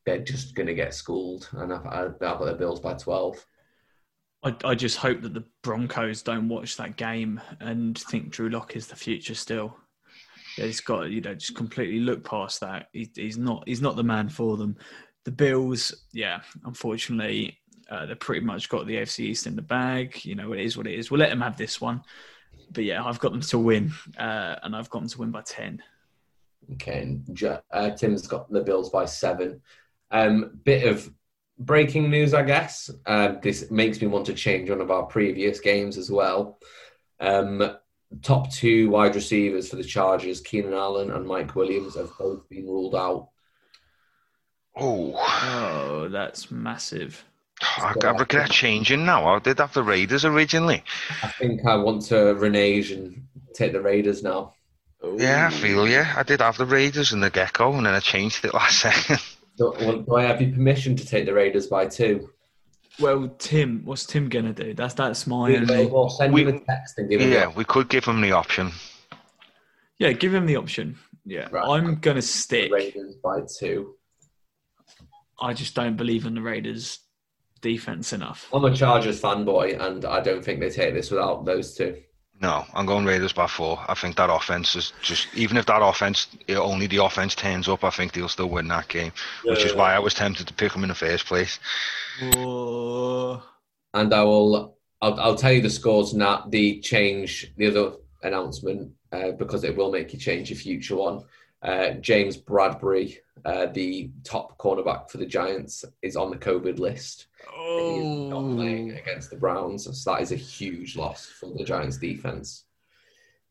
they're 0.05 0.19
just 0.19 0.55
going 0.55 0.67
to 0.67 0.73
get 0.73 0.93
schooled, 0.93 1.49
and 1.53 1.73
I've, 1.73 1.85
I've 1.85 2.19
got 2.19 2.45
the 2.45 2.53
Bills 2.53 2.79
by 2.79 2.93
twelve. 2.93 3.45
I, 4.43 4.55
I 4.63 4.75
just 4.75 4.97
hope 4.97 5.21
that 5.21 5.33
the 5.33 5.43
Broncos 5.63 6.21
don't 6.21 6.47
watch 6.47 6.77
that 6.77 6.97
game 6.97 7.41
and 7.59 7.97
think 7.97 8.29
Drew 8.29 8.49
Lock 8.49 8.75
is 8.75 8.87
the 8.87 8.95
future 8.95 9.33
still. 9.33 9.75
He's 10.55 10.79
got 10.79 11.09
you 11.09 11.21
know 11.21 11.33
just 11.33 11.55
completely 11.55 11.99
look 11.99 12.23
past 12.23 12.61
that. 12.61 12.87
He, 12.93 13.09
he's 13.15 13.37
not 13.37 13.63
he's 13.67 13.81
not 13.81 13.95
the 13.95 14.03
man 14.03 14.29
for 14.29 14.55
them. 14.55 14.77
The 15.25 15.31
Bills, 15.31 16.05
yeah, 16.13 16.41
unfortunately, 16.65 17.57
uh, 17.89 18.05
they've 18.05 18.19
pretty 18.19 18.45
much 18.45 18.69
got 18.69 18.85
the 18.85 18.97
AFC 18.97 19.21
East 19.21 19.47
in 19.47 19.55
the 19.55 19.61
bag. 19.61 20.23
You 20.23 20.35
know, 20.35 20.53
it 20.53 20.61
is 20.61 20.77
what 20.77 20.87
it 20.87 20.93
is. 20.93 21.09
We'll 21.09 21.19
let 21.19 21.31
them 21.31 21.41
have 21.41 21.57
this 21.57 21.81
one. 21.81 22.03
But 22.71 22.83
yeah, 22.83 23.03
I've 23.03 23.19
got 23.19 23.31
them 23.31 23.41
to 23.41 23.59
win, 23.59 23.91
uh, 24.17 24.55
and 24.61 24.75
I've 24.75 24.89
got 24.89 24.99
them 24.99 25.09
to 25.09 25.17
win 25.17 25.31
by 25.31 25.41
10. 25.41 25.81
Okay, 26.73 27.19
uh, 27.71 27.89
Tim's 27.91 28.27
got 28.27 28.51
the 28.51 28.61
Bills 28.61 28.89
by 28.89 29.05
seven. 29.05 29.61
Um, 30.11 30.59
bit 30.63 30.87
of 30.87 31.11
breaking 31.57 32.09
news, 32.09 32.33
I 32.33 32.43
guess. 32.43 32.89
Uh, 33.05 33.33
this 33.41 33.71
makes 33.71 34.01
me 34.01 34.07
want 34.07 34.25
to 34.27 34.33
change 34.33 34.69
one 34.69 34.81
of 34.81 34.91
our 34.91 35.03
previous 35.03 35.59
games 35.59 35.97
as 35.97 36.11
well. 36.11 36.59
Um, 37.19 37.77
top 38.21 38.51
two 38.51 38.89
wide 38.89 39.15
receivers 39.15 39.69
for 39.69 39.77
the 39.77 39.83
Chargers, 39.83 40.41
Keenan 40.41 40.73
Allen 40.73 41.11
and 41.11 41.25
Mike 41.25 41.55
Williams, 41.55 41.95
have 41.95 42.11
both 42.17 42.47
been 42.49 42.65
ruled 42.65 42.95
out. 42.95 43.29
Oh, 44.77 45.13
oh, 45.15 46.09
that's 46.09 46.51
massive. 46.51 47.23
I, 47.61 47.93
I 48.03 48.11
reckon 48.11 48.39
that's 48.39 48.53
changing 48.53 49.05
now. 49.05 49.25
I 49.33 49.39
did 49.39 49.59
have 49.59 49.73
the 49.73 49.83
Raiders 49.83 50.25
originally. 50.25 50.83
I 51.23 51.27
think 51.27 51.65
I 51.65 51.75
want 51.75 52.01
to 52.07 52.35
renege 52.35 52.91
and 52.91 53.27
take 53.53 53.71
the 53.71 53.81
Raiders 53.81 54.21
now. 54.21 54.53
Ooh. 55.03 55.15
Yeah, 55.17 55.47
I 55.47 55.49
feel 55.53 55.87
yeah. 55.87 56.13
I 56.17 56.23
did 56.23 56.41
have 56.41 56.57
the 56.57 56.65
Raiders 56.65 57.13
and 57.13 57.23
the 57.23 57.29
Gecko, 57.29 57.73
and 57.73 57.85
then 57.85 57.93
I 57.93 57.99
changed 58.01 58.43
it 58.43 58.53
last 58.53 58.79
second. 58.81 59.19
Do, 59.57 60.03
do 60.05 60.15
I 60.15 60.23
have 60.23 60.41
your 60.41 60.51
permission 60.51 60.95
to 60.97 61.05
take 61.05 61.25
the 61.25 61.33
Raiders 61.33 61.67
by 61.67 61.85
two? 61.85 62.29
Well, 62.99 63.33
Tim, 63.39 63.81
what's 63.83 64.05
Tim 64.05 64.29
gonna 64.29 64.53
do? 64.53 64.73
That's 64.73 64.93
that's 64.93 65.27
my 65.27 65.55
only. 65.55 65.87
We'll 65.87 66.09
send 66.09 66.33
we, 66.33 66.43
him 66.43 66.55
a 66.55 66.59
text 66.59 66.97
and 66.97 67.09
give 67.09 67.21
him. 67.21 67.31
Yeah, 67.31 67.51
we 67.55 67.65
could 67.65 67.89
give 67.89 68.05
him 68.05 68.21
the 68.21 68.31
option. 68.31 68.71
Yeah, 69.97 70.11
give 70.13 70.33
him 70.33 70.45
the 70.45 70.55
option. 70.55 70.97
Yeah, 71.25 71.47
right. 71.51 71.67
I'm 71.67 71.95
gonna 71.95 72.21
stick 72.21 72.71
Raiders 72.71 73.15
by 73.15 73.41
two. 73.59 73.95
I 75.41 75.53
just 75.53 75.75
don't 75.75 75.97
believe 75.97 76.25
in 76.25 76.35
the 76.35 76.41
Raiders 76.41 76.99
defense 77.61 78.13
enough. 78.13 78.47
I'm 78.53 78.63
a 78.63 78.73
Chargers 78.73 79.21
fanboy, 79.21 79.81
and 79.81 80.05
I 80.05 80.21
don't 80.21 80.43
think 80.43 80.59
they 80.59 80.69
take 80.69 80.93
this 80.93 81.11
without 81.11 81.45
those 81.45 81.75
two. 81.75 81.97
No, 82.41 82.65
I'm 82.73 82.85
going 82.85 83.05
Raiders 83.05 83.31
by 83.31 83.47
four. 83.47 83.79
I 83.87 83.93
think 83.93 84.17
that 84.17 84.29
offense 84.29 84.75
is 84.75 84.91
just 85.01 85.27
even 85.33 85.55
if 85.57 85.65
that 85.67 85.81
offense 85.81 86.27
only 86.49 86.85
the 86.85 87.03
offense 87.03 87.33
turns 87.33 87.69
up, 87.69 87.83
I 87.83 87.89
think 87.89 88.11
they'll 88.11 88.27
still 88.27 88.49
win 88.49 88.67
that 88.67 88.89
game. 88.89 89.13
Yeah, 89.43 89.51
which 89.51 89.63
is 89.63 89.73
why 89.73 89.95
I 89.95 89.99
was 89.99 90.13
tempted 90.13 90.47
to 90.47 90.53
pick 90.53 90.73
them 90.73 90.83
in 90.83 90.89
the 90.89 90.95
first 90.95 91.25
place. 91.25 91.59
Oh. 92.21 93.41
And 93.93 94.13
I 94.13 94.23
will, 94.23 94.77
I'll, 95.01 95.19
I'll 95.19 95.35
tell 95.35 95.53
you 95.53 95.61
the 95.61 95.69
scores 95.69 96.13
now. 96.13 96.45
The 96.49 96.81
change, 96.81 97.53
the 97.55 97.67
other 97.67 97.93
announcement, 98.23 98.91
uh, 99.13 99.31
because 99.31 99.63
it 99.63 99.75
will 99.75 99.91
make 99.91 100.11
you 100.11 100.19
change 100.19 100.49
your 100.49 100.59
future 100.59 100.97
one. 100.97 101.23
Uh, 101.61 101.91
James 101.91 102.37
Bradberry, 102.37 103.17
uh, 103.45 103.67
the 103.67 104.11
top 104.25 104.57
cornerback 104.57 105.09
for 105.09 105.17
the 105.17 105.25
Giants, 105.25 105.85
is 106.01 106.17
on 106.17 106.29
the 106.29 106.37
COVID 106.37 106.79
list. 106.79 107.27
Oh. 107.53 107.95
He's 107.95 108.29
not 108.29 108.55
playing 108.55 108.91
against 108.91 109.29
the 109.29 109.37
Browns, 109.37 109.83
so 109.83 110.11
that 110.11 110.21
is 110.21 110.31
a 110.31 110.35
huge 110.35 110.95
loss 110.95 111.25
for 111.25 111.51
the 111.53 111.63
Giants 111.63 111.97
defense. 111.97 112.65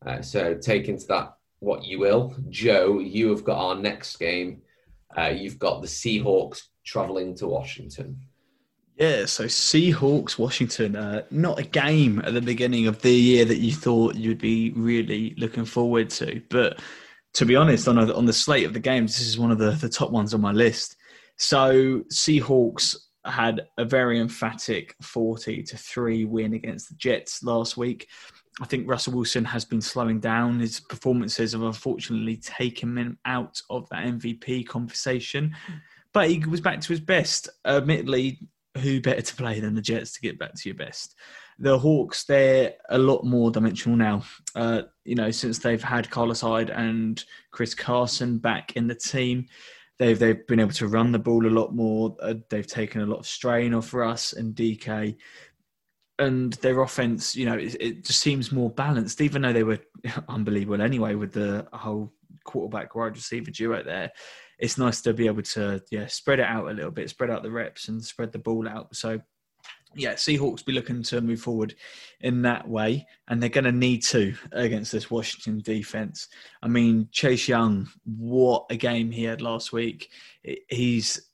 Uh, 0.05 0.21
so 0.21 0.55
take 0.55 0.87
into 0.87 1.05
that 1.07 1.35
what 1.59 1.83
you 1.83 1.99
will. 1.99 2.35
Joe, 2.49 2.99
you 2.99 3.29
have 3.29 3.43
got 3.43 3.57
our 3.57 3.75
next 3.75 4.17
game. 4.17 4.61
Uh, 5.17 5.27
you've 5.27 5.59
got 5.59 5.81
the 5.81 5.87
Seahawks 5.87 6.63
traveling 6.83 7.35
to 7.35 7.47
Washington. 7.47 8.19
Yeah, 8.97 9.25
so 9.25 9.45
Seahawks, 9.45 10.37
Washington, 10.37 10.95
uh, 10.95 11.23
not 11.29 11.59
a 11.59 11.63
game 11.63 12.21
at 12.23 12.33
the 12.33 12.41
beginning 12.41 12.87
of 12.87 13.01
the 13.01 13.11
year 13.11 13.43
that 13.43 13.57
you 13.57 13.73
thought 13.73 14.15
you'd 14.15 14.39
be 14.39 14.71
really 14.71 15.35
looking 15.37 15.65
forward 15.65 16.09
to. 16.11 16.41
But 16.49 16.79
to 17.33 17.45
be 17.45 17.57
honest, 17.57 17.89
on, 17.89 17.97
a, 17.97 18.13
on 18.13 18.25
the 18.25 18.31
slate 18.31 18.65
of 18.65 18.73
the 18.73 18.79
games, 18.79 19.17
this 19.17 19.27
is 19.27 19.37
one 19.37 19.51
of 19.51 19.57
the, 19.57 19.71
the 19.71 19.89
top 19.89 20.11
ones 20.11 20.33
on 20.33 20.39
my 20.39 20.53
list. 20.53 20.95
So 21.37 21.99
Seahawks 22.09 22.95
had 23.25 23.67
a 23.77 23.85
very 23.85 24.19
emphatic 24.19 24.95
40 25.01 25.63
to 25.63 25.77
3 25.77 26.25
win 26.25 26.53
against 26.53 26.89
the 26.89 26.95
Jets 26.95 27.43
last 27.43 27.77
week. 27.77 28.07
I 28.61 28.65
think 28.65 28.87
Russell 28.87 29.13
Wilson 29.13 29.43
has 29.45 29.65
been 29.65 29.81
slowing 29.81 30.19
down. 30.19 30.59
His 30.59 30.79
performances 30.79 31.51
have 31.51 31.63
unfortunately 31.63 32.37
taken 32.37 32.97
him 32.97 33.17
out 33.25 33.61
of 33.69 33.87
that 33.89 34.05
MVP 34.05 34.67
conversation. 34.67 35.55
But 36.13 36.29
he 36.29 36.39
was 36.39 36.61
back 36.61 36.79
to 36.79 36.87
his 36.87 37.01
best. 37.01 37.49
Admittedly, 37.65 38.39
who 38.77 39.01
better 39.01 39.21
to 39.21 39.35
play 39.35 39.59
than 39.59 39.75
the 39.75 39.81
Jets 39.81 40.13
to 40.13 40.21
get 40.21 40.39
back 40.39 40.53
to 40.53 40.69
your 40.69 40.77
best? 40.77 41.15
The 41.59 41.77
Hawks, 41.77 42.23
they're 42.23 42.73
a 42.89 42.97
lot 42.97 43.25
more 43.25 43.51
dimensional 43.51 43.97
now. 43.97 44.23
Uh, 44.55 44.83
you 45.03 45.15
know, 45.15 45.31
since 45.31 45.59
they've 45.59 45.83
had 45.83 46.09
Carlos 46.09 46.41
Hyde 46.41 46.69
and 46.69 47.21
Chris 47.51 47.73
Carson 47.73 48.37
back 48.37 48.75
in 48.77 48.87
the 48.87 48.95
team, 48.95 49.47
they've 49.99 50.17
they've 50.17 50.45
been 50.47 50.59
able 50.59 50.71
to 50.73 50.87
run 50.87 51.11
the 51.11 51.19
ball 51.19 51.45
a 51.45 51.49
lot 51.49 51.73
more. 51.73 52.15
Uh, 52.21 52.35
they've 52.49 52.67
taken 52.67 53.01
a 53.01 53.05
lot 53.05 53.19
of 53.19 53.27
strain 53.27 53.73
off 53.73 53.93
Russ 53.93 54.33
and 54.33 54.55
DK, 54.55 55.15
and 56.19 56.53
their 56.53 56.81
offense, 56.81 57.35
you 57.35 57.45
know, 57.45 57.55
it, 57.55 57.75
it, 57.79 58.05
just 58.05 58.19
seems 58.19 58.51
more 58.51 58.69
balanced. 58.69 59.21
Even 59.21 59.41
though 59.41 59.53
they 59.53 59.63
were 59.63 59.79
unbelievable 60.29 60.81
anyway 60.81 61.15
with 61.15 61.33
the 61.33 61.67
whole 61.73 62.13
quarterback 62.43 62.95
wide 62.95 63.15
receiver 63.15 63.51
duo 63.51 63.83
there, 63.83 64.11
it's 64.59 64.77
nice 64.77 65.01
to 65.01 65.13
be 65.13 65.27
able 65.27 65.41
to 65.41 65.81
yeah 65.91 66.07
spread 66.07 66.39
it 66.39 66.45
out 66.45 66.69
a 66.69 66.73
little 66.73 66.91
bit, 66.91 67.09
spread 67.09 67.29
out 67.29 67.43
the 67.43 67.51
reps 67.51 67.87
and 67.87 68.03
spread 68.03 68.31
the 68.31 68.39
ball 68.39 68.67
out. 68.67 68.95
So 68.95 69.19
yeah, 69.95 70.13
Seahawks 70.13 70.65
be 70.65 70.73
looking 70.73 71.01
to 71.03 71.21
move 71.21 71.41
forward 71.41 71.75
in 72.19 72.41
that 72.43 72.67
way, 72.67 73.07
and 73.27 73.41
they're 73.41 73.49
going 73.49 73.63
to 73.63 73.71
need 73.71 74.03
to 74.03 74.35
against 74.51 74.91
this 74.91 75.09
Washington 75.09 75.61
defense. 75.61 76.27
I 76.61 76.67
mean, 76.67 77.07
Chase 77.11 77.47
Young, 77.47 77.87
what 78.03 78.65
a 78.69 78.75
game 78.75 79.11
he 79.11 79.23
had 79.23 79.41
last 79.41 79.71
week! 79.71 80.11
He's 80.69 81.29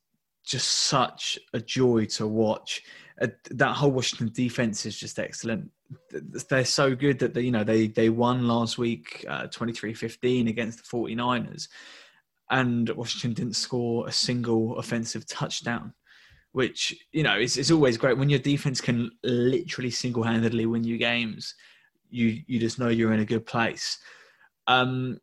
just 0.45 0.67
such 0.67 1.39
a 1.53 1.59
joy 1.59 2.05
to 2.05 2.27
watch. 2.27 2.83
Uh, 3.21 3.27
that 3.51 3.75
whole 3.75 3.91
Washington 3.91 4.31
defense 4.33 4.85
is 4.85 4.97
just 4.97 5.19
excellent. 5.19 5.71
They're 6.11 6.65
so 6.65 6.95
good 6.95 7.19
that 7.19 7.33
they, 7.33 7.41
you 7.41 7.51
know 7.51 7.63
they 7.63 7.87
they 7.87 8.09
won 8.09 8.47
last 8.47 8.77
week 8.77 9.25
uh, 9.27 9.47
23-15 9.47 10.49
against 10.49 10.77
the 10.77 10.97
49ers, 10.97 11.67
and 12.49 12.89
Washington 12.91 13.33
didn't 13.33 13.55
score 13.55 14.07
a 14.07 14.11
single 14.11 14.77
offensive 14.77 15.25
touchdown 15.25 15.93
which 16.53 16.95
you 17.11 17.23
know 17.23 17.37
it's, 17.37 17.57
it's 17.57 17.71
always 17.71 17.97
great. 17.97 18.17
When 18.17 18.29
your 18.29 18.39
defense 18.39 18.81
can 18.81 19.11
literally 19.23 19.91
single-handedly 19.91 20.65
win 20.65 20.83
you 20.83 20.97
games 20.97 21.55
you 22.11 22.41
you 22.45 22.59
just 22.59 22.77
know 22.77 22.89
you're 22.89 23.13
in 23.13 23.21
a 23.21 23.25
good 23.25 23.45
place. 23.45 23.97
Um, 24.67 25.19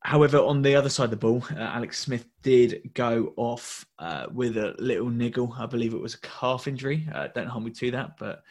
however 0.00 0.38
on 0.38 0.60
the 0.60 0.74
other 0.74 0.90
side 0.90 1.04
of 1.04 1.10
the 1.10 1.16
ball 1.16 1.42
uh, 1.56 1.60
alex 1.60 1.98
smith 1.98 2.26
did 2.42 2.90
go 2.92 3.32
off 3.38 3.86
uh, 3.98 4.26
with 4.32 4.58
a 4.58 4.74
little 4.78 5.08
niggle. 5.08 5.54
I 5.58 5.64
believe 5.64 5.94
it 5.94 6.00
was 6.00 6.14
a 6.14 6.20
calf 6.20 6.68
injury. 6.68 7.08
Uh, 7.14 7.28
don't 7.34 7.46
hold 7.46 7.64
me 7.64 7.70
to 7.70 7.90
that 7.92 8.18
but 8.18 8.42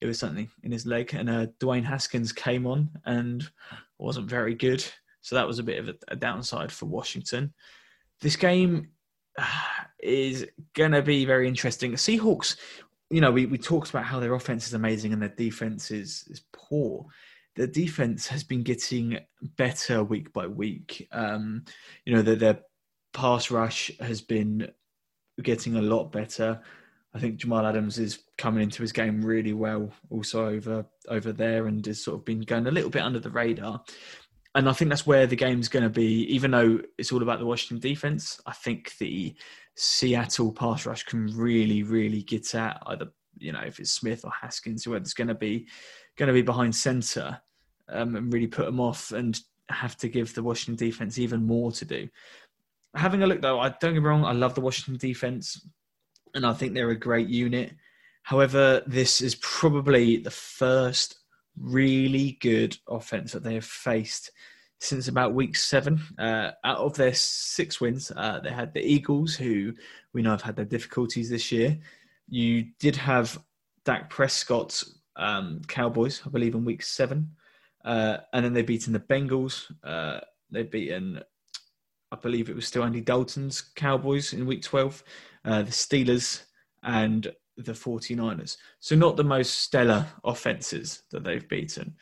it 0.00 0.06
was 0.06 0.18
something 0.18 0.48
in 0.62 0.70
his 0.70 0.86
leg. 0.86 1.14
And 1.14 1.30
uh, 1.30 1.46
dwayne 1.58 1.84
haskins 1.84 2.32
came 2.32 2.66
on 2.66 2.90
and 3.06 3.48
wasn't 3.98 4.28
very 4.28 4.54
good. 4.54 4.84
So 5.22 5.34
that 5.34 5.46
was 5.46 5.58
a 5.58 5.64
bit 5.64 5.78
of 5.78 5.88
a, 5.88 5.94
a 6.08 6.16
downside 6.16 6.70
for 6.70 6.86
washington. 6.86 7.54
This 8.20 8.36
game 8.36 8.88
is 10.02 10.46
going 10.74 10.92
to 10.92 11.02
be 11.02 11.24
very 11.24 11.48
interesting. 11.48 11.92
Seahawks, 11.92 12.56
you 13.10 13.20
know, 13.20 13.30
we, 13.30 13.46
we 13.46 13.58
talked 13.58 13.90
about 13.90 14.04
how 14.04 14.20
their 14.20 14.34
offense 14.34 14.66
is 14.66 14.74
amazing 14.74 15.12
and 15.12 15.22
their 15.22 15.28
defense 15.30 15.90
is, 15.90 16.24
is 16.28 16.42
poor. 16.52 17.06
The 17.56 17.66
defense 17.66 18.26
has 18.28 18.44
been 18.44 18.62
getting 18.62 19.18
better 19.56 20.04
week 20.04 20.32
by 20.32 20.46
week. 20.46 21.08
Um, 21.10 21.64
you 22.04 22.14
know, 22.14 22.22
their, 22.22 22.36
their 22.36 22.60
pass 23.12 23.50
rush 23.50 23.90
has 24.00 24.20
been 24.20 24.70
getting 25.42 25.76
a 25.76 25.82
lot 25.82 26.12
better. 26.12 26.60
I 27.14 27.18
think 27.18 27.38
Jamal 27.38 27.66
Adams 27.66 27.98
is 27.98 28.20
coming 28.36 28.62
into 28.62 28.82
his 28.82 28.92
game 28.92 29.22
really 29.22 29.54
well, 29.54 29.90
also 30.10 30.46
over 30.46 30.84
over 31.08 31.32
there, 31.32 31.66
and 31.66 31.84
has 31.86 32.04
sort 32.04 32.18
of 32.18 32.24
been 32.24 32.42
going 32.42 32.66
a 32.66 32.70
little 32.70 32.90
bit 32.90 33.02
under 33.02 33.18
the 33.18 33.30
radar 33.30 33.82
and 34.58 34.68
I 34.68 34.72
think 34.72 34.88
that's 34.88 35.06
where 35.06 35.28
the 35.28 35.36
game's 35.36 35.68
going 35.68 35.84
to 35.84 35.88
be. 35.88 36.24
Even 36.34 36.50
though 36.50 36.80
it's 36.98 37.12
all 37.12 37.22
about 37.22 37.38
the 37.38 37.46
Washington 37.46 37.78
defense, 37.78 38.40
I 38.44 38.52
think 38.52 38.96
the 38.98 39.32
Seattle 39.76 40.52
pass 40.52 40.84
rush 40.84 41.04
can 41.04 41.28
really, 41.36 41.84
really 41.84 42.22
get 42.22 42.56
at 42.56 42.82
either 42.86 43.06
you 43.38 43.52
know 43.52 43.60
if 43.60 43.78
it's 43.78 43.92
Smith 43.92 44.24
or 44.24 44.32
Haskins, 44.32 44.82
whoever's 44.82 45.14
going 45.14 45.28
to 45.28 45.34
be 45.36 45.68
going 46.16 46.26
to 46.26 46.32
be 46.32 46.42
behind 46.42 46.74
center 46.74 47.40
um, 47.88 48.16
and 48.16 48.32
really 48.32 48.48
put 48.48 48.66
them 48.66 48.80
off 48.80 49.12
and 49.12 49.40
have 49.68 49.96
to 49.98 50.08
give 50.08 50.34
the 50.34 50.42
Washington 50.42 50.84
defense 50.84 51.18
even 51.18 51.46
more 51.46 51.70
to 51.70 51.84
do. 51.84 52.08
having 52.96 53.22
a 53.22 53.28
look 53.28 53.40
though, 53.40 53.60
I 53.60 53.68
don't 53.80 53.94
get 53.94 54.02
wrong. 54.02 54.24
I 54.24 54.32
love 54.32 54.56
the 54.56 54.60
Washington 54.60 54.96
defense, 54.96 55.64
and 56.34 56.44
I 56.44 56.52
think 56.52 56.74
they're 56.74 56.90
a 56.90 56.98
great 56.98 57.28
unit. 57.28 57.76
However, 58.24 58.82
this 58.88 59.20
is 59.20 59.36
probably 59.36 60.16
the 60.16 60.32
first 60.32 61.17
really 61.60 62.38
good 62.40 62.76
offense 62.88 63.32
that 63.32 63.42
they 63.42 63.54
have 63.54 63.64
faced 63.64 64.30
since 64.80 65.08
about 65.08 65.34
week 65.34 65.56
seven. 65.56 66.00
Uh, 66.18 66.52
out 66.64 66.78
of 66.78 66.94
their 66.94 67.14
six 67.14 67.80
wins, 67.80 68.12
uh, 68.16 68.40
they 68.40 68.50
had 68.50 68.72
the 68.72 68.84
Eagles, 68.84 69.34
who 69.34 69.72
we 70.12 70.22
know 70.22 70.30
have 70.30 70.42
had 70.42 70.56
their 70.56 70.64
difficulties 70.64 71.28
this 71.28 71.50
year. 71.50 71.78
You 72.28 72.66
did 72.78 72.96
have 72.96 73.38
Dak 73.84 74.10
Prescott's 74.10 75.00
um, 75.16 75.60
Cowboys, 75.66 76.22
I 76.24 76.30
believe, 76.30 76.54
in 76.54 76.64
week 76.64 76.82
seven. 76.82 77.30
Uh, 77.84 78.18
and 78.32 78.44
then 78.44 78.52
they've 78.52 78.66
beaten 78.66 78.92
the 78.92 79.00
Bengals. 79.00 79.70
Uh, 79.82 80.20
they've 80.50 80.70
beaten, 80.70 81.20
I 82.12 82.16
believe 82.16 82.48
it 82.48 82.56
was 82.56 82.66
still 82.66 82.84
Andy 82.84 83.00
Dalton's 83.00 83.60
Cowboys 83.60 84.32
in 84.32 84.46
week 84.46 84.62
12, 84.62 85.02
uh, 85.44 85.62
the 85.62 85.70
Steelers, 85.70 86.42
and 86.82 87.32
the 87.64 87.72
49ers. 87.72 88.56
So, 88.80 88.96
not 88.96 89.16
the 89.16 89.24
most 89.24 89.60
stellar 89.60 90.06
offenses 90.24 91.02
that 91.10 91.24
they've 91.24 91.48
beaten. 91.48 91.94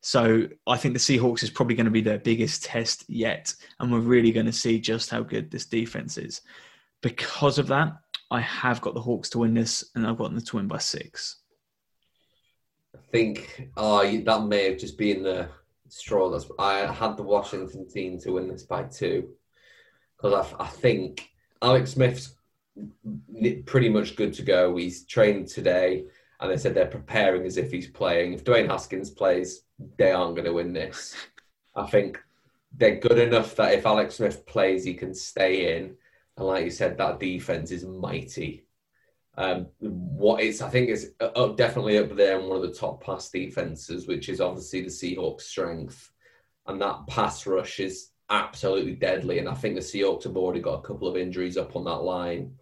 So, 0.00 0.48
I 0.66 0.76
think 0.76 0.94
the 0.94 1.00
Seahawks 1.00 1.42
is 1.42 1.50
probably 1.50 1.74
going 1.74 1.86
to 1.86 1.90
be 1.90 2.00
their 2.00 2.18
biggest 2.18 2.64
test 2.64 3.04
yet. 3.08 3.54
And 3.78 3.92
we're 3.92 4.00
really 4.00 4.32
going 4.32 4.46
to 4.46 4.52
see 4.52 4.80
just 4.80 5.10
how 5.10 5.22
good 5.22 5.50
this 5.50 5.66
defense 5.66 6.18
is. 6.18 6.42
Because 7.02 7.58
of 7.58 7.66
that, 7.68 7.94
I 8.30 8.40
have 8.40 8.80
got 8.80 8.94
the 8.94 9.00
Hawks 9.00 9.30
to 9.30 9.38
win 9.38 9.54
this, 9.54 9.90
and 9.94 10.06
I've 10.06 10.18
got 10.18 10.32
them 10.32 10.40
to 10.40 10.56
win 10.56 10.68
by 10.68 10.78
six. 10.78 11.40
I 12.94 12.98
think 13.10 13.70
oh, 13.76 14.04
that 14.04 14.46
may 14.46 14.70
have 14.70 14.78
just 14.78 14.98
been 14.98 15.22
the 15.22 15.48
straw. 15.88 16.30
That's 16.30 16.46
I 16.58 16.92
had 16.92 17.16
the 17.16 17.22
Washington 17.22 17.88
team 17.88 18.18
to 18.20 18.32
win 18.32 18.48
this 18.48 18.62
by 18.62 18.84
two 18.84 19.30
because 20.16 20.54
I, 20.58 20.64
I 20.64 20.66
think 20.68 21.28
Alex 21.62 21.92
Smith's 21.92 22.34
pretty 23.66 23.88
much 23.88 24.16
good 24.16 24.32
to 24.34 24.42
go. 24.42 24.76
He's 24.76 25.04
trained 25.04 25.48
today, 25.48 26.04
and 26.40 26.50
they 26.50 26.56
said 26.56 26.74
they're 26.74 26.86
preparing 26.86 27.44
as 27.44 27.56
if 27.56 27.70
he's 27.70 27.88
playing. 27.88 28.32
If 28.32 28.44
Dwayne 28.44 28.68
Haskins 28.68 29.10
plays, 29.10 29.62
they 29.96 30.12
aren't 30.12 30.34
going 30.34 30.46
to 30.46 30.52
win 30.52 30.72
this. 30.72 31.14
I 31.74 31.86
think 31.86 32.20
they're 32.76 32.96
good 32.96 33.18
enough 33.18 33.56
that 33.56 33.74
if 33.74 33.86
Alex 33.86 34.16
Smith 34.16 34.46
plays, 34.46 34.84
he 34.84 34.94
can 34.94 35.14
stay 35.14 35.76
in. 35.76 35.96
And 36.36 36.46
like 36.46 36.64
you 36.64 36.70
said, 36.70 36.96
that 36.98 37.20
defense 37.20 37.70
is 37.70 37.84
mighty. 37.84 38.64
Um, 39.36 39.66
what 39.78 40.42
it's, 40.42 40.60
I 40.60 40.68
think 40.68 40.88
is 40.90 41.12
up, 41.20 41.56
definitely 41.56 41.98
up 41.98 42.14
there 42.14 42.38
in 42.38 42.46
one 42.46 42.56
of 42.56 42.62
the 42.62 42.74
top 42.74 43.02
pass 43.02 43.30
defenses, 43.30 44.06
which 44.06 44.28
is 44.28 44.40
obviously 44.40 44.82
the 44.82 44.88
Seahawks' 44.88 45.42
strength. 45.42 46.10
And 46.66 46.80
that 46.80 47.06
pass 47.08 47.46
rush 47.46 47.80
is 47.80 48.10
absolutely 48.28 48.94
deadly. 48.94 49.38
And 49.38 49.48
I 49.48 49.54
think 49.54 49.74
the 49.74 49.80
Seahawks 49.80 50.24
have 50.24 50.36
already 50.36 50.60
got 50.60 50.78
a 50.78 50.82
couple 50.82 51.08
of 51.08 51.16
injuries 51.16 51.56
up 51.56 51.74
on 51.74 51.84
that 51.84 52.02
line. 52.02 52.54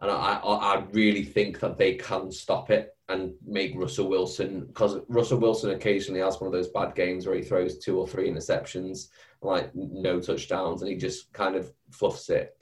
And 0.00 0.10
I, 0.10 0.14
I, 0.14 0.74
I 0.74 0.84
really 0.92 1.24
think 1.24 1.60
that 1.60 1.78
they 1.78 1.94
can 1.94 2.30
stop 2.30 2.70
it 2.70 2.96
and 3.08 3.32
make 3.46 3.72
Russell 3.76 4.08
Wilson, 4.08 4.66
because 4.66 4.98
Russell 5.08 5.38
Wilson 5.38 5.70
occasionally 5.70 6.20
has 6.20 6.40
one 6.40 6.48
of 6.48 6.52
those 6.52 6.68
bad 6.68 6.94
games 6.94 7.26
where 7.26 7.36
he 7.36 7.42
throws 7.42 7.78
two 7.78 7.98
or 7.98 8.06
three 8.06 8.28
interceptions, 8.28 9.08
like 9.42 9.70
no 9.74 10.20
touchdowns, 10.20 10.82
and 10.82 10.90
he 10.90 10.96
just 10.96 11.32
kind 11.32 11.54
of 11.54 11.72
fluffs 11.90 12.28
it. 12.30 12.56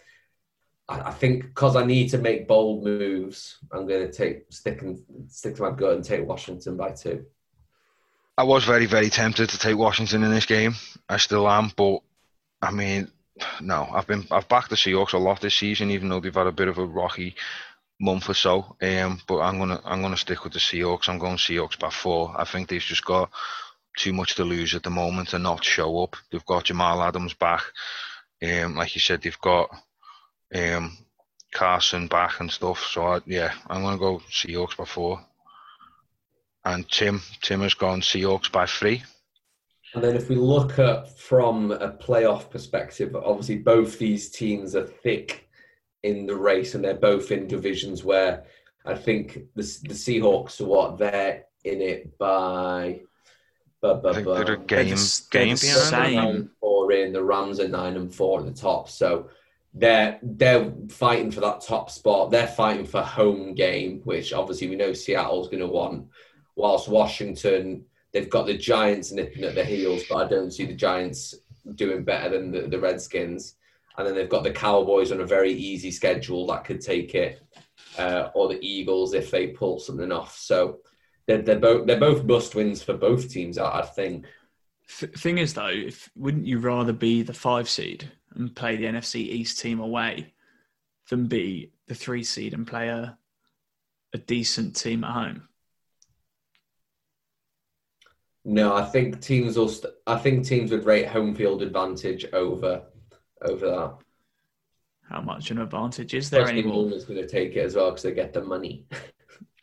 I, 0.87 1.13
think 1.13 1.45
because 1.45 1.77
I 1.77 1.85
need 1.87 2.11
to 2.11 2.19
make 2.19 2.47
bold 2.47 2.85
moves, 2.85 3.59
I'm 3.73 3.87
going 3.87 4.07
to 4.07 4.13
take 4.13 4.53
stick 4.53 4.83
and 4.83 5.01
stick 5.29 5.57
to 5.57 5.63
my 5.63 5.71
gut 5.71 5.95
and 5.95 6.05
take 6.05 6.27
Washington 6.27 6.77
by 6.77 6.91
two. 6.91 7.25
I 8.37 8.43
was 8.43 8.65
very, 8.65 8.85
very 8.85 9.09
tempted 9.09 9.49
to 9.49 9.59
take 9.59 9.79
Washington 9.79 10.25
in 10.25 10.31
this 10.31 10.45
game. 10.45 10.75
I 11.09 11.17
still 11.17 11.49
am, 11.49 11.73
but 11.75 12.01
I 12.61 12.71
mean, 12.71 13.11
no, 13.61 13.89
I've 13.93 14.07
been 14.07 14.27
I've 14.31 14.49
backed 14.49 14.71
the 14.71 14.77
Seahawks 14.77 15.13
a 15.13 15.19
lot 15.19 15.41
this 15.41 15.57
season, 15.57 15.91
even 15.91 16.09
though 16.09 16.21
they've 16.21 16.35
had 16.35 16.47
a 16.47 16.53
bit 16.53 16.69
of 16.69 16.79
a 16.79 16.85
rocky 16.87 17.35
month 18.01 18.29
or 18.29 18.35
so. 18.35 18.77
Um, 18.81 19.21
but 19.27 19.41
I'm 19.41 19.59
gonna 19.59 19.81
I'm 19.85 20.03
gonna 20.03 20.17
stick 20.17 20.45
with 20.45 20.53
the 20.53 20.59
Seahawks. 20.59 21.09
I'm 21.09 21.19
going 21.19 21.37
Seahawks 21.37 21.79
by 21.79 21.91
four. 21.91 22.35
I 22.37 22.45
think 22.45 22.69
they've 22.69 22.81
just 22.81 23.05
got 23.05 23.31
too 23.97 24.13
much 24.13 24.37
to 24.37 24.45
lose 24.45 24.75
at 24.75 24.83
the 24.83 24.91
moment 24.91 25.33
and 25.33 25.43
not 25.45 25.65
show 25.65 26.03
up. 26.03 26.17
They've 26.31 26.45
got 26.45 26.65
Jamal 26.65 27.03
Adams 27.03 27.35
back. 27.35 27.63
Um, 28.43 28.77
like 28.77 28.95
you 28.95 29.01
said, 29.01 29.23
they've 29.23 29.41
got 29.41 29.71
um, 30.55 30.97
Carson 31.53 32.09
back 32.09 32.41
and 32.41 32.51
stuff. 32.51 32.85
So 32.91 33.07
I, 33.07 33.21
yeah, 33.27 33.53
I'm 33.69 33.83
gonna 33.83 33.99
go 33.99 34.21
Seahawks 34.31 34.77
by 34.77 34.85
four. 34.85 35.25
And 36.65 36.89
Tim, 36.89 37.21
Tim 37.43 37.61
has 37.61 37.75
gone 37.75 38.01
Seahawks 38.01 38.51
by 38.51 38.67
three. 38.67 39.03
And 39.95 40.03
then 40.03 40.17
if 40.17 40.29
we 40.29 40.35
look 40.35 40.79
at 40.79 41.17
from 41.19 41.71
a 41.71 41.91
playoff 41.91 42.51
perspective, 42.51 43.15
obviously 43.15 43.59
both 43.59 43.99
these 43.99 44.29
teams 44.29 44.75
are 44.75 44.87
thick 44.87 45.49
in 46.03 46.27
the 46.27 46.35
race, 46.35 46.75
and 46.75 46.85
they're 46.85 46.95
both 46.95 47.31
in 47.31 47.47
divisions 47.47 48.05
where 48.05 48.45
I 48.85 48.95
think 48.95 49.35
the 49.55 49.63
the 49.83 49.95
Seahawks 49.95 50.61
are 50.61 50.67
what 50.67 50.99
they're 50.99 51.45
in 51.65 51.81
it 51.81 52.19
by. 52.19 53.03
But, 53.81 54.03
but, 54.03 54.13
I 54.13 54.15
think 54.15 54.27
they're 54.27 54.55
a 54.55 54.59
game, 54.59 54.97
game 55.31 55.57
behind. 55.57 56.51
Four 56.59 56.93
in 56.93 57.13
the 57.13 57.23
Rams 57.23 57.61
are 57.61 57.69
nine 57.69 57.97
and 57.97 58.13
four 58.13 58.41
at 58.41 58.47
the 58.47 58.53
top. 58.53 58.89
So 58.89 59.29
they're 59.75 60.19
they're 60.23 60.73
fighting 60.89 61.31
for 61.31 61.41
that 61.41 61.61
top 61.61 61.91
spot. 61.91 62.31
They're 62.31 62.47
fighting 62.47 62.87
for 62.87 63.03
home 63.03 63.55
game, 63.55 64.01
which 64.05 64.33
obviously 64.33 64.69
we 64.69 64.77
know 64.77 64.93
Seattle's 64.93 65.49
going 65.49 65.61
to 65.61 65.67
want. 65.67 66.09
Whilst 66.57 66.89
Washington, 66.89 67.85
they've 68.15 68.31
got 68.31 68.47
the 68.47 68.57
Giants 68.57 69.13
nipping 69.13 69.45
at 69.45 69.55
their 69.55 69.65
heels, 69.65 70.05
but 70.09 70.17
I 70.17 70.29
don't 70.29 70.53
see 70.53 70.65
the 70.65 70.75
Giants 70.75 71.35
doing 71.75 72.05
better 72.05 72.31
than 72.31 72.51
the, 72.51 72.63
the 72.63 72.79
Redskins. 72.79 73.57
And 73.99 74.07
then 74.07 74.15
they've 74.15 74.29
got 74.29 74.45
the 74.45 74.53
Cowboys 74.53 75.13
on 75.13 75.21
a 75.21 75.27
very 75.27 75.53
easy 75.53 75.91
schedule 75.91 76.47
that 76.47 76.65
could 76.65 76.81
take 76.81 77.15
it, 77.15 77.43
uh, 77.99 78.31
or 78.35 78.49
the 78.49 78.65
Eagles 78.67 79.15
if 79.15 79.31
they 79.31 79.49
pull 79.49 79.79
something 79.79 80.11
off. 80.11 80.37
So 80.37 80.79
they're, 81.27 81.43
they're 81.43 81.61
both 81.61 81.87
they're 81.87 82.01
both 82.01 82.25
must 82.25 82.55
wins 82.55 82.83
for 82.83 82.95
both 82.95 83.31
teams. 83.31 83.59
I, 83.59 83.81
I 83.81 83.83
think. 83.83 84.27
thing 84.89 85.39
is, 85.39 85.55
though, 85.55 85.69
if 85.69 86.11
wouldn't 86.17 86.47
you 86.47 86.59
rather 86.59 86.93
be 86.93 87.23
the 87.23 87.33
five 87.33 87.69
seed 87.69 88.11
and 88.35 88.55
play 88.55 88.77
the 88.77 88.87
NFC 88.87 89.17
East 89.17 89.61
team 89.61 89.79
away 89.79 90.33
than 91.09 91.27
be 91.27 91.73
the 91.87 91.95
three 91.95 92.25
seed 92.25 92.53
and 92.53 92.67
play 92.67 92.89
a, 92.89 93.17
a 94.13 94.19
decent 94.19 94.75
team 94.75 95.05
at 95.05 95.13
home? 95.13 95.49
No, 98.45 98.75
I 98.75 98.85
think 98.85 99.21
teams 99.21 99.57
will. 99.57 99.69
St- 99.69 99.93
I 100.07 100.19
think 100.19 100.47
teams 100.47 100.71
would 100.71 100.85
rate 100.85 101.09
home 101.09 101.35
field 101.35 101.63
advantage 101.63 102.27
over 102.33 102.83
over 103.43 103.67
that. 103.67 103.95
How 105.09 105.21
much 105.21 105.51
an 105.51 105.59
advantage 105.59 106.15
is 106.15 106.31
there 106.31 106.49
anymore? 106.49 106.91
is 106.93 107.05
going 107.05 107.21
to 107.21 107.29
take 107.29 107.57
it 107.57 107.61
as 107.61 107.75
well 107.75 107.91
because 107.91 108.03
they 108.03 108.13
get 108.13 108.33
the 108.33 108.43
money. 108.43 108.87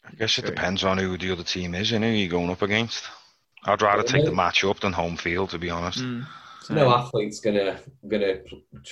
I 0.05 0.13
guess 0.17 0.37
it 0.37 0.45
depends 0.45 0.83
on 0.83 0.97
who 0.97 1.17
the 1.17 1.31
other 1.31 1.43
team 1.43 1.73
is 1.73 1.91
and 1.91 2.03
who 2.03 2.09
you're 2.11 2.29
going 2.29 2.49
up 2.49 2.61
against. 2.61 3.05
I'd 3.63 3.81
rather 3.81 4.03
take 4.03 4.25
the 4.25 4.31
match 4.31 4.63
up 4.63 4.79
than 4.79 4.93
home 4.93 5.17
field, 5.17 5.51
to 5.51 5.59
be 5.59 5.69
honest. 5.69 5.99
Mm. 5.99 6.25
No 6.69 6.93
athlete's 6.93 7.39
gonna 7.39 7.79
gonna 8.07 8.39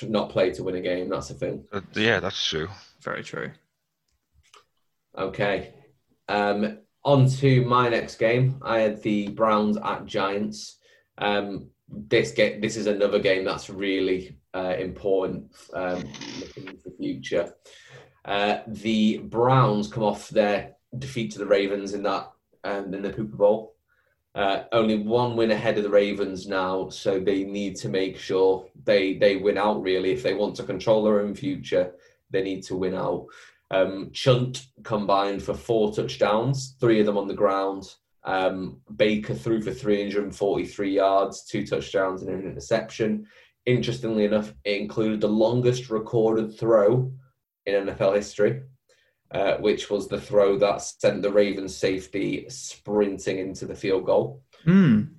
not 0.04 0.30
play 0.30 0.52
to 0.52 0.64
win 0.64 0.76
a 0.76 0.82
game. 0.82 1.10
That's 1.10 1.30
the 1.30 1.34
thing. 1.36 1.66
Uh, 1.72 1.82
yeah, 1.94 2.20
that's 2.20 2.44
true. 2.44 2.68
Very 3.02 3.24
true. 3.24 3.52
Okay. 5.18 5.74
Um, 6.28 6.80
on 7.10 7.28
to 7.28 7.66
my 7.66 7.90
next 7.90 8.18
game. 8.18 8.60
I 8.62 8.80
had 8.80 9.02
the 9.02 9.30
Browns 9.30 9.78
at 9.78 10.06
Giants. 10.06 10.78
Um, 11.18 11.70
this 11.90 12.32
game, 12.32 12.62
this 12.62 12.78
is 12.78 12.86
another 12.86 13.18
game 13.18 13.44
that's 13.44 13.70
really 13.70 14.38
uh, 14.54 14.76
important 14.78 15.52
um, 15.74 16.04
looking 16.40 16.68
into 16.68 16.84
the 16.86 16.96
future. 16.98 17.54
Uh, 18.26 18.60
the 18.68 19.18
Browns 19.18 19.88
come 19.88 20.04
off 20.04 20.30
their 20.30 20.76
defeat 21.00 21.32
to 21.32 21.40
the 21.40 21.48
Ravens 21.48 21.94
in 21.96 22.04
that 22.04 22.32
um, 22.64 22.94
in 22.94 23.02
the 23.02 23.14
Super 23.14 23.36
Bowl. 23.36 23.76
Uh, 24.36 24.66
only 24.72 25.00
one 25.00 25.36
win 25.36 25.50
ahead 25.50 25.78
of 25.78 25.84
the 25.84 25.90
Ravens 25.90 26.48
now, 26.48 26.90
so 26.90 27.20
they 27.20 27.44
need 27.44 27.76
to 27.78 27.90
make 27.90 28.18
sure 28.18 28.68
they 28.84 29.16
they 29.16 29.36
win 29.38 29.58
out. 29.58 29.82
Really, 29.82 30.12
if 30.12 30.22
they 30.22 30.36
want 30.36 30.56
to 30.58 30.64
control 30.64 31.04
their 31.04 31.22
own 31.22 31.34
future, 31.34 31.92
they 32.30 32.44
need 32.44 32.62
to 32.66 32.76
win 32.76 32.94
out. 32.94 33.26
Um, 33.72 34.12
Chunt 34.14 34.66
combined 34.84 35.44
for 35.44 35.54
four 35.54 35.94
touchdowns, 35.94 36.76
three 36.80 37.00
of 37.00 37.06
them 37.06 37.18
on 37.18 37.28
the 37.28 37.34
ground. 37.34 37.94
Um, 38.24 38.82
Baker 38.96 39.34
threw 39.34 39.62
for 39.62 39.72
343 39.72 40.94
yards, 40.94 41.46
two 41.46 41.66
touchdowns, 41.66 42.22
and 42.22 42.32
an 42.32 42.50
interception. 42.50 43.26
Interestingly 43.66 44.26
enough, 44.26 44.54
it 44.64 44.82
included 44.82 45.22
the 45.22 45.30
longest 45.30 45.90
recorded 45.90 46.58
throw 46.58 47.12
in 47.66 47.88
NFL 47.88 48.16
history 48.16 48.62
uh, 49.32 49.58
which 49.58 49.90
was 49.90 50.08
the 50.08 50.20
throw 50.20 50.58
that 50.58 50.82
sent 50.82 51.22
the 51.22 51.32
Ravens 51.32 51.76
safety 51.76 52.46
sprinting 52.50 53.38
into 53.38 53.66
the 53.66 53.76
field 53.76 54.06
goal. 54.06 54.44
Mm. 54.66 54.72
Um, 54.74 55.14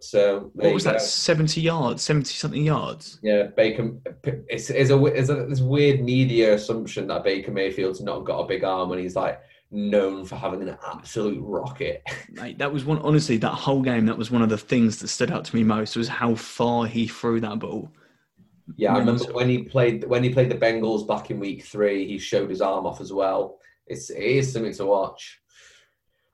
so 0.00 0.50
what 0.54 0.72
was 0.72 0.84
that? 0.84 1.02
Seventy 1.02 1.60
yards, 1.60 2.02
seventy 2.02 2.32
something 2.32 2.64
yards. 2.64 3.18
Yeah, 3.22 3.44
Baker. 3.56 3.92
It's, 4.24 4.70
it's 4.70 4.90
a 4.90 5.04
it's 5.04 5.28
a 5.28 5.46
this 5.46 5.60
weird 5.60 6.02
media 6.02 6.54
assumption 6.54 7.06
that 7.08 7.22
Baker 7.22 7.52
Mayfield's 7.52 8.00
not 8.00 8.24
got 8.24 8.40
a 8.40 8.46
big 8.46 8.64
arm 8.64 8.88
when 8.88 8.98
he's 8.98 9.14
like 9.14 9.40
known 9.70 10.24
for 10.24 10.36
having 10.36 10.62
an 10.62 10.76
absolute 10.86 11.38
rocket. 11.40 12.02
Mate, 12.30 12.58
that 12.58 12.72
was 12.72 12.84
one. 12.84 12.98
Honestly, 13.00 13.36
that 13.38 13.52
whole 13.52 13.82
game, 13.82 14.06
that 14.06 14.16
was 14.16 14.30
one 14.30 14.42
of 14.42 14.48
the 14.48 14.58
things 14.58 14.98
that 14.98 15.08
stood 15.08 15.30
out 15.30 15.44
to 15.44 15.56
me 15.56 15.62
most 15.62 15.96
was 15.96 16.08
how 16.08 16.34
far 16.34 16.86
he 16.86 17.06
threw 17.06 17.40
that 17.40 17.58
ball. 17.58 17.92
Yeah, 18.76 18.94
I 18.94 18.98
remember 18.98 19.24
when 19.32 19.48
he 19.48 19.64
played 19.64 20.04
when 20.04 20.24
he 20.24 20.30
played 20.30 20.50
the 20.50 20.54
Bengals 20.54 21.06
back 21.06 21.30
in 21.30 21.40
week 21.40 21.64
three. 21.64 22.06
He 22.06 22.18
showed 22.18 22.48
his 22.48 22.62
arm 22.62 22.86
off 22.86 23.02
as 23.02 23.12
well. 23.12 23.58
It's 23.86 24.08
it 24.08 24.22
is 24.22 24.52
something 24.52 24.72
to 24.74 24.86
watch. 24.86 25.40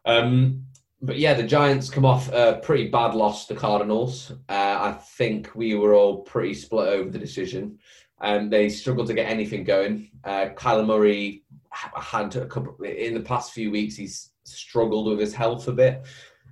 Um, 0.05 0.67
but 1.07 1.19
yeah, 1.19 1.35
the 1.35 1.43
Giants 1.43 1.89
come 1.89 2.05
off 2.05 2.31
a 2.33 2.61
pretty 2.63 2.89
bad 2.89 3.15
loss 3.15 3.47
to 3.47 3.55
the 3.55 3.61
Cardinals. 3.61 4.33
Uh, 4.49 4.79
I 4.81 4.93
think 4.93 5.55
we 5.55 5.75
were 5.75 5.95
all 5.95 6.23
pretty 6.23 6.55
split 6.55 6.89
over 6.89 7.09
the 7.09 7.19
decision. 7.19 7.79
Um, 8.21 8.51
they 8.51 8.69
struggled 8.69 9.07
to 9.09 9.15
get 9.15 9.31
anything 9.31 9.63
going. 9.65 10.11
Uh, 10.25 10.47
Kyler 10.55 10.87
Murray 10.87 11.45
had 11.71 12.35
a 12.37 12.47
couple 12.47 12.77
in 12.85 13.15
the 13.15 13.21
past 13.21 13.53
few 13.53 13.71
weeks. 13.71 13.97
He's 13.97 14.33
struggled 14.45 15.07
with 15.09 15.21
his 15.21 15.35
health 15.35 15.69
a 15.69 15.73
bit, 15.73 16.05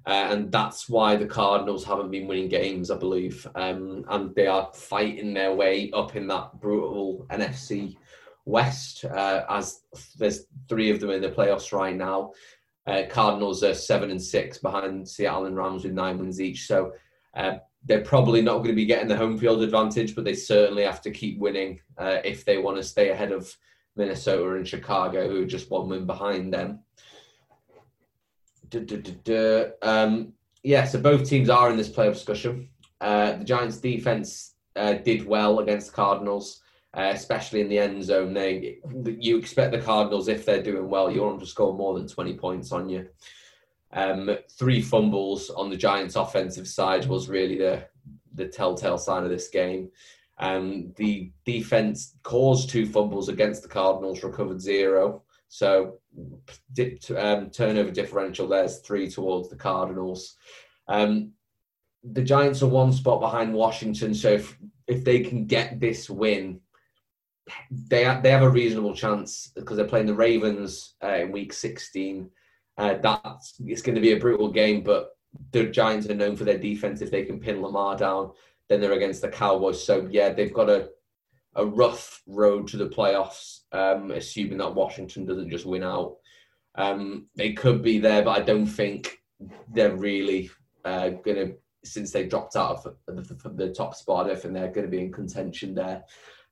uh, 0.07 0.29
and 0.31 0.53
that's 0.53 0.89
why 0.89 1.17
the 1.17 1.27
Cardinals 1.27 1.85
haven't 1.85 2.11
been 2.11 2.29
winning 2.29 2.49
games, 2.49 2.91
I 2.91 2.97
believe. 2.97 3.47
Um, 3.55 4.05
and 4.09 4.35
they 4.35 4.47
are 4.47 4.71
fighting 4.75 5.35
their 5.35 5.55
way 5.55 5.91
up 5.93 6.15
in 6.15 6.27
that 6.29 6.61
brutal 6.61 7.27
NFC 7.31 7.97
West, 8.45 9.07
uh, 9.07 9.45
as 9.49 9.81
there's 10.19 10.47
three 10.69 10.91
of 10.91 11.01
them 11.01 11.11
in 11.11 11.23
the 11.23 11.31
playoffs 11.31 11.73
right 11.73 11.97
now. 11.97 12.33
Uh, 12.87 13.03
Cardinals 13.09 13.63
are 13.63 13.75
seven 13.75 14.11
and 14.11 14.23
six 14.23 14.59
behind 14.59 15.09
Seattle 15.09 15.47
and 15.47 15.57
Rams 15.57 15.85
with 15.85 15.93
nine 15.93 16.19
wins 16.19 16.41
each. 16.41 16.67
So 16.67 16.93
uh, 17.35 17.55
they're 17.85 18.03
probably 18.03 18.43
not 18.43 18.59
going 18.59 18.69
to 18.69 18.75
be 18.75 18.85
getting 18.85 19.09
the 19.09 19.17
home 19.17 19.39
field 19.39 19.63
advantage, 19.63 20.15
but 20.15 20.25
they 20.25 20.35
certainly 20.35 20.85
have 20.85 21.01
to 21.03 21.11
keep 21.11 21.39
winning 21.39 21.81
uh, 21.99 22.19
if 22.25 22.45
they 22.45 22.59
want 22.59 22.77
to 22.77 22.83
stay 22.83 23.11
ahead 23.11 23.33
of 23.33 23.55
Minnesota 23.97 24.57
and 24.57 24.69
Chicago, 24.69 25.29
who 25.29 25.43
are 25.43 25.47
just 25.47 25.71
one 25.71 25.89
win 25.89 26.07
behind 26.07 26.53
them. 26.53 26.81
Um, 29.83 30.33
yeah, 30.63 30.85
so 30.85 30.99
both 30.99 31.29
teams 31.29 31.49
are 31.49 31.71
in 31.71 31.77
this 31.77 31.91
playoff 31.91 32.15
discussion. 32.15 32.69
Uh, 33.01 33.37
the 33.37 33.45
Giants' 33.45 33.77
defense 33.79 34.55
uh, 34.77 34.95
did 34.95 35.27
well 35.27 35.61
against 35.61 35.89
the 35.89 35.93
Cardinals 35.93 36.63
uh, 36.97 37.11
especially 37.13 37.61
in 37.61 37.69
the 37.69 37.79
end 37.79 38.05
zone. 38.05 38.33
They, 38.33 38.79
you 39.05 39.37
expect 39.37 39.73
the 39.73 39.81
Cardinals, 39.81 40.29
if 40.29 40.45
they're 40.45 40.63
doing 40.63 40.89
well, 40.89 41.11
you 41.11 41.23
want 41.23 41.39
them 41.39 41.41
to 41.41 41.51
score 41.51 41.75
more 41.75 41.95
than 41.99 42.07
20 42.07 42.35
points 42.35 42.73
on 42.73 42.89
you. 42.89 43.09
Um, 43.93 44.31
three 44.51 44.81
fumbles 44.81 45.51
on 45.51 45.71
the 45.71 45.77
Giants' 45.77 46.17
offensive 46.17 46.69
side 46.69 47.07
was 47.07 47.29
really 47.29 47.59
the, 47.59 47.87
the 48.35 48.47
telltale 48.47 48.99
sign 48.99 49.25
of 49.25 49.31
this 49.31 49.49
game. 49.49 49.91
Um, 50.39 50.93
the 50.97 51.33
defense 51.45 52.17
caused 52.23 52.71
two 52.71 52.87
fumbles 52.87 53.29
against 53.29 53.63
the 53.63 53.69
Cardinals, 53.69 54.23
recovered 54.23 54.61
zero. 54.61 55.23
So, 55.49 55.99
um, 57.17 57.51
turnover 57.51 57.93
differential 57.93 58.49
there's 58.49 58.81
three 58.81 59.09
towards 59.09 59.49
the 59.49 59.57
Cardinals. 59.57 60.37
Um, 60.89 61.33
the 62.03 62.23
Giants 62.23 62.63
are 62.63 62.69
one 62.69 62.93
spot 62.93 63.21
behind 63.21 63.55
Washington. 63.55 64.13
So, 64.15 64.31
if, 64.31 64.59
if 64.89 65.05
they 65.05 65.21
can 65.21 65.47
get 65.47 65.79
this 65.79 66.11
win, 66.11 66.61
they 67.71 68.05
they 68.23 68.31
have 68.31 68.43
a 68.43 68.51
reasonable 68.51 68.95
chance 68.95 69.51
because 69.55 69.77
they're 69.77 69.87
playing 69.87 70.07
the 70.07 70.15
Ravens 70.15 70.95
uh, 71.03 71.17
in 71.17 71.33
Week 71.33 71.53
16. 71.53 72.31
Uh, 72.77 72.95
that's 73.03 73.55
it's 73.65 73.83
going 73.83 73.95
to 73.95 74.01
be 74.01 74.13
a 74.13 74.19
brutal 74.19 74.51
game, 74.51 74.83
but 74.83 75.11
the 75.53 75.65
Giants 75.65 76.09
are 76.09 76.15
known 76.15 76.37
for 76.37 76.45
their 76.45 76.59
defense. 76.59 77.03
If 77.03 77.11
they 77.11 77.25
can 77.25 77.41
pin 77.41 77.61
Lamar 77.61 77.97
down, 77.97 78.33
then 78.69 78.81
they're 78.81 78.93
against 78.93 79.23
the 79.23 79.29
Cowboys. 79.29 79.85
So 79.85 80.09
yeah, 80.11 80.33
they've 80.33 80.53
got 80.53 80.71
a 80.71 80.89
a 81.57 81.65
rough 81.65 82.23
road 82.27 82.67
to 82.69 82.77
the 82.77 82.89
playoffs, 82.89 83.61
um, 83.73 84.11
assuming 84.11 84.59
that 84.59 84.75
Washington 84.75 85.25
doesn't 85.25 85.51
just 85.51 85.67
win 85.67 85.85
out. 85.85 86.17
Um, 86.75 87.29
they 87.37 87.53
could 87.53 87.83
be 87.83 87.99
there, 87.99 88.23
but 88.23 88.39
I 88.39 88.43
don't 88.43 88.67
think 88.67 89.19
they're 89.73 89.97
really 89.97 90.51
uh, 90.85 91.11
going 91.11 91.37
to, 91.37 91.55
since 91.85 92.11
they 92.11 92.27
dropped 92.27 92.57
out 92.57 92.85
of 92.85 92.97
the, 93.07 93.23
the, 93.23 93.49
the 93.51 93.73
top 93.73 93.95
spot, 93.95 94.31
I 94.31 94.35
think 94.35 94.55
they're 94.55 94.73
going 94.73 94.87
to 94.87 94.91
be 94.91 95.01
in 95.01 95.13
contention 95.13 95.75
there. 95.75 96.03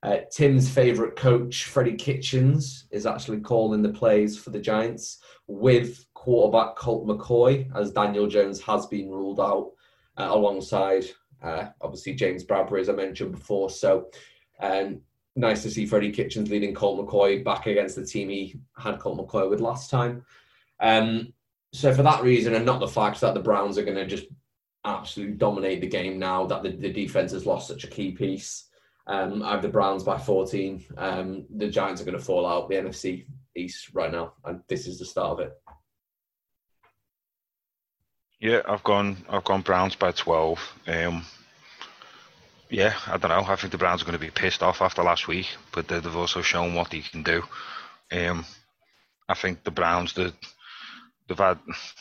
Uh, 0.03 0.18
Tim's 0.30 0.68
favourite 0.68 1.14
coach, 1.14 1.64
Freddie 1.64 1.94
Kitchens, 1.94 2.86
is 2.90 3.07
actually 3.07 3.40
calling 3.40 3.82
the 3.82 3.88
plays 3.88 4.36
for 4.36 4.50
the 4.50 4.59
Giants 4.59 5.18
with 5.46 6.05
quarterback 6.14 6.76
Colt 6.76 7.07
McCoy, 7.07 7.70
as 7.76 7.92
Daniel 7.92 8.26
Jones 8.26 8.61
has 8.62 8.86
been 8.86 9.11
ruled 9.11 9.40
out, 9.40 9.72
uh, 10.18 10.28
alongside 10.30 11.05
uh, 11.42 11.66
obviously 11.80 12.14
James 12.14 12.44
Bradberry, 12.44 12.80
as 12.80 12.88
I 12.88 12.92
mentioned 12.92 13.32
before. 13.32 13.70
So 13.70 14.09
um, 14.61 15.00
nice 15.36 15.62
to 15.62 15.70
see 15.70 15.86
Freddie 15.86 16.12
Kitchens 16.12 16.50
leading 16.50 16.74
Colt 16.74 17.05
McCoy 17.05 17.44
back 17.44 17.66
against 17.66 17.96
the 17.96 18.07
team 18.07 18.28
he 18.28 18.57
had 18.76 18.98
Colt 18.98 19.18
McCoy 19.18 19.48
with 19.48 19.61
last 19.61 19.90
time. 19.90 20.24
Um, 20.80 21.32
so 21.72 21.94
for 21.94 22.03
that 22.03 22.22
reason, 22.22 22.55
and 22.55 22.66
not 22.66 22.80
the 22.80 22.88
fact 22.88 23.20
that 23.20 23.34
the 23.34 23.40
Browns 23.40 23.78
are 23.78 23.84
going 23.84 23.96
to 23.96 24.07
just 24.07 24.26
absolutely 24.84 25.36
dominate 25.36 25.80
the 25.80 25.86
game 25.86 26.18
now 26.18 26.44
that 26.46 26.62
the, 26.62 26.70
the 26.70 26.92
defense 26.92 27.32
has 27.32 27.46
lost 27.46 27.68
such 27.68 27.84
a 27.84 27.88
key 27.88 28.12
piece. 28.12 28.68
Um, 29.07 29.42
I 29.42 29.53
have 29.53 29.62
the 29.62 29.68
Browns 29.68 30.05
by 30.05 30.18
14. 30.18 30.84
Um, 30.96 31.46
the 31.55 31.68
Giants 31.68 32.00
are 32.00 32.05
going 32.05 32.18
to 32.18 32.24
fall 32.24 32.46
out 32.46 32.68
the 32.68 32.76
NFC 32.76 33.26
East 33.57 33.90
right 33.92 34.12
now, 34.12 34.34
and 34.44 34.61
this 34.68 34.86
is 34.86 34.98
the 34.98 35.05
start 35.05 35.40
of 35.40 35.46
it. 35.46 35.53
Yeah, 38.40 38.62
I've 38.66 38.82
gone. 38.82 39.16
I've 39.28 39.44
gone 39.44 39.62
Browns 39.62 39.94
by 39.94 40.12
12. 40.12 40.74
Um, 40.88 41.24
yeah, 42.70 42.94
I 43.07 43.16
don't 43.16 43.30
know. 43.30 43.44
I 43.46 43.57
think 43.57 43.70
the 43.70 43.78
Browns 43.78 44.03
are 44.03 44.05
going 44.05 44.18
to 44.18 44.24
be 44.24 44.30
pissed 44.30 44.62
off 44.62 44.82
after 44.82 45.03
last 45.03 45.28
week, 45.28 45.46
but 45.72 45.88
they've 45.88 46.16
also 46.16 46.42
shown 46.42 46.74
what 46.74 46.90
they 46.90 47.00
can 47.00 47.22
do. 47.22 47.42
Um, 48.11 48.44
I 49.28 49.34
think 49.34 49.62
the 49.62 49.70
Browns, 49.70 50.14
the 50.14 50.32
they've 51.28 51.38
had, 51.38 51.59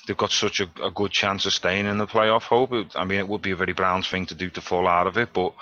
they've 0.07 0.17
got 0.17 0.31
such 0.31 0.61
a, 0.61 0.69
a, 0.83 0.91
good 0.91 1.11
chance 1.11 1.45
of 1.45 1.53
staying 1.53 1.85
in 1.85 1.97
the 1.97 2.07
playoff 2.07 2.43
hope. 2.43 2.71
I 2.95 3.05
mean, 3.05 3.19
it 3.19 3.27
would 3.27 3.41
be 3.41 3.51
a 3.51 3.55
very 3.55 3.73
Browns 3.73 4.07
thing 4.07 4.25
to 4.27 4.35
do 4.35 4.49
to 4.51 4.61
fall 4.61 4.87
out 4.87 5.07
of 5.07 5.17
it, 5.17 5.33
but 5.33 5.53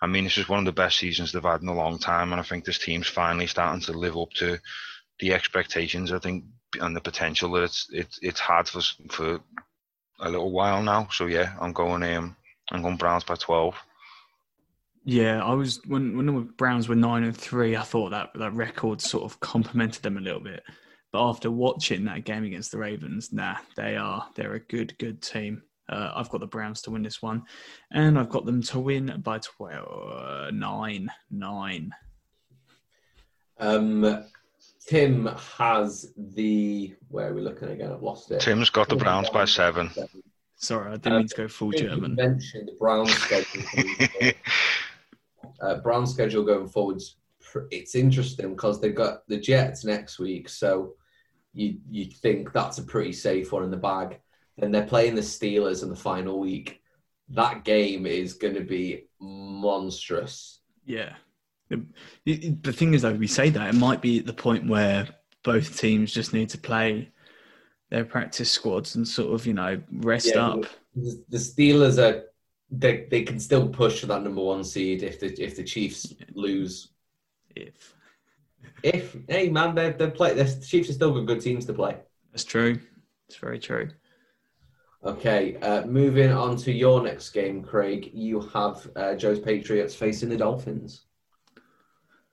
I 0.00 0.06
mean, 0.06 0.24
this 0.24 0.38
is 0.38 0.48
one 0.48 0.58
of 0.58 0.64
the 0.66 0.72
best 0.72 0.98
seasons 0.98 1.32
they've 1.32 1.42
had 1.42 1.62
in 1.62 1.68
a 1.68 1.74
long 1.74 1.98
time, 1.98 2.32
and 2.32 2.40
I 2.40 2.44
think 2.44 2.64
this 2.64 2.78
team's 2.78 3.08
finally 3.08 3.46
starting 3.46 3.80
to 3.82 3.92
live 3.92 4.16
up 4.16 4.30
to 4.34 4.58
the 5.20 5.32
expectations. 5.32 6.12
I 6.12 6.18
think 6.18 6.44
and 6.80 6.94
the 6.94 7.00
potential 7.00 7.52
that 7.52 7.64
it's 7.64 7.86
it's 7.92 8.18
it's 8.22 8.40
had 8.40 8.68
for 8.68 8.80
for 9.10 9.40
a 10.20 10.30
little 10.30 10.50
while 10.50 10.82
now. 10.82 11.08
So 11.10 11.26
yeah, 11.26 11.54
I'm 11.60 11.72
going 11.72 12.02
um 12.02 12.36
I'm 12.70 12.82
going 12.82 12.96
Browns 12.96 13.24
by 13.24 13.36
twelve. 13.36 13.76
Yeah, 15.04 15.42
I 15.42 15.54
was 15.54 15.80
when 15.86 16.16
when 16.16 16.26
the 16.26 16.32
Browns 16.32 16.88
were 16.88 16.94
nine 16.94 17.24
and 17.24 17.36
three. 17.36 17.76
I 17.76 17.82
thought 17.82 18.10
that 18.10 18.30
that 18.34 18.54
record 18.54 19.00
sort 19.00 19.24
of 19.24 19.40
complimented 19.40 20.02
them 20.02 20.16
a 20.16 20.20
little 20.20 20.40
bit. 20.40 20.62
But 21.12 21.28
after 21.28 21.50
watching 21.50 22.04
that 22.04 22.24
game 22.24 22.44
against 22.44 22.72
the 22.72 22.78
Ravens, 22.78 23.32
nah, 23.32 23.56
they 23.76 23.96
are 23.96 24.28
they're 24.34 24.54
a 24.54 24.60
good 24.60 24.98
good 24.98 25.22
team. 25.22 25.62
Uh, 25.88 26.12
I've 26.14 26.28
got 26.30 26.40
the 26.40 26.46
Browns 26.46 26.82
to 26.82 26.90
win 26.90 27.02
this 27.02 27.22
one, 27.22 27.44
and 27.92 28.18
I've 28.18 28.28
got 28.28 28.44
them 28.44 28.62
to 28.62 28.80
win 28.80 29.20
by 29.22 29.38
12, 29.38 30.52
9. 30.52 31.08
9. 31.30 31.94
Um, 33.58 34.24
Tim 34.86 35.26
has 35.58 36.12
the. 36.16 36.94
Where 37.08 37.30
are 37.30 37.34
we 37.34 37.40
looking 37.40 37.68
again? 37.68 37.92
I've 37.92 38.02
lost 38.02 38.30
it. 38.30 38.40
Tim's 38.40 38.70
got 38.70 38.88
the 38.88 38.96
Browns 38.96 39.30
by 39.30 39.44
seven. 39.44 39.90
Sorry, 40.56 40.92
I 40.92 40.96
didn't 40.96 41.12
um, 41.12 41.18
mean 41.18 41.28
to 41.28 41.36
go 41.36 41.48
full 41.48 41.72
German. 41.72 42.10
You 42.12 42.16
mentioned 42.16 42.68
the 42.68 42.76
Browns 42.78 43.12
schedule. 43.12 43.62
uh, 45.60 45.76
Brown 45.76 46.06
schedule 46.06 46.44
going 46.44 46.68
forwards. 46.68 47.16
It's 47.70 47.94
interesting 47.94 48.50
because 48.50 48.80
they've 48.80 48.94
got 48.94 49.26
the 49.28 49.38
Jets 49.38 49.84
next 49.84 50.18
week, 50.18 50.48
so 50.48 50.94
you 51.52 51.78
you 51.90 52.06
think 52.06 52.52
that's 52.52 52.78
a 52.78 52.82
pretty 52.82 53.12
safe 53.12 53.52
one 53.52 53.64
in 53.64 53.70
the 53.70 53.76
bag 53.76 54.20
and 54.58 54.74
they're 54.74 54.86
playing 54.86 55.14
the 55.14 55.20
Steelers 55.20 55.82
in 55.82 55.88
the 55.88 55.96
final 55.96 56.38
week. 56.38 56.80
That 57.30 57.64
game 57.64 58.06
is 58.06 58.34
going 58.34 58.54
to 58.54 58.62
be 58.62 59.08
monstrous. 59.20 60.60
Yeah. 60.84 61.14
The, 61.68 61.84
the 62.62 62.72
thing 62.72 62.94
is, 62.94 63.02
though, 63.02 63.12
we 63.12 63.26
say 63.26 63.50
that 63.50 63.74
it 63.74 63.78
might 63.78 64.00
be 64.00 64.20
at 64.20 64.26
the 64.26 64.32
point 64.32 64.68
where 64.68 65.08
both 65.42 65.78
teams 65.78 66.12
just 66.12 66.32
need 66.32 66.48
to 66.50 66.58
play 66.58 67.10
their 67.90 68.04
practice 68.04 68.50
squads 68.50 68.94
and 68.94 69.06
sort 69.06 69.34
of, 69.34 69.46
you 69.46 69.54
know, 69.54 69.80
rest 69.92 70.32
yeah, 70.34 70.46
up. 70.46 70.66
The, 70.94 71.24
the 71.28 71.38
Steelers 71.38 71.98
are 71.98 72.24
they 72.70 73.06
they 73.10 73.22
can 73.22 73.38
still 73.38 73.68
push 73.68 74.00
for 74.00 74.06
that 74.06 74.22
number 74.22 74.42
one 74.42 74.64
seed 74.64 75.02
if 75.02 75.20
the 75.20 75.26
if 75.42 75.56
the 75.56 75.64
Chiefs 75.64 76.14
lose. 76.34 76.88
If 77.54 77.94
if 78.82 79.16
hey 79.28 79.48
man, 79.48 79.74
they 79.74 79.92
they 79.92 80.10
play. 80.10 80.34
The 80.34 80.66
Chiefs 80.66 80.90
are 80.90 80.94
still 80.94 81.12
good, 81.12 81.26
good 81.26 81.40
teams 81.40 81.66
to 81.66 81.72
play. 81.72 81.96
That's 82.32 82.44
true. 82.44 82.78
It's 83.28 83.38
very 83.38 83.58
true. 83.58 83.90
Okay, 85.06 85.56
uh, 85.58 85.86
moving 85.86 86.32
on 86.32 86.56
to 86.56 86.72
your 86.72 87.00
next 87.00 87.30
game, 87.30 87.62
Craig. 87.62 88.10
You 88.12 88.40
have 88.52 88.90
uh, 88.96 89.14
Joe's 89.14 89.38
Patriots 89.38 89.94
facing 89.94 90.28
the 90.28 90.36
Dolphins. 90.36 91.02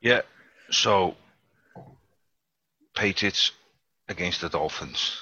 Yeah, 0.02 0.22
so 0.72 1.14
Patriots 2.96 3.52
against 4.10 4.42
the 4.42 4.50
Dolphins. 4.50 5.16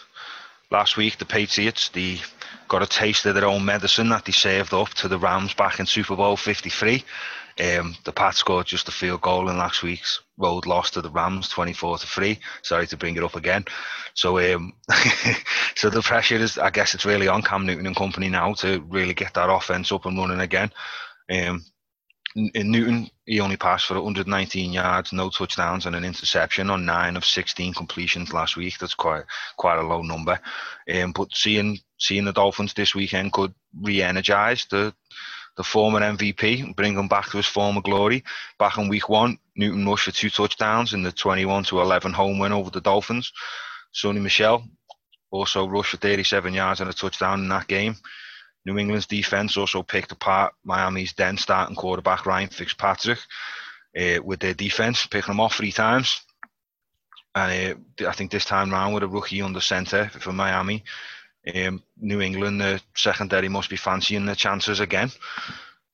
Last 0.71 0.95
week, 0.95 1.17
the 1.17 1.25
Patriots 1.25 1.89
they 1.89 2.21
got 2.69 2.83
a 2.83 2.87
taste 2.87 3.25
of 3.25 3.35
their 3.35 3.45
own 3.45 3.65
medicine 3.65 4.07
that 4.09 4.23
they 4.23 4.31
saved 4.31 4.73
up 4.73 4.89
to 4.93 5.09
the 5.09 5.19
Rams 5.19 5.53
back 5.53 5.81
in 5.81 5.85
Super 5.85 6.15
Bowl 6.15 6.37
53. 6.37 7.03
Um, 7.61 7.95
the 8.05 8.11
Pats 8.11 8.37
scored 8.37 8.65
just 8.65 8.87
a 8.87 8.91
field 8.91 9.21
goal 9.21 9.49
in 9.49 9.57
last 9.57 9.83
week's 9.83 10.21
road 10.37 10.65
loss 10.65 10.89
to 10.91 11.01
the 11.01 11.11
Rams, 11.11 11.47
24 11.49 11.99
to 11.99 12.07
three. 12.07 12.39
Sorry 12.63 12.87
to 12.87 12.97
bring 12.97 13.15
it 13.15 13.23
up 13.23 13.35
again. 13.35 13.65
So, 14.15 14.39
um, 14.39 14.73
so 15.75 15.91
the 15.91 16.01
pressure 16.01 16.37
is, 16.37 16.57
I 16.57 16.71
guess, 16.71 16.95
it's 16.95 17.05
really 17.05 17.27
on 17.27 17.43
Cam 17.43 17.67
Newton 17.67 17.85
and 17.85 17.95
company 17.95 18.29
now 18.29 18.53
to 18.55 18.83
really 18.89 19.13
get 19.13 19.35
that 19.35 19.51
offense 19.51 19.91
up 19.91 20.05
and 20.05 20.17
running 20.17 20.39
again. 20.39 20.71
Um, 21.29 21.63
in 22.35 22.71
Newton, 22.71 23.09
he 23.25 23.41
only 23.41 23.57
passed 23.57 23.85
for 23.85 23.95
119 23.95 24.71
yards, 24.71 25.11
no 25.13 25.29
touchdowns, 25.29 25.85
and 25.85 25.95
an 25.95 26.05
interception 26.05 26.69
on 26.69 26.85
nine 26.85 27.17
of 27.17 27.25
16 27.25 27.73
completions 27.73 28.33
last 28.33 28.55
week. 28.55 28.77
That's 28.79 28.93
quite 28.93 29.23
quite 29.57 29.79
a 29.79 29.83
low 29.83 30.01
number. 30.01 30.39
Um, 30.93 31.11
but 31.11 31.33
seeing 31.33 31.79
seeing 31.99 32.25
the 32.25 32.31
Dolphins 32.31 32.73
this 32.73 32.95
weekend 32.95 33.33
could 33.33 33.53
re-energise 33.81 34.65
the 34.65 34.93
the 35.61 35.65
former 35.65 35.99
MVP 35.99 36.75
bring 36.75 36.97
him 36.97 37.07
back 37.07 37.29
to 37.29 37.37
his 37.37 37.45
former 37.45 37.81
glory. 37.81 38.23
Back 38.57 38.79
in 38.79 38.89
week 38.89 39.09
one, 39.09 39.37
Newton 39.55 39.87
rushed 39.87 40.05
for 40.05 40.11
two 40.11 40.31
touchdowns 40.31 40.93
in 40.93 41.03
the 41.03 41.11
21 41.11 41.65
to 41.65 41.81
11 41.81 42.13
home 42.13 42.39
win 42.39 42.51
over 42.51 42.71
the 42.71 42.81
Dolphins. 42.81 43.31
Sony 43.93 44.19
Michel 44.19 44.63
also 45.29 45.67
rushed 45.67 45.91
for 45.91 45.97
37 45.97 46.55
yards 46.55 46.81
and 46.81 46.89
a 46.89 46.93
touchdown 46.93 47.41
in 47.41 47.49
that 47.49 47.67
game. 47.67 47.95
New 48.65 48.79
England's 48.79 49.05
defense 49.05 49.55
also 49.55 49.83
picked 49.83 50.11
apart 50.11 50.55
Miami's 50.63 51.13
then 51.13 51.37
starting 51.37 51.75
quarterback 51.75 52.25
Ryan 52.25 52.49
Fitzpatrick 52.49 53.19
uh, 53.95 54.19
with 54.23 54.39
their 54.39 54.55
defense, 54.55 55.05
picking 55.05 55.35
him 55.35 55.39
off 55.39 55.57
three 55.57 55.71
times. 55.71 56.21
And 57.35 57.77
uh, 58.01 58.07
I 58.09 58.13
think 58.13 58.31
this 58.31 58.45
time 58.45 58.71
round 58.71 58.95
with 58.95 59.03
a 59.03 59.07
rookie 59.07 59.43
under 59.43 59.61
centre 59.61 60.09
for 60.09 60.31
Miami, 60.31 60.83
um, 61.55 61.81
New 61.97 62.21
England, 62.21 62.61
the 62.61 62.81
secondary 62.95 63.49
must 63.49 63.69
be 63.69 63.77
fancying 63.77 64.25
their 64.25 64.35
chances 64.35 64.79
again. 64.79 65.11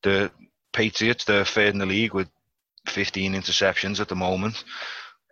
The 0.03 0.31
Patriots, 0.73 1.25
they're 1.25 1.45
third 1.45 1.73
in 1.73 1.79
the 1.79 1.85
league 1.85 2.13
with 2.13 2.29
15 2.87 3.33
interceptions 3.33 3.99
at 3.99 4.07
the 4.07 4.15
moment. 4.15 4.63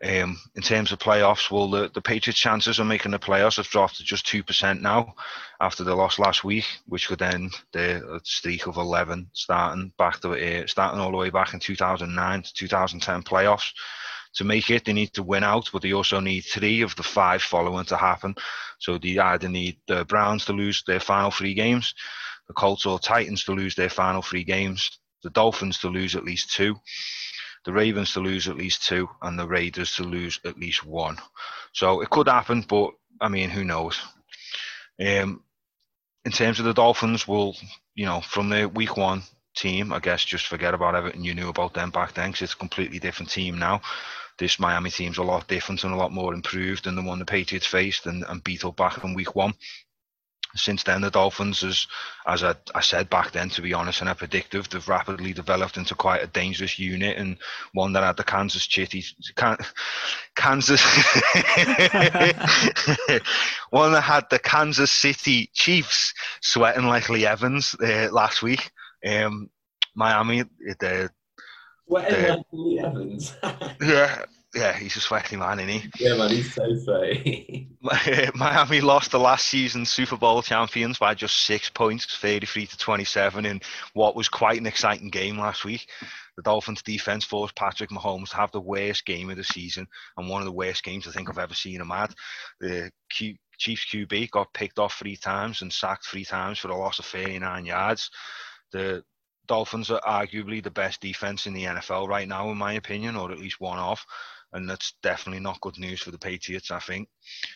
Um, 0.03 0.37
in 0.55 0.61
terms 0.61 0.91
of 0.91 0.99
playoffs, 0.99 1.49
well, 1.49 1.69
the, 1.69 1.89
the 1.93 2.01
Patriots' 2.01 2.39
chances 2.39 2.79
of 2.79 2.87
making 2.87 3.11
the 3.11 3.19
playoffs 3.19 3.57
have 3.57 3.67
dropped 3.67 3.97
to 3.97 4.03
just 4.03 4.25
2% 4.27 4.81
now 4.81 5.15
after 5.61 5.83
the 5.83 5.95
loss 5.95 6.19
last 6.19 6.43
week, 6.43 6.65
which 6.85 7.07
could 7.07 7.21
end 7.21 7.53
the 7.71 8.19
streak 8.23 8.67
of 8.67 8.75
11 8.75 9.29
starting 9.33 9.93
back 9.97 10.19
to 10.19 10.31
uh, 10.31 10.67
starting 10.67 10.99
all 10.99 11.11
the 11.11 11.17
way 11.17 11.29
back 11.29 11.53
in 11.53 11.59
2009 11.59 12.43
to 12.43 12.53
2010 12.53 13.23
playoffs. 13.23 13.71
To 14.35 14.43
make 14.43 14.69
it, 14.69 14.85
they 14.85 14.93
need 14.93 15.13
to 15.13 15.23
win 15.23 15.43
out, 15.43 15.69
but 15.71 15.81
they 15.81 15.93
also 15.93 16.19
need 16.19 16.41
three 16.41 16.81
of 16.81 16.95
the 16.95 17.03
five 17.03 17.41
following 17.41 17.85
to 17.85 17.97
happen. 17.97 18.35
So 18.79 18.97
they 18.97 19.17
either 19.17 19.47
need 19.47 19.77
the 19.87 20.03
Browns 20.05 20.45
to 20.45 20.53
lose 20.53 20.83
their 20.85 20.99
final 20.99 21.31
three 21.31 21.53
games, 21.53 21.93
the 22.47 22.53
Colts 22.53 22.85
or 22.85 22.99
Titans 22.99 23.43
to 23.45 23.53
lose 23.53 23.75
their 23.75 23.89
final 23.89 24.21
three 24.21 24.43
games, 24.43 24.99
the 25.23 25.29
Dolphins 25.29 25.79
to 25.79 25.87
lose 25.87 26.15
at 26.15 26.25
least 26.25 26.53
two, 26.53 26.75
the 27.63 27.73
Ravens 27.73 28.13
to 28.13 28.19
lose 28.19 28.47
at 28.47 28.57
least 28.57 28.85
two, 28.85 29.09
and 29.21 29.39
the 29.39 29.47
Raiders 29.47 29.95
to 29.95 30.03
lose 30.03 30.39
at 30.45 30.59
least 30.59 30.85
one. 30.85 31.17
So 31.73 32.01
it 32.01 32.09
could 32.09 32.27
happen, 32.27 32.65
but 32.67 32.91
I 33.21 33.29
mean, 33.29 33.49
who 33.49 33.63
knows? 33.63 33.99
Um, 34.99 35.43
in 36.25 36.31
terms 36.31 36.59
of 36.59 36.65
the 36.65 36.73
Dolphins, 36.73 37.27
well, 37.27 37.55
you 37.93 38.05
know, 38.05 38.21
from 38.21 38.49
the 38.49 38.67
week 38.67 38.97
one 38.97 39.23
team, 39.55 39.93
I 39.93 39.99
guess 39.99 40.23
just 40.23 40.47
forget 40.47 40.73
about 40.73 40.95
everything 40.95 41.23
you 41.23 41.33
knew 41.33 41.49
about 41.49 41.73
them 41.73 41.89
back 41.89 42.13
then 42.13 42.29
because 42.29 42.43
it's 42.43 42.53
a 42.53 42.57
completely 42.57 42.99
different 42.99 43.31
team 43.31 43.57
now. 43.57 43.81
This 44.37 44.59
Miami 44.59 44.89
team's 44.89 45.17
a 45.17 45.23
lot 45.23 45.47
different 45.47 45.83
and 45.83 45.93
a 45.93 45.97
lot 45.97 46.11
more 46.11 46.33
improved 46.33 46.83
than 46.83 46.95
the 46.95 47.01
one 47.01 47.19
the 47.19 47.25
Patriots 47.25 47.65
faced 47.65 48.05
and, 48.05 48.23
and 48.27 48.43
beat 48.43 48.65
up 48.65 48.75
back 48.75 49.01
in 49.03 49.13
week 49.13 49.35
one 49.35 49.53
since 50.55 50.83
then, 50.83 51.01
the 51.01 51.11
Dolphins, 51.11 51.63
as 51.63 51.87
as 52.25 52.43
I, 52.43 52.55
I, 52.73 52.81
said 52.81 53.09
back 53.09 53.31
then, 53.31 53.49
to 53.49 53.61
be 53.61 53.73
honest, 53.73 54.01
and 54.01 54.09
I 54.09 54.13
predictive, 54.13 54.69
they've 54.69 54.87
rapidly 54.87 55.33
developed 55.33 55.77
into 55.77 55.95
quite 55.95 56.23
a 56.23 56.27
dangerous 56.27 56.79
unit 56.79 57.17
and 57.17 57.37
one 57.73 57.93
that 57.93 58.03
had 58.03 58.17
the 58.17 58.23
Kansas 58.23 58.67
City, 58.69 59.03
Kansas, 60.35 60.81
one 63.69 63.91
that 63.91 64.01
had 64.01 64.29
the 64.29 64.39
Kansas 64.39 64.91
City 64.91 65.49
Chiefs 65.53 66.13
sweating 66.41 66.85
like 66.87 67.09
Lee 67.09 67.25
Evans 67.25 67.75
uh, 67.83 68.09
last 68.11 68.41
week. 68.41 68.71
Um, 69.05 69.49
Miami, 69.95 70.43
the 70.79 71.09
sweating 71.87 72.21
the, 72.21 72.29
like 72.29 72.45
Lee 72.51 72.79
Evans. 72.79 73.35
yeah, 73.81 74.25
yeah, 74.53 74.73
he's 74.73 74.95
a 74.95 75.01
sweaty 75.01 75.35
man, 75.35 75.59
isn't 75.59 75.69
he? 75.69 75.89
Yeah, 75.99 76.15
man, 76.15 76.31
he's 76.31 76.53
so 76.53 76.75
sweaty. 76.75 77.69
Miami 78.35 78.81
lost 78.81 79.11
the 79.11 79.19
last 79.19 79.47
season 79.47 79.85
Super 79.85 80.17
Bowl 80.17 80.41
champions 80.41 80.97
by 80.97 81.13
just 81.13 81.45
six 81.45 81.69
points, 81.69 82.05
33 82.17 82.67
to 82.67 82.77
27, 82.77 83.45
in 83.45 83.61
what 83.93 84.15
was 84.15 84.29
quite 84.29 84.59
an 84.59 84.65
exciting 84.65 85.09
game 85.09 85.37
last 85.37 85.65
week. 85.65 85.87
The 86.37 86.43
Dolphins 86.43 86.81
defense 86.81 87.23
forced 87.23 87.55
Patrick 87.55 87.89
Mahomes 87.89 88.29
to 88.29 88.37
have 88.37 88.51
the 88.51 88.61
worst 88.61 89.05
game 89.05 89.29
of 89.29 89.37
the 89.37 89.43
season 89.43 89.87
and 90.17 90.29
one 90.29 90.41
of 90.41 90.45
the 90.45 90.51
worst 90.51 90.83
games 90.83 91.07
I 91.07 91.11
think 91.11 91.29
I've 91.29 91.37
ever 91.37 91.53
seen 91.53 91.79
him 91.79 91.91
at. 91.91 92.13
The 92.59 92.91
Q- 93.09 93.37
Chiefs 93.57 93.85
QB 93.93 94.31
got 94.31 94.53
picked 94.53 94.79
off 94.79 94.95
three 94.95 95.15
times 95.15 95.61
and 95.61 95.71
sacked 95.71 96.05
three 96.05 96.25
times 96.25 96.59
for 96.59 96.69
a 96.69 96.77
loss 96.77 96.99
of 96.99 97.05
39 97.05 97.65
yards. 97.65 98.09
The 98.75 99.03
Dolphins 99.47 99.89
are 99.89 100.01
arguably 100.01 100.61
the 100.61 100.71
best 100.71 100.99
defense 100.99 101.47
in 101.47 101.53
the 101.53 101.63
NFL 101.63 102.07
right 102.07 102.27
now, 102.27 102.49
in 102.49 102.57
my 102.57 102.73
opinion, 102.73 103.15
or 103.15 103.31
at 103.31 103.39
least 103.39 103.61
one 103.61 103.79
of 103.79 104.03
and 104.55 104.69
that's 104.69 104.93
definitely 105.03 105.41
not 105.41 105.59
good 105.61 105.77
news 105.77 106.01
for 106.01 106.11
the 106.11 106.17
Patriots. 106.17 106.71
I 106.71 106.79
think 106.79 107.09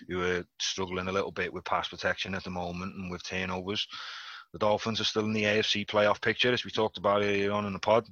who 0.07 0.21
are 0.21 0.45
struggling 0.59 1.07
a 1.07 1.11
little 1.11 1.31
bit 1.31 1.51
with 1.51 1.63
pass 1.63 1.87
protection 1.87 2.35
at 2.35 2.43
the 2.43 2.49
moment 2.49 2.95
and 2.95 3.09
with 3.09 3.23
turnovers. 3.23 3.87
The 4.51 4.59
Dolphins 4.59 4.99
are 4.99 5.05
still 5.05 5.23
in 5.23 5.33
the 5.33 5.43
AFC 5.43 5.87
playoff 5.87 6.21
picture, 6.21 6.51
as 6.51 6.65
we 6.65 6.71
talked 6.71 6.97
about 6.97 7.21
earlier 7.21 7.53
on 7.53 7.65
in 7.65 7.73
the 7.73 7.79
pod. 7.79 8.05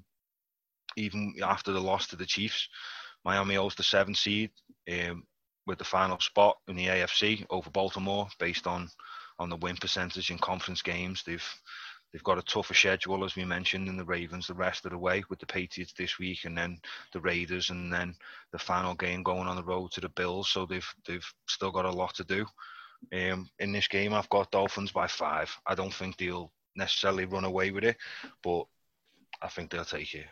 Even 0.96 1.34
after 1.44 1.74
the 1.74 1.82
loss 1.82 2.08
to 2.08 2.16
the 2.16 2.26
Chiefs, 2.26 2.70
Miami 3.26 3.56
holds 3.56 3.76
the 3.76 3.84
seventh 3.84 4.18
seed 4.18 4.52
um, 4.90 5.24
with 5.66 5.78
the 5.80 5.84
final 5.84 6.20
spot 6.20 6.56
in 6.70 6.76
the 6.76 6.88
AFC 6.88 7.46
over 7.50 7.70
Baltimore, 7.70 8.30
based 8.40 8.68
on 8.68 8.90
on 9.40 9.50
the 9.50 9.58
win 9.58 9.76
percentage 9.76 10.32
in 10.32 10.40
conference 10.40 10.82
games. 10.82 11.24
They've 11.24 11.44
They've 12.12 12.24
got 12.24 12.38
a 12.38 12.44
tougher 12.44 12.74
schedule, 12.74 13.26
as 13.26 13.36
we 13.36 13.44
mentioned, 13.44 13.88
in 13.88 13.98
the 13.98 14.06
Ravens 14.06 14.48
the 14.48 14.54
rest 14.54 14.86
of 14.86 14.92
the 14.92 14.98
way 14.98 15.24
with 15.30 15.40
the 15.40 15.46
Patriots 15.46 15.94
this 15.94 16.18
week, 16.18 16.46
and 16.46 16.58
then 16.58 16.80
the 17.12 17.20
Raiders, 17.20 17.70
and 17.70 17.92
then 17.92 18.16
the 18.52 18.60
final 18.60 18.96
game 18.96 19.24
going 19.24 19.48
on 19.48 19.56
the 19.56 19.64
road 19.64 19.92
to 19.92 20.02
the 20.02 20.10
Bills. 20.10 20.50
So 20.50 20.66
they've 20.66 20.96
they've 21.06 21.34
still 21.48 21.72
got 21.72 21.86
a 21.86 21.92
lot 21.92 22.16
to 22.16 22.24
do. 22.24 22.46
Um, 23.14 23.50
in 23.60 23.72
this 23.72 23.88
game, 23.88 24.14
I've 24.14 24.30
got 24.30 24.52
Dolphins 24.52 24.92
by 24.92 25.08
five. 25.08 25.56
I 25.66 25.76
don't 25.76 25.94
think 25.94 26.18
they'll 26.18 26.52
necessarily 26.76 27.26
run 27.26 27.44
away 27.44 27.72
with 27.72 27.84
it, 27.84 27.98
but 28.42 28.66
I 29.42 29.50
think 29.50 29.70
they'll 29.70 29.86
take 29.86 30.14
it. 30.16 30.28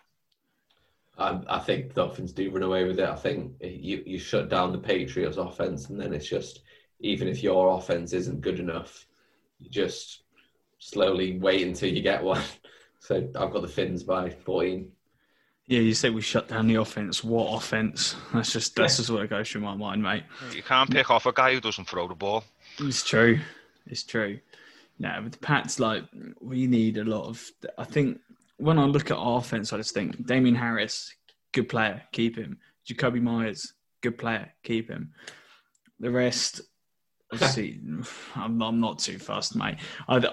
I, 1.17 1.59
think 1.59 1.93
Dolphins 1.93 2.33
do 2.33 2.51
run 2.51 2.63
away 2.63 2.83
with 2.83 2.99
it. 2.99 3.07
I 3.07 3.15
think 3.15 3.53
you 3.61 4.03
you 4.05 4.19
shut 4.19 4.49
down 4.49 4.71
the 4.71 4.77
Patriots' 4.77 5.37
offense, 5.37 5.89
and 5.89 5.99
then 5.99 6.13
it's 6.13 6.27
just 6.27 6.61
even 6.99 7.27
if 7.27 7.43
your 7.43 7.77
offense 7.77 8.13
isn't 8.13 8.41
good 8.41 8.59
enough, 8.59 9.07
you 9.59 9.69
just 9.69 10.24
slowly 10.85 11.37
wait 11.39 11.65
until 11.65 11.89
you 11.89 12.01
get 12.01 12.23
one. 12.23 12.41
So 12.99 13.17
I've 13.17 13.51
got 13.51 13.61
the 13.61 13.67
Finns 13.67 14.01
by 14.01 14.31
14. 14.31 14.91
Yeah, 15.67 15.81
you 15.81 15.93
say 15.93 16.09
we 16.09 16.21
shut 16.21 16.47
down 16.47 16.65
the 16.65 16.75
offense. 16.81 17.23
What 17.23 17.55
offense? 17.55 18.15
That's 18.33 18.51
just 18.51 18.75
that's 18.75 18.97
just 18.97 19.11
what 19.11 19.29
goes 19.29 19.47
through 19.47 19.61
my 19.61 19.75
mind, 19.75 20.01
mate. 20.01 20.23
You 20.55 20.63
can't 20.63 20.89
pick 20.89 21.11
off 21.11 21.27
a 21.27 21.31
guy 21.31 21.53
who 21.53 21.59
doesn't 21.59 21.87
throw 21.87 22.07
the 22.07 22.15
ball. 22.15 22.45
It's 22.79 23.03
true. 23.03 23.39
It's 23.85 24.01
true. 24.01 24.39
No, 24.97 25.21
with 25.23 25.33
the 25.33 25.37
Pats, 25.37 25.79
like 25.79 26.03
we 26.41 26.65
need 26.65 26.97
a 26.97 27.03
lot 27.03 27.27
of. 27.27 27.47
I 27.77 27.83
think 27.83 28.19
when 28.57 28.79
I 28.79 28.85
look 28.85 29.11
at 29.11 29.17
our 29.17 29.37
offense, 29.37 29.71
I 29.71 29.77
just 29.77 29.93
think 29.93 30.25
Damien 30.25 30.55
Harris, 30.55 31.13
good 31.51 31.69
player, 31.69 32.01
keep 32.11 32.35
him. 32.35 32.57
Jakobi 32.89 33.21
Meyers, 33.21 33.71
good 34.01 34.17
player, 34.17 34.51
keep 34.63 34.89
him. 34.89 35.11
The 35.99 36.09
rest, 36.09 36.61
see, 37.37 37.79
I'm, 38.33 38.63
I'm 38.63 38.79
not 38.79 38.97
too 38.97 39.19
fast, 39.19 39.55
mate. 39.55 39.77
I, 40.07 40.27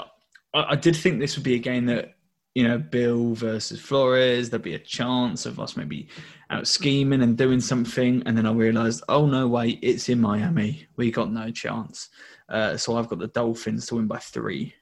I, 0.54 0.64
I 0.70 0.76
did 0.76 0.96
think 0.96 1.20
this 1.20 1.36
would 1.36 1.44
be 1.44 1.54
a 1.54 1.58
game 1.58 1.86
that 1.86 2.14
you 2.54 2.68
know, 2.68 2.78
Bill 2.78 3.32
versus 3.34 3.80
Flores, 3.80 4.50
there'd 4.50 4.62
be 4.62 4.74
a 4.74 4.78
chance 4.78 5.46
of 5.46 5.58
us 5.58 5.76
maybe 5.76 6.08
out 6.50 6.66
scheming 6.68 7.22
and 7.22 7.36
doing 7.36 7.60
something. 7.60 8.22
And 8.26 8.36
then 8.36 8.46
I 8.46 8.52
realised, 8.52 9.02
oh 9.08 9.26
no, 9.26 9.48
wait, 9.48 9.78
it's 9.82 10.08
in 10.08 10.20
Miami. 10.20 10.86
We 10.96 11.10
got 11.10 11.32
no 11.32 11.50
chance. 11.50 12.10
Uh, 12.48 12.76
so 12.76 12.96
I've 12.96 13.08
got 13.08 13.20
the 13.20 13.28
Dolphins 13.28 13.86
to 13.86 13.94
win 13.94 14.06
by 14.06 14.18
three. 14.18 14.74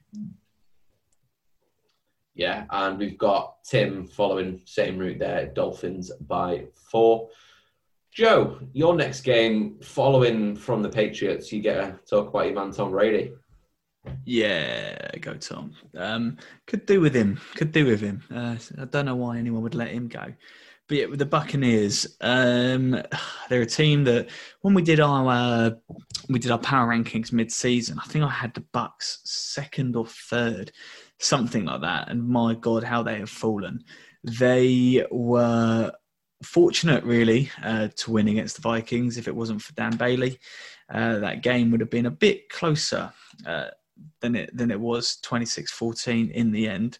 Yeah, 2.33 2.65
and 2.69 2.97
we've 2.97 3.17
got 3.17 3.63
Tim 3.63 4.05
following 4.05 4.61
same 4.65 4.97
route 4.97 5.19
there, 5.19 5.47
Dolphins 5.47 6.11
by 6.27 6.65
four. 6.73 7.29
Joe, 8.11 8.59
your 8.73 8.95
next 8.95 9.21
game 9.21 9.79
following 9.81 10.55
from 10.55 10.81
the 10.81 10.89
Patriots, 10.89 11.51
you 11.53 11.61
get 11.61 11.75
to 11.79 11.99
talk 12.09 12.29
about 12.29 12.47
your 12.47 12.55
man 12.55 12.71
Tom 12.71 12.91
Brady. 12.91 13.31
Yeah, 14.25 15.11
go 15.19 15.35
Tom. 15.35 15.73
Um, 15.95 16.37
could 16.67 16.85
do 16.85 17.01
with 17.01 17.13
him. 17.13 17.39
Could 17.55 17.71
do 17.71 17.85
with 17.85 18.01
him. 18.01 18.23
Uh, 18.33 18.55
I 18.79 18.85
don't 18.85 19.05
know 19.05 19.15
why 19.15 19.37
anyone 19.37 19.61
would 19.63 19.75
let 19.75 19.89
him 19.89 20.07
go. 20.07 20.33
But 20.87 20.97
yeah, 20.97 21.05
with 21.05 21.19
the 21.19 21.25
Buccaneers, 21.25 22.17
um, 22.21 23.01
they're 23.49 23.61
a 23.61 23.65
team 23.65 24.03
that 24.05 24.29
when 24.61 24.73
we 24.73 24.81
did 24.81 24.99
our 24.99 25.27
uh, 25.27 25.71
we 26.29 26.39
did 26.39 26.51
our 26.51 26.59
power 26.59 26.87
rankings 26.87 27.31
mid-season, 27.31 27.99
I 27.99 28.07
think 28.07 28.25
I 28.25 28.29
had 28.29 28.53
the 28.53 28.65
Bucks 28.73 29.21
second 29.23 29.95
or 29.95 30.05
third, 30.05 30.71
something 31.19 31.65
like 31.65 31.81
that. 31.81 32.09
And 32.09 32.27
my 32.27 32.55
God, 32.55 32.83
how 32.83 33.03
they 33.03 33.19
have 33.19 33.29
fallen! 33.29 33.83
They 34.23 35.05
were 35.11 35.91
fortunate, 36.43 37.03
really, 37.03 37.49
uh, 37.63 37.89
to 37.95 38.11
win 38.11 38.27
against 38.27 38.55
the 38.55 38.61
Vikings. 38.61 39.17
If 39.17 39.27
it 39.27 39.35
wasn't 39.35 39.61
for 39.61 39.73
Dan 39.73 39.95
Bailey, 39.95 40.39
uh, 40.93 41.19
that 41.19 41.43
game 41.43 41.71
would 41.71 41.79
have 41.79 41.89
been 41.89 42.07
a 42.07 42.11
bit 42.11 42.49
closer. 42.49 43.13
Uh, 43.45 43.67
than 44.21 44.35
it 44.35 44.55
than 44.55 44.71
it 44.71 44.79
was 44.79 45.17
26-14 45.23 46.31
in 46.31 46.51
the 46.51 46.67
end. 46.67 46.99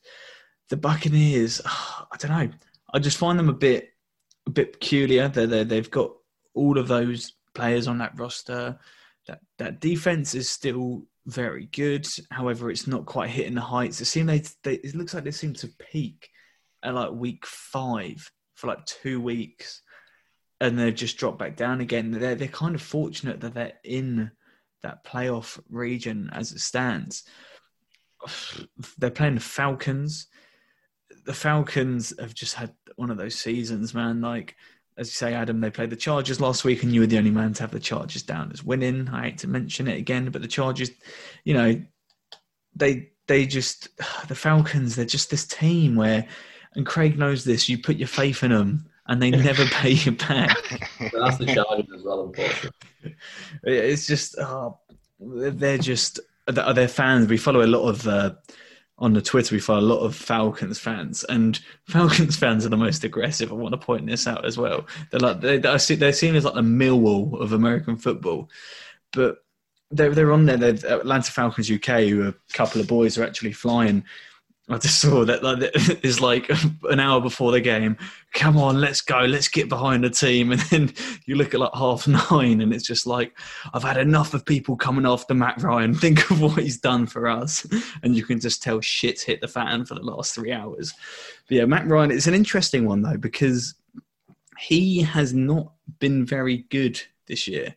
The 0.69 0.77
Buccaneers, 0.77 1.61
oh, 1.65 2.05
I 2.11 2.17
don't 2.17 2.31
know. 2.31 2.49
I 2.93 2.99
just 2.99 3.17
find 3.17 3.37
them 3.39 3.49
a 3.49 3.53
bit 3.53 3.89
a 4.47 4.49
bit 4.49 4.73
peculiar. 4.73 5.27
They 5.27 5.45
they 5.45 5.63
they've 5.63 5.91
got 5.91 6.11
all 6.53 6.77
of 6.77 6.87
those 6.87 7.33
players 7.53 7.87
on 7.87 7.97
that 7.99 8.17
roster. 8.17 8.77
That 9.27 9.39
that 9.57 9.79
defense 9.79 10.35
is 10.35 10.49
still 10.49 11.05
very 11.25 11.67
good. 11.67 12.07
However, 12.31 12.69
it's 12.69 12.87
not 12.87 13.05
quite 13.05 13.29
hitting 13.29 13.55
the 13.55 13.61
heights. 13.61 14.01
It 14.01 14.05
seems 14.05 14.27
they, 14.27 14.43
they 14.63 14.75
it 14.75 14.95
looks 14.95 15.13
like 15.13 15.23
they 15.23 15.31
seem 15.31 15.53
to 15.55 15.69
peak 15.91 16.29
at 16.83 16.95
like 16.95 17.11
week 17.11 17.45
five 17.45 18.31
for 18.55 18.67
like 18.67 18.85
two 18.85 19.21
weeks, 19.21 19.81
and 20.59 20.77
they've 20.77 20.95
just 20.95 21.17
dropped 21.17 21.39
back 21.39 21.55
down 21.55 21.81
again. 21.81 22.11
They're 22.11 22.35
they're 22.35 22.47
kind 22.47 22.75
of 22.75 22.81
fortunate 22.81 23.41
that 23.41 23.53
they're 23.53 23.73
in 23.83 24.31
that 24.83 25.03
playoff 25.03 25.59
region 25.69 26.29
as 26.33 26.51
it 26.51 26.59
stands. 26.59 27.23
They're 28.97 29.11
playing 29.11 29.35
the 29.35 29.41
Falcons. 29.41 30.27
The 31.25 31.33
Falcons 31.33 32.13
have 32.19 32.33
just 32.33 32.55
had 32.55 32.73
one 32.95 33.11
of 33.11 33.17
those 33.17 33.35
seasons, 33.35 33.93
man. 33.93 34.21
Like 34.21 34.55
as 34.97 35.07
you 35.07 35.13
say, 35.13 35.33
Adam, 35.33 35.61
they 35.61 35.69
played 35.69 35.89
the 35.89 35.95
Chargers 35.95 36.41
last 36.41 36.63
week, 36.63 36.83
and 36.83 36.93
you 36.93 37.01
were 37.01 37.07
the 37.07 37.17
only 37.17 37.31
man 37.31 37.53
to 37.53 37.63
have 37.63 37.71
the 37.71 37.79
Chargers 37.79 38.23
down 38.23 38.51
as 38.51 38.63
winning. 38.63 39.09
I 39.09 39.23
hate 39.23 39.37
to 39.39 39.47
mention 39.47 39.87
it 39.87 39.97
again, 39.97 40.29
but 40.29 40.41
the 40.41 40.47
Chargers, 40.47 40.91
you 41.43 41.53
know, 41.53 41.81
they 42.75 43.11
they 43.27 43.45
just 43.45 43.89
the 44.27 44.35
Falcons. 44.35 44.95
They're 44.95 45.05
just 45.05 45.29
this 45.29 45.45
team 45.45 45.95
where, 45.95 46.27
and 46.75 46.85
Craig 46.85 47.17
knows 47.17 47.43
this. 47.43 47.69
You 47.69 47.77
put 47.77 47.97
your 47.97 48.07
faith 48.07 48.43
in 48.43 48.51
them, 48.51 48.89
and 49.07 49.21
they 49.21 49.31
never 49.31 49.65
pay 49.71 49.91
you 49.91 50.11
back. 50.11 50.57
that's 51.13 51.37
the 51.37 51.53
Chargers 51.53 51.87
as 51.95 52.03
well, 52.03 52.25
unfortunately. 52.25 53.15
It's 53.63 54.07
just 54.07 54.37
oh, 54.39 54.79
they're 55.19 55.77
just 55.77 56.19
they're 56.47 56.87
fans. 56.87 57.27
We 57.27 57.37
follow 57.37 57.63
a 57.63 57.67
lot 57.67 57.87
of. 57.87 58.07
Uh, 58.07 58.31
on 58.97 59.13
the 59.13 59.21
Twitter, 59.21 59.55
we 59.55 59.59
follow 59.59 59.79
a 59.79 59.81
lot 59.81 60.01
of 60.01 60.15
Falcons 60.15 60.77
fans, 60.77 61.23
and 61.23 61.59
Falcons 61.87 62.37
fans 62.37 62.67
are 62.67 62.69
the 62.69 62.77
most 62.77 63.03
aggressive. 63.03 63.51
I 63.51 63.55
want 63.55 63.73
to 63.73 63.77
point 63.79 64.05
this 64.05 64.27
out 64.27 64.45
as 64.45 64.59
well. 64.59 64.85
They're 65.09 65.19
like 65.19 65.41
they, 65.41 65.57
they're 65.57 65.79
seen 66.13 66.35
as 66.35 66.45
like 66.45 66.53
the 66.53 66.61
Millwall 66.61 67.41
of 67.41 67.51
American 67.51 67.97
football, 67.97 68.51
but 69.11 69.37
they're 69.89 70.13
they're 70.13 70.31
on 70.31 70.45
there. 70.45 70.57
They're 70.57 70.99
Atlanta 70.99 71.31
Falcons 71.31 71.71
UK, 71.71 72.01
who 72.01 72.27
a 72.27 72.35
couple 72.53 72.79
of 72.79 72.87
boys 72.87 73.17
are 73.17 73.23
actually 73.23 73.53
flying 73.53 74.03
I 74.71 74.77
just 74.77 74.99
saw 74.99 75.25
that 75.25 75.43
like, 75.43 75.71
it's 76.03 76.19
like 76.21 76.49
an 76.89 76.99
hour 76.99 77.19
before 77.19 77.51
the 77.51 77.59
game. 77.59 77.97
Come 78.33 78.57
on, 78.57 78.79
let's 78.79 79.01
go. 79.01 79.25
Let's 79.25 79.49
get 79.49 79.67
behind 79.67 80.03
the 80.03 80.09
team. 80.09 80.51
And 80.61 80.61
then 80.61 80.93
you 81.25 81.35
look 81.35 81.53
at 81.53 81.59
like 81.59 81.73
half 81.73 82.07
nine, 82.07 82.61
and 82.61 82.73
it's 82.73 82.85
just 82.85 83.05
like 83.05 83.37
I've 83.73 83.83
had 83.83 83.97
enough 83.97 84.33
of 84.33 84.45
people 84.45 84.75
coming 84.75 85.05
after 85.05 85.33
Matt 85.33 85.61
Ryan. 85.61 85.93
Think 85.93 86.31
of 86.31 86.41
what 86.41 86.61
he's 86.61 86.79
done 86.79 87.05
for 87.05 87.27
us, 87.27 87.67
and 88.03 88.15
you 88.15 88.23
can 88.23 88.39
just 88.39 88.63
tell 88.63 88.79
shit's 88.79 89.23
hit 89.23 89.41
the 89.41 89.47
fan 89.47 89.85
for 89.85 89.95
the 89.95 90.03
last 90.03 90.33
three 90.33 90.53
hours. 90.53 90.93
But 91.47 91.57
yeah, 91.57 91.65
Matt 91.65 91.87
Ryan. 91.87 92.11
It's 92.11 92.27
an 92.27 92.33
interesting 92.33 92.85
one 92.85 93.01
though 93.01 93.17
because 93.17 93.75
he 94.59 95.01
has 95.01 95.33
not 95.33 95.73
been 95.99 96.25
very 96.25 96.65
good 96.69 97.01
this 97.27 97.47
year, 97.47 97.75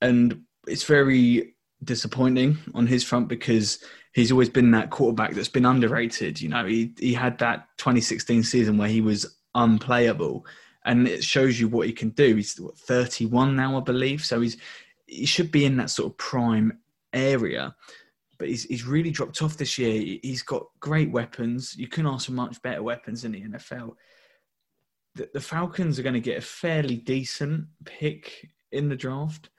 and 0.00 0.42
it's 0.66 0.84
very 0.84 1.54
disappointing 1.84 2.56
on 2.74 2.86
his 2.86 3.04
front 3.04 3.28
because 3.28 3.78
he's 4.16 4.32
always 4.32 4.48
been 4.48 4.70
that 4.70 4.88
quarterback 4.88 5.34
that's 5.34 5.46
been 5.46 5.66
underrated. 5.66 6.40
You 6.40 6.48
know, 6.48 6.64
he 6.64 6.92
he 6.98 7.12
had 7.12 7.38
that 7.38 7.68
2016 7.76 8.42
season 8.42 8.78
where 8.78 8.88
he 8.88 9.02
was 9.02 9.36
unplayable, 9.54 10.46
and 10.86 11.06
it 11.06 11.22
shows 11.22 11.60
you 11.60 11.68
what 11.68 11.86
he 11.86 11.92
can 11.92 12.08
do. 12.10 12.34
He's 12.34 12.58
what, 12.58 12.78
31 12.78 13.54
now, 13.54 13.76
I 13.76 13.80
believe, 13.80 14.24
so 14.24 14.40
he's 14.40 14.56
he 15.06 15.26
should 15.26 15.52
be 15.52 15.66
in 15.66 15.76
that 15.76 15.90
sort 15.90 16.10
of 16.10 16.16
prime 16.16 16.78
area. 17.12 17.76
But 18.38 18.48
he's 18.48 18.64
he's 18.64 18.86
really 18.86 19.10
dropped 19.10 19.42
off 19.42 19.58
this 19.58 19.76
year. 19.76 20.18
He's 20.22 20.42
got 20.42 20.66
great 20.80 21.10
weapons. 21.10 21.76
You 21.76 21.86
can 21.86 22.06
ask 22.06 22.26
for 22.26 22.32
much 22.32 22.60
better 22.62 22.82
weapons 22.82 23.24
in 23.24 23.32
the 23.32 23.42
NFL. 23.42 23.96
The, 25.14 25.28
the 25.34 25.40
Falcons 25.40 25.98
are 25.98 26.02
going 26.02 26.14
to 26.14 26.20
get 26.20 26.38
a 26.38 26.42
fairly 26.42 26.96
decent 26.96 27.66
pick 27.84 28.48
in 28.72 28.88
the 28.88 28.96
draft. 28.96 29.50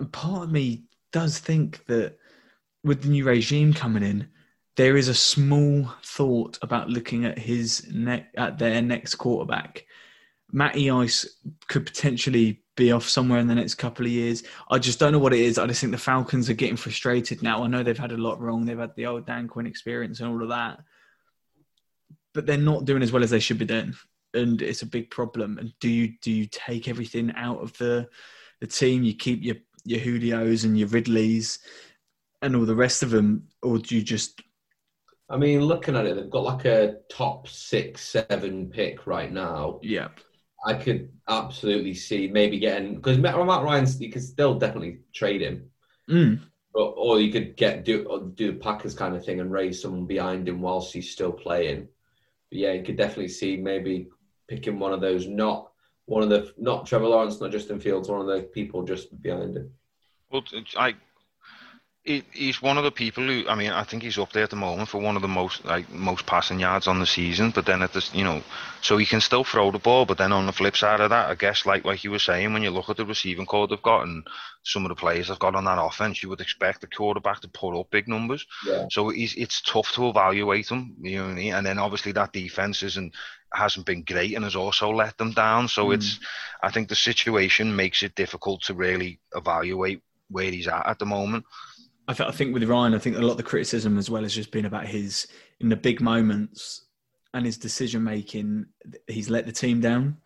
And 0.00 0.12
part 0.12 0.42
of 0.44 0.50
me 0.52 0.84
does 1.12 1.38
think 1.38 1.84
that 1.86 2.18
with 2.84 3.02
the 3.02 3.08
new 3.08 3.24
regime 3.24 3.72
coming 3.72 4.02
in, 4.02 4.28
there 4.76 4.96
is 4.96 5.08
a 5.08 5.14
small 5.14 5.92
thought 6.02 6.58
about 6.62 6.88
looking 6.88 7.24
at 7.24 7.38
his 7.38 7.86
ne- 7.92 8.26
at 8.36 8.58
their 8.58 8.80
next 8.80 9.16
quarterback. 9.16 9.84
Matty 10.50 10.90
Ice 10.90 11.36
could 11.68 11.86
potentially 11.86 12.62
be 12.76 12.92
off 12.92 13.08
somewhere 13.08 13.38
in 13.38 13.46
the 13.46 13.54
next 13.54 13.74
couple 13.74 14.06
of 14.06 14.12
years. 14.12 14.42
I 14.70 14.78
just 14.78 14.98
don't 14.98 15.12
know 15.12 15.18
what 15.18 15.34
it 15.34 15.40
is. 15.40 15.58
I 15.58 15.66
just 15.66 15.80
think 15.80 15.92
the 15.92 15.98
Falcons 15.98 16.48
are 16.48 16.54
getting 16.54 16.76
frustrated 16.76 17.42
now. 17.42 17.62
I 17.62 17.66
know 17.66 17.82
they've 17.82 17.98
had 17.98 18.12
a 18.12 18.16
lot 18.18 18.40
wrong. 18.40 18.64
They've 18.64 18.78
had 18.78 18.96
the 18.96 19.06
old 19.06 19.26
Dan 19.26 19.48
Quinn 19.48 19.66
experience 19.66 20.20
and 20.20 20.30
all 20.30 20.42
of 20.42 20.48
that, 20.48 20.80
but 22.32 22.46
they're 22.46 22.56
not 22.56 22.84
doing 22.84 23.02
as 23.02 23.12
well 23.12 23.22
as 23.22 23.30
they 23.30 23.40
should 23.40 23.58
be 23.58 23.66
doing, 23.66 23.94
and 24.34 24.60
it's 24.62 24.82
a 24.82 24.86
big 24.86 25.10
problem. 25.10 25.58
And 25.58 25.72
do 25.80 25.88
you 25.88 26.14
do 26.22 26.30
you 26.30 26.46
take 26.46 26.88
everything 26.88 27.32
out 27.36 27.60
of 27.60 27.76
the 27.78 28.08
the 28.60 28.66
team? 28.66 29.02
You 29.02 29.14
keep 29.14 29.42
your 29.42 29.56
your 29.84 30.00
Julios 30.00 30.64
and 30.64 30.78
your 30.78 30.88
Ridleys 30.88 31.58
and 32.42 32.56
all 32.56 32.66
the 32.66 32.74
rest 32.74 33.02
of 33.02 33.10
them, 33.10 33.48
or 33.62 33.78
do 33.78 33.96
you 33.96 34.02
just? 34.02 34.42
I 35.30 35.36
mean, 35.38 35.62
looking 35.62 35.96
at 35.96 36.04
it, 36.04 36.16
they've 36.16 36.28
got 36.28 36.44
like 36.44 36.64
a 36.66 36.96
top 37.10 37.48
six, 37.48 38.02
seven 38.02 38.68
pick 38.68 39.06
right 39.06 39.32
now. 39.32 39.78
Yeah. 39.82 40.08
I 40.64 40.74
could 40.74 41.10
absolutely 41.28 41.94
see 41.94 42.28
maybe 42.28 42.58
getting 42.58 42.96
because 42.96 43.18
Matt, 43.18 43.36
Matt 43.36 43.62
Ryan's 43.62 44.00
you 44.00 44.10
could 44.10 44.22
still 44.22 44.54
definitely 44.54 44.98
trade 45.12 45.40
him, 45.40 45.70
mm. 46.08 46.40
but, 46.72 46.84
or 46.84 47.18
you 47.18 47.32
could 47.32 47.56
get 47.56 47.84
do 47.84 48.32
do 48.36 48.52
Packers 48.54 48.94
kind 48.94 49.16
of 49.16 49.24
thing 49.24 49.40
and 49.40 49.50
raise 49.50 49.82
someone 49.82 50.06
behind 50.06 50.48
him 50.48 50.60
whilst 50.60 50.92
he's 50.92 51.10
still 51.10 51.32
playing. 51.32 51.88
But 52.50 52.58
yeah, 52.58 52.72
you 52.72 52.84
could 52.84 52.96
definitely 52.96 53.28
see 53.28 53.56
maybe 53.56 54.08
picking 54.46 54.78
one 54.78 54.92
of 54.92 55.00
those, 55.00 55.26
not 55.26 55.72
one 56.04 56.22
of 56.22 56.28
the 56.28 56.52
not 56.58 56.86
Trevor 56.86 57.08
Lawrence, 57.08 57.40
not 57.40 57.50
Justin 57.50 57.80
Fields, 57.80 58.08
one 58.08 58.20
of 58.20 58.28
the 58.28 58.42
people 58.42 58.84
just 58.84 59.20
behind 59.20 59.56
him. 59.56 59.72
Well, 60.30 60.44
I 60.76 60.94
he's 62.04 62.60
one 62.60 62.78
of 62.78 62.84
the 62.84 62.90
people 62.90 63.24
who 63.24 63.48
I 63.48 63.54
mean 63.54 63.70
I 63.70 63.84
think 63.84 64.02
he's 64.02 64.18
up 64.18 64.32
there 64.32 64.42
at 64.42 64.50
the 64.50 64.56
moment 64.56 64.88
for 64.88 65.00
one 65.00 65.14
of 65.14 65.22
the 65.22 65.28
most 65.28 65.64
like 65.64 65.88
most 65.90 66.26
passing 66.26 66.58
yards 66.58 66.88
on 66.88 66.98
the 66.98 67.06
season. 67.06 67.52
But 67.52 67.66
then 67.66 67.80
at 67.80 67.92
this, 67.92 68.12
you 68.12 68.24
know, 68.24 68.42
so 68.80 68.96
he 68.96 69.06
can 69.06 69.20
still 69.20 69.44
throw 69.44 69.70
the 69.70 69.78
ball. 69.78 70.04
But 70.04 70.18
then 70.18 70.32
on 70.32 70.46
the 70.46 70.52
flip 70.52 70.76
side 70.76 71.00
of 71.00 71.10
that, 71.10 71.30
I 71.30 71.36
guess 71.36 71.64
like 71.64 71.84
like 71.84 72.02
you 72.02 72.10
were 72.10 72.18
saying, 72.18 72.52
when 72.52 72.64
you 72.64 72.70
look 72.70 72.88
at 72.88 72.96
the 72.96 73.06
receiving 73.06 73.46
corps 73.46 73.68
they've 73.68 73.80
got 73.82 74.02
and 74.02 74.26
some 74.64 74.84
of 74.84 74.88
the 74.88 74.96
players 74.96 75.28
they've 75.28 75.38
got 75.38 75.54
on 75.54 75.64
that 75.64 75.80
offense, 75.80 76.22
you 76.22 76.28
would 76.28 76.40
expect 76.40 76.80
the 76.80 76.88
quarterback 76.88 77.40
to 77.40 77.48
put 77.48 77.78
up 77.78 77.90
big 77.90 78.08
numbers. 78.08 78.46
Yeah. 78.66 78.86
So 78.90 79.10
he's, 79.10 79.34
it's 79.34 79.62
tough 79.62 79.92
to 79.92 80.08
evaluate 80.08 80.70
him. 80.70 80.96
You 81.00 81.18
know 81.18 81.24
what 81.26 81.32
I 81.32 81.34
mean? 81.34 81.54
And 81.54 81.66
then 81.66 81.78
obviously 81.78 82.12
that 82.12 82.32
defense 82.32 82.82
isn't 82.82 83.12
hasn't 83.54 83.86
been 83.86 84.02
great 84.02 84.34
and 84.34 84.44
has 84.44 84.56
also 84.56 84.90
let 84.90 85.16
them 85.18 85.32
down. 85.32 85.68
So 85.68 85.88
mm. 85.88 85.94
it's 85.94 86.18
I 86.64 86.72
think 86.72 86.88
the 86.88 86.96
situation 86.96 87.76
makes 87.76 88.02
it 88.02 88.16
difficult 88.16 88.62
to 88.62 88.74
really 88.74 89.20
evaluate 89.36 90.02
where 90.32 90.50
he's 90.50 90.66
at 90.66 90.86
at 90.86 90.98
the 90.98 91.06
moment. 91.06 91.44
I, 92.08 92.14
th- 92.14 92.28
I 92.28 92.32
think 92.32 92.52
with 92.52 92.64
Ryan, 92.64 92.94
I 92.94 92.98
think 92.98 93.16
a 93.16 93.20
lot 93.20 93.32
of 93.32 93.36
the 93.36 93.42
criticism 93.42 93.98
as 93.98 94.10
well 94.10 94.22
has 94.22 94.34
just 94.34 94.50
been 94.50 94.66
about 94.66 94.86
his 94.86 95.28
in 95.60 95.68
the 95.68 95.76
big 95.76 96.00
moments 96.00 96.86
and 97.34 97.46
his 97.46 97.56
decision 97.56 98.02
making. 98.02 98.66
He's 99.06 99.30
let 99.30 99.46
the 99.46 99.52
team 99.52 99.80
down, 99.80 100.16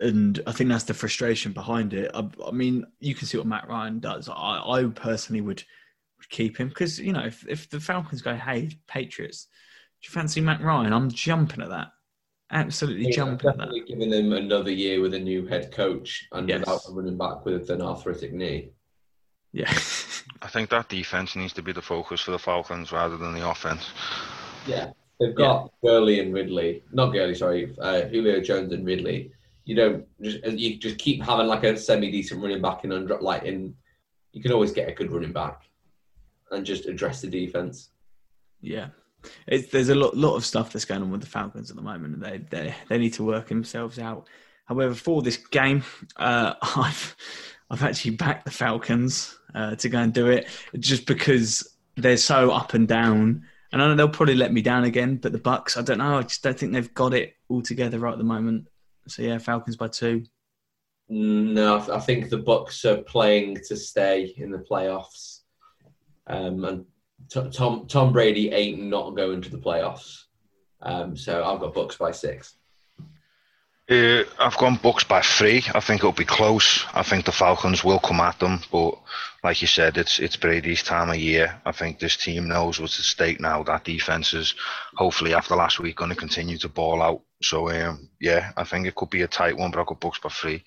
and 0.00 0.40
I 0.46 0.52
think 0.52 0.70
that's 0.70 0.84
the 0.84 0.94
frustration 0.94 1.52
behind 1.52 1.92
it. 1.92 2.10
I, 2.14 2.28
I 2.46 2.50
mean, 2.50 2.86
you 3.00 3.14
can 3.14 3.26
see 3.26 3.38
what 3.38 3.46
Matt 3.46 3.68
Ryan 3.68 4.00
does. 4.00 4.28
I, 4.28 4.62
I 4.66 4.84
personally 4.94 5.42
would, 5.42 5.62
would 6.18 6.30
keep 6.30 6.56
him 6.56 6.68
because 6.68 6.98
you 6.98 7.12
know 7.12 7.24
if, 7.24 7.46
if 7.48 7.68
the 7.68 7.80
Falcons 7.80 8.22
go, 8.22 8.34
hey 8.34 8.70
Patriots, 8.88 9.48
do 10.02 10.08
you 10.08 10.12
fancy 10.12 10.40
Matt 10.40 10.62
Ryan? 10.62 10.92
I'm 10.92 11.10
jumping 11.10 11.62
at 11.62 11.68
that. 11.68 11.88
Absolutely 12.50 13.06
yeah, 13.06 13.16
jumping 13.16 13.50
at 13.50 13.58
that. 13.58 13.84
Giving 13.86 14.10
them 14.10 14.32
another 14.32 14.70
year 14.70 15.00
with 15.00 15.14
a 15.14 15.18
new 15.18 15.46
head 15.46 15.72
coach 15.72 16.26
and 16.32 16.48
yes. 16.48 16.60
without 16.60 16.80
running 16.90 17.18
back 17.18 17.44
with 17.44 17.68
an 17.70 17.82
arthritic 17.82 18.32
knee. 18.32 18.70
Yeah. 19.52 19.72
I 20.44 20.48
think 20.48 20.68
that 20.70 20.90
defense 20.90 21.34
needs 21.36 21.54
to 21.54 21.62
be 21.62 21.72
the 21.72 21.80
focus 21.80 22.20
for 22.20 22.30
the 22.30 22.38
Falcons 22.38 22.92
rather 22.92 23.16
than 23.16 23.32
the 23.32 23.48
offense. 23.48 23.88
Yeah, 24.66 24.90
they've 25.18 25.34
got 25.34 25.70
yeah. 25.82 25.88
Gurley 25.88 26.20
and 26.20 26.34
Ridley. 26.34 26.82
Not 26.92 27.12
Gurley, 27.12 27.34
sorry, 27.34 27.74
uh, 27.80 28.02
Julio 28.02 28.40
Jones 28.40 28.70
and 28.72 28.84
Ridley. 28.84 29.32
You 29.64 29.74
don't 29.74 30.06
just 30.20 30.44
you 30.44 30.76
just 30.76 30.98
keep 30.98 31.22
having 31.22 31.46
like 31.46 31.64
a 31.64 31.78
semi 31.78 32.10
decent 32.10 32.42
running 32.42 32.60
back 32.60 32.84
in 32.84 32.92
under 32.92 33.18
like 33.18 33.44
in. 33.44 33.74
You 34.32 34.42
can 34.42 34.52
always 34.52 34.72
get 34.72 34.88
a 34.88 34.92
good 34.92 35.10
running 35.10 35.32
back, 35.32 35.62
and 36.50 36.66
just 36.66 36.84
address 36.84 37.22
the 37.22 37.28
defense. 37.28 37.88
Yeah, 38.60 38.88
it's, 39.46 39.68
there's 39.68 39.88
a 39.88 39.94
lot 39.94 40.14
lot 40.14 40.36
of 40.36 40.44
stuff 40.44 40.74
that's 40.74 40.84
going 40.84 41.00
on 41.00 41.10
with 41.10 41.22
the 41.22 41.26
Falcons 41.26 41.70
at 41.70 41.76
the 41.76 41.82
moment, 41.82 42.16
and 42.16 42.22
they 42.22 42.38
they 42.50 42.74
they 42.90 42.98
need 42.98 43.14
to 43.14 43.24
work 43.24 43.48
themselves 43.48 43.98
out. 43.98 44.28
However, 44.66 44.94
for 44.94 45.22
this 45.22 45.38
game, 45.38 45.82
uh, 46.16 46.52
I've 46.76 47.16
I've 47.70 47.82
actually 47.82 48.16
backed 48.16 48.44
the 48.44 48.50
Falcons 48.50 49.38
uh, 49.54 49.76
to 49.76 49.88
go 49.88 49.98
and 49.98 50.12
do 50.12 50.28
it 50.28 50.48
just 50.78 51.06
because 51.06 51.76
they're 51.96 52.16
so 52.16 52.50
up 52.50 52.74
and 52.74 52.88
down. 52.88 53.44
And 53.72 53.82
I 53.82 53.88
know 53.88 53.94
they'll 53.94 54.08
probably 54.08 54.36
let 54.36 54.52
me 54.52 54.62
down 54.62 54.84
again, 54.84 55.16
but 55.16 55.32
the 55.32 55.38
Bucks, 55.38 55.76
I 55.76 55.82
don't 55.82 55.98
know. 55.98 56.18
I 56.18 56.22
just 56.22 56.42
don't 56.42 56.58
think 56.58 56.72
they've 56.72 56.94
got 56.94 57.14
it 57.14 57.34
all 57.48 57.62
together 57.62 57.98
right 57.98 58.12
at 58.12 58.18
the 58.18 58.24
moment. 58.24 58.68
So 59.08 59.22
yeah, 59.22 59.38
Falcons 59.38 59.76
by 59.76 59.88
two. 59.88 60.24
No, 61.08 61.84
I 61.92 62.00
think 62.00 62.30
the 62.30 62.38
Bucks 62.38 62.84
are 62.84 63.02
playing 63.02 63.58
to 63.68 63.76
stay 63.76 64.32
in 64.36 64.50
the 64.50 64.58
playoffs, 64.58 65.40
um, 66.26 66.64
and 66.64 66.86
Tom 67.52 67.86
Tom 67.86 68.12
Brady 68.12 68.50
ain't 68.50 68.80
not 68.80 69.14
going 69.14 69.42
to 69.42 69.50
the 69.50 69.58
playoffs. 69.58 70.22
Um, 70.80 71.16
so 71.16 71.44
I've 71.44 71.60
got 71.60 71.74
Bucks 71.74 71.96
by 71.96 72.10
six. 72.10 72.56
Uh, 73.90 74.24
I've 74.38 74.56
gone 74.56 74.76
Bucks 74.82 75.04
by 75.04 75.20
three. 75.20 75.62
I 75.74 75.80
think 75.80 76.00
it'll 76.00 76.12
be 76.12 76.24
close. 76.24 76.86
I 76.94 77.02
think 77.02 77.26
the 77.26 77.32
Falcons 77.32 77.84
will 77.84 77.98
come 77.98 78.20
at 78.20 78.38
them, 78.38 78.60
but 78.72 78.98
like 79.42 79.60
you 79.60 79.68
said, 79.68 79.98
it's 79.98 80.18
it's 80.18 80.36
Brady's 80.36 80.82
time 80.82 81.10
of 81.10 81.16
year. 81.16 81.60
I 81.66 81.72
think 81.72 81.98
this 81.98 82.16
team 82.16 82.48
knows 82.48 82.80
what's 82.80 82.98
at 82.98 83.04
stake 83.04 83.40
now. 83.40 83.62
That 83.62 83.84
defense 83.84 84.32
is 84.32 84.54
hopefully 84.94 85.34
after 85.34 85.54
last 85.54 85.80
week 85.80 85.96
going 85.96 86.08
to 86.08 86.16
continue 86.16 86.56
to 86.58 86.68
ball 86.70 87.02
out. 87.02 87.20
So 87.42 87.70
um, 87.70 88.08
yeah, 88.20 88.52
I 88.56 88.64
think 88.64 88.86
it 88.86 88.94
could 88.94 89.10
be 89.10 89.20
a 89.20 89.28
tight 89.28 89.58
one, 89.58 89.70
but 89.70 89.80
I've 89.80 89.86
got 89.86 90.00
Bucks 90.00 90.18
by 90.18 90.30
three. 90.30 90.64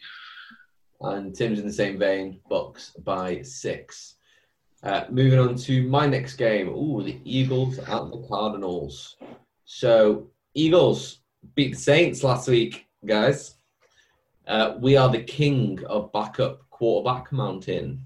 And 1.02 1.35
Tim's 1.35 1.57
in 1.57 1.65
the 1.65 1.73
same 1.73 1.98
vein, 1.98 2.39
Bucks 2.48 2.91
by 3.03 3.41
six. 3.41 4.14
Uh, 4.84 5.06
moving 5.10 5.39
on 5.39 5.56
to 5.56 5.88
my 5.89 6.06
next 6.06 6.35
game. 6.35 6.69
Ooh, 6.69 7.02
the 7.02 7.19
Eagles 7.23 7.80
at 7.80 7.88
the 7.88 8.26
Cardinals. 8.30 9.15
So 9.65 10.30
Eagles 10.53 11.22
beat 11.56 11.73
the 11.73 11.80
Saints 11.80 12.23
last 12.23 12.48
week 12.48 12.86
guys. 13.07 13.55
Uh, 14.45 14.75
we 14.79 14.97
are 14.97 15.09
the 15.09 15.23
king 15.23 15.84
of 15.85 16.11
backup 16.11 16.69
quarterback 16.69 17.31
mountain. 17.31 18.03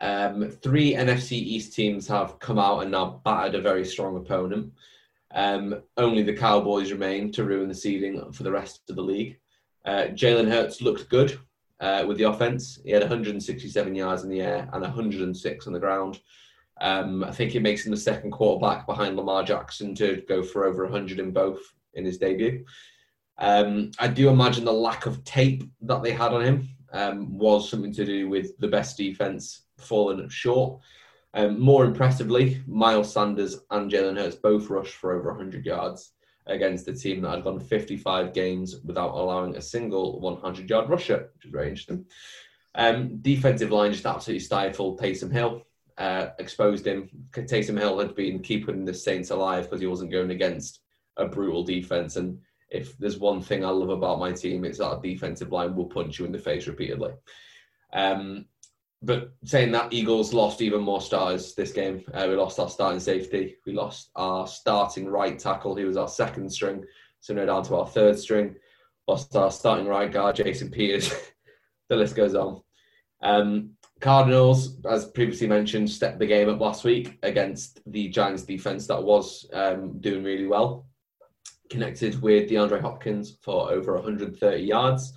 Um, 0.00 0.50
three 0.50 0.94
NFC 0.94 1.32
East 1.32 1.74
teams 1.74 2.06
have 2.08 2.38
come 2.38 2.58
out 2.58 2.80
and 2.80 2.92
now 2.92 3.20
battered 3.24 3.56
a 3.56 3.60
very 3.60 3.84
strong 3.84 4.16
opponent. 4.16 4.72
Um, 5.34 5.82
only 5.96 6.22
the 6.22 6.36
Cowboys 6.36 6.92
remain 6.92 7.32
to 7.32 7.44
ruin 7.44 7.68
the 7.68 7.74
seeding 7.74 8.32
for 8.32 8.44
the 8.44 8.52
rest 8.52 8.88
of 8.88 8.96
the 8.96 9.02
league. 9.02 9.38
Uh, 9.84 10.06
Jalen 10.12 10.48
Hurts 10.48 10.80
looked 10.80 11.08
good 11.08 11.38
uh, 11.80 12.04
with 12.06 12.16
the 12.16 12.24
offense. 12.24 12.78
He 12.84 12.92
had 12.92 13.02
167 13.02 13.94
yards 13.94 14.22
in 14.22 14.30
the 14.30 14.42
air 14.42 14.68
and 14.72 14.82
106 14.82 15.66
on 15.66 15.72
the 15.72 15.80
ground. 15.80 16.20
Um, 16.80 17.24
I 17.24 17.32
think 17.32 17.54
it 17.54 17.62
makes 17.62 17.84
him 17.84 17.90
the 17.90 17.96
second 17.96 18.30
quarterback 18.30 18.86
behind 18.86 19.16
Lamar 19.16 19.42
Jackson 19.42 19.94
to 19.96 20.22
go 20.28 20.42
for 20.42 20.64
over 20.64 20.84
100 20.84 21.18
in 21.18 21.32
both 21.32 21.60
in 21.94 22.04
his 22.04 22.18
debut. 22.18 22.64
Um, 23.38 23.90
I 23.98 24.08
do 24.08 24.28
imagine 24.28 24.64
the 24.64 24.72
lack 24.72 25.06
of 25.06 25.24
tape 25.24 25.64
that 25.82 26.02
they 26.02 26.12
had 26.12 26.32
on 26.32 26.42
him 26.42 26.68
um, 26.92 27.36
was 27.36 27.68
something 27.68 27.92
to 27.94 28.04
do 28.04 28.28
with 28.28 28.56
the 28.58 28.68
best 28.68 28.96
defense 28.96 29.62
falling 29.78 30.28
short. 30.28 30.80
Um, 31.34 31.60
more 31.60 31.84
impressively, 31.84 32.62
Miles 32.66 33.12
Sanders 33.12 33.58
and 33.70 33.90
Jalen 33.90 34.16
Hurts 34.16 34.36
both 34.36 34.70
rushed 34.70 34.94
for 34.94 35.12
over 35.12 35.32
100 35.32 35.66
yards 35.66 36.12
against 36.46 36.86
a 36.88 36.92
team 36.92 37.22
that 37.22 37.30
had 37.30 37.44
gone 37.44 37.58
55 37.58 38.32
games 38.32 38.76
without 38.84 39.14
allowing 39.14 39.56
a 39.56 39.62
single 39.62 40.20
100 40.20 40.70
yard 40.70 40.88
rusher, 40.88 41.30
which 41.34 41.46
is 41.46 41.50
very 41.50 41.68
interesting. 41.68 42.04
Um, 42.76 43.18
defensive 43.18 43.72
line 43.72 43.92
just 43.92 44.06
absolutely 44.06 44.40
stifled 44.40 45.00
Taysom 45.00 45.32
Hill, 45.32 45.62
uh, 45.98 46.28
exposed 46.38 46.86
him. 46.86 47.08
Taysom 47.32 47.78
Hill 47.78 47.98
had 47.98 48.14
been 48.14 48.40
keeping 48.40 48.84
the 48.84 48.94
Saints 48.94 49.30
alive 49.30 49.64
because 49.64 49.80
he 49.80 49.86
wasn't 49.86 50.12
going 50.12 50.30
against 50.30 50.80
a 51.16 51.26
brutal 51.26 51.64
defense. 51.64 52.16
And 52.16 52.38
if 52.70 52.96
there's 52.98 53.18
one 53.18 53.40
thing 53.40 53.64
I 53.64 53.68
love 53.68 53.90
about 53.90 54.18
my 54.18 54.32
team, 54.32 54.64
it's 54.64 54.78
that 54.78 54.86
our 54.86 55.02
defensive 55.02 55.52
line 55.52 55.74
will 55.74 55.86
punch 55.86 56.18
you 56.18 56.24
in 56.24 56.32
the 56.32 56.38
face 56.38 56.66
repeatedly. 56.66 57.12
Um, 57.92 58.46
but 59.02 59.34
saying 59.44 59.72
that, 59.72 59.92
Eagles 59.92 60.32
lost 60.32 60.62
even 60.62 60.80
more 60.80 61.00
stars 61.00 61.54
this 61.54 61.72
game. 61.72 62.04
Uh, 62.12 62.26
we 62.28 62.36
lost 62.36 62.58
our 62.58 62.70
starting 62.70 63.00
safety. 63.00 63.56
We 63.66 63.72
lost 63.72 64.10
our 64.16 64.46
starting 64.46 65.06
right 65.06 65.38
tackle, 65.38 65.76
He 65.76 65.84
was 65.84 65.96
our 65.96 66.08
second 66.08 66.50
string. 66.50 66.84
So 67.20 67.34
now 67.34 67.44
down 67.44 67.62
to 67.64 67.76
our 67.76 67.86
third 67.86 68.18
string. 68.18 68.56
Lost 69.06 69.36
our 69.36 69.50
starting 69.50 69.86
right 69.86 70.10
guard, 70.10 70.36
Jason 70.36 70.70
Peters. 70.70 71.12
the 71.88 71.96
list 71.96 72.16
goes 72.16 72.34
on. 72.34 72.62
Um, 73.22 73.70
Cardinals, 74.00 74.78
as 74.86 75.06
previously 75.06 75.46
mentioned, 75.46 75.88
stepped 75.88 76.18
the 76.18 76.26
game 76.26 76.48
up 76.48 76.60
last 76.60 76.84
week 76.84 77.18
against 77.22 77.80
the 77.86 78.08
Giants 78.08 78.42
defense 78.42 78.86
that 78.86 79.02
was 79.02 79.48
um, 79.52 79.98
doing 80.00 80.24
really 80.24 80.46
well 80.46 80.86
connected 81.70 82.20
with 82.20 82.50
DeAndre 82.50 82.80
Hopkins 82.80 83.36
for 83.42 83.70
over 83.70 83.94
130 83.94 84.62
yards. 84.62 85.14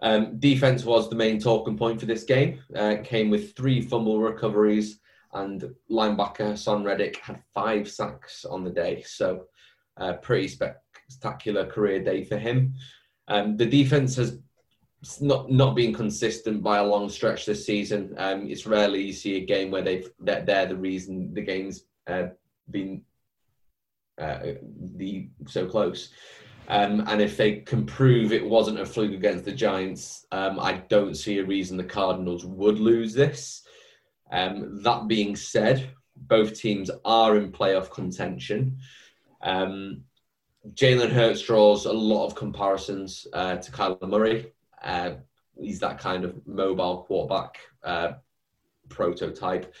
Um, 0.00 0.38
defense 0.38 0.84
was 0.84 1.08
the 1.08 1.16
main 1.16 1.40
talking 1.40 1.76
point 1.76 2.00
for 2.00 2.06
this 2.06 2.24
game. 2.24 2.60
Uh, 2.76 2.96
came 3.02 3.30
with 3.30 3.56
three 3.56 3.80
fumble 3.80 4.20
recoveries, 4.20 5.00
and 5.32 5.74
linebacker 5.90 6.52
Haason 6.52 6.84
Reddick 6.84 7.16
had 7.18 7.42
five 7.52 7.88
sacks 7.88 8.44
on 8.44 8.64
the 8.64 8.70
day. 8.70 9.02
So, 9.06 9.46
uh, 9.96 10.14
pretty 10.14 10.48
spectacular 10.48 11.66
career 11.66 12.02
day 12.02 12.24
for 12.24 12.36
him. 12.36 12.74
Um, 13.28 13.56
the 13.56 13.66
defense 13.66 14.16
has 14.16 14.38
not 15.20 15.50
not 15.50 15.74
been 15.74 15.92
consistent 15.92 16.62
by 16.62 16.78
a 16.78 16.84
long 16.84 17.08
stretch 17.08 17.46
this 17.46 17.64
season. 17.64 18.14
Um, 18.18 18.46
it's 18.48 18.66
rarely 18.66 19.02
you 19.02 19.12
see 19.12 19.36
a 19.36 19.46
game 19.46 19.70
where 19.70 19.82
they've 19.82 20.08
they're, 20.20 20.42
they're 20.42 20.66
the 20.66 20.76
reason 20.76 21.32
the 21.34 21.42
game's 21.42 21.84
uh, 22.06 22.26
been 22.70 23.02
uh, 24.18 24.38
the 24.96 25.28
so 25.46 25.66
close. 25.66 26.10
Um, 26.68 27.04
and 27.06 27.20
if 27.20 27.36
they 27.36 27.56
can 27.56 27.84
prove 27.84 28.32
it 28.32 28.44
wasn't 28.44 28.80
a 28.80 28.86
fluke 28.86 29.12
against 29.12 29.44
the 29.44 29.52
Giants, 29.52 30.26
um, 30.32 30.58
I 30.58 30.78
don't 30.88 31.14
see 31.14 31.38
a 31.38 31.44
reason 31.44 31.76
the 31.76 31.84
Cardinals 31.84 32.44
would 32.46 32.78
lose 32.78 33.12
this. 33.12 33.62
Um, 34.30 34.82
that 34.82 35.06
being 35.06 35.36
said, 35.36 35.90
both 36.16 36.58
teams 36.58 36.90
are 37.04 37.36
in 37.36 37.52
playoff 37.52 37.90
contention. 37.90 38.78
Um, 39.42 40.04
Jalen 40.72 41.10
Hurts 41.10 41.42
draws 41.42 41.84
a 41.84 41.92
lot 41.92 42.26
of 42.26 42.34
comparisons 42.34 43.26
uh, 43.34 43.56
to 43.56 43.70
Kyler 43.70 44.08
Murray. 44.08 44.52
Uh, 44.82 45.10
he's 45.60 45.80
that 45.80 45.98
kind 45.98 46.24
of 46.24 46.46
mobile 46.46 47.04
quarterback 47.06 47.58
uh, 47.82 48.12
prototype. 48.88 49.74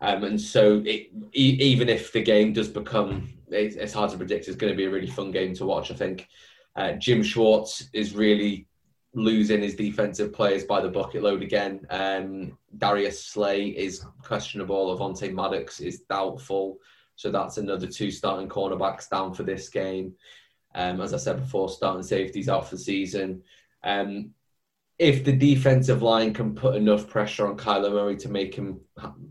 Um, 0.00 0.22
and 0.22 0.40
so, 0.40 0.80
it, 0.84 1.10
e- 1.32 1.58
even 1.60 1.88
if 1.88 2.12
the 2.12 2.22
game 2.22 2.52
does 2.52 2.68
become 2.68 3.28
it's, 3.50 3.76
it's 3.76 3.92
hard 3.92 4.10
to 4.10 4.16
predict. 4.16 4.48
It's 4.48 4.56
going 4.56 4.72
to 4.72 4.76
be 4.76 4.84
a 4.84 4.90
really 4.90 5.10
fun 5.10 5.30
game 5.30 5.54
to 5.54 5.66
watch. 5.66 5.90
I 5.90 5.94
think 5.94 6.28
uh, 6.76 6.92
Jim 6.92 7.22
Schwartz 7.22 7.88
is 7.92 8.14
really 8.14 8.66
losing 9.14 9.62
his 9.62 9.74
defensive 9.74 10.32
players 10.32 10.64
by 10.64 10.80
the 10.80 10.88
bucket 10.88 11.22
load 11.22 11.42
again. 11.42 11.86
Um, 11.90 12.56
Darius 12.76 13.24
Slay 13.24 13.68
is 13.68 14.04
questionable. 14.22 14.96
Avonte 14.96 15.32
Maddox 15.32 15.80
is 15.80 16.00
doubtful. 16.08 16.78
So 17.16 17.30
that's 17.30 17.58
another 17.58 17.86
two 17.86 18.10
starting 18.10 18.48
cornerbacks 18.48 19.08
down 19.08 19.34
for 19.34 19.42
this 19.42 19.68
game. 19.68 20.14
Um, 20.74 21.00
as 21.00 21.14
I 21.14 21.16
said 21.16 21.40
before, 21.40 21.68
starting 21.68 22.02
safeties 22.02 22.48
out 22.48 22.68
for 22.68 22.76
the 22.76 22.82
season. 22.82 23.42
Um, 23.82 24.30
if 24.98 25.24
the 25.24 25.32
defensive 25.32 26.02
line 26.02 26.34
can 26.34 26.54
put 26.54 26.76
enough 26.76 27.08
pressure 27.08 27.46
on 27.46 27.56
Kyler 27.56 27.92
Murray 27.92 28.16
to 28.18 28.28
make 28.28 28.54
him 28.54 28.80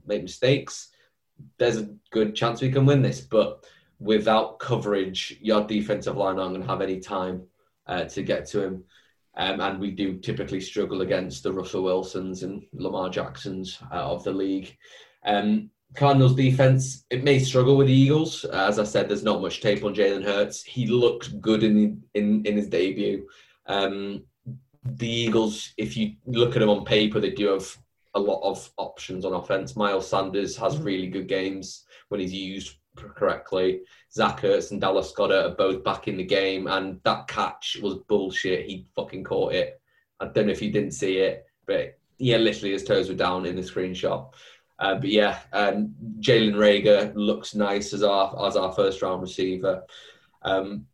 make 0.05 0.23
mistakes, 0.23 0.89
there's 1.57 1.77
a 1.77 1.93
good 2.11 2.35
chance 2.35 2.61
we 2.61 2.71
can 2.71 2.85
win 2.85 3.01
this. 3.01 3.21
But 3.21 3.65
without 3.99 4.59
coverage, 4.59 5.37
your 5.41 5.65
defensive 5.65 6.17
line 6.17 6.39
aren't 6.39 6.53
going 6.53 6.61
to 6.61 6.67
have 6.67 6.81
any 6.81 6.99
time 6.99 7.43
uh, 7.87 8.03
to 8.05 8.21
get 8.21 8.45
to 8.47 8.63
him. 8.63 8.83
Um, 9.35 9.61
and 9.61 9.79
we 9.79 9.91
do 9.91 10.17
typically 10.17 10.59
struggle 10.61 11.01
against 11.01 11.43
the 11.43 11.53
Russell 11.53 11.83
Wilsons 11.83 12.43
and 12.43 12.63
Lamar 12.73 13.09
Jacksons 13.09 13.79
uh, 13.91 13.95
of 13.95 14.23
the 14.23 14.31
league. 14.31 14.75
Um, 15.25 15.69
Cardinals 15.95 16.35
defense, 16.35 17.05
it 17.09 17.23
may 17.23 17.39
struggle 17.39 17.77
with 17.77 17.87
the 17.87 17.93
Eagles. 17.93 18.43
As 18.45 18.77
I 18.79 18.83
said, 18.83 19.07
there's 19.07 19.23
not 19.23 19.41
much 19.41 19.61
tape 19.61 19.83
on 19.83 19.95
Jalen 19.95 20.23
Hurts. 20.23 20.63
He 20.63 20.87
looked 20.87 21.39
good 21.39 21.63
in, 21.63 22.03
in, 22.13 22.45
in 22.45 22.57
his 22.57 22.67
debut. 22.67 23.27
Um, 23.67 24.23
the 24.83 25.09
Eagles, 25.09 25.73
if 25.77 25.95
you 25.95 26.13
look 26.25 26.55
at 26.55 26.59
them 26.59 26.69
on 26.69 26.83
paper, 26.83 27.19
they 27.19 27.31
do 27.31 27.47
have 27.47 27.77
a 28.15 28.19
lot 28.19 28.41
of 28.41 28.69
options 28.77 29.23
on 29.23 29.33
offense. 29.33 29.75
Miles 29.75 30.09
Sanders 30.09 30.57
has 30.57 30.77
really 30.77 31.07
good 31.07 31.27
games 31.27 31.85
when 32.09 32.19
he's 32.19 32.33
used 32.33 32.75
correctly. 32.97 33.81
Zach 34.11 34.41
Ertz 34.41 34.71
and 34.71 34.81
Dallas 34.81 35.13
Goedert 35.13 35.51
are 35.51 35.55
both 35.55 35.83
back 35.83 36.07
in 36.07 36.17
the 36.17 36.23
game, 36.23 36.67
and 36.67 36.99
that 37.03 37.27
catch 37.27 37.77
was 37.81 37.95
bullshit. 38.07 38.65
He 38.65 38.87
fucking 38.95 39.23
caught 39.23 39.53
it. 39.53 39.81
I 40.19 40.27
don't 40.27 40.47
know 40.47 40.51
if 40.51 40.61
you 40.61 40.71
didn't 40.71 40.91
see 40.91 41.17
it, 41.17 41.45
but 41.65 41.97
yeah, 42.17 42.37
literally 42.37 42.73
his 42.73 42.83
toes 42.83 43.09
were 43.09 43.15
down 43.15 43.45
in 43.45 43.55
the 43.55 43.61
screenshot. 43.61 44.33
Uh, 44.79 44.95
but 44.95 45.09
yeah, 45.09 45.39
um, 45.53 45.93
Jalen 46.19 46.55
Reagor 46.55 47.11
looks 47.15 47.55
nice 47.55 47.93
as 47.93 48.03
our 48.03 48.47
as 48.47 48.55
our 48.55 48.71
first 48.71 49.01
round 49.01 49.21
receiver. 49.21 49.83
Um, 50.43 50.85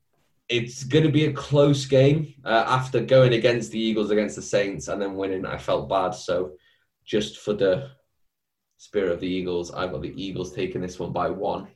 it's 0.49 0.83
going 0.83 1.05
to 1.05 1.11
be 1.11 1.25
a 1.25 1.33
close 1.33 1.85
game 1.85 2.33
uh, 2.45 2.65
after 2.67 3.01
going 3.01 3.33
against 3.33 3.71
the 3.71 3.79
Eagles 3.79 4.11
against 4.11 4.35
the 4.35 4.41
Saints 4.41 4.87
and 4.87 5.01
then 5.01 5.15
winning. 5.15 5.45
I 5.45 5.57
felt 5.57 5.89
bad, 5.89 6.11
so 6.11 6.53
just 7.05 7.39
for 7.39 7.53
the 7.53 7.91
spirit 8.77 9.11
of 9.11 9.19
the 9.19 9.27
Eagles, 9.27 9.71
I've 9.73 9.91
got 9.91 10.01
the 10.01 10.21
Eagles 10.21 10.53
taking 10.53 10.81
this 10.81 10.99
one 10.99 11.11
by 11.11 11.29
one. 11.29 11.67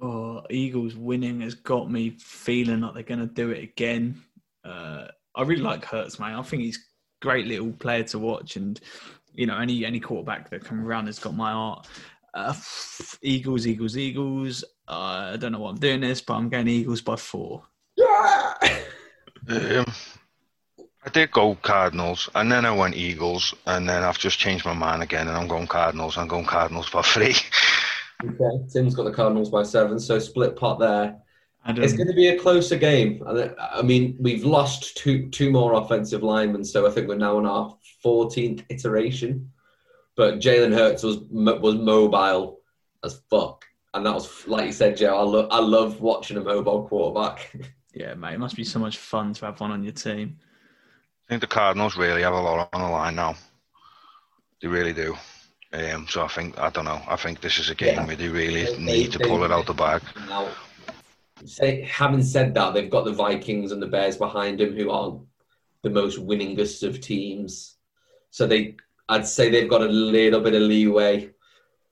Oh, 0.00 0.42
Eagles 0.48 0.96
winning 0.96 1.42
has 1.42 1.54
got 1.54 1.90
me 1.90 2.10
feeling 2.18 2.80
like 2.80 2.94
they're 2.94 3.02
going 3.02 3.20
to 3.20 3.26
do 3.26 3.50
it 3.50 3.62
again. 3.62 4.22
Uh, 4.64 5.08
I 5.34 5.42
really 5.42 5.62
like 5.62 5.84
Hurts, 5.84 6.18
man. 6.18 6.38
I 6.38 6.42
think 6.42 6.62
he's 6.62 6.76
a 6.76 6.80
great 7.20 7.46
little 7.46 7.72
player 7.72 8.04
to 8.04 8.18
watch, 8.18 8.56
and 8.56 8.80
you 9.34 9.46
know, 9.46 9.58
any 9.58 9.84
any 9.84 10.00
quarterback 10.00 10.50
that 10.50 10.64
can 10.64 10.82
run 10.82 11.06
has 11.06 11.18
got 11.18 11.36
my 11.36 11.52
heart. 11.52 11.86
Uh, 12.32 12.54
Eagles, 13.22 13.66
Eagles, 13.66 13.96
Eagles. 13.96 14.64
Uh, 14.88 15.32
I 15.34 15.36
don't 15.36 15.52
know 15.52 15.60
what 15.60 15.70
I'm 15.70 15.78
doing 15.78 16.00
this, 16.00 16.20
but 16.20 16.34
I'm 16.34 16.48
going 16.48 16.68
Eagles 16.68 17.00
by 17.00 17.16
four. 17.16 17.62
Yeah. 17.96 18.54
um, 19.48 19.92
I 21.02 21.08
did 21.10 21.30
go 21.30 21.54
Cardinals, 21.56 22.28
and 22.34 22.52
then 22.52 22.64
I 22.64 22.72
went 22.72 22.94
Eagles, 22.94 23.54
and 23.66 23.88
then 23.88 24.02
I've 24.02 24.18
just 24.18 24.38
changed 24.38 24.64
my 24.64 24.74
mind 24.74 25.02
again, 25.02 25.28
and 25.28 25.36
I'm 25.36 25.48
going 25.48 25.66
Cardinals. 25.66 26.18
I'm 26.18 26.28
going 26.28 26.44
Cardinals 26.44 26.90
by 26.90 27.02
three. 27.02 27.34
Okay, 28.24 28.64
Tim's 28.72 28.94
got 28.94 29.04
the 29.04 29.12
Cardinals 29.12 29.50
by 29.50 29.62
seven, 29.62 29.98
so 29.98 30.18
split 30.18 30.56
pot 30.56 30.78
there. 30.78 31.16
Adam, 31.64 31.84
It's 31.84 31.92
going 31.92 32.08
to 32.08 32.14
be 32.14 32.28
a 32.28 32.38
closer 32.38 32.76
game. 32.76 33.22
I 33.26 33.82
mean, 33.82 34.16
we've 34.18 34.44
lost 34.44 34.96
two 34.96 35.28
two 35.28 35.50
more 35.50 35.74
offensive 35.74 36.22
linemen, 36.22 36.64
so 36.64 36.86
I 36.86 36.90
think 36.90 37.08
we're 37.08 37.16
now 37.16 37.36
on 37.36 37.46
our 37.46 37.76
14th 38.04 38.64
iteration. 38.70 39.50
But 40.16 40.38
Jalen 40.38 40.72
Hurts 40.72 41.02
was 41.02 41.18
was 41.30 41.76
mobile 41.76 42.60
as 43.04 43.20
fuck, 43.30 43.64
and 43.94 44.04
that 44.06 44.14
was 44.14 44.46
like 44.46 44.66
you 44.66 44.72
said, 44.72 44.96
Joe. 44.96 45.16
I 45.16 45.22
love 45.22 45.48
I 45.50 45.60
love 45.60 46.00
watching 46.00 46.38
a 46.38 46.40
mobile 46.42 46.86
quarterback. 46.88 47.54
yeah, 47.94 48.14
mate, 48.14 48.34
it 48.34 48.40
must 48.40 48.56
be 48.56 48.64
so 48.64 48.78
much 48.78 48.96
fun 48.96 49.34
to 49.34 49.46
have 49.46 49.60
one 49.60 49.70
on 49.70 49.82
your 49.82 49.92
team. 49.92 50.38
I 51.26 51.28
think 51.28 51.42
the 51.42 51.46
Cardinals 51.46 51.96
really 51.96 52.22
have 52.22 52.34
a 52.34 52.40
lot 52.40 52.68
on 52.72 52.80
the 52.80 52.88
line 52.88 53.14
now. 53.14 53.36
They 54.60 54.68
really 54.68 54.92
do. 54.92 55.16
Um, 55.72 56.06
so 56.08 56.24
I 56.24 56.28
think 56.28 56.58
I 56.58 56.70
don't 56.70 56.84
know. 56.84 57.00
I 57.08 57.16
think 57.16 57.40
this 57.40 57.58
is 57.58 57.70
a 57.70 57.74
game 57.74 57.94
Yeah. 57.94 58.06
where 58.06 58.16
they 58.16 58.28
really 58.28 58.64
They- 58.64 58.78
need 58.78 59.12
to 59.12 59.18
they- 59.18 59.26
pull 59.28 59.44
it 59.44 59.52
out 59.52 59.66
the 59.66 59.74
bag. 59.74 60.02
Now, 60.28 60.48
say, 61.44 61.82
having 61.82 62.22
said 62.22 62.54
that, 62.54 62.74
they've 62.74 62.90
got 62.90 63.04
the 63.04 63.12
Vikings 63.12 63.70
and 63.72 63.80
the 63.80 63.86
Bears 63.86 64.16
behind 64.16 64.58
them, 64.58 64.74
who 64.74 64.90
are 64.90 65.18
the 65.82 65.90
most 65.90 66.18
winningest 66.18 66.82
of 66.86 67.00
teams. 67.00 67.76
So 68.30 68.46
they, 68.46 68.76
I'd 69.08 69.26
say 69.26 69.48
they've 69.48 69.68
got 69.70 69.82
a 69.82 69.86
little 69.86 70.40
bit 70.40 70.54
of 70.54 70.62
leeway, 70.62 71.30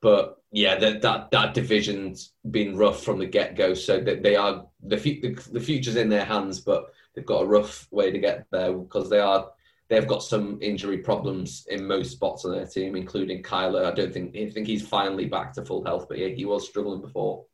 but 0.01 0.43
yeah, 0.51 0.77
that 0.77 1.01
that, 1.03 1.31
that 1.31 1.55
division's 1.55 2.33
been 2.51 2.77
rough 2.77 3.03
from 3.05 3.19
the 3.21 3.27
get 3.27 3.55
go. 3.55 3.75
So 3.75 4.01
that 4.01 4.23
they 4.25 4.35
are 4.35 4.67
the, 4.83 4.97
the 4.97 5.49
the 5.53 5.61
future's 5.61 5.97
in 5.97 6.09
their 6.09 6.25
hands, 6.25 6.61
but 6.61 6.93
they've 7.15 7.25
got 7.27 7.43
a 7.43 7.47
rough 7.47 7.87
way 7.93 8.11
to 8.11 8.19
get 8.19 8.47
there 8.51 8.73
because 8.73 9.09
they 9.09 9.21
are. 9.21 9.51
They've 9.89 10.07
got 10.07 10.23
some 10.23 10.59
injury 10.61 10.99
problems 10.99 11.67
in 11.71 11.87
most 11.87 12.13
spots 12.13 12.45
on 12.45 12.53
their 12.53 12.67
team, 12.67 12.95
including 12.95 13.43
Kyler. 13.43 13.87
I 13.87 13.95
don't 13.95 14.13
think 14.13 14.37
I 14.37 14.51
think 14.51 14.67
he's 14.67 14.87
finally 14.87 15.27
back 15.27 15.55
to 15.55 15.65
full 15.65 15.85
health, 15.85 16.07
but 16.09 16.19
yeah, 16.19 16.29
he 16.29 16.45
was 16.45 16.69
struggling 16.69 17.01
before. 17.01 17.47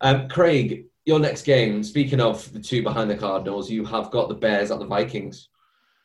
Um, 0.00 0.28
Craig, 0.28 0.86
your 1.04 1.20
next 1.20 1.42
game. 1.42 1.82
Speaking 1.82 2.20
of 2.20 2.52
the 2.52 2.60
two 2.60 2.82
behind 2.82 3.10
the 3.10 3.16
Cardinals, 3.16 3.70
you 3.70 3.84
have 3.84 4.10
got 4.10 4.28
the 4.28 4.34
Bears 4.34 4.70
at 4.70 4.78
the 4.78 4.86
Vikings. 4.86 5.48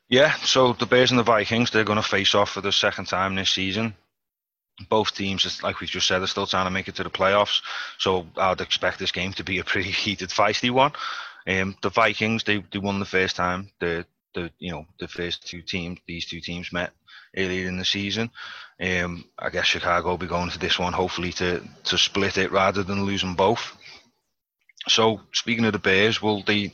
Yeah, 0.10 0.34
so 0.36 0.74
the 0.74 0.86
Bears 0.86 1.12
and 1.12 1.20
the 1.20 1.24
Vikings, 1.24 1.70
they're 1.70 1.84
going 1.84 2.02
to 2.02 2.08
face 2.08 2.34
off 2.34 2.52
for 2.52 2.62
the 2.62 2.72
second 2.72 3.06
time 3.06 3.36
this 3.36 3.50
season. 3.50 3.94
Both 4.90 5.16
teams, 5.16 5.64
like 5.64 5.80
we've 5.80 5.90
just 5.90 6.08
said, 6.08 6.22
are 6.22 6.28
still 6.28 6.46
trying 6.46 6.66
to 6.66 6.72
make 6.72 6.88
it 6.88 6.96
to 6.96 7.04
the 7.04 7.10
playoffs. 7.10 7.62
So 7.98 8.28
I'd 8.38 8.62
expect 8.62 9.00
this 9.00 9.12
game 9.12 9.34
to 9.34 9.44
be 9.44 9.58
a 9.60 9.64
pretty 9.64 9.92
heated, 9.92 10.30
feisty 10.30 10.72
one. 10.72 10.94
Um, 11.48 11.76
the 11.82 11.90
Vikings, 11.90 12.44
they, 12.44 12.64
they 12.72 12.80
won 12.80 13.00
the 13.00 13.06
first 13.06 13.36
time. 13.36 13.72
The 13.80 14.06
the 14.34 14.52
you 14.60 14.72
know 14.72 14.86
the 15.00 15.08
first 15.08 15.48
two 15.48 15.62
teams, 15.62 16.00
these 16.08 16.26
two 16.26 16.42
teams 16.42 16.72
met 16.72 16.92
earlier 17.36 17.68
in 17.68 17.78
the 17.78 17.86
season. 17.86 18.30
Um, 18.80 19.26
I 19.38 19.50
guess 19.50 19.66
Chicago 19.66 20.10
will 20.10 20.18
be 20.18 20.28
going 20.28 20.50
to 20.52 20.60
this 20.60 20.80
one 20.80 20.94
hopefully 20.94 21.32
to 21.34 21.62
to 21.86 21.98
split 21.98 22.38
it 22.38 22.52
rather 22.52 22.84
than 22.84 23.06
losing 23.06 23.36
both. 23.36 23.78
So 24.88 25.22
speaking 25.34 25.66
of 25.66 25.74
the 25.74 25.80
Bears, 25.80 26.22
will 26.22 26.44
they 26.44 26.72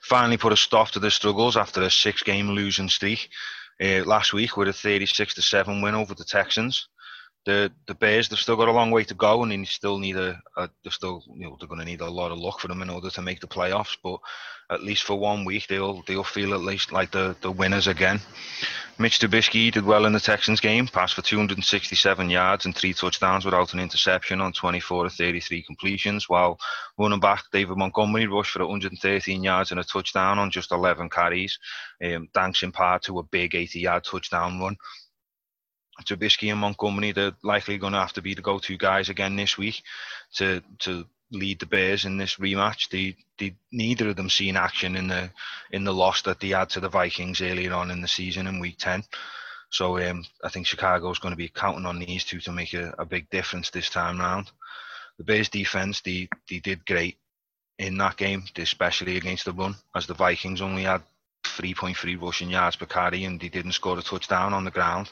finally 0.00 0.36
put 0.36 0.52
a 0.52 0.56
stop 0.56 0.90
to 0.90 0.98
their 0.98 1.10
struggles 1.10 1.56
after 1.56 1.82
a 1.82 1.90
six-game 1.90 2.50
losing 2.50 2.88
streak 2.88 3.28
uh, 3.80 4.02
last 4.04 4.32
week 4.32 4.56
with 4.56 4.68
a 4.68 4.72
36 4.72 5.34
to 5.34 5.42
seven 5.42 5.80
win 5.80 5.94
over 5.94 6.14
the 6.14 6.24
Texans? 6.24 6.88
The 7.44 7.72
the 7.86 7.94
Bears 7.94 8.28
they've 8.28 8.38
still 8.38 8.56
got 8.56 8.68
a 8.68 8.72
long 8.72 8.90
way 8.90 9.04
to 9.04 9.14
go, 9.14 9.42
and 9.42 9.50
they 9.50 9.64
still 9.64 9.98
need 9.98 10.16
a, 10.16 10.40
a 10.56 10.68
they're 10.82 10.92
still 10.92 11.24
you 11.34 11.44
know 11.44 11.56
they're 11.58 11.68
going 11.68 11.80
to 11.80 11.84
need 11.84 12.00
a 12.00 12.10
lot 12.10 12.30
of 12.30 12.38
luck 12.38 12.60
for 12.60 12.68
them 12.68 12.82
in 12.82 12.90
order 12.90 13.10
to 13.10 13.22
make 13.22 13.40
the 13.40 13.46
playoffs. 13.46 13.96
But 14.02 14.20
at 14.70 14.82
least 14.82 15.02
for 15.02 15.18
one 15.18 15.44
week, 15.44 15.66
they'll 15.66 16.02
they'll 16.02 16.24
feel 16.24 16.54
at 16.54 16.60
least 16.60 16.92
like 16.92 17.10
the 17.10 17.36
the 17.40 17.50
winners 17.50 17.86
again. 17.86 18.20
Mitch 18.98 19.18
Trubisky 19.18 19.72
did 19.72 19.84
well 19.84 20.04
in 20.04 20.12
the 20.12 20.20
Texans 20.20 20.60
game, 20.60 20.86
passed 20.86 21.14
for 21.14 21.22
267 21.22 22.30
yards 22.30 22.66
and 22.66 22.76
three 22.76 22.92
touchdowns 22.92 23.44
without 23.44 23.72
an 23.72 23.80
interception 23.80 24.40
on 24.40 24.52
24 24.52 25.04
to 25.04 25.10
33 25.10 25.62
completions, 25.62 26.28
while 26.28 26.58
running 26.98 27.18
back 27.18 27.42
David 27.52 27.78
Montgomery 27.78 28.26
rushed 28.26 28.52
for 28.52 28.60
113 28.60 29.42
yards 29.42 29.70
and 29.70 29.80
a 29.80 29.84
touchdown 29.84 30.38
on 30.38 30.50
just 30.50 30.72
11 30.72 31.08
carries, 31.08 31.58
um, 32.04 32.28
thanks 32.34 32.62
in 32.62 32.70
part 32.70 33.02
to 33.04 33.18
a 33.18 33.22
big 33.22 33.52
80-yard 33.52 34.04
touchdown 34.04 34.60
run. 34.60 34.76
Trubisky 36.00 36.50
and 36.50 36.60
Montgomery, 36.60 37.12
they're 37.12 37.36
likely 37.42 37.78
going 37.78 37.92
to 37.92 38.00
have 38.00 38.14
to 38.14 38.22
be 38.22 38.34
the 38.34 38.42
go-to 38.42 38.76
guys 38.76 39.08
again 39.08 39.36
this 39.36 39.58
week 39.58 39.82
to 40.34 40.62
to 40.80 41.06
lead 41.30 41.60
the 41.60 41.66
Bears 41.66 42.04
in 42.04 42.18
this 42.18 42.36
rematch. 42.36 42.88
They, 42.90 43.16
they 43.38 43.56
neither 43.72 44.10
of 44.10 44.16
them 44.16 44.30
seen 44.30 44.56
action 44.56 44.96
in 44.96 45.08
the 45.08 45.30
in 45.70 45.84
the 45.84 45.94
loss 45.94 46.22
that 46.22 46.40
they 46.40 46.48
had 46.48 46.70
to 46.70 46.80
the 46.80 46.88
Vikings 46.88 47.40
earlier 47.40 47.72
on 47.72 47.90
in 47.90 48.00
the 48.00 48.08
season 48.08 48.46
in 48.46 48.60
Week 48.60 48.76
Ten. 48.78 49.04
So 49.70 49.98
um, 49.98 50.24
I 50.44 50.50
think 50.50 50.66
Chicago's 50.66 51.18
going 51.18 51.32
to 51.32 51.36
be 51.36 51.48
counting 51.48 51.86
on 51.86 51.98
these 51.98 52.24
two 52.24 52.40
to 52.40 52.52
make 52.52 52.74
a, 52.74 52.94
a 52.98 53.06
big 53.06 53.30
difference 53.30 53.70
this 53.70 53.88
time 53.88 54.20
round. 54.20 54.50
The 55.16 55.24
Bears 55.24 55.48
defense, 55.48 56.02
they, 56.02 56.28
they 56.48 56.58
did 56.58 56.84
great 56.84 57.16
in 57.78 57.96
that 57.96 58.18
game, 58.18 58.44
especially 58.56 59.16
against 59.16 59.46
the 59.46 59.52
run, 59.52 59.74
as 59.94 60.06
the 60.06 60.14
Vikings 60.14 60.60
only 60.60 60.82
had 60.82 61.02
3.3 61.44 62.20
rushing 62.20 62.50
yards 62.50 62.76
per 62.76 62.84
carry 62.84 63.24
and 63.24 63.40
they 63.40 63.48
didn't 63.48 63.72
score 63.72 63.98
a 63.98 64.02
touchdown 64.02 64.52
on 64.52 64.64
the 64.64 64.70
ground. 64.70 65.10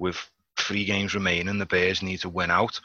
With 0.00 0.16
three 0.58 0.84
games 0.84 1.14
remaining, 1.14 1.58
the 1.58 1.66
Bears 1.66 2.02
need 2.02 2.20
to 2.22 2.28
win 2.28 2.50
out. 2.50 2.80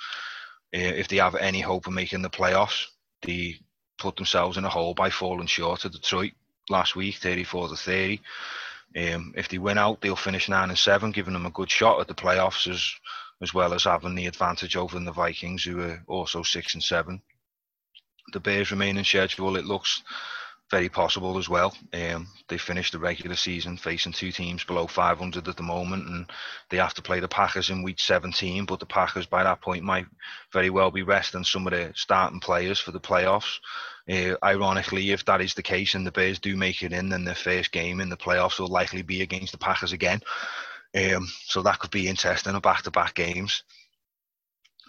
Uh, 0.75 0.93
if 1.01 1.07
they 1.07 1.17
have 1.17 1.35
any 1.35 1.61
hope 1.61 1.87
of 1.87 1.93
making 1.93 2.21
the 2.21 2.29
playoffs, 2.29 2.85
they 3.21 3.55
put 3.97 4.17
themselves 4.17 4.57
in 4.57 4.65
a 4.65 4.69
hole 4.69 4.93
by 4.93 5.09
falling 5.09 5.47
short 5.47 5.85
of 5.85 5.93
Detroit 5.93 6.33
last 6.69 6.95
week, 6.95 7.15
34 7.15 7.69
to 7.69 7.75
30. 7.75 8.21
Um, 8.97 9.33
if 9.37 9.47
they 9.47 9.57
win 9.57 9.77
out, 9.77 10.01
they'll 10.01 10.15
finish 10.15 10.49
nine 10.49 10.69
and 10.69 10.77
seven, 10.77 11.11
giving 11.11 11.33
them 11.33 11.45
a 11.45 11.51
good 11.51 11.71
shot 11.71 12.01
at 12.01 12.07
the 12.07 12.13
playoffs 12.13 12.69
as 12.69 12.93
as 13.41 13.53
well 13.53 13.73
as 13.73 13.83
having 13.83 14.15
the 14.15 14.27
advantage 14.27 14.77
over 14.77 14.97
the 14.97 15.11
Vikings, 15.11 15.63
who 15.63 15.81
are 15.81 16.03
also 16.07 16.41
six 16.41 16.73
and 16.73 16.83
seven. 16.83 17.21
The 18.31 18.39
Bears 18.39 18.71
remaining 18.71 19.03
schedule, 19.03 19.57
it 19.57 19.65
looks 19.65 20.01
very 20.71 20.89
possible 20.89 21.37
as 21.37 21.47
well. 21.47 21.75
Um, 21.93 22.27
they 22.47 22.57
finished 22.57 22.91
the 22.91 22.99
regular 22.99 23.35
season 23.35 23.77
facing 23.77 24.13
two 24.13 24.31
teams 24.31 24.63
below 24.63 24.87
500 24.87 25.47
at 25.47 25.57
the 25.57 25.63
moment, 25.63 26.07
and 26.07 26.31
they 26.69 26.77
have 26.77 26.95
to 26.95 27.01
play 27.01 27.19
the 27.19 27.27
Packers 27.27 27.69
in 27.69 27.83
week 27.83 27.99
17. 27.99 28.65
But 28.65 28.79
the 28.79 28.85
Packers, 28.85 29.27
by 29.27 29.43
that 29.43 29.61
point, 29.61 29.83
might 29.83 30.07
very 30.51 30.71
well 30.71 30.89
be 30.89 31.03
resting 31.03 31.43
some 31.43 31.67
of 31.67 31.73
the 31.73 31.91
starting 31.95 32.39
players 32.39 32.79
for 32.79 32.91
the 32.91 32.99
playoffs. 32.99 33.59
Uh, 34.09 34.35
ironically, 34.43 35.11
if 35.11 35.23
that 35.25 35.41
is 35.41 35.53
the 35.53 35.63
case 35.63 35.93
and 35.93 36.05
the 36.05 36.11
Bears 36.11 36.39
do 36.39 36.55
make 36.55 36.81
it 36.81 36.93
in, 36.93 37.09
then 37.09 37.25
their 37.25 37.35
first 37.35 37.71
game 37.71 37.99
in 37.99 38.09
the 38.09 38.17
playoffs 38.17 38.59
will 38.59 38.67
likely 38.67 39.01
be 39.01 39.21
against 39.21 39.51
the 39.51 39.57
Packers 39.57 39.93
again. 39.93 40.21
Um, 40.95 41.27
so 41.45 41.61
that 41.61 41.79
could 41.79 41.91
be 41.91 42.07
interesting, 42.07 42.55
a 42.55 42.61
back-to-back 42.61 43.13
games. 43.13 43.63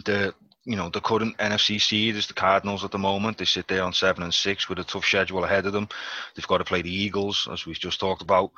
The 0.05 0.35
you 0.67 0.75
know 0.77 0.91
the 0.91 1.01
current 1.01 1.39
NFC 1.39 1.81
seed 1.81 2.17
is 2.17 2.27
the 2.27 2.35
Cardinals 2.35 2.85
at 2.85 2.91
the 2.91 2.99
moment. 2.99 3.39
They 3.39 3.45
sit 3.45 3.69
there 3.69 3.85
on 3.85 3.93
seven 3.93 4.25
and 4.25 4.35
six 4.35 4.69
with 4.69 4.81
a 4.81 4.85
tough 4.85 5.05
schedule 5.05 5.45
ahead 5.45 5.65
of 5.65 5.73
them. 5.73 5.89
They've 6.35 6.47
got 6.47 6.59
to 6.59 6.65
play 6.65 6.83
the 6.83 6.95
Eagles, 6.95 7.49
as 7.51 7.65
we've 7.65 7.79
just 7.79 8.01
talked 8.01 8.21
about. 8.21 8.51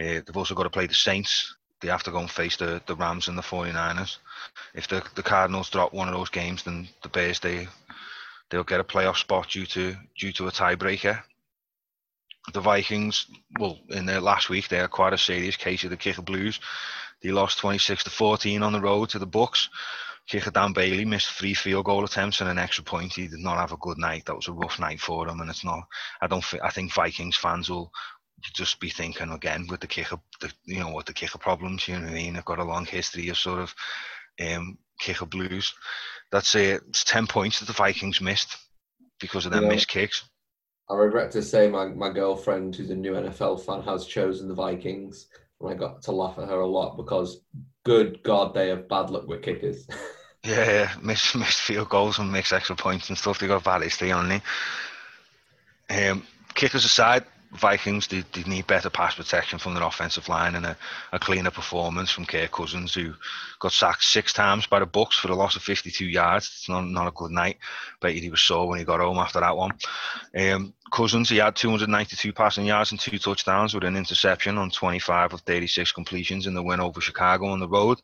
Uh, 0.00 0.24
they've 0.24 0.36
also 0.36 0.54
got 0.54 0.64
to 0.64 0.70
play 0.70 0.86
the 0.86 0.94
Saints. 0.94 1.54
They 1.80 1.88
have 1.88 2.02
to 2.04 2.10
go 2.10 2.20
and 2.20 2.30
face 2.30 2.56
the, 2.56 2.80
the 2.86 2.96
Rams 2.96 3.28
and 3.28 3.36
the 3.36 3.42
49ers. 3.42 4.16
If 4.74 4.88
the, 4.88 5.04
the 5.14 5.22
Cardinals 5.22 5.68
drop 5.68 5.92
one 5.92 6.08
of 6.08 6.14
those 6.14 6.30
games, 6.30 6.62
then 6.62 6.88
the 7.02 7.10
Bears 7.10 7.38
they 7.38 7.68
they'll 8.50 8.64
get 8.64 8.80
a 8.80 8.84
playoff 8.84 9.16
spot 9.16 9.50
due 9.50 9.66
to 9.66 9.94
due 10.18 10.32
to 10.32 10.48
a 10.48 10.50
tiebreaker. 10.50 11.22
The 12.52 12.60
Vikings, 12.60 13.26
well, 13.60 13.78
in 13.90 14.06
their 14.06 14.20
last 14.20 14.48
week, 14.48 14.68
they 14.68 14.78
had 14.78 14.90
quite 14.90 15.12
a 15.12 15.18
serious 15.18 15.56
case 15.56 15.84
of 15.84 15.90
the 15.90 15.96
kicker 15.96 16.22
blues. 16.22 16.58
They 17.22 17.30
lost 17.30 17.58
26 17.58 18.04
to 18.04 18.10
14 18.10 18.64
on 18.64 18.72
the 18.72 18.80
road 18.80 19.10
to 19.10 19.20
the 19.20 19.26
Bucks. 19.26 19.68
Kicker 20.32 20.50
Dan 20.50 20.72
Bailey 20.72 21.04
missed 21.04 21.28
three 21.28 21.52
field 21.52 21.84
goal 21.84 22.06
attempts 22.06 22.40
and 22.40 22.48
an 22.48 22.58
extra 22.58 22.82
point. 22.82 23.12
He 23.12 23.28
did 23.28 23.40
not 23.40 23.58
have 23.58 23.72
a 23.72 23.76
good 23.76 23.98
night. 23.98 24.24
That 24.24 24.34
was 24.34 24.48
a 24.48 24.52
rough 24.52 24.80
night 24.80 24.98
for 24.98 25.28
him, 25.28 25.42
and 25.42 25.50
it's 25.50 25.62
not. 25.62 25.82
I 26.22 26.26
don't. 26.26 26.42
Think, 26.42 26.62
I 26.62 26.70
think 26.70 26.94
Vikings 26.94 27.36
fans 27.36 27.68
will 27.68 27.92
just 28.54 28.80
be 28.80 28.88
thinking 28.88 29.30
again 29.30 29.66
with 29.68 29.80
the 29.80 29.86
kicker, 29.86 30.16
the, 30.40 30.50
you 30.64 30.80
know, 30.80 30.94
with 30.94 31.04
the 31.04 31.12
kicker 31.12 31.36
problems. 31.36 31.86
You 31.86 31.96
know 31.96 32.04
what 32.04 32.12
I 32.12 32.14
mean? 32.14 32.32
They've 32.32 32.44
got 32.46 32.60
a 32.60 32.64
long 32.64 32.86
history 32.86 33.28
of 33.28 33.36
sort 33.36 33.60
of 33.60 33.74
um, 34.40 34.78
kicker 34.98 35.26
blues. 35.26 35.74
That's 36.30 36.54
it. 36.54 36.80
It's 36.88 37.04
ten 37.04 37.26
points 37.26 37.60
that 37.60 37.66
the 37.66 37.74
Vikings 37.74 38.22
missed 38.22 38.56
because 39.20 39.44
of 39.44 39.52
their 39.52 39.60
missed 39.60 39.88
kicks. 39.88 40.24
I 40.88 40.94
regret 40.94 41.30
to 41.32 41.42
say 41.42 41.68
my, 41.68 41.88
my 41.88 42.10
girlfriend, 42.10 42.74
who's 42.74 42.88
a 42.88 42.96
new 42.96 43.12
NFL 43.12 43.66
fan, 43.66 43.82
has 43.82 44.06
chosen 44.06 44.48
the 44.48 44.54
Vikings. 44.54 45.26
And 45.60 45.68
I 45.68 45.74
got 45.74 46.00
to 46.04 46.12
laugh 46.12 46.38
at 46.38 46.48
her 46.48 46.60
a 46.60 46.66
lot 46.66 46.96
because, 46.96 47.42
good 47.84 48.22
God, 48.22 48.54
they 48.54 48.70
have 48.70 48.88
bad 48.88 49.10
luck 49.10 49.26
with 49.26 49.42
kickers. 49.42 49.86
Yeah, 50.44 50.92
missed 51.00 51.34
missed 51.36 51.60
field 51.60 51.88
goals 51.88 52.18
and 52.18 52.32
missed 52.32 52.52
extra 52.52 52.76
points 52.76 53.08
and 53.08 53.18
stuff. 53.18 53.38
They 53.38 53.46
got 53.46 53.64
bad 53.64 53.82
history 53.82 54.12
on 54.12 54.28
them. 54.28 54.42
Um, 55.90 56.26
kickers 56.54 56.84
aside, 56.84 57.24
Vikings 57.52 58.06
they, 58.06 58.24
they 58.32 58.42
need 58.44 58.66
better 58.66 58.88
pass 58.88 59.14
protection 59.14 59.58
from 59.58 59.74
their 59.74 59.82
offensive 59.82 60.26
line 60.28 60.54
and 60.54 60.64
a, 60.64 60.76
a 61.12 61.18
cleaner 61.18 61.50
performance 61.50 62.10
from 62.10 62.24
Kirk 62.24 62.50
Cousins, 62.50 62.94
who 62.94 63.12
got 63.60 63.72
sacked 63.72 64.04
six 64.04 64.32
times 64.32 64.66
by 64.66 64.78
the 64.78 64.86
Bucks 64.86 65.18
for 65.18 65.30
a 65.30 65.34
loss 65.34 65.54
of 65.54 65.62
52 65.62 66.06
yards. 66.06 66.46
It's 66.46 66.68
not, 66.68 66.86
not 66.86 67.08
a 67.08 67.12
good 67.12 67.30
night. 67.30 67.58
Bet 68.00 68.14
he 68.14 68.30
was 68.30 68.40
sore 68.40 68.68
when 68.68 68.78
he 68.78 68.86
got 68.86 69.00
home 69.00 69.18
after 69.18 69.40
that 69.40 69.56
one. 69.56 69.72
Um, 70.34 70.72
Cousins, 70.90 71.28
he 71.28 71.36
had 71.36 71.54
292 71.54 72.32
passing 72.32 72.66
yards 72.66 72.90
and 72.90 72.98
two 73.00 73.18
touchdowns 73.18 73.74
with 73.74 73.84
an 73.84 73.96
interception 73.96 74.56
on 74.56 74.70
25 74.70 75.34
of 75.34 75.40
36 75.42 75.92
completions 75.92 76.46
in 76.46 76.54
the 76.54 76.62
win 76.62 76.80
over 76.80 77.02
Chicago 77.02 77.48
on 77.48 77.60
the 77.60 77.68
road. 77.68 78.00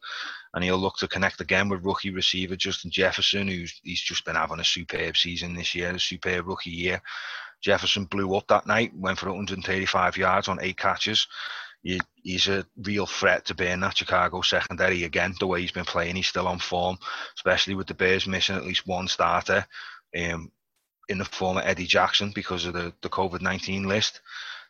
And 0.54 0.64
he'll 0.64 0.78
look 0.78 0.96
to 0.98 1.08
connect 1.08 1.40
again 1.40 1.68
with 1.68 1.84
rookie 1.84 2.10
receiver 2.10 2.56
Justin 2.56 2.90
Jefferson, 2.90 3.48
who's 3.48 3.80
he's 3.82 4.00
just 4.00 4.24
been 4.24 4.36
having 4.36 4.60
a 4.60 4.64
superb 4.64 5.16
season 5.16 5.54
this 5.54 5.74
year, 5.74 5.90
a 5.90 6.00
superb 6.00 6.46
rookie 6.46 6.70
year. 6.70 7.00
Jefferson 7.60 8.04
blew 8.04 8.34
up 8.34 8.46
that 8.48 8.66
night, 8.66 8.92
went 8.94 9.18
for 9.18 9.26
135 9.26 10.16
yards 10.16 10.48
on 10.48 10.58
eight 10.62 10.76
catches. 10.76 11.26
He, 11.82 12.00
he's 12.22 12.48
a 12.48 12.66
real 12.82 13.06
threat 13.06 13.44
to 13.46 13.54
be 13.54 13.66
in 13.66 13.80
that 13.80 13.96
Chicago 13.96 14.40
secondary 14.42 15.04
again. 15.04 15.34
The 15.38 15.46
way 15.46 15.60
he's 15.60 15.72
been 15.72 15.84
playing, 15.84 16.16
he's 16.16 16.28
still 16.28 16.48
on 16.48 16.58
form, 16.58 16.98
especially 17.36 17.74
with 17.74 17.86
the 17.86 17.94
Bears 17.94 18.26
missing 18.26 18.56
at 18.56 18.64
least 18.64 18.86
one 18.86 19.08
starter 19.08 19.66
um, 20.16 20.50
in 21.08 21.18
the 21.18 21.24
form 21.24 21.56
of 21.56 21.64
Eddie 21.64 21.86
Jackson 21.86 22.32
because 22.34 22.66
of 22.66 22.74
the, 22.74 22.92
the 23.02 23.08
COVID 23.08 23.40
19 23.40 23.84
list. 23.84 24.20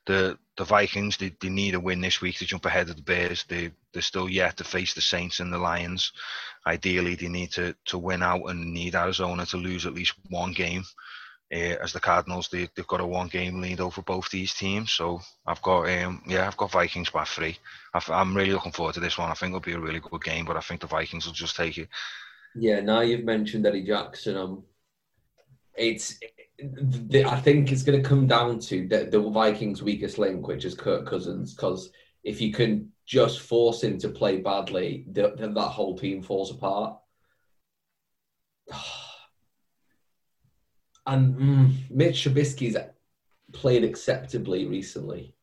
The 0.06 0.38
the 0.56 0.64
Vikings 0.64 1.16
they, 1.16 1.32
they 1.40 1.48
need 1.48 1.74
a 1.74 1.80
win 1.80 2.00
this 2.00 2.20
week 2.20 2.36
to 2.38 2.46
jump 2.46 2.64
ahead 2.64 2.88
of 2.88 2.96
the 2.96 3.02
Bears. 3.02 3.44
They 3.48 3.70
they're 3.92 4.02
still 4.02 4.28
yet 4.28 4.56
to 4.56 4.64
face 4.64 4.94
the 4.94 5.00
Saints 5.00 5.40
and 5.40 5.52
the 5.52 5.58
Lions. 5.58 6.12
Ideally, 6.66 7.14
they 7.14 7.28
need 7.28 7.52
to 7.52 7.74
to 7.86 7.98
win 7.98 8.22
out 8.22 8.44
and 8.46 8.72
need 8.72 8.94
Arizona 8.94 9.46
to 9.46 9.56
lose 9.56 9.86
at 9.86 9.94
least 9.94 10.14
one 10.28 10.52
game 10.52 10.84
uh, 11.52 11.76
as 11.82 11.92
the 11.92 12.00
Cardinals, 12.00 12.48
they, 12.48 12.68
they've 12.74 12.86
got 12.86 13.00
a 13.00 13.06
one 13.06 13.28
game 13.28 13.60
lead 13.60 13.80
over 13.80 14.02
both 14.02 14.30
these 14.30 14.52
teams. 14.52 14.92
So 14.92 15.20
I've 15.46 15.62
got, 15.62 15.88
um, 15.88 16.22
yeah, 16.26 16.46
I've 16.46 16.56
got 16.56 16.70
Vikings 16.70 17.10
by 17.10 17.24
three. 17.24 17.56
i 17.94 18.20
am 18.20 18.36
really 18.36 18.52
looking 18.52 18.72
forward 18.72 18.94
to 18.94 19.00
this 19.00 19.16
one. 19.16 19.30
I 19.30 19.34
think 19.34 19.50
it'll 19.50 19.60
be 19.60 19.72
a 19.72 19.78
really 19.78 20.00
good 20.00 20.22
game, 20.22 20.44
but 20.44 20.56
I 20.56 20.60
think 20.60 20.80
the 20.80 20.86
Vikings 20.86 21.26
will 21.26 21.32
just 21.32 21.56
take 21.56 21.78
it. 21.78 21.88
Yeah, 22.54 22.80
now 22.80 23.00
you've 23.00 23.24
mentioned 23.24 23.66
Eddie 23.66 23.84
Jackson, 23.84 24.36
um, 24.36 24.64
it's, 25.74 26.18
I 26.60 27.40
think 27.40 27.70
it's 27.70 27.84
going 27.84 28.02
to 28.02 28.08
come 28.08 28.26
down 28.26 28.58
to 28.60 28.86
the, 28.88 29.04
the 29.04 29.20
Vikings' 29.20 29.82
weakest 29.82 30.18
link, 30.18 30.48
which 30.48 30.64
is 30.64 30.74
Kirk 30.74 31.06
Cousins, 31.06 31.54
because 31.54 31.90
if 32.24 32.40
you 32.40 32.52
can 32.52 32.90
just 33.06 33.40
force 33.40 33.82
him 33.82 33.98
to 33.98 34.08
play 34.08 34.38
badly, 34.38 35.04
the, 35.12 35.34
the, 35.36 35.48
that 35.48 35.68
whole 35.68 35.96
team 35.96 36.22
falls 36.22 36.50
apart. 36.50 36.98
And 41.06 41.34
mm, 41.36 41.90
Mitch 41.90 42.24
Trubisky's 42.24 42.76
played 43.54 43.82
acceptably 43.82 44.66
recently. 44.66 45.34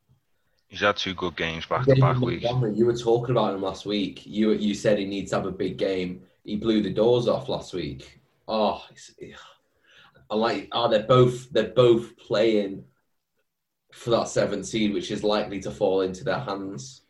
He's 0.67 0.81
had 0.81 0.95
two 0.95 1.15
good 1.15 1.35
games 1.35 1.65
back 1.65 1.85
to 1.85 1.95
back 1.95 2.19
weeks. 2.19 2.45
You 2.75 2.85
were 2.85 2.95
talking 2.95 3.31
about 3.31 3.55
him 3.55 3.63
last 3.63 3.87
week. 3.87 4.27
You 4.27 4.51
you 4.51 4.75
said 4.75 4.99
he 4.99 5.05
needs 5.05 5.31
to 5.31 5.37
have 5.37 5.47
a 5.47 5.51
big 5.51 5.77
game. 5.77 6.21
He 6.43 6.55
blew 6.55 6.83
the 6.83 6.93
doors 6.93 7.27
off 7.27 7.49
last 7.49 7.73
week. 7.73 8.19
Oh, 8.47 8.83
I 10.29 10.35
like. 10.35 10.69
are 10.71 10.89
they're 10.89 11.03
both 11.03 11.49
they're 11.51 11.69
both 11.69 12.17
playing 12.17 12.83
for 13.93 14.09
that 14.11 14.27
seventh 14.27 14.65
seed, 14.65 14.93
which 14.93 15.11
is 15.11 15.23
likely 15.23 15.59
to 15.61 15.71
fall 15.71 16.01
into 16.01 16.23
their 16.23 16.39
hands. 16.39 17.01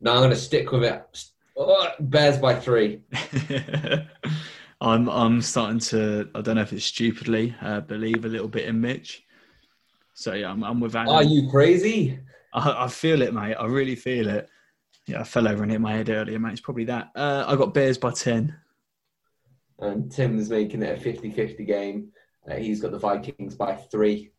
Now 0.00 0.12
I'm 0.12 0.18
going 0.18 0.30
to 0.30 0.36
stick 0.36 0.72
with 0.72 0.84
it. 0.84 1.24
Oh, 1.56 1.88
Bears 2.00 2.38
by 2.38 2.54
three. 2.54 3.02
I'm 4.80 5.08
I'm 5.08 5.40
starting 5.40 5.78
to 5.80 6.28
I 6.34 6.40
don't 6.42 6.56
know 6.56 6.62
if 6.62 6.72
it's 6.72 6.84
stupidly 6.84 7.54
uh, 7.62 7.80
believe 7.80 8.24
a 8.24 8.28
little 8.28 8.48
bit 8.48 8.66
in 8.66 8.80
Mitch. 8.80 9.24
So 10.14 10.34
yeah, 10.34 10.50
I'm, 10.50 10.62
I'm 10.64 10.80
with 10.80 10.96
Adam. 10.96 11.14
Are 11.14 11.22
you 11.22 11.48
crazy? 11.50 12.18
I, 12.52 12.84
I, 12.84 12.88
feel 12.88 13.20
it, 13.20 13.34
mate. 13.34 13.54
I 13.54 13.66
really 13.66 13.96
feel 13.96 14.28
it. 14.28 14.48
Yeah, 15.06 15.20
I 15.20 15.24
fell 15.24 15.46
over 15.46 15.62
and 15.62 15.70
hit 15.70 15.80
my 15.80 15.92
head 15.92 16.08
earlier, 16.08 16.38
mate. 16.38 16.52
It's 16.52 16.60
probably 16.60 16.84
that. 16.86 17.10
Uh, 17.14 17.44
I 17.46 17.54
got 17.54 17.74
Bears 17.74 17.98
by 17.98 18.12
ten. 18.12 18.56
And 19.78 20.10
Tim's 20.10 20.50
making 20.50 20.82
it 20.82 20.98
a 20.98 21.00
50-50 21.00 21.66
game. 21.66 22.08
Uh, 22.48 22.56
he's 22.56 22.80
got 22.80 22.92
the 22.92 22.98
Vikings 22.98 23.54
by 23.54 23.74
three. 23.74 24.30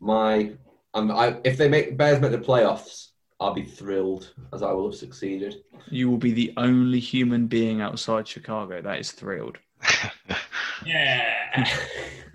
My, 0.00 0.52
um, 0.94 1.10
I, 1.10 1.38
if 1.44 1.56
they 1.56 1.68
make 1.68 1.96
Bears 1.96 2.20
make 2.20 2.30
the 2.30 2.38
playoffs, 2.38 3.08
I'll 3.40 3.54
be 3.54 3.64
thrilled 3.64 4.34
as 4.52 4.62
I 4.62 4.72
will 4.72 4.90
have 4.90 4.98
succeeded. 4.98 5.62
You 5.90 6.10
will 6.10 6.18
be 6.18 6.32
the 6.32 6.52
only 6.56 6.98
human 6.98 7.46
being 7.46 7.80
outside 7.80 8.26
Chicago 8.26 8.82
that 8.82 8.98
is 8.98 9.12
thrilled. 9.12 9.58
yeah. 10.86 11.68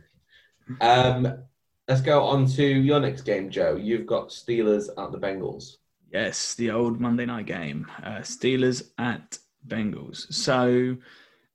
um, 0.82 1.40
let's 1.88 2.02
go 2.02 2.24
on 2.24 2.48
to 2.48 2.66
your 2.66 3.00
next 3.00 3.22
game, 3.22 3.50
Joe. 3.50 3.76
You've 3.76 4.06
got 4.06 4.30
Steelers 4.30 4.88
at 4.98 5.12
the 5.12 5.20
Bengals. 5.20 5.78
Yes, 6.12 6.54
the 6.56 6.72
old 6.72 7.00
Monday 7.00 7.26
night 7.26 7.48
game. 7.48 7.88
Uh, 8.04 8.20
Steelers 8.20 8.92
at 8.98 9.38
Bengals. 9.68 10.32
So 10.32 10.98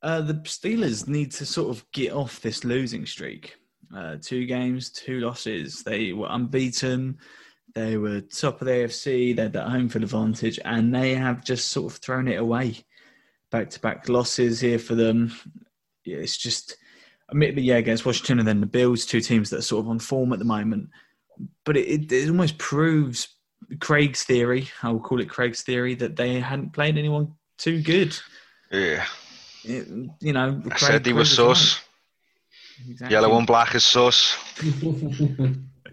uh, 0.03 0.20
the 0.20 0.35
Steelers 0.35 1.09
need 1.09 1.33
to 1.33 1.47
sort 1.47 1.70
of 1.77 1.85
get 1.93 2.12
off 2.12 2.41
this 2.41 2.65
losing 2.65 3.07
streak. 3.07 3.57
Uh, 3.95 4.16
two 4.20 4.47
games, 4.47 4.91
two 4.91 5.20
losses. 5.20 5.83
They 5.83 6.12
were 6.12 6.29
unbeaten. 6.31 7.19
They 7.75 7.97
were 7.97 8.20
top 8.20 8.61
of 8.61 8.66
the 8.66 8.73
AFC. 8.73 9.35
They 9.35 9.43
had 9.43 9.53
that 9.55 9.69
home 9.69 9.89
field 9.89 10.05
advantage, 10.05 10.59
and 10.65 10.95
they 10.95 11.15
have 11.15 11.45
just 11.45 11.69
sort 11.69 11.93
of 11.93 11.99
thrown 11.99 12.29
it 12.29 12.41
away. 12.41 12.85
Back 13.51 13.70
to 13.70 13.81
back 13.81 14.09
losses 14.09 14.61
here 14.61 14.79
for 14.79 14.95
them. 14.95 15.33
Yeah, 16.05 16.19
it's 16.19 16.37
just, 16.37 16.77
admittedly, 17.31 17.62
yeah, 17.62 17.77
against 17.77 18.07
Washington 18.07 18.39
and 18.39 18.49
then 18.49 18.61
the 18.61 18.66
Bills, 18.66 19.07
two 19.07 19.20
teams 19.20 19.51
that 19.51 19.59
are 19.59 19.62
sort 19.62 19.85
of 19.85 19.91
on 19.91 19.99
form 19.99 20.33
at 20.33 20.39
the 20.39 20.45
moment. 20.45 20.91
But 21.65 21.77
it, 21.77 22.12
it 22.12 22.29
almost 22.29 22.59
proves 22.59 23.29
Craig's 23.81 24.23
theory, 24.23 24.69
I 24.83 24.91
will 24.91 25.01
call 25.01 25.20
it 25.20 25.29
Craig's 25.29 25.62
theory, 25.62 25.95
that 25.97 26.16
they 26.16 26.41
hadn't 26.41 26.73
played 26.73 26.99
anyone 26.99 27.35
too 27.59 27.83
good. 27.83 28.16
Yeah. 28.70 29.05
It, 29.64 29.89
you 30.20 30.32
know, 30.32 30.62
I 30.70 30.76
said 30.76 31.06
he 31.06 31.12
was 31.12 31.35
sus. 31.35 31.74
Right. 31.74 31.85
Exactly. 32.90 33.12
Yellow 33.12 33.36
and 33.36 33.47
black 33.47 33.74
is 33.74 33.85
sus. 33.85 34.36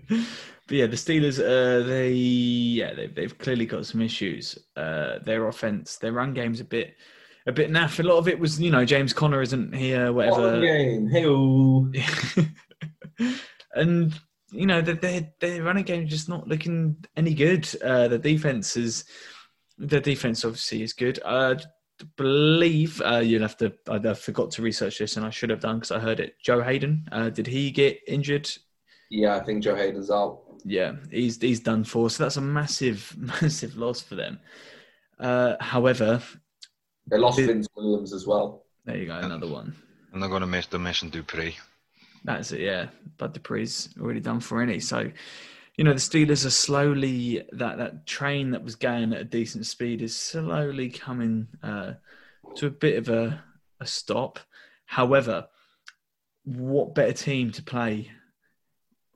But 0.67 0.77
yeah, 0.77 0.87
the 0.87 0.95
Steelers, 0.95 1.39
uh, 1.39 1.85
they 1.85 2.11
yeah, 2.11 2.93
they've, 2.93 3.13
they've 3.13 3.37
clearly 3.37 3.67
got 3.67 3.85
some 3.85 4.01
issues. 4.01 4.57
Uh, 4.75 5.19
their 5.19 5.47
offense, 5.47 5.97
their 5.97 6.11
run 6.11 6.33
game's 6.33 6.59
a 6.59 6.65
bit 6.65 6.95
a 7.45 7.51
bit 7.51 7.69
naff. 7.69 7.99
A 7.99 8.03
lot 8.03 8.17
of 8.17 8.27
it 8.27 8.39
was, 8.39 8.59
you 8.59 8.71
know, 8.71 8.83
James 8.83 9.13
Conner 9.13 9.41
isn't 9.43 9.75
here, 9.75 10.11
whatever. 10.11 10.59
game, 10.61 11.07
hey 11.07 11.25
And 13.75 14.19
you 14.51 14.65
know, 14.65 14.81
their 14.81 15.31
their 15.39 15.63
running 15.63 15.83
game 15.83 16.07
just 16.07 16.29
not 16.29 16.47
looking 16.47 16.97
any 17.15 17.35
good. 17.35 17.69
Uh, 17.83 18.07
the 18.07 18.17
defense 18.17 18.75
is 18.75 19.05
the 19.77 20.01
defense 20.01 20.43
obviously 20.43 20.81
is 20.81 20.93
good. 20.93 21.19
Uh, 21.23 21.55
believe 22.17 23.01
uh, 23.01 23.17
you'll 23.17 23.41
have 23.41 23.57
to. 23.57 23.73
I, 23.89 23.95
I, 23.95 24.13
forgot 24.13 24.51
to 24.51 24.61
research 24.61 24.99
this, 24.99 25.17
and 25.17 25.25
I 25.25 25.29
should 25.29 25.49
have 25.49 25.61
done 25.61 25.77
because 25.77 25.91
I 25.91 25.99
heard 25.99 26.19
it. 26.19 26.35
Joe 26.41 26.61
Haden, 26.61 27.07
uh, 27.11 27.29
did 27.29 27.47
he 27.47 27.71
get 27.71 27.99
injured? 28.07 28.49
Yeah, 29.09 29.35
I 29.35 29.39
think 29.41 29.63
Joe 29.63 29.75
Haden's 29.75 30.11
out 30.11 30.45
yeah, 30.65 30.93
he's 31.11 31.39
he's 31.39 31.59
done 31.59 31.83
for. 31.83 32.09
So 32.09 32.23
that's 32.23 32.37
a 32.37 32.41
massive, 32.41 33.15
massive 33.41 33.77
loss 33.77 34.01
for 34.01 34.15
them. 34.15 34.39
Uh, 35.19 35.55
however, 35.61 36.21
they 37.07 37.17
lost 37.17 37.39
it, 37.39 37.47
Vince 37.47 37.67
Williams 37.77 38.11
as 38.11 38.25
well. 38.25 38.65
There 38.83 38.97
you 38.97 39.05
go, 39.05 39.17
another 39.17 39.47
one. 39.47 39.75
And 40.11 40.21
they're 40.21 40.29
going 40.29 40.41
to 40.41 40.47
miss 40.47 40.65
the 40.65 40.79
mission 40.79 41.09
Dupree. 41.09 41.55
That's 42.23 42.51
it, 42.51 42.61
yeah. 42.61 42.87
But 43.17 43.33
Dupree's 43.33 43.89
already 44.01 44.19
done 44.19 44.39
for 44.39 44.61
any. 44.61 44.79
So, 44.79 45.11
you 45.77 45.83
know, 45.83 45.93
the 45.93 45.99
Steelers 45.99 46.45
are 46.45 46.51
slowly 46.51 47.43
that 47.51 47.77
that 47.77 48.05
train 48.05 48.51
that 48.51 48.63
was 48.63 48.75
going 48.75 49.13
at 49.13 49.21
a 49.21 49.25
decent 49.25 49.65
speed 49.65 50.01
is 50.01 50.15
slowly 50.15 50.89
coming 50.89 51.47
uh, 51.63 51.93
to 52.55 52.67
a 52.67 52.71
bit 52.71 52.97
of 52.97 53.09
a, 53.09 53.43
a 53.79 53.85
stop. 53.85 54.39
However, 54.85 55.47
what 56.43 56.95
better 56.95 57.13
team 57.13 57.51
to 57.51 57.63
play 57.63 58.11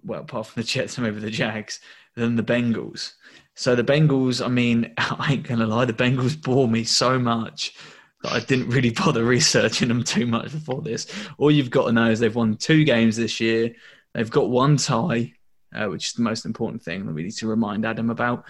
well, 0.03 0.21
apart 0.21 0.47
from 0.47 0.61
the 0.61 0.67
Jets 0.67 0.97
and 0.97 1.05
maybe 1.05 1.19
the 1.19 1.29
Jags, 1.29 1.79
than 2.15 2.35
the 2.35 2.43
Bengals. 2.43 3.13
So 3.55 3.75
the 3.75 3.83
Bengals, 3.83 4.43
I 4.43 4.49
mean, 4.49 4.93
I 4.97 5.33
ain't 5.33 5.47
gonna 5.47 5.67
lie, 5.67 5.85
the 5.85 5.93
Bengals 5.93 6.41
bore 6.41 6.67
me 6.67 6.83
so 6.83 7.19
much 7.19 7.75
that 8.23 8.33
I 8.33 8.39
didn't 8.39 8.69
really 8.69 8.91
bother 8.91 9.23
researching 9.23 9.87
them 9.87 10.03
too 10.03 10.25
much 10.25 10.51
before 10.51 10.81
this. 10.81 11.07
All 11.37 11.51
you've 11.51 11.69
got 11.69 11.85
to 11.87 11.91
know 11.91 12.09
is 12.09 12.19
they've 12.19 12.35
won 12.35 12.57
two 12.57 12.83
games 12.83 13.15
this 13.15 13.39
year. 13.39 13.73
They've 14.13 14.29
got 14.29 14.49
one 14.49 14.77
tie, 14.77 15.33
uh, 15.73 15.87
which 15.87 16.07
is 16.07 16.13
the 16.13 16.21
most 16.21 16.45
important 16.45 16.81
thing 16.81 17.05
that 17.05 17.13
we 17.13 17.23
need 17.23 17.31
to 17.31 17.47
remind 17.47 17.85
Adam 17.85 18.09
about. 18.09 18.45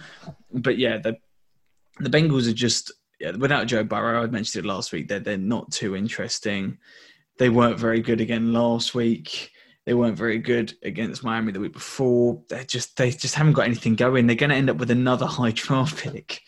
But 0.52 0.78
yeah, 0.78 0.98
the 0.98 1.16
the 1.98 2.10
Bengals 2.10 2.48
are 2.48 2.54
just 2.54 2.92
yeah, 3.18 3.32
without 3.32 3.66
Joe 3.66 3.84
Burrow. 3.84 4.22
I 4.22 4.26
mentioned 4.26 4.64
it 4.64 4.68
last 4.68 4.92
week. 4.92 5.08
They're 5.08 5.20
they're 5.20 5.36
not 5.36 5.70
too 5.70 5.94
interesting. 5.94 6.78
They 7.38 7.48
weren't 7.48 7.78
very 7.78 8.00
good 8.00 8.20
again 8.20 8.52
last 8.52 8.94
week. 8.94 9.50
They 9.86 9.94
weren't 9.94 10.16
very 10.16 10.38
good 10.38 10.74
against 10.82 11.24
Miami 11.24 11.52
the 11.52 11.60
week 11.60 11.72
before. 11.72 12.42
They 12.48 12.64
just 12.64 12.96
they 12.96 13.10
just 13.10 13.34
haven't 13.34 13.54
got 13.54 13.66
anything 13.66 13.96
going. 13.96 14.26
They're 14.26 14.36
going 14.36 14.50
to 14.50 14.56
end 14.56 14.70
up 14.70 14.76
with 14.78 14.90
another 14.90 15.26
high 15.38 15.52
draft 15.52 15.98
pick, 15.98 16.42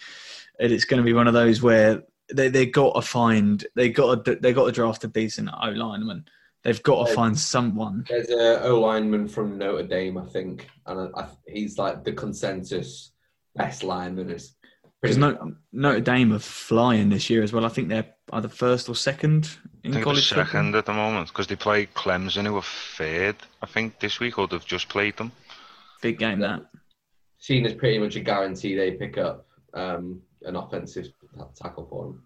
and 0.58 0.72
it's 0.72 0.84
going 0.84 1.02
to 1.02 1.06
be 1.06 1.12
one 1.12 1.28
of 1.28 1.34
those 1.34 1.62
where 1.62 2.02
they 2.32 2.48
they 2.48 2.66
got 2.66 2.94
to 2.94 3.02
find 3.02 3.66
they 3.74 3.90
got 3.90 4.24
to, 4.24 4.36
they 4.36 4.52
got 4.52 4.66
to 4.66 4.72
draft 4.72 5.04
a 5.04 5.08
decent 5.08 5.50
O 5.62 5.68
lineman. 5.68 6.24
They've 6.64 6.82
got 6.82 7.08
to 7.08 7.14
find 7.14 7.38
someone. 7.38 8.04
There's 8.08 8.30
a 8.30 8.62
O 8.64 8.80
lineman 8.80 9.26
from 9.26 9.58
Notre 9.58 9.82
Dame, 9.82 10.16
I 10.16 10.26
think, 10.26 10.68
and 10.86 11.10
I, 11.14 11.22
I, 11.22 11.28
he's 11.48 11.76
like 11.76 12.04
the 12.04 12.12
consensus 12.12 13.12
best 13.56 13.82
lineman. 13.82 14.30
Is 14.30 14.54
because 15.00 15.18
no, 15.18 15.54
Notre 15.72 16.00
Dame 16.00 16.32
are 16.32 16.38
flying 16.38 17.08
this 17.08 17.28
year 17.28 17.42
as 17.42 17.52
well. 17.52 17.64
I 17.64 17.68
think 17.68 17.88
they're 17.88 18.14
either 18.32 18.48
first 18.48 18.88
or 18.88 18.94
second 18.94 19.50
in 19.82 19.90
I 19.90 19.94
think 19.94 20.04
college. 20.04 20.28
second 20.28 20.72
football. 20.72 20.78
at 20.78 20.86
the 20.86 20.92
moment 20.92 21.28
because 21.28 21.48
they 21.48 21.56
play 21.56 21.86
Clemson, 21.86 22.46
who 22.46 22.56
are 22.56 22.62
third, 22.62 23.36
I 23.60 23.66
think, 23.66 23.98
this 23.98 24.20
week, 24.20 24.38
or 24.38 24.46
they've 24.46 24.64
just 24.64 24.88
played 24.88 25.16
them. 25.16 25.32
Big 26.00 26.18
game 26.18 26.38
that. 26.40 26.62
Seen 27.38 27.66
as 27.66 27.74
pretty 27.74 27.98
much 27.98 28.14
a 28.14 28.20
guarantee 28.20 28.76
they 28.76 28.92
pick 28.92 29.18
up 29.18 29.46
um, 29.74 30.20
an 30.42 30.54
offensive 30.54 31.08
tackle 31.60 31.86
for 31.86 32.04
them. 32.04 32.22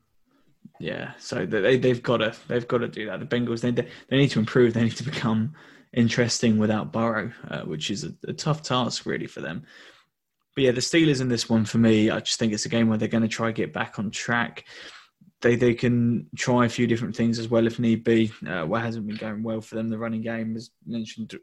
Yeah, 0.79 1.13
so 1.19 1.47
they 1.47 1.79
they've 1.79 2.03
got 2.03 2.19
to 2.19 2.35
they've 2.49 2.69
got 2.69 2.79
to 2.79 2.89
do 2.89 3.07
that. 3.07 3.21
The 3.21 3.27
Bengals 3.27 3.61
they 3.61 3.71
they 3.71 4.17
need 4.17 4.31
to 4.31 4.39
improve. 4.39 4.75
They 4.75 4.85
need 4.85 4.97
to 4.97 5.05
become 5.05 5.55
interesting 5.93 6.59
without 6.59 6.93
Burrow, 6.93 7.33
uh, 7.49 7.63
which 7.63 7.91
is 7.91 8.05
a, 8.05 8.13
a, 8.29 8.33
tough 8.33 8.63
task 8.63 9.07
really 9.07 9.27
for 9.27 9.41
them. 9.41 9.65
But 10.55 10.65
yeah, 10.65 10.71
the 10.73 10.81
Steelers 10.81 11.21
in 11.21 11.29
this 11.29 11.49
one 11.49 11.65
for 11.65 11.79
me, 11.79 12.11
I 12.11 12.21
just 12.21 12.39
think 12.39 12.53
it's 12.53 12.67
a 12.67 12.71
game 12.71 12.89
where 12.89 12.99
they're 12.99 13.09
going 13.09 13.23
to 13.23 13.29
try 13.29 13.51
get 13.53 13.73
back 13.73 13.99
on 13.99 14.11
track. 14.11 14.65
They 15.41 15.57
they 15.57 15.75
can 15.75 16.29
try 16.37 16.67
a 16.67 16.71
few 16.71 16.87
different 16.87 17.17
things 17.17 17.39
as 17.39 17.49
well 17.49 17.67
if 17.67 17.79
need 17.79 18.05
be. 18.05 18.31
Uh, 18.47 18.65
what 18.65 18.83
hasn't 18.83 19.07
been 19.07 19.17
going 19.17 19.43
well 19.43 19.61
for 19.61 19.77
them, 19.77 19.89
the 19.89 19.99
running 19.99 20.23
game, 20.23 20.57
as 20.57 20.71
mentioned 20.87 21.35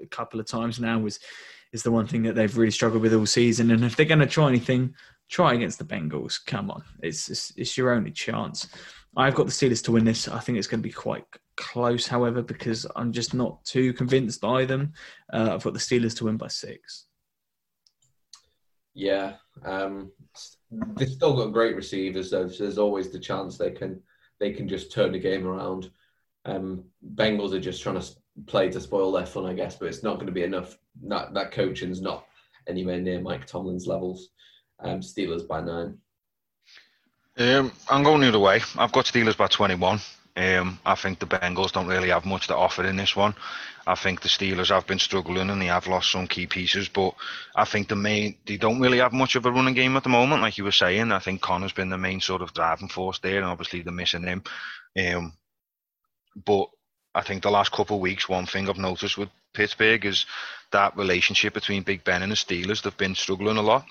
a 0.00 0.06
couple 0.06 0.40
of 0.40 0.46
times 0.46 0.80
now, 0.80 0.98
was 0.98 1.20
is 1.72 1.82
the 1.84 1.90
one 1.90 2.06
thing 2.06 2.24
that 2.24 2.34
they've 2.34 2.56
really 2.56 2.70
struggled 2.70 3.02
with 3.02 3.14
all 3.14 3.26
season. 3.26 3.70
And 3.70 3.84
if 3.84 3.94
they're 3.94 4.06
going 4.06 4.18
to 4.18 4.26
try 4.26 4.48
anything, 4.48 4.94
try 5.30 5.54
against 5.54 5.78
the 5.78 5.84
Bengals. 5.84 6.44
Come 6.44 6.70
on, 6.70 6.82
it's, 7.02 7.28
it's, 7.30 7.52
it's 7.56 7.78
your 7.78 7.92
only 7.92 8.10
chance. 8.10 8.68
I've 9.16 9.34
got 9.34 9.46
the 9.46 9.52
Steelers 9.52 9.82
to 9.84 9.92
win 9.92 10.04
this. 10.04 10.28
I 10.28 10.38
think 10.38 10.58
it's 10.58 10.66
going 10.66 10.80
to 10.82 10.88
be 10.88 10.92
quite 10.92 11.24
close, 11.56 12.06
however, 12.06 12.42
because 12.42 12.86
I'm 12.96 13.12
just 13.12 13.34
not 13.34 13.64
too 13.64 13.92
convinced 13.92 14.40
by 14.40 14.64
them. 14.64 14.92
Uh, 15.32 15.50
I've 15.52 15.64
got 15.64 15.72
the 15.72 15.80
Steelers 15.80 16.16
to 16.18 16.24
win 16.24 16.36
by 16.36 16.48
six. 16.48 17.06
Yeah, 18.94 19.34
um, 19.64 20.10
they've 20.96 21.08
still 21.08 21.34
got 21.36 21.52
great 21.52 21.76
receivers. 21.76 22.30
So 22.30 22.46
there's 22.46 22.78
always 22.78 23.10
the 23.10 23.18
chance 23.18 23.56
they 23.56 23.70
can 23.70 24.00
they 24.40 24.52
can 24.52 24.68
just 24.68 24.92
turn 24.92 25.12
the 25.12 25.18
game 25.18 25.46
around. 25.46 25.90
Um, 26.44 26.84
Bengals 27.14 27.52
are 27.52 27.60
just 27.60 27.82
trying 27.82 28.00
to 28.00 28.06
play 28.46 28.70
to 28.70 28.80
spoil 28.80 29.12
their 29.12 29.26
fun, 29.26 29.46
I 29.46 29.52
guess, 29.52 29.76
but 29.76 29.88
it's 29.88 30.02
not 30.02 30.14
going 30.14 30.26
to 30.26 30.32
be 30.32 30.42
enough. 30.42 30.76
That 31.04 31.34
that 31.34 31.52
coaching's 31.52 32.00
not 32.00 32.26
anywhere 32.66 33.00
near 33.00 33.20
Mike 33.20 33.46
Tomlin's 33.46 33.86
levels. 33.86 34.30
Um, 34.82 35.00
Steelers 35.00 35.46
by 35.46 35.60
nine. 35.60 35.98
Um, 37.36 37.72
I'm 37.88 38.02
going 38.02 38.20
the 38.20 38.28
other 38.28 38.38
way. 38.38 38.60
I've 38.76 38.92
got 38.92 39.06
Steelers 39.06 39.36
by 39.36 39.46
21. 39.46 40.00
Um, 40.36 40.78
I 40.86 40.94
think 40.94 41.18
the 41.18 41.26
Bengals 41.26 41.72
don't 41.72 41.86
really 41.86 42.10
have 42.10 42.24
much 42.24 42.46
to 42.48 42.56
offer 42.56 42.84
in 42.84 42.96
this 42.96 43.16
one. 43.16 43.34
I 43.86 43.94
think 43.94 44.20
the 44.20 44.28
Steelers 44.28 44.68
have 44.68 44.86
been 44.86 44.98
struggling 44.98 45.50
and 45.50 45.60
they 45.60 45.66
have 45.66 45.86
lost 45.86 46.12
some 46.12 46.26
key 46.26 46.46
pieces, 46.46 46.88
but 46.88 47.14
I 47.56 47.64
think 47.64 47.88
the 47.88 47.96
main 47.96 48.36
they 48.46 48.56
don't 48.56 48.80
really 48.80 48.98
have 48.98 49.12
much 49.12 49.34
of 49.34 49.46
a 49.46 49.50
running 49.50 49.74
game 49.74 49.96
at 49.96 50.02
the 50.02 50.08
moment, 50.08 50.42
like 50.42 50.58
you 50.58 50.64
were 50.64 50.72
saying. 50.72 51.12
I 51.12 51.18
think 51.18 51.40
Conner's 51.40 51.72
been 51.72 51.90
the 51.90 51.98
main 51.98 52.20
sort 52.20 52.42
of 52.42 52.54
driving 52.54 52.88
force 52.88 53.18
there, 53.18 53.36
and 53.36 53.46
obviously 53.46 53.82
they're 53.82 53.92
missing 53.92 54.22
him. 54.22 54.42
Um, 54.98 55.32
but 56.44 56.68
I 57.14 57.22
think 57.22 57.42
the 57.42 57.50
last 57.50 57.72
couple 57.72 57.96
of 57.96 58.02
weeks, 58.02 58.28
one 58.28 58.46
thing 58.46 58.68
I've 58.68 58.78
noticed 58.78 59.18
with 59.18 59.30
Pittsburgh 59.52 60.04
is 60.04 60.26
that 60.70 60.96
relationship 60.96 61.54
between 61.54 61.82
Big 61.82 62.04
Ben 62.04 62.22
and 62.22 62.30
the 62.30 62.36
Steelers. 62.36 62.82
They've 62.82 62.96
been 62.96 63.14
struggling 63.14 63.56
a 63.56 63.62
lot. 63.62 63.84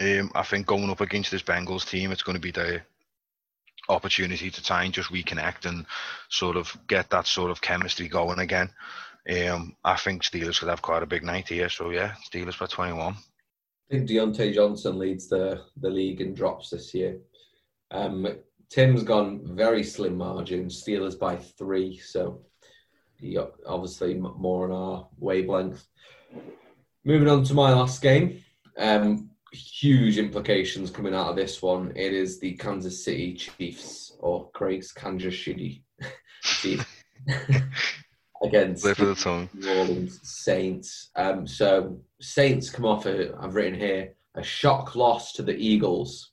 Um, 0.00 0.30
I 0.34 0.42
think 0.42 0.66
going 0.66 0.88
up 0.88 1.02
against 1.02 1.30
this 1.30 1.42
Bengals 1.42 1.86
team, 1.86 2.10
it's 2.10 2.22
going 2.22 2.36
to 2.36 2.40
be 2.40 2.50
the 2.50 2.80
opportunity 3.88 4.50
to 4.50 4.62
try 4.62 4.84
and 4.84 4.94
just 4.94 5.12
reconnect 5.12 5.66
and 5.66 5.84
sort 6.28 6.56
of 6.56 6.74
get 6.86 7.10
that 7.10 7.26
sort 7.26 7.50
of 7.50 7.60
chemistry 7.60 8.08
going 8.08 8.38
again. 8.38 8.70
Um, 9.28 9.76
I 9.84 9.96
think 9.96 10.22
Steelers 10.22 10.58
could 10.58 10.68
have 10.68 10.80
quite 10.80 11.02
a 11.02 11.06
big 11.06 11.22
night 11.22 11.48
here. 11.48 11.68
So 11.68 11.90
yeah, 11.90 12.14
Steelers 12.26 12.58
by 12.58 12.66
21. 12.66 13.14
I 13.14 13.16
think 13.90 14.08
Diontae 14.08 14.54
Johnson 14.54 14.98
leads 14.98 15.28
the, 15.28 15.62
the 15.76 15.90
league 15.90 16.20
in 16.20 16.32
drops 16.32 16.70
this 16.70 16.94
year. 16.94 17.18
Um, 17.90 18.26
Tim's 18.70 19.02
gone 19.02 19.40
very 19.56 19.82
slim 19.82 20.16
margin, 20.16 20.66
Steelers 20.66 21.18
by 21.18 21.36
three. 21.36 21.98
So 21.98 22.40
obviously 23.66 24.14
more 24.14 24.70
on 24.70 24.72
our 24.72 25.08
wavelength. 25.18 25.84
Moving 27.04 27.28
on 27.28 27.44
to 27.44 27.54
my 27.54 27.72
last 27.72 28.00
game. 28.00 28.42
Um, 28.78 29.29
huge 29.52 30.18
implications 30.18 30.90
coming 30.90 31.14
out 31.14 31.28
of 31.28 31.36
this 31.36 31.62
one. 31.62 31.92
It 31.96 32.12
is 32.12 32.38
the 32.38 32.52
Kansas 32.52 33.04
City 33.04 33.34
Chiefs 33.34 34.16
or 34.18 34.50
Craig's 34.50 34.92
Kansas 34.92 35.44
City 35.44 35.84
Chiefs 36.42 36.84
against 38.42 38.84
the 38.84 39.48
New 39.54 39.78
Orleans 39.78 40.20
Saints. 40.22 41.10
Um, 41.16 41.46
so 41.46 42.00
Saints 42.20 42.70
come 42.70 42.84
off. 42.84 43.06
A, 43.06 43.36
I've 43.40 43.54
written 43.54 43.78
here 43.78 44.14
a 44.34 44.42
shock 44.42 44.94
loss 44.94 45.32
to 45.34 45.42
the 45.42 45.56
Eagles. 45.56 46.32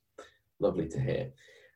Lovely 0.60 0.88
to 0.90 1.00
hear. 1.00 1.32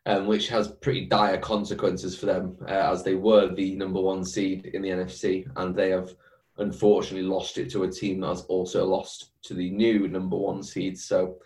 Um, 0.08 0.26
which 0.26 0.48
has 0.48 0.72
pretty 0.82 1.06
dire 1.06 1.38
consequences 1.38 2.18
for 2.18 2.26
them 2.26 2.58
uh, 2.68 2.92
as 2.92 3.04
they 3.04 3.14
were 3.14 3.54
the 3.54 3.76
number 3.76 4.02
one 4.02 4.26
seed 4.26 4.66
in 4.66 4.82
the 4.82 4.90
NFC 4.90 5.46
and 5.58 5.76
they 5.76 5.92
have 5.92 6.16
unfortunately 6.62 7.28
lost 7.28 7.58
it 7.58 7.70
to 7.72 7.84
a 7.84 7.92
team 7.92 8.22
that 8.22 8.28
has 8.28 8.42
also 8.44 8.86
lost 8.86 9.32
to 9.44 9.54
the 9.54 9.70
new 9.72 10.08
number 10.08 10.38
one 10.38 10.64
seed. 10.64 10.98
So 10.98 11.38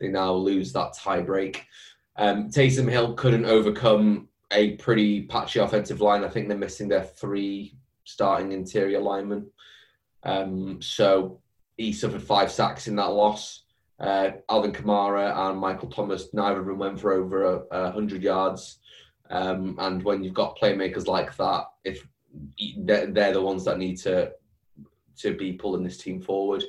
they 0.00 0.08
now 0.08 0.32
lose 0.32 0.72
that 0.72 0.94
tie 0.94 1.20
break. 1.20 1.66
Um, 2.16 2.50
Taysom 2.50 2.90
Hill 2.90 3.14
couldn't 3.14 3.46
overcome 3.46 4.28
a 4.52 4.76
pretty 4.76 5.22
patchy 5.22 5.60
offensive 5.60 6.00
line. 6.00 6.24
I 6.24 6.28
think 6.28 6.48
they're 6.48 6.58
missing 6.58 6.88
their 6.88 7.04
three 7.04 7.76
starting 8.04 8.52
interior 8.52 9.00
linemen. 9.00 9.50
Um, 10.24 10.82
so 10.82 11.40
he 11.76 11.92
suffered 11.92 12.22
five 12.22 12.50
sacks 12.50 12.88
in 12.88 12.96
that 12.96 13.12
loss. 13.12 13.64
Uh, 13.98 14.32
Alvin 14.50 14.72
Kamara 14.72 15.50
and 15.50 15.58
Michael 15.58 15.88
Thomas, 15.88 16.28
neither 16.34 16.60
of 16.60 16.66
them 16.66 16.78
went 16.78 17.00
for 17.00 17.12
over 17.12 17.44
a, 17.44 17.62
a 17.70 17.92
hundred 17.92 18.22
yards. 18.22 18.78
Um, 19.30 19.76
and 19.78 20.02
when 20.02 20.22
you've 20.22 20.34
got 20.34 20.58
playmakers 20.58 21.06
like 21.06 21.36
that, 21.36 21.64
if 21.84 22.06
they're, 22.78 23.06
they're 23.06 23.32
the 23.32 23.40
ones 23.40 23.64
that 23.64 23.78
need 23.78 23.96
to 23.98 24.32
to 25.18 25.34
be 25.34 25.52
pulling 25.52 25.82
this 25.82 25.98
team 25.98 26.20
forward. 26.20 26.64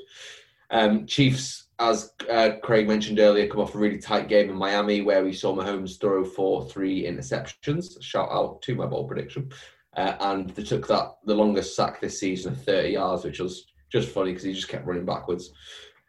Um, 0.70 1.06
Chiefs, 1.06 1.68
as 1.80 2.14
uh, 2.30 2.54
Craig 2.64 2.88
mentioned 2.88 3.20
earlier, 3.20 3.48
come 3.48 3.62
off 3.62 3.76
a 3.76 3.78
really 3.78 4.00
tight 4.00 4.28
game 4.28 4.50
in 4.50 4.56
Miami 4.56 5.02
where 5.02 5.24
we 5.24 5.34
saw 5.34 5.56
Mahomes 5.56 6.00
throw 6.00 6.24
for 6.24 6.66
three 6.66 7.04
interceptions. 7.04 8.02
Shout 8.02 8.30
out 8.32 8.62
to 8.64 8.76
my 8.76 8.86
ball 8.86 9.08
prediction. 9.08 9.52
Uh, 9.96 10.16
and 10.20 10.50
they 10.52 10.64
took 10.64 10.88
that 10.88 11.18
the 11.26 11.36
longest 11.36 11.76
sack 11.76 12.02
this 12.02 12.20
season 12.20 12.54
of 12.54 12.64
30 12.64 12.90
yards, 12.90 13.24
which 13.24 13.40
was 13.40 13.68
just 13.92 14.10
funny 14.10 14.32
because 14.32 14.44
he 14.44 14.54
just 14.54 14.70
kept 14.70 14.88
running 14.88 15.06
backwards. 15.06 15.52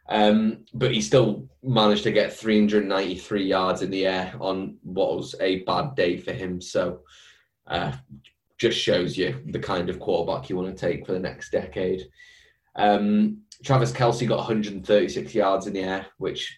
Um, 0.09 0.65
but 0.73 0.91
he 0.91 1.01
still 1.01 1.47
managed 1.63 2.03
to 2.03 2.11
get 2.11 2.33
393 2.33 3.45
yards 3.45 3.81
in 3.81 3.91
the 3.91 4.05
air 4.05 4.33
on 4.39 4.77
what 4.83 5.15
was 5.15 5.35
a 5.39 5.63
bad 5.63 5.95
day 5.95 6.17
for 6.17 6.31
him. 6.31 6.61
So 6.61 7.01
uh, 7.67 7.93
just 8.57 8.77
shows 8.77 9.17
you 9.17 9.41
the 9.47 9.59
kind 9.59 9.89
of 9.89 9.99
quarterback 9.99 10.49
you 10.49 10.55
want 10.55 10.75
to 10.75 10.87
take 10.87 11.05
for 11.05 11.11
the 11.11 11.19
next 11.19 11.51
decade. 11.51 12.07
Um, 12.75 13.41
Travis 13.63 13.91
Kelce 13.91 14.27
got 14.27 14.37
136 14.37 15.33
yards 15.35 15.67
in 15.67 15.73
the 15.73 15.81
air, 15.81 16.07
which 16.17 16.57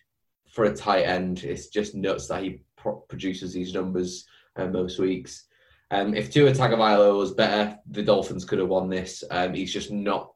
for 0.52 0.66
a 0.66 0.76
tight 0.76 1.04
end, 1.04 1.44
it's 1.44 1.68
just 1.68 1.96
nuts 1.96 2.28
that 2.28 2.44
he 2.44 2.62
pro- 2.76 3.02
produces 3.08 3.54
these 3.54 3.74
numbers 3.74 4.26
uh, 4.56 4.68
most 4.68 5.00
weeks. 5.00 5.46
Um, 5.92 6.14
if 6.16 6.32
Tua 6.32 6.52
Tagovailoa 6.52 7.18
was 7.18 7.34
better, 7.34 7.78
the 7.90 8.04
Dolphins 8.04 8.46
could 8.46 8.60
have 8.60 8.68
won 8.68 8.90
this. 8.90 9.24
Um, 9.32 9.54
he's 9.54 9.72
just 9.72 9.92
not 9.92 10.34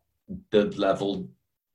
the 0.52 0.66
level. 0.78 1.28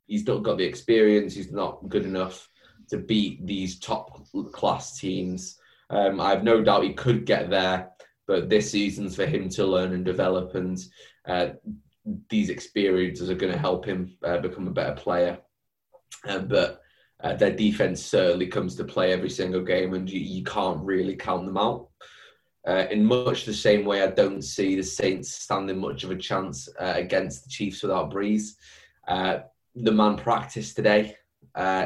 He's 0.06 0.26
not 0.26 0.42
got 0.42 0.58
the 0.58 0.64
experience. 0.64 1.34
He's 1.34 1.52
not 1.52 1.88
good 1.88 2.04
enough 2.04 2.48
to 2.88 2.98
beat 2.98 3.44
these 3.44 3.78
top 3.78 4.24
class 4.52 4.98
teams. 4.98 5.58
Um, 5.90 6.20
I 6.20 6.30
have 6.30 6.44
no 6.44 6.62
doubt 6.62 6.84
he 6.84 6.94
could 6.94 7.26
get 7.26 7.50
there, 7.50 7.90
but 8.26 8.48
this 8.48 8.70
season's 8.70 9.16
for 9.16 9.26
him 9.26 9.48
to 9.50 9.64
learn 9.64 9.92
and 9.92 10.04
develop, 10.04 10.54
and 10.54 10.78
uh, 11.26 11.50
these 12.28 12.50
experiences 12.50 13.30
are 13.30 13.34
going 13.34 13.52
to 13.52 13.58
help 13.58 13.84
him 13.84 14.16
uh, 14.24 14.38
become 14.38 14.66
a 14.66 14.72
better 14.72 14.94
player. 14.94 15.38
Uh, 16.26 16.40
but 16.40 16.80
uh, 17.22 17.34
their 17.34 17.52
defense 17.52 18.04
certainly 18.04 18.46
comes 18.46 18.74
to 18.76 18.84
play 18.84 19.12
every 19.12 19.30
single 19.30 19.62
game, 19.62 19.94
and 19.94 20.10
you, 20.10 20.20
you 20.20 20.44
can't 20.44 20.82
really 20.84 21.16
count 21.16 21.46
them 21.46 21.56
out. 21.56 21.88
Uh, 22.66 22.86
in 22.90 23.04
much 23.04 23.44
the 23.44 23.54
same 23.54 23.84
way, 23.84 24.02
I 24.02 24.08
don't 24.08 24.42
see 24.42 24.74
the 24.74 24.82
Saints 24.82 25.32
standing 25.32 25.78
much 25.78 26.02
of 26.02 26.10
a 26.10 26.16
chance 26.16 26.68
against 26.80 27.44
the 27.44 27.50
Chiefs 27.50 27.82
without 27.82 28.10
Brees. 28.10 28.54
Uh, 29.06 29.38
the 29.76 29.92
man 29.92 30.16
practiced 30.16 30.74
today. 30.74 31.16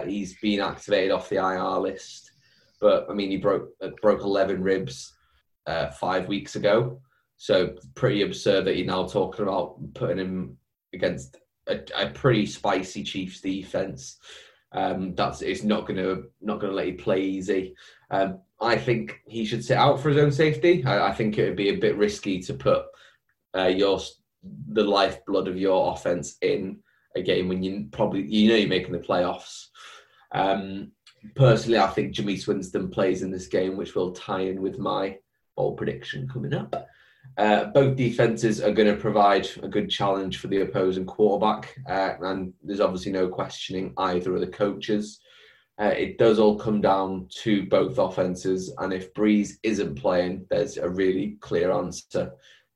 he's 0.07 0.39
been 0.41 0.61
activated 0.61 1.11
off 1.11 1.29
the 1.29 1.37
IR 1.37 1.81
list, 1.81 2.31
but 2.81 3.07
I 3.11 3.13
mean, 3.13 3.31
he 3.31 3.37
broke 3.37 3.69
broke 4.01 4.23
11 4.23 4.63
ribs 4.63 5.13
uh, 5.67 5.91
five 5.91 6.29
weeks 6.29 6.57
ago. 6.57 7.01
So 7.37 7.75
pretty 7.95 8.23
absurd 8.23 8.67
that 8.67 8.77
you're 8.77 8.87
now 8.87 9.07
talking 9.07 9.45
about 9.45 9.79
putting 9.95 10.19
him 10.19 10.59
against 10.93 11.39
a, 11.69 11.81
a 11.97 12.11
pretty 12.11 12.47
spicy 12.47 13.03
Chiefs 13.03 13.41
defense. 13.41 14.19
Um, 14.73 15.15
that's 15.15 15.43
it's 15.43 15.65
not 15.65 15.87
gonna 15.87 16.23
not 16.41 16.61
gonna 16.61 16.75
let 16.75 16.87
you 16.87 16.95
play 16.95 17.23
easy. 17.23 17.75
Um, 18.11 18.41
I 18.61 18.77
think 18.77 19.21
he 19.27 19.45
should 19.45 19.65
sit 19.65 19.77
out 19.77 20.01
for 20.01 20.11
his 20.11 20.19
own 20.19 20.31
safety. 20.31 20.85
I, 20.85 21.09
I 21.09 21.15
think 21.15 21.39
it 21.39 21.45
would 21.45 21.57
be 21.57 21.71
a 21.71 21.79
bit 21.79 21.97
risky 21.97 22.41
to 22.41 22.55
put 22.55 22.85
uh, 23.57 23.67
your 23.67 24.01
the 24.69 24.85
lifeblood 24.85 25.49
of 25.49 25.57
your 25.57 25.93
offense 25.93 26.37
in 26.43 26.79
a 27.17 27.23
game 27.23 27.49
when 27.49 27.63
you 27.63 27.89
probably 27.91 28.25
you 28.27 28.49
know 28.49 28.57
you're 28.57 28.69
making 28.69 28.93
the 28.93 28.99
playoffs. 28.99 29.67
Um, 30.33 30.93
personally, 31.35 31.79
I 31.79 31.89
think 31.89 32.15
Jameis 32.15 32.47
Winston 32.47 32.91
plays 32.91 33.23
in 33.23 33.31
this 33.31 33.49
game, 33.49 33.77
which 33.77 33.95
will 33.95 34.13
tie 34.13 34.43
in 34.43 34.63
with 34.63 34.79
my 34.79 35.17
bold 35.61 35.77
prediction 35.77 36.29
coming 36.35 36.55
up. 36.63 36.73
Uh, 37.37 37.61
both 37.79 37.97
defenses 37.97 38.57
are 38.65 38.77
going 38.79 38.93
to 38.93 39.01
provide 39.07 39.47
a 39.63 39.69
good 39.77 39.89
challenge 39.99 40.35
for 40.39 40.49
the 40.49 40.63
opposing 40.67 41.07
quarterback, 41.15 41.63
uh, 41.97 42.13
and 42.29 42.53
there's 42.67 42.85
obviously 42.87 43.13
no 43.13 43.29
questioning 43.29 43.87
either 43.97 44.35
of 44.35 44.41
the 44.41 44.55
coaches. 44.65 45.21
uh, 45.81 45.95
it 45.97 46.19
does 46.19 46.39
all 46.39 46.59
come 46.59 46.81
down 46.83 47.27
to 47.31 47.65
both 47.67 47.97
offenses. 47.99 48.73
And 48.79 48.93
if 48.93 49.15
Brees 49.15 49.53
isn't 49.63 49.95
playing, 49.95 50.45
there's 50.51 50.77
a 50.77 50.89
really 50.89 51.39
clear 51.41 51.73
answer 51.73 52.33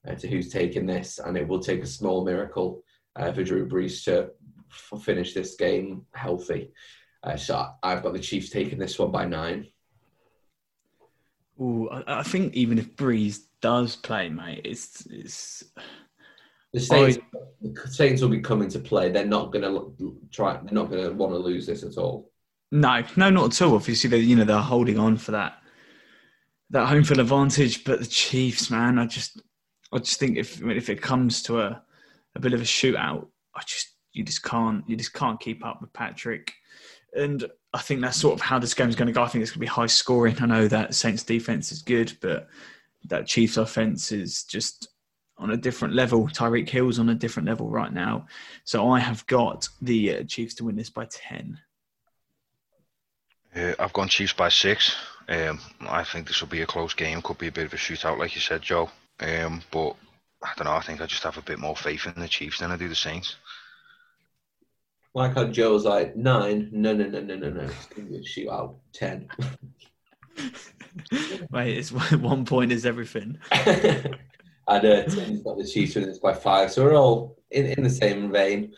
uh, 0.08 0.14
to 0.14 0.26
who's 0.26 0.50
taking 0.50 0.86
this. 0.86 1.18
And 1.18 1.36
it 1.36 1.46
will 1.46 1.60
take 1.60 1.82
a 1.82 1.86
small 1.86 2.24
miracle 2.24 2.82
uh, 3.16 3.30
for 3.32 3.44
Drew 3.44 3.68
Brees 3.68 4.02
to 4.04 4.30
f- 4.70 5.02
finish 5.02 5.34
this 5.34 5.54
game 5.54 6.06
healthy. 6.14 6.72
Uh, 7.22 7.36
so 7.36 7.68
I've 7.82 8.02
got 8.02 8.14
the 8.14 8.18
Chiefs 8.18 8.48
taking 8.48 8.78
this 8.78 8.98
one 8.98 9.10
by 9.10 9.26
nine. 9.26 9.66
Ooh, 11.60 11.88
I, 11.90 12.20
I 12.20 12.22
think 12.22 12.54
even 12.54 12.78
if 12.78 12.96
Brees 12.96 13.40
does 13.60 13.96
play, 13.96 14.28
mate, 14.28 14.62
it's 14.64 15.06
it's. 15.06 15.64
The 16.72 16.80
Saints, 16.80 17.18
the 17.62 17.88
Saints 17.88 18.20
will 18.20 18.30
be 18.30 18.40
coming 18.40 18.68
to 18.70 18.80
play. 18.80 19.08
They're 19.08 19.24
not 19.24 19.52
going 19.52 19.62
to 19.62 20.18
try. 20.32 20.54
They're 20.54 20.72
not 20.72 20.90
going 20.90 21.04
to 21.04 21.12
want 21.12 21.32
to 21.32 21.38
lose 21.38 21.66
this 21.66 21.84
at 21.84 21.96
all. 21.96 22.32
No, 22.72 23.04
no, 23.16 23.30
not 23.30 23.52
at 23.52 23.62
all. 23.62 23.76
Obviously, 23.76 24.10
they 24.10 24.18
you 24.18 24.34
know 24.34 24.44
they're 24.44 24.58
holding 24.58 24.98
on 24.98 25.16
for 25.16 25.30
that 25.30 25.58
that 26.70 26.88
home 26.88 27.04
field 27.04 27.20
advantage. 27.20 27.84
But 27.84 28.00
the 28.00 28.06
Chiefs, 28.06 28.70
man, 28.70 28.98
I 28.98 29.06
just 29.06 29.40
I 29.92 29.98
just 29.98 30.18
think 30.18 30.36
if 30.36 30.60
I 30.64 30.70
if 30.70 30.90
it 30.90 31.00
comes 31.00 31.42
to 31.44 31.60
a 31.60 31.82
a 32.34 32.40
bit 32.40 32.52
of 32.52 32.60
a 32.60 32.64
shootout, 32.64 33.28
I 33.54 33.62
just 33.64 33.94
you 34.12 34.24
just 34.24 34.42
can't 34.42 34.82
you 34.88 34.96
just 34.96 35.12
can't 35.12 35.38
keep 35.38 35.64
up 35.64 35.80
with 35.80 35.92
Patrick. 35.92 36.52
And 37.16 37.44
I 37.72 37.80
think 37.80 38.00
that's 38.00 38.20
sort 38.20 38.34
of 38.34 38.40
how 38.40 38.58
this 38.58 38.74
game 38.74 38.88
is 38.88 38.96
going 38.96 39.06
to 39.06 39.12
go. 39.12 39.22
I 39.22 39.28
think 39.28 39.42
it's 39.42 39.50
going 39.50 39.56
to 39.56 39.60
be 39.60 39.66
high 39.66 39.86
scoring. 39.86 40.36
I 40.40 40.46
know 40.46 40.68
that 40.68 40.94
Saints 40.94 41.22
defense 41.22 41.72
is 41.72 41.82
good, 41.82 42.16
but 42.20 42.48
that 43.04 43.26
Chiefs 43.26 43.56
offense 43.56 44.12
is 44.12 44.44
just 44.44 44.88
on 45.38 45.50
a 45.50 45.56
different 45.56 45.94
level. 45.94 46.26
Tyreek 46.28 46.68
Hill's 46.68 46.98
on 46.98 47.08
a 47.08 47.14
different 47.14 47.48
level 47.48 47.68
right 47.68 47.92
now. 47.92 48.26
So 48.64 48.90
I 48.90 49.00
have 49.00 49.26
got 49.26 49.68
the 49.82 50.18
uh, 50.18 50.24
Chiefs 50.24 50.54
to 50.54 50.64
win 50.64 50.76
this 50.76 50.90
by 50.90 51.06
10. 51.10 51.58
Uh, 53.54 53.72
I've 53.78 53.92
gone 53.92 54.08
Chiefs 54.08 54.32
by 54.32 54.48
six. 54.48 54.96
Um, 55.28 55.60
I 55.80 56.04
think 56.04 56.26
this 56.26 56.40
will 56.40 56.48
be 56.48 56.62
a 56.62 56.66
close 56.66 56.94
game. 56.94 57.22
Could 57.22 57.38
be 57.38 57.48
a 57.48 57.52
bit 57.52 57.66
of 57.66 57.72
a 57.72 57.76
shootout, 57.76 58.18
like 58.18 58.34
you 58.34 58.40
said, 58.40 58.62
Joe. 58.62 58.90
Um, 59.20 59.62
but 59.70 59.96
I 60.42 60.52
don't 60.56 60.66
know. 60.66 60.72
I 60.72 60.80
think 60.80 61.00
I 61.00 61.06
just 61.06 61.22
have 61.22 61.38
a 61.38 61.42
bit 61.42 61.58
more 61.58 61.76
faith 61.76 62.06
in 62.06 62.20
the 62.20 62.28
Chiefs 62.28 62.58
than 62.58 62.70
I 62.70 62.76
do 62.76 62.88
the 62.88 62.94
Saints. 62.94 63.36
Like 65.14 65.34
how 65.34 65.44
Joe's 65.44 65.84
like 65.84 66.16
nine. 66.16 66.68
No, 66.72 66.92
no, 66.92 67.06
no, 67.06 67.20
no, 67.20 67.36
no, 67.36 67.50
no. 67.50 67.62
It's 67.64 67.86
going 67.86 68.06
to 68.06 68.12
be 68.12 68.18
a 68.18 68.22
shootout. 68.22 68.76
Ten. 68.92 69.28
Wait, 71.50 71.78
it's 71.78 71.92
one 72.12 72.44
point 72.44 72.72
is 72.72 72.84
everything. 72.84 73.38
and 73.52 74.16
uh, 74.68 75.04
Tim's 75.04 75.42
got 75.42 75.56
the 75.56 75.66
Chiefs 75.66 75.94
winning 75.94 76.10
this 76.10 76.18
by 76.18 76.34
five, 76.34 76.72
so 76.72 76.84
we're 76.84 76.96
all 76.96 77.36
in, 77.50 77.66
in 77.66 77.84
the 77.84 77.90
same 77.90 78.30
vein. 78.30 78.72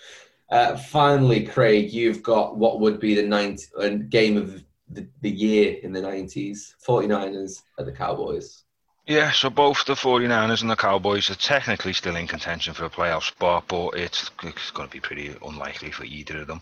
Uh, 0.51 0.77
finally, 0.77 1.45
Craig, 1.45 1.93
you've 1.93 2.23
got 2.23 2.57
what 2.57 2.81
would 2.81 3.01
be 3.01 3.15
the 3.15 3.27
ninth 3.27 3.65
uh, 3.81 3.89
game 4.09 4.37
of 4.37 4.63
the, 4.89 5.09
the 5.23 5.31
year 5.31 5.79
in 5.83 5.93
the 5.93 6.01
90s 6.01 6.75
49ers 6.87 7.63
at 7.79 7.87
the 7.87 7.93
Cowboys. 7.93 8.66
Yeah, 9.07 9.31
so 9.31 9.51
both 9.51 9.85
the 9.85 9.95
49ers 9.95 10.63
and 10.63 10.71
the 10.71 10.75
Cowboys 10.75 11.31
are 11.31 11.37
technically 11.37 11.93
still 11.93 12.17
in 12.17 12.27
contention 12.27 12.75
for 12.75 12.87
a 12.87 12.91
playoff 12.91 13.23
spot, 13.23 13.67
but 13.69 13.91
it's, 13.91 14.33
it's 14.43 14.73
going 14.73 14.89
to 14.89 14.93
be 14.93 14.99
pretty 14.99 15.33
unlikely 15.47 15.93
for 15.93 16.03
either 16.05 16.41
of 16.41 16.49
them. 16.49 16.61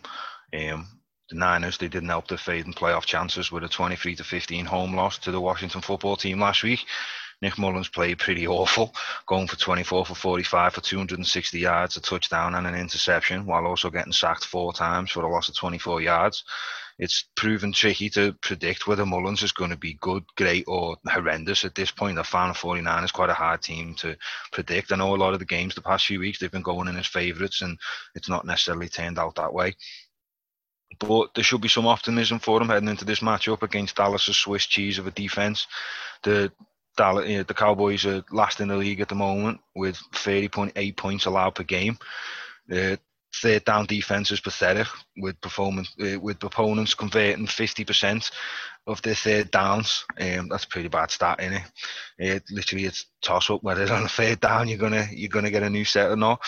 Um, 0.53 0.87
the 1.31 1.37
Niners, 1.37 1.79
they 1.79 1.89
didn't 1.89 2.11
help 2.11 2.29
their 2.29 2.37
fading 2.37 2.75
playoff 2.75 3.07
chances 3.07 3.51
with 3.51 3.65
a 3.65 3.69
23 3.69 4.17
to 4.17 4.25
15 4.25 4.67
home 4.67 4.95
loss 4.95 5.17
to 5.21 5.31
the 5.31 5.41
Washington 5.41 5.81
football 5.81 6.17
team 6.17 6.39
last 6.39 6.63
week. 6.63 6.85
Nick 7.41 7.55
Mullens 7.55 7.91
played 7.91 8.19
pretty 8.19 8.47
awful, 8.47 8.95
going 9.27 9.49
for 9.49 9.57
24 9.57 10.05
for 10.05 10.15
45 10.15 10.75
for 10.75 10.81
260 10.83 11.59
yards, 11.59 11.97
a 11.97 12.01
touchdown 12.03 12.57
and 12.57 12.67
an 12.67 12.75
interception, 12.75 13.47
while 13.47 13.65
also 13.67 13.89
getting 13.89 14.13
sacked 14.13 14.45
four 14.45 14.75
times 14.75 15.11
for 15.11 15.25
a 15.25 15.33
loss 15.33 15.49
of 15.49 15.57
24 15.57 16.03
yards 16.03 16.45
it's 16.99 17.25
proven 17.35 17.73
tricky 17.73 18.09
to 18.11 18.33
predict 18.35 18.87
whether 18.87 19.05
Mullens 19.05 19.43
is 19.43 19.53
going 19.53 19.71
to 19.71 19.77
be 19.77 19.95
good, 19.95 20.25
great, 20.37 20.65
or 20.69 20.97
horrendous 21.07 21.65
at 21.65 21.75
this 21.75 21.91
point. 21.91 22.25
Found 22.25 22.51
a 22.53 22.55
49 22.55 23.05
is 23.05 23.11
quite 23.11 23.31
a 23.31 23.35
hard 23.35 23.63
team 23.63 23.95
to 23.97 24.17
predict. 24.53 24.93
I 24.93 24.97
know 24.97 25.15
a 25.15 25.17
lot 25.17 25.33
of 25.33 25.41
the 25.41 25.45
games 25.45 25.75
the 25.75 25.81
past 25.83 26.07
few 26.07 26.21
weeks 26.21 26.39
they've 26.39 26.51
been 26.51 26.63
going 26.63 26.89
in 26.89 26.97
as 26.97 27.07
favourites, 27.07 27.63
and 27.63 27.79
it's 28.15 28.29
not 28.29 28.47
necessarily 28.47 28.89
turned 28.89 29.19
out 29.19 29.35
that 29.37 29.53
way. 29.53 29.75
But 31.01 31.35
there 31.35 31.43
should 31.43 31.61
be 31.61 31.69
some 31.69 31.87
optimism 31.87 32.39
for 32.39 32.61
them 32.61 32.69
heading 32.69 32.89
into 32.89 33.05
this 33.05 33.21
matchup 33.21 33.63
against 33.63 33.97
Dallas's 33.97 34.37
Swiss 34.37 34.67
cheese 34.67 34.99
of 34.99 35.09
a 35.09 35.11
defence. 35.11 35.67
The 36.23 36.53
Dallas, 36.97 37.45
the 37.47 37.55
Cowboys 37.55 38.07
are 38.07 38.25
last 38.31 38.61
in 38.61 38.69
the 38.69 38.77
league 38.77 39.01
at 39.01 39.09
the 39.09 39.17
moment 39.17 39.61
with 39.75 39.97
30.8 40.13 40.97
points 40.97 41.27
allowed 41.27 41.57
per 41.57 41.65
game. 41.65 41.99
Uh, 42.73 42.97
third 43.43 43.65
down 43.65 43.87
defense 43.87 44.31
is 44.31 44.41
pathetic 44.41 44.87
with 45.17 45.41
performance 45.41 45.95
uh, 46.01 46.19
with 46.21 46.43
opponents 46.43 46.95
converting 46.95 47.47
50% 47.47 48.31
of 48.87 49.01
their 49.03 49.15
third 49.15 49.51
downs. 49.51 50.05
Um, 50.21 50.49
that's 50.49 50.65
a 50.65 50.69
pretty 50.69 50.89
bad 50.89 51.11
stat, 51.11 51.41
in 51.41 51.55
it? 51.55 51.63
it? 52.19 52.45
Literally, 52.51 52.85
it's 52.85 53.07
toss 53.23 53.51
up 53.51 53.63
whether 53.63 53.91
on 53.93 54.05
a 54.05 54.09
third 54.09 54.41
down 54.41 54.69
you're 54.69 54.79
gonna 54.79 55.07
you're 55.11 55.29
gonna 55.29 55.51
get 55.51 55.63
a 55.63 55.71
new 55.71 55.85
set 55.85 56.11
or 56.11 56.17
not 56.17 56.41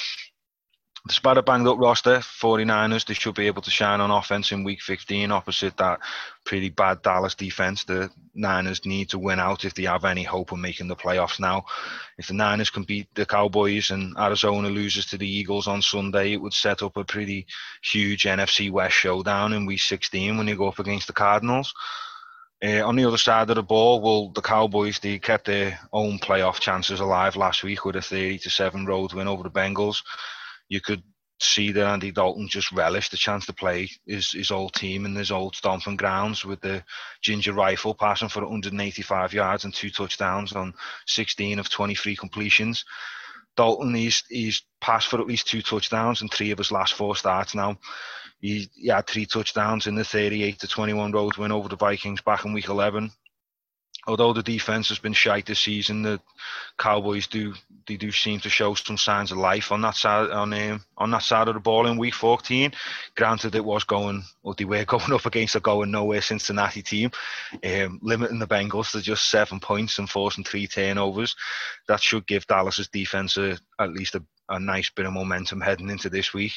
despite 1.07 1.39
a 1.39 1.43
banged 1.43 1.69
up 1.69 1.79
roster, 1.79 2.19
49ers, 2.19 3.07
they 3.07 3.15
should 3.15 3.35
be 3.35 3.47
able 3.47 3.63
to 3.63 3.71
shine 3.71 4.01
on 4.01 4.11
offense 4.11 4.53
in 4.53 4.65
week 4.65 4.81
15 4.81 5.31
opposite 5.31 5.77
that 5.77 6.01
pretty 6.45 6.69
bad 6.69 7.03
Dallas 7.03 7.35
defense. 7.35 7.85
The 7.85 8.11
Niners 8.35 8.85
need 8.85 9.11
to 9.11 9.19
win 9.19 9.39
out 9.39 9.65
if 9.65 9.75
they 9.75 9.85
have 9.85 10.05
any 10.05 10.23
hope 10.23 10.53
of 10.53 10.59
making 10.59 10.89
the 10.89 10.97
playoffs 10.97 11.39
now. 11.39 11.65
If 12.19 12.29
the 12.29 12.35
Niners 12.35 12.71
can 12.71 12.85
beat 12.85 13.15
the 13.15 13.27
Cowboys 13.27 13.91
and 13.91 14.17
Arizona 14.19 14.69
loses 14.69 15.07
to 15.07 15.19
the 15.19 15.29
Eagles 15.29 15.67
on 15.67 15.83
Sunday, 15.83 16.33
it 16.33 16.41
would 16.41 16.55
set 16.55 16.83
up 16.83 16.97
a 16.97 17.05
pretty 17.05 17.47
huge 17.83 18.25
NFC 18.25 18.71
West 18.71 18.97
showdown 18.97 19.53
in 19.53 19.67
week 19.67 19.81
16 19.81 20.37
when 20.37 20.49
you 20.49 20.57
go 20.57 20.69
up 20.69 20.79
against 20.79 21.07
the 21.07 21.13
Cardinals. 21.13 21.73
Uh, 22.65 22.83
on 22.87 22.97
the 22.97 23.05
other 23.05 23.19
side 23.19 23.51
of 23.51 23.57
the 23.57 23.63
ball, 23.63 24.01
well, 24.01 24.31
the 24.31 24.41
Cowboys 24.41 24.99
they 24.99 25.19
kept 25.19 25.45
their 25.45 25.79
own 25.93 26.19
playoff 26.19 26.59
chances 26.59 27.01
alive 27.01 27.37
last 27.37 27.63
week 27.63 27.85
with 27.85 27.97
a 27.97 28.03
30 28.03 28.39
to 28.39 28.51
seven 28.51 28.87
road 28.87 29.13
win 29.13 29.29
over 29.29 29.43
the 29.43 29.51
Bengals 29.51 30.03
you 30.69 30.81
could 30.81 31.03
see 31.41 31.71
that 31.73 31.87
Andy 31.87 32.11
Dalton 32.11 32.49
just 32.49 32.73
relished 32.73 33.11
the 33.11 33.17
chance 33.17 33.47
to 33.47 33.53
play 33.53 33.91
his, 34.07 34.33
his 34.33 34.51
old 34.51 34.73
team 34.75 35.05
in 35.05 35.15
his 35.15 35.31
old 35.31 35.55
stomping 35.55 35.97
grounds 35.97 36.45
with 36.45 36.61
the 36.61 36.83
ginger 37.21 37.53
rifle 37.53 37.95
passing 37.95 38.29
for 38.29 38.41
185 38.43 39.35
yards 39.35 39.65
and 39.65 39.75
two 39.75 39.91
touchdowns 39.91 40.53
on 40.55 40.73
16 41.07 41.59
of 41.59 41.69
23 41.69 42.17
completions. 42.17 42.85
Dalton, 43.57 43.95
he's, 43.95 44.25
he's 44.29 44.63
passed 44.81 45.09
for 45.09 45.21
at 45.21 45.27
least 45.27 45.47
two 45.47 45.63
touchdowns 45.63 46.23
in 46.23 46.29
three 46.29 46.51
of 46.51 46.59
his 46.59 46.73
last 46.73 46.95
four 46.95 47.17
starts 47.17 47.55
now. 47.55 47.79
He, 48.41 48.71
he 48.75 48.89
had 48.89 49.07
three 49.07 49.27
touchdowns 49.27 49.87
in 49.87 49.95
the 49.95 50.05
38 50.05 50.59
to 50.61 50.69
21 50.69 51.13
road 51.13 51.37
win 51.37 51.53
over 51.53 51.69
the 51.69 51.77
Vikings 51.77 52.23
back 52.23 52.45
in 52.45 52.53
week 52.53 52.69
11 52.69 53.11
although 54.07 54.33
the 54.33 54.43
defense 54.43 54.89
has 54.89 54.99
been 54.99 55.13
shite 55.13 55.47
this 55.47 55.61
season, 55.61 56.03
the 56.03 56.21
Cowboys 56.79 57.27
do 57.27 57.55
they 57.87 57.97
do 57.97 58.11
seem 58.11 58.41
to 58.41 58.49
show 58.49 58.75
some 58.75 58.97
signs 58.97 59.33
of 59.33 59.39
life 59.39 59.71
on 59.73 59.81
that 59.83 59.95
side 59.95 60.31
on 60.31 60.53
um, 60.53 60.85
on 60.97 61.11
that 61.11 61.23
side 61.23 61.49
of 61.49 61.55
the 61.55 61.61
ball 61.61 61.87
in 61.87 61.99
Week 61.99 62.15
14. 62.15 62.73
Granted, 63.17 63.55
it 63.55 63.65
was 63.65 63.85
going, 63.85 64.23
or 64.43 64.55
they 64.55 64.65
were 64.65 64.85
going 64.87 65.13
up 65.13 65.27
against 65.27 65.57
a 65.57 65.61
going 65.61 65.91
nowhere 65.91 66.23
Cincinnati 66.23 66.83
team, 66.83 67.11
um, 67.65 67.99
limiting 68.03 68.39
the 68.39 68.47
Bengals 68.47 68.93
to 68.93 69.01
just 69.01 69.31
seven 69.31 69.61
points 69.61 69.99
and 69.99 70.09
forcing 70.09 70.45
three 70.45 70.67
turnovers. 70.67 71.35
That 71.89 72.01
should 72.01 72.27
give 72.27 72.47
Dallas's 72.47 72.89
defense 72.89 73.37
a, 73.37 73.59
at 73.79 73.93
least 73.93 74.15
a, 74.15 74.23
a 74.49 74.61
nice 74.61 74.91
bit 74.91 75.07
of 75.07 75.13
momentum 75.13 75.61
heading 75.61 75.91
into 75.91 76.09
this 76.09 76.33
week 76.33 76.53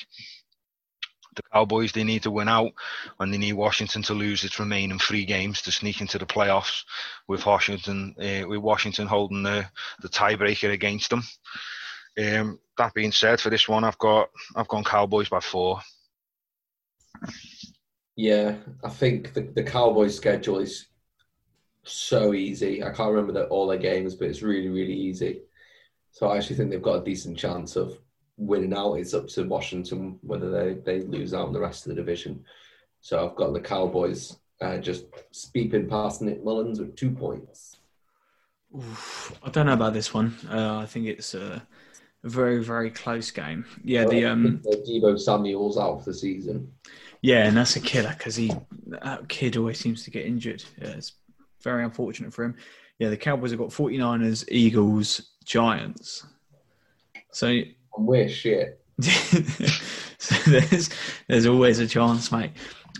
the 1.39 1.49
Cowboys 1.53 1.91
they 1.91 2.03
need 2.03 2.23
to 2.23 2.31
win 2.31 2.47
out, 2.47 2.71
and 3.19 3.33
they 3.33 3.37
need 3.37 3.53
Washington 3.53 4.01
to 4.03 4.13
lose 4.13 4.43
its 4.43 4.59
remaining 4.59 4.99
three 4.99 5.25
games 5.25 5.61
to 5.63 5.71
sneak 5.71 6.01
into 6.01 6.17
the 6.17 6.25
playoffs. 6.25 6.83
With 7.27 7.45
Washington, 7.45 8.15
uh, 8.19 8.47
with 8.47 8.59
Washington 8.59 9.07
holding 9.07 9.43
the 9.43 9.65
the 10.01 10.09
tiebreaker 10.09 10.71
against 10.71 11.09
them. 11.09 11.23
Um, 12.17 12.59
that 12.77 12.93
being 12.93 13.11
said, 13.11 13.39
for 13.39 13.49
this 13.49 13.67
one, 13.67 13.83
I've 13.83 13.97
got 13.97 14.29
I've 14.55 14.67
gone 14.67 14.83
Cowboys 14.83 15.29
by 15.29 15.39
four. 15.39 15.79
Yeah, 18.15 18.55
I 18.83 18.89
think 18.89 19.33
the, 19.33 19.41
the 19.41 19.63
Cowboys' 19.63 20.15
schedule 20.15 20.59
is 20.59 20.87
so 21.83 22.33
easy. 22.33 22.83
I 22.83 22.91
can't 22.91 23.11
remember 23.11 23.31
the, 23.31 23.45
all 23.45 23.67
their 23.67 23.77
games, 23.77 24.15
but 24.15 24.27
it's 24.27 24.41
really, 24.41 24.67
really 24.67 24.93
easy. 24.93 25.41
So 26.11 26.27
I 26.27 26.37
actually 26.37 26.57
think 26.57 26.71
they've 26.71 26.81
got 26.81 27.01
a 27.01 27.05
decent 27.05 27.37
chance 27.37 27.75
of 27.75 27.97
winning 28.39 28.73
out. 28.73 28.95
It's 28.95 29.13
up 29.13 29.27
to 29.29 29.43
Washington 29.43 30.17
whether 30.21 30.49
they, 30.49 30.73
they 30.73 31.05
lose 31.05 31.33
out 31.33 31.47
in 31.47 31.53
the 31.53 31.59
rest 31.59 31.85
of 31.85 31.89
the 31.89 32.01
division. 32.01 32.43
So 33.01 33.27
I've 33.27 33.35
got 33.35 33.53
the 33.53 33.61
Cowboys 33.61 34.37
uh, 34.61 34.77
just 34.77 35.05
speeping 35.31 35.87
past 35.87 36.21
Nick 36.21 36.43
Mullens 36.43 36.79
with 36.79 36.95
two 36.95 37.11
points. 37.11 37.77
Oof, 38.75 39.37
I 39.43 39.49
don't 39.49 39.65
know 39.65 39.73
about 39.73 39.93
this 39.93 40.13
one. 40.13 40.35
Uh, 40.49 40.77
I 40.77 40.85
think 40.85 41.07
it's 41.07 41.33
a 41.33 41.65
very, 42.23 42.63
very 42.63 42.91
close 42.91 43.31
game. 43.31 43.65
Yeah, 43.83 44.03
well, 44.03 44.11
the 44.11 44.25
um, 44.25 44.61
Deebo 44.87 45.19
Samuel's 45.19 45.77
out 45.77 45.99
for 46.03 46.11
the 46.11 46.13
season. 46.13 46.71
Yeah, 47.21 47.45
and 47.45 47.57
that's 47.57 47.75
a 47.75 47.81
killer 47.81 48.13
because 48.17 48.35
he 48.35 48.51
that 48.87 49.27
kid 49.27 49.57
always 49.57 49.79
seems 49.79 50.03
to 50.03 50.11
get 50.11 50.25
injured. 50.25 50.63
Yeah, 50.81 50.89
it's 50.89 51.13
very 51.61 51.83
unfortunate 51.83 52.33
for 52.33 52.45
him. 52.45 52.55
Yeah, 52.99 53.09
the 53.09 53.17
Cowboys 53.17 53.51
have 53.51 53.59
got 53.59 53.69
49ers, 53.69 54.45
Eagles, 54.49 55.31
Giants. 55.45 56.25
So 57.31 57.61
and 57.95 58.07
we're 58.07 58.29
shit. 58.29 58.81
so 59.01 60.35
there's 60.49 60.89
there's 61.27 61.45
always 61.45 61.79
a 61.79 61.87
chance, 61.87 62.31
mate. 62.31 62.51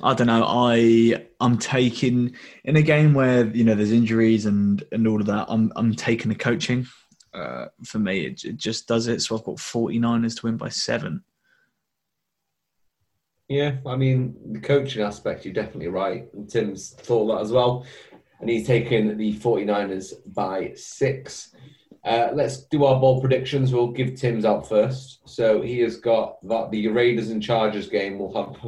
I 0.02 0.14
don't 0.14 0.28
know. 0.28 0.46
I 0.46 1.26
I'm 1.40 1.58
taking 1.58 2.36
in 2.64 2.76
a 2.76 2.82
game 2.82 3.14
where 3.14 3.46
you 3.48 3.64
know 3.64 3.76
there's 3.76 3.92
injuries 3.92 4.46
and 4.46 4.84
and 4.92 5.08
all 5.08 5.20
of 5.20 5.28
that. 5.28 5.46
I'm 5.50 5.72
I'm 5.76 5.94
taking 5.94 6.30
the 6.30 6.36
coaching. 6.36 6.88
Uh, 7.34 7.66
for 7.84 8.00
me, 8.00 8.26
it, 8.26 8.44
it 8.44 8.58
just 8.58 8.88
does 8.88 9.08
it. 9.08 9.22
So 9.22 9.38
I've 9.38 9.44
got 9.44 9.58
49ers 9.58 10.40
to 10.40 10.48
win 10.48 10.58
by 10.58 10.70
seven. 10.70 11.24
Yeah, 13.48 13.78
I 13.86 13.96
mean 13.96 14.36
the 14.54 14.60
coaching 14.60 15.02
aspect, 15.02 15.44
you're 15.44 15.54
definitely 15.54 15.88
right. 15.88 16.28
And 16.34 16.50
Tim's 16.50 16.92
thought 16.92 17.28
that 17.28 17.42
as 17.42 17.52
well, 17.52 17.86
and 18.40 18.50
he's 18.50 18.68
taken 18.68 19.18
the 19.18 19.36
49ers 19.38 20.14
by 20.34 20.74
six. 20.76 21.54
Uh, 22.04 22.30
let's 22.34 22.66
do 22.66 22.86
our 22.86 23.00
bold 23.00 23.22
predictions. 23.22 23.74
We'll 23.74 23.92
give 23.92 24.16
Tim's 24.16 24.46
out 24.46 24.68
first. 24.68 25.20
So 25.26 25.62
he 25.62 25.80
has 25.80 25.98
got 25.98 26.46
that 26.48 26.72
the 26.72 26.88
Raiders 26.88 27.30
and 27.30 27.44
Chargers 27.44 27.90
game 27.90 28.20
will 28.20 28.34
have, 28.36 28.64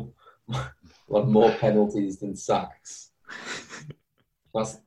will 1.07 1.19
have 1.21 1.29
more 1.29 1.51
penalties 1.51 2.19
than 2.19 2.35
sacks. 2.35 3.11
That's 4.53 4.77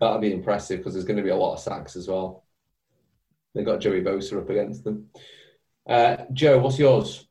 that'll 0.00 0.18
be 0.18 0.32
impressive 0.32 0.78
because 0.78 0.94
there's 0.94 1.06
going 1.06 1.18
to 1.18 1.22
be 1.22 1.30
a 1.30 1.36
lot 1.36 1.54
of 1.54 1.60
sacks 1.60 1.96
as 1.96 2.08
well. 2.08 2.44
They've 3.54 3.64
got 3.64 3.80
Joey 3.80 4.02
Bosa 4.02 4.38
up 4.38 4.50
against 4.50 4.84
them. 4.84 5.08
Uh, 5.88 6.16
Joe, 6.32 6.58
what's 6.58 6.78
yours? 6.78 7.26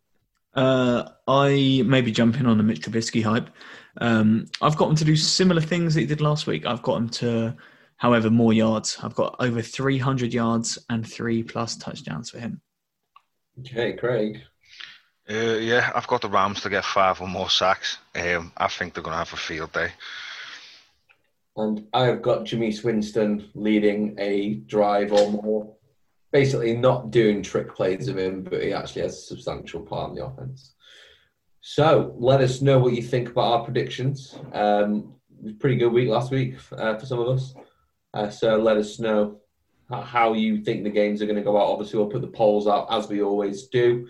Uh, 0.55 1.09
I 1.27 1.83
maybe 1.85 2.11
jump 2.11 2.39
in 2.39 2.47
on 2.47 2.57
the 2.57 2.63
Mitch 2.63 2.81
Trubisky 2.81 3.21
hype. 3.21 3.49
Um, 3.97 4.45
I've 4.61 4.77
got 4.77 4.89
him 4.89 4.95
to 4.95 5.05
do 5.05 5.15
similar 5.15 5.61
things 5.61 5.93
that 5.93 6.01
he 6.01 6.05
did 6.07 6.21
last 6.21 6.47
week. 6.47 6.65
I've 6.65 6.81
got 6.81 6.97
him 6.97 7.09
to, 7.09 7.55
however, 7.97 8.29
more 8.29 8.53
yards. 8.53 8.97
I've 9.01 9.15
got 9.15 9.35
over 9.39 9.61
300 9.61 10.33
yards 10.33 10.77
and 10.89 11.07
three 11.07 11.43
plus 11.43 11.75
touchdowns 11.75 12.29
for 12.29 12.39
him. 12.39 12.61
Okay, 13.59 13.93
Craig. 13.93 14.41
Uh, 15.29 15.57
yeah, 15.57 15.91
I've 15.95 16.07
got 16.07 16.21
the 16.21 16.29
Rams 16.29 16.61
to 16.61 16.69
get 16.69 16.85
five 16.85 17.19
or 17.19 17.27
more 17.27 17.49
sacks. 17.49 17.97
Um, 18.13 18.51
I 18.57 18.67
think 18.67 18.93
they're 18.93 19.03
going 19.03 19.13
to 19.13 19.19
have 19.19 19.33
a 19.33 19.37
field 19.37 19.71
day. 19.71 19.91
And 21.57 21.87
I've 21.93 22.21
got 22.21 22.45
Jameis 22.45 22.83
Winston 22.83 23.49
leading 23.55 24.15
a 24.19 24.55
drive 24.55 25.13
or 25.13 25.31
more. 25.31 25.73
Basically, 26.31 26.75
not 26.75 27.11
doing 27.11 27.41
trick 27.41 27.73
plays 27.73 28.09
of 28.09 28.17
him, 28.17 28.43
but 28.43 28.61
he 28.61 28.73
actually 28.73 29.03
has 29.03 29.13
a 29.13 29.21
substantial 29.21 29.81
part 29.81 30.09
in 30.09 30.15
the 30.15 30.25
offense. 30.25 30.75
So 31.61 32.13
let 32.17 32.41
us 32.41 32.61
know 32.61 32.77
what 32.77 32.93
you 32.93 33.01
think 33.01 33.29
about 33.29 33.53
our 33.53 33.63
predictions. 33.63 34.37
Um, 34.53 35.15
it 35.39 35.43
was 35.43 35.53
a 35.53 35.55
pretty 35.55 35.77
good 35.77 35.93
week 35.93 36.09
last 36.09 36.29
week 36.29 36.55
uh, 36.73 36.97
for 36.97 37.05
some 37.05 37.19
of 37.19 37.29
us. 37.29 37.55
Uh, 38.15 38.29
so 38.29 38.57
let 38.57 38.77
us 38.77 38.97
know 38.97 39.41
how 39.91 40.33
you 40.33 40.63
think 40.63 40.83
the 40.83 40.89
games 40.89 41.21
are 41.21 41.25
going 41.25 41.35
to 41.35 41.43
go 41.43 41.57
out. 41.57 41.67
Obviously, 41.67 41.99
we'll 41.99 42.07
put 42.07 42.21
the 42.21 42.27
polls 42.27 42.65
out 42.65 42.87
as 42.89 43.07
we 43.07 43.21
always 43.21 43.67
do. 43.67 44.07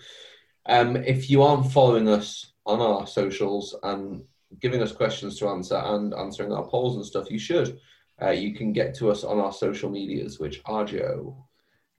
Um, 0.68 0.96
if 0.96 1.30
you 1.30 1.42
aren't 1.42 1.72
following 1.72 2.08
us 2.08 2.54
on 2.66 2.80
our 2.82 3.06
socials 3.08 3.76
and 3.84 4.24
giving 4.62 4.82
us 4.82 4.92
questions 4.92 5.38
to 5.40 5.48
answer 5.50 5.76
and 5.76 6.14
answering 6.14 6.54
our 6.54 6.68
polls 6.68 6.96
and 6.96 7.06
stuff, 7.06 7.30
you 7.30 7.40
should. 7.40 7.80
Uh, 8.22 8.30
you 8.30 8.54
can 8.54 8.72
get 8.72 8.96
to 8.96 9.12
us 9.12 9.24
on 9.24 9.40
our 9.40 9.52
social 9.52 9.90
medias, 9.90 10.40
which 10.40 10.62
are 10.66 10.86
Joe. 10.86 11.46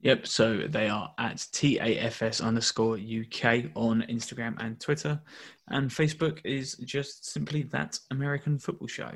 Yep, 0.00 0.26
so 0.26 0.66
they 0.68 0.88
are 0.88 1.12
at 1.18 1.36
TAFS 1.36 2.42
underscore 2.42 2.94
UK 2.94 3.70
on 3.74 4.06
Instagram 4.08 4.54
and 4.64 4.80
Twitter. 4.80 5.20
And 5.68 5.90
Facebook 5.90 6.38
is 6.44 6.76
just 6.84 7.30
simply 7.30 7.64
that 7.64 7.98
American 8.10 8.58
football 8.58 8.88
show. 8.88 9.10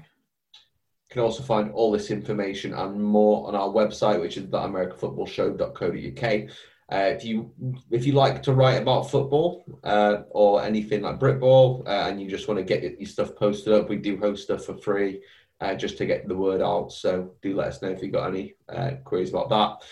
Can 1.11 1.23
also 1.23 1.43
find 1.43 1.73
all 1.73 1.91
this 1.91 2.11
information 2.11 2.73
and 2.73 3.03
more 3.03 3.49
on 3.49 3.57
our 3.57 3.69
website, 3.69 4.21
which 4.21 4.37
is 4.37 4.47
theamericanfootballshow.co.uk. 4.47 6.51
Uh, 6.93 7.15
if 7.15 7.25
you 7.25 7.53
if 7.91 8.05
you 8.05 8.13
like 8.13 8.43
to 8.43 8.53
write 8.53 8.83
about 8.83 9.11
football 9.11 9.65
uh, 9.85 10.23
or 10.31 10.63
anything 10.63 11.03
like 11.03 11.21
Britball, 11.21 11.87
uh, 11.87 12.09
and 12.09 12.21
you 12.21 12.29
just 12.29 12.49
want 12.49 12.59
to 12.59 12.65
get 12.65 12.83
your 12.83 13.09
stuff 13.09 13.37
posted 13.37 13.73
up, 13.73 13.89
we 13.89 13.97
do 13.97 14.19
host 14.19 14.45
stuff 14.45 14.65
for 14.65 14.77
free 14.77 15.23
uh, 15.61 15.75
just 15.75 15.99
to 15.99 16.07
get 16.07 16.27
the 16.27 16.35
word 16.35 16.63
out. 16.63 16.93
So 16.93 17.33
do 17.43 17.55
let 17.55 17.69
us 17.69 17.83
know 17.83 17.91
if 17.91 18.03
you've 18.03 18.13
got 18.13 18.29
any 18.29 18.55
uh, 18.69 18.93
queries 19.05 19.31
about 19.31 19.51
that. 19.51 19.87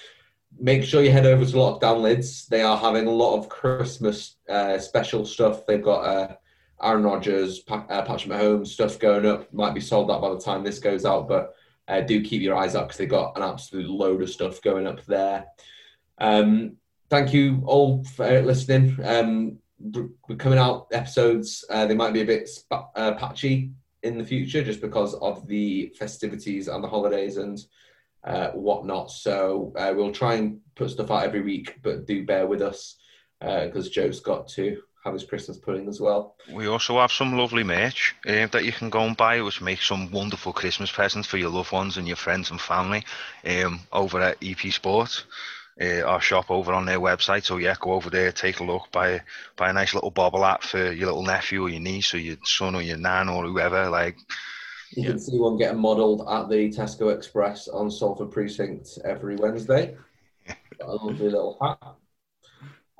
Make 0.58 0.82
sure 0.82 1.02
you 1.02 1.12
head 1.12 1.26
over 1.26 1.44
to 1.44 1.52
Lockdown 1.52 2.00
Lids. 2.00 2.46
They 2.46 2.62
are 2.62 2.76
having 2.76 3.06
a 3.06 3.12
lot 3.12 3.36
of 3.36 3.48
Christmas 3.48 4.36
uh, 4.48 4.78
special 4.78 5.24
stuff. 5.24 5.66
They've 5.66 5.82
got 5.82 6.38
Aaron 6.82 7.02
Rodgers, 7.02 7.60
Patrick 7.60 8.30
Mahomes 8.30 8.68
stuff 8.68 8.98
going 8.98 9.26
up. 9.26 9.52
Might 9.52 9.74
be 9.74 9.80
sold 9.80 10.10
out 10.10 10.20
by 10.20 10.30
the 10.30 10.40
time 10.40 10.62
this 10.62 10.78
goes 10.78 11.04
out, 11.04 11.28
but 11.28 11.54
do 12.06 12.22
keep 12.22 12.42
your 12.42 12.56
eyes 12.56 12.76
out 12.76 12.88
because 12.88 12.98
they've 12.98 13.08
got 13.08 13.36
an 13.36 13.42
absolute 13.42 13.88
load 13.88 14.22
of 14.22 14.30
stuff 14.30 14.60
going 14.62 14.86
up 14.86 15.04
there. 15.06 15.46
Um, 16.18 16.76
thank 17.10 17.32
you 17.32 17.62
all 17.64 18.04
for 18.04 18.42
listening. 18.42 18.98
Um, 19.04 19.58
we're 19.80 20.36
coming 20.36 20.58
out 20.58 20.88
episodes. 20.92 21.64
Uh, 21.70 21.86
they 21.86 21.94
might 21.94 22.12
be 22.12 22.22
a 22.22 22.26
bit 22.26 22.48
sp- 22.50 22.92
uh, 22.94 23.14
patchy 23.14 23.72
in 24.02 24.18
the 24.18 24.24
future 24.24 24.62
just 24.62 24.80
because 24.80 25.14
of 25.14 25.46
the 25.46 25.92
festivities 25.98 26.68
and 26.68 26.82
the 26.82 26.88
holidays 26.88 27.36
and 27.36 27.58
uh, 28.24 28.50
whatnot. 28.50 29.10
So 29.10 29.72
uh, 29.76 29.92
we'll 29.96 30.12
try 30.12 30.34
and 30.34 30.60
put 30.74 30.90
stuff 30.90 31.10
out 31.10 31.24
every 31.24 31.42
week, 31.42 31.76
but 31.82 32.06
do 32.06 32.24
bear 32.24 32.46
with 32.46 32.62
us 32.62 32.96
because 33.40 33.86
uh, 33.86 33.90
Joe's 33.90 34.20
got 34.20 34.48
to 34.48 34.82
have 35.04 35.14
his 35.14 35.24
Christmas 35.24 35.56
pudding 35.56 35.88
as 35.88 36.00
well. 36.00 36.34
We 36.52 36.66
also 36.66 36.98
have 36.98 37.12
some 37.12 37.36
lovely 37.36 37.64
merch 37.64 38.14
uh, 38.26 38.46
that 38.48 38.64
you 38.64 38.72
can 38.72 38.90
go 38.90 39.02
and 39.02 39.16
buy, 39.16 39.40
which 39.42 39.60
makes 39.60 39.86
some 39.86 40.10
wonderful 40.10 40.52
Christmas 40.52 40.90
presents 40.90 41.28
for 41.28 41.38
your 41.38 41.50
loved 41.50 41.72
ones 41.72 41.96
and 41.96 42.06
your 42.06 42.16
friends 42.16 42.50
and 42.50 42.60
family 42.60 43.04
um, 43.44 43.80
over 43.92 44.20
at 44.20 44.38
EP 44.42 44.72
Sports 44.72 45.24
uh, 45.80 46.02
our 46.02 46.20
shop 46.20 46.50
over 46.50 46.72
on 46.72 46.86
their 46.86 47.00
website. 47.00 47.44
So 47.44 47.56
yeah, 47.56 47.74
go 47.80 47.92
over 47.92 48.10
there, 48.10 48.32
take 48.32 48.60
a 48.60 48.64
look, 48.64 48.90
buy 48.92 49.22
buy 49.56 49.70
a 49.70 49.72
nice 49.72 49.94
little 49.94 50.10
bobble 50.10 50.42
hat 50.42 50.62
for 50.62 50.92
your 50.92 51.06
little 51.06 51.22
nephew 51.22 51.62
or 51.62 51.68
your 51.68 51.80
niece 51.80 52.14
or 52.14 52.18
your 52.18 52.36
son 52.44 52.74
or 52.74 52.82
your 52.82 52.96
nan 52.96 53.28
or 53.28 53.46
whoever. 53.46 53.88
Like 53.88 54.16
you 54.90 55.02
yeah. 55.02 55.10
can 55.10 55.18
see 55.18 55.38
one 55.38 55.58
getting 55.58 55.80
modelled 55.80 56.26
at 56.28 56.48
the 56.48 56.70
Tesco 56.70 57.14
Express 57.14 57.68
on 57.68 57.90
Salford 57.90 58.30
Precinct 58.30 58.98
every 59.04 59.36
Wednesday. 59.36 59.96
a 60.80 60.92
lovely 60.92 61.26
little 61.26 61.56
hat. 61.60 61.94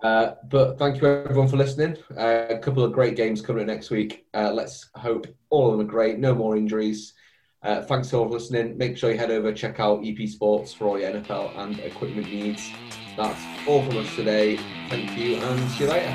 Uh, 0.03 0.35
but 0.49 0.79
thank 0.79 1.01
you 1.01 1.09
everyone 1.09 1.49
for 1.49 1.57
listening. 1.57 1.97
Uh, 2.17 2.47
a 2.51 2.59
couple 2.59 2.85
of 2.85 2.93
great 2.93 3.17
games 3.17 3.41
coming 3.41 3.63
up 3.63 3.67
next 3.67 3.91
week. 3.91 4.27
Uh, 4.33 4.53
let's 4.53 4.89
hope 4.95 5.27
all 5.51 5.71
of 5.71 5.79
them 5.79 5.87
are 5.87 5.91
great. 5.91 6.19
No 6.19 6.35
more 6.35 6.57
injuries. 6.57 7.15
Uh, 7.63 7.83
thanks 7.83 8.13
all 8.15 8.27
for 8.27 8.35
listening. 8.35 8.79
Make 8.79 8.97
sure 8.97 9.11
you 9.11 9.19
head 9.19 9.33
over, 9.33 9.53
check 9.53 9.81
out 9.81 10.05
EP 10.05 10.29
Sports 10.29 10.73
for 10.73 10.85
all 10.85 11.01
your 11.01 11.11
NFL 11.11 11.59
and 11.59 11.81
equipment 11.81 12.29
needs. 12.29 12.71
That's 13.17 13.41
all 13.67 13.83
from 13.83 13.97
us 13.97 14.15
today. 14.15 14.59
Thank 14.89 15.19
you 15.19 15.37
and 15.37 15.71
see 15.73 15.85
you 15.85 15.91
later. 15.91 16.15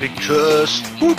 Big 0.00 0.16
trust. 0.16 0.86
Whoop, 1.00 1.18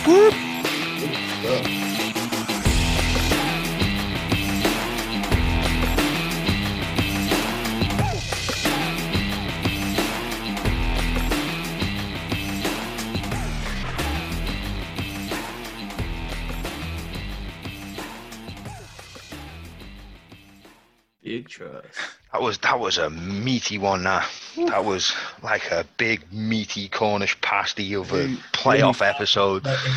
That 22.32 22.44
was 22.44 22.60
that 22.60 22.80
was 22.80 23.00
a 23.00 23.10
meaty 23.10 23.80
one. 23.80 24.04
That 24.04 24.30
that 24.68 24.86
was 24.86 25.14
like 25.41 25.72
a 25.72 25.84
big 25.98 26.32
meaty 26.32 26.88
Cornish 26.88 27.40
pasty 27.41 27.96
of 27.96 28.12
a 28.14 28.28
playoff 28.54 29.02
episode. 29.08 29.66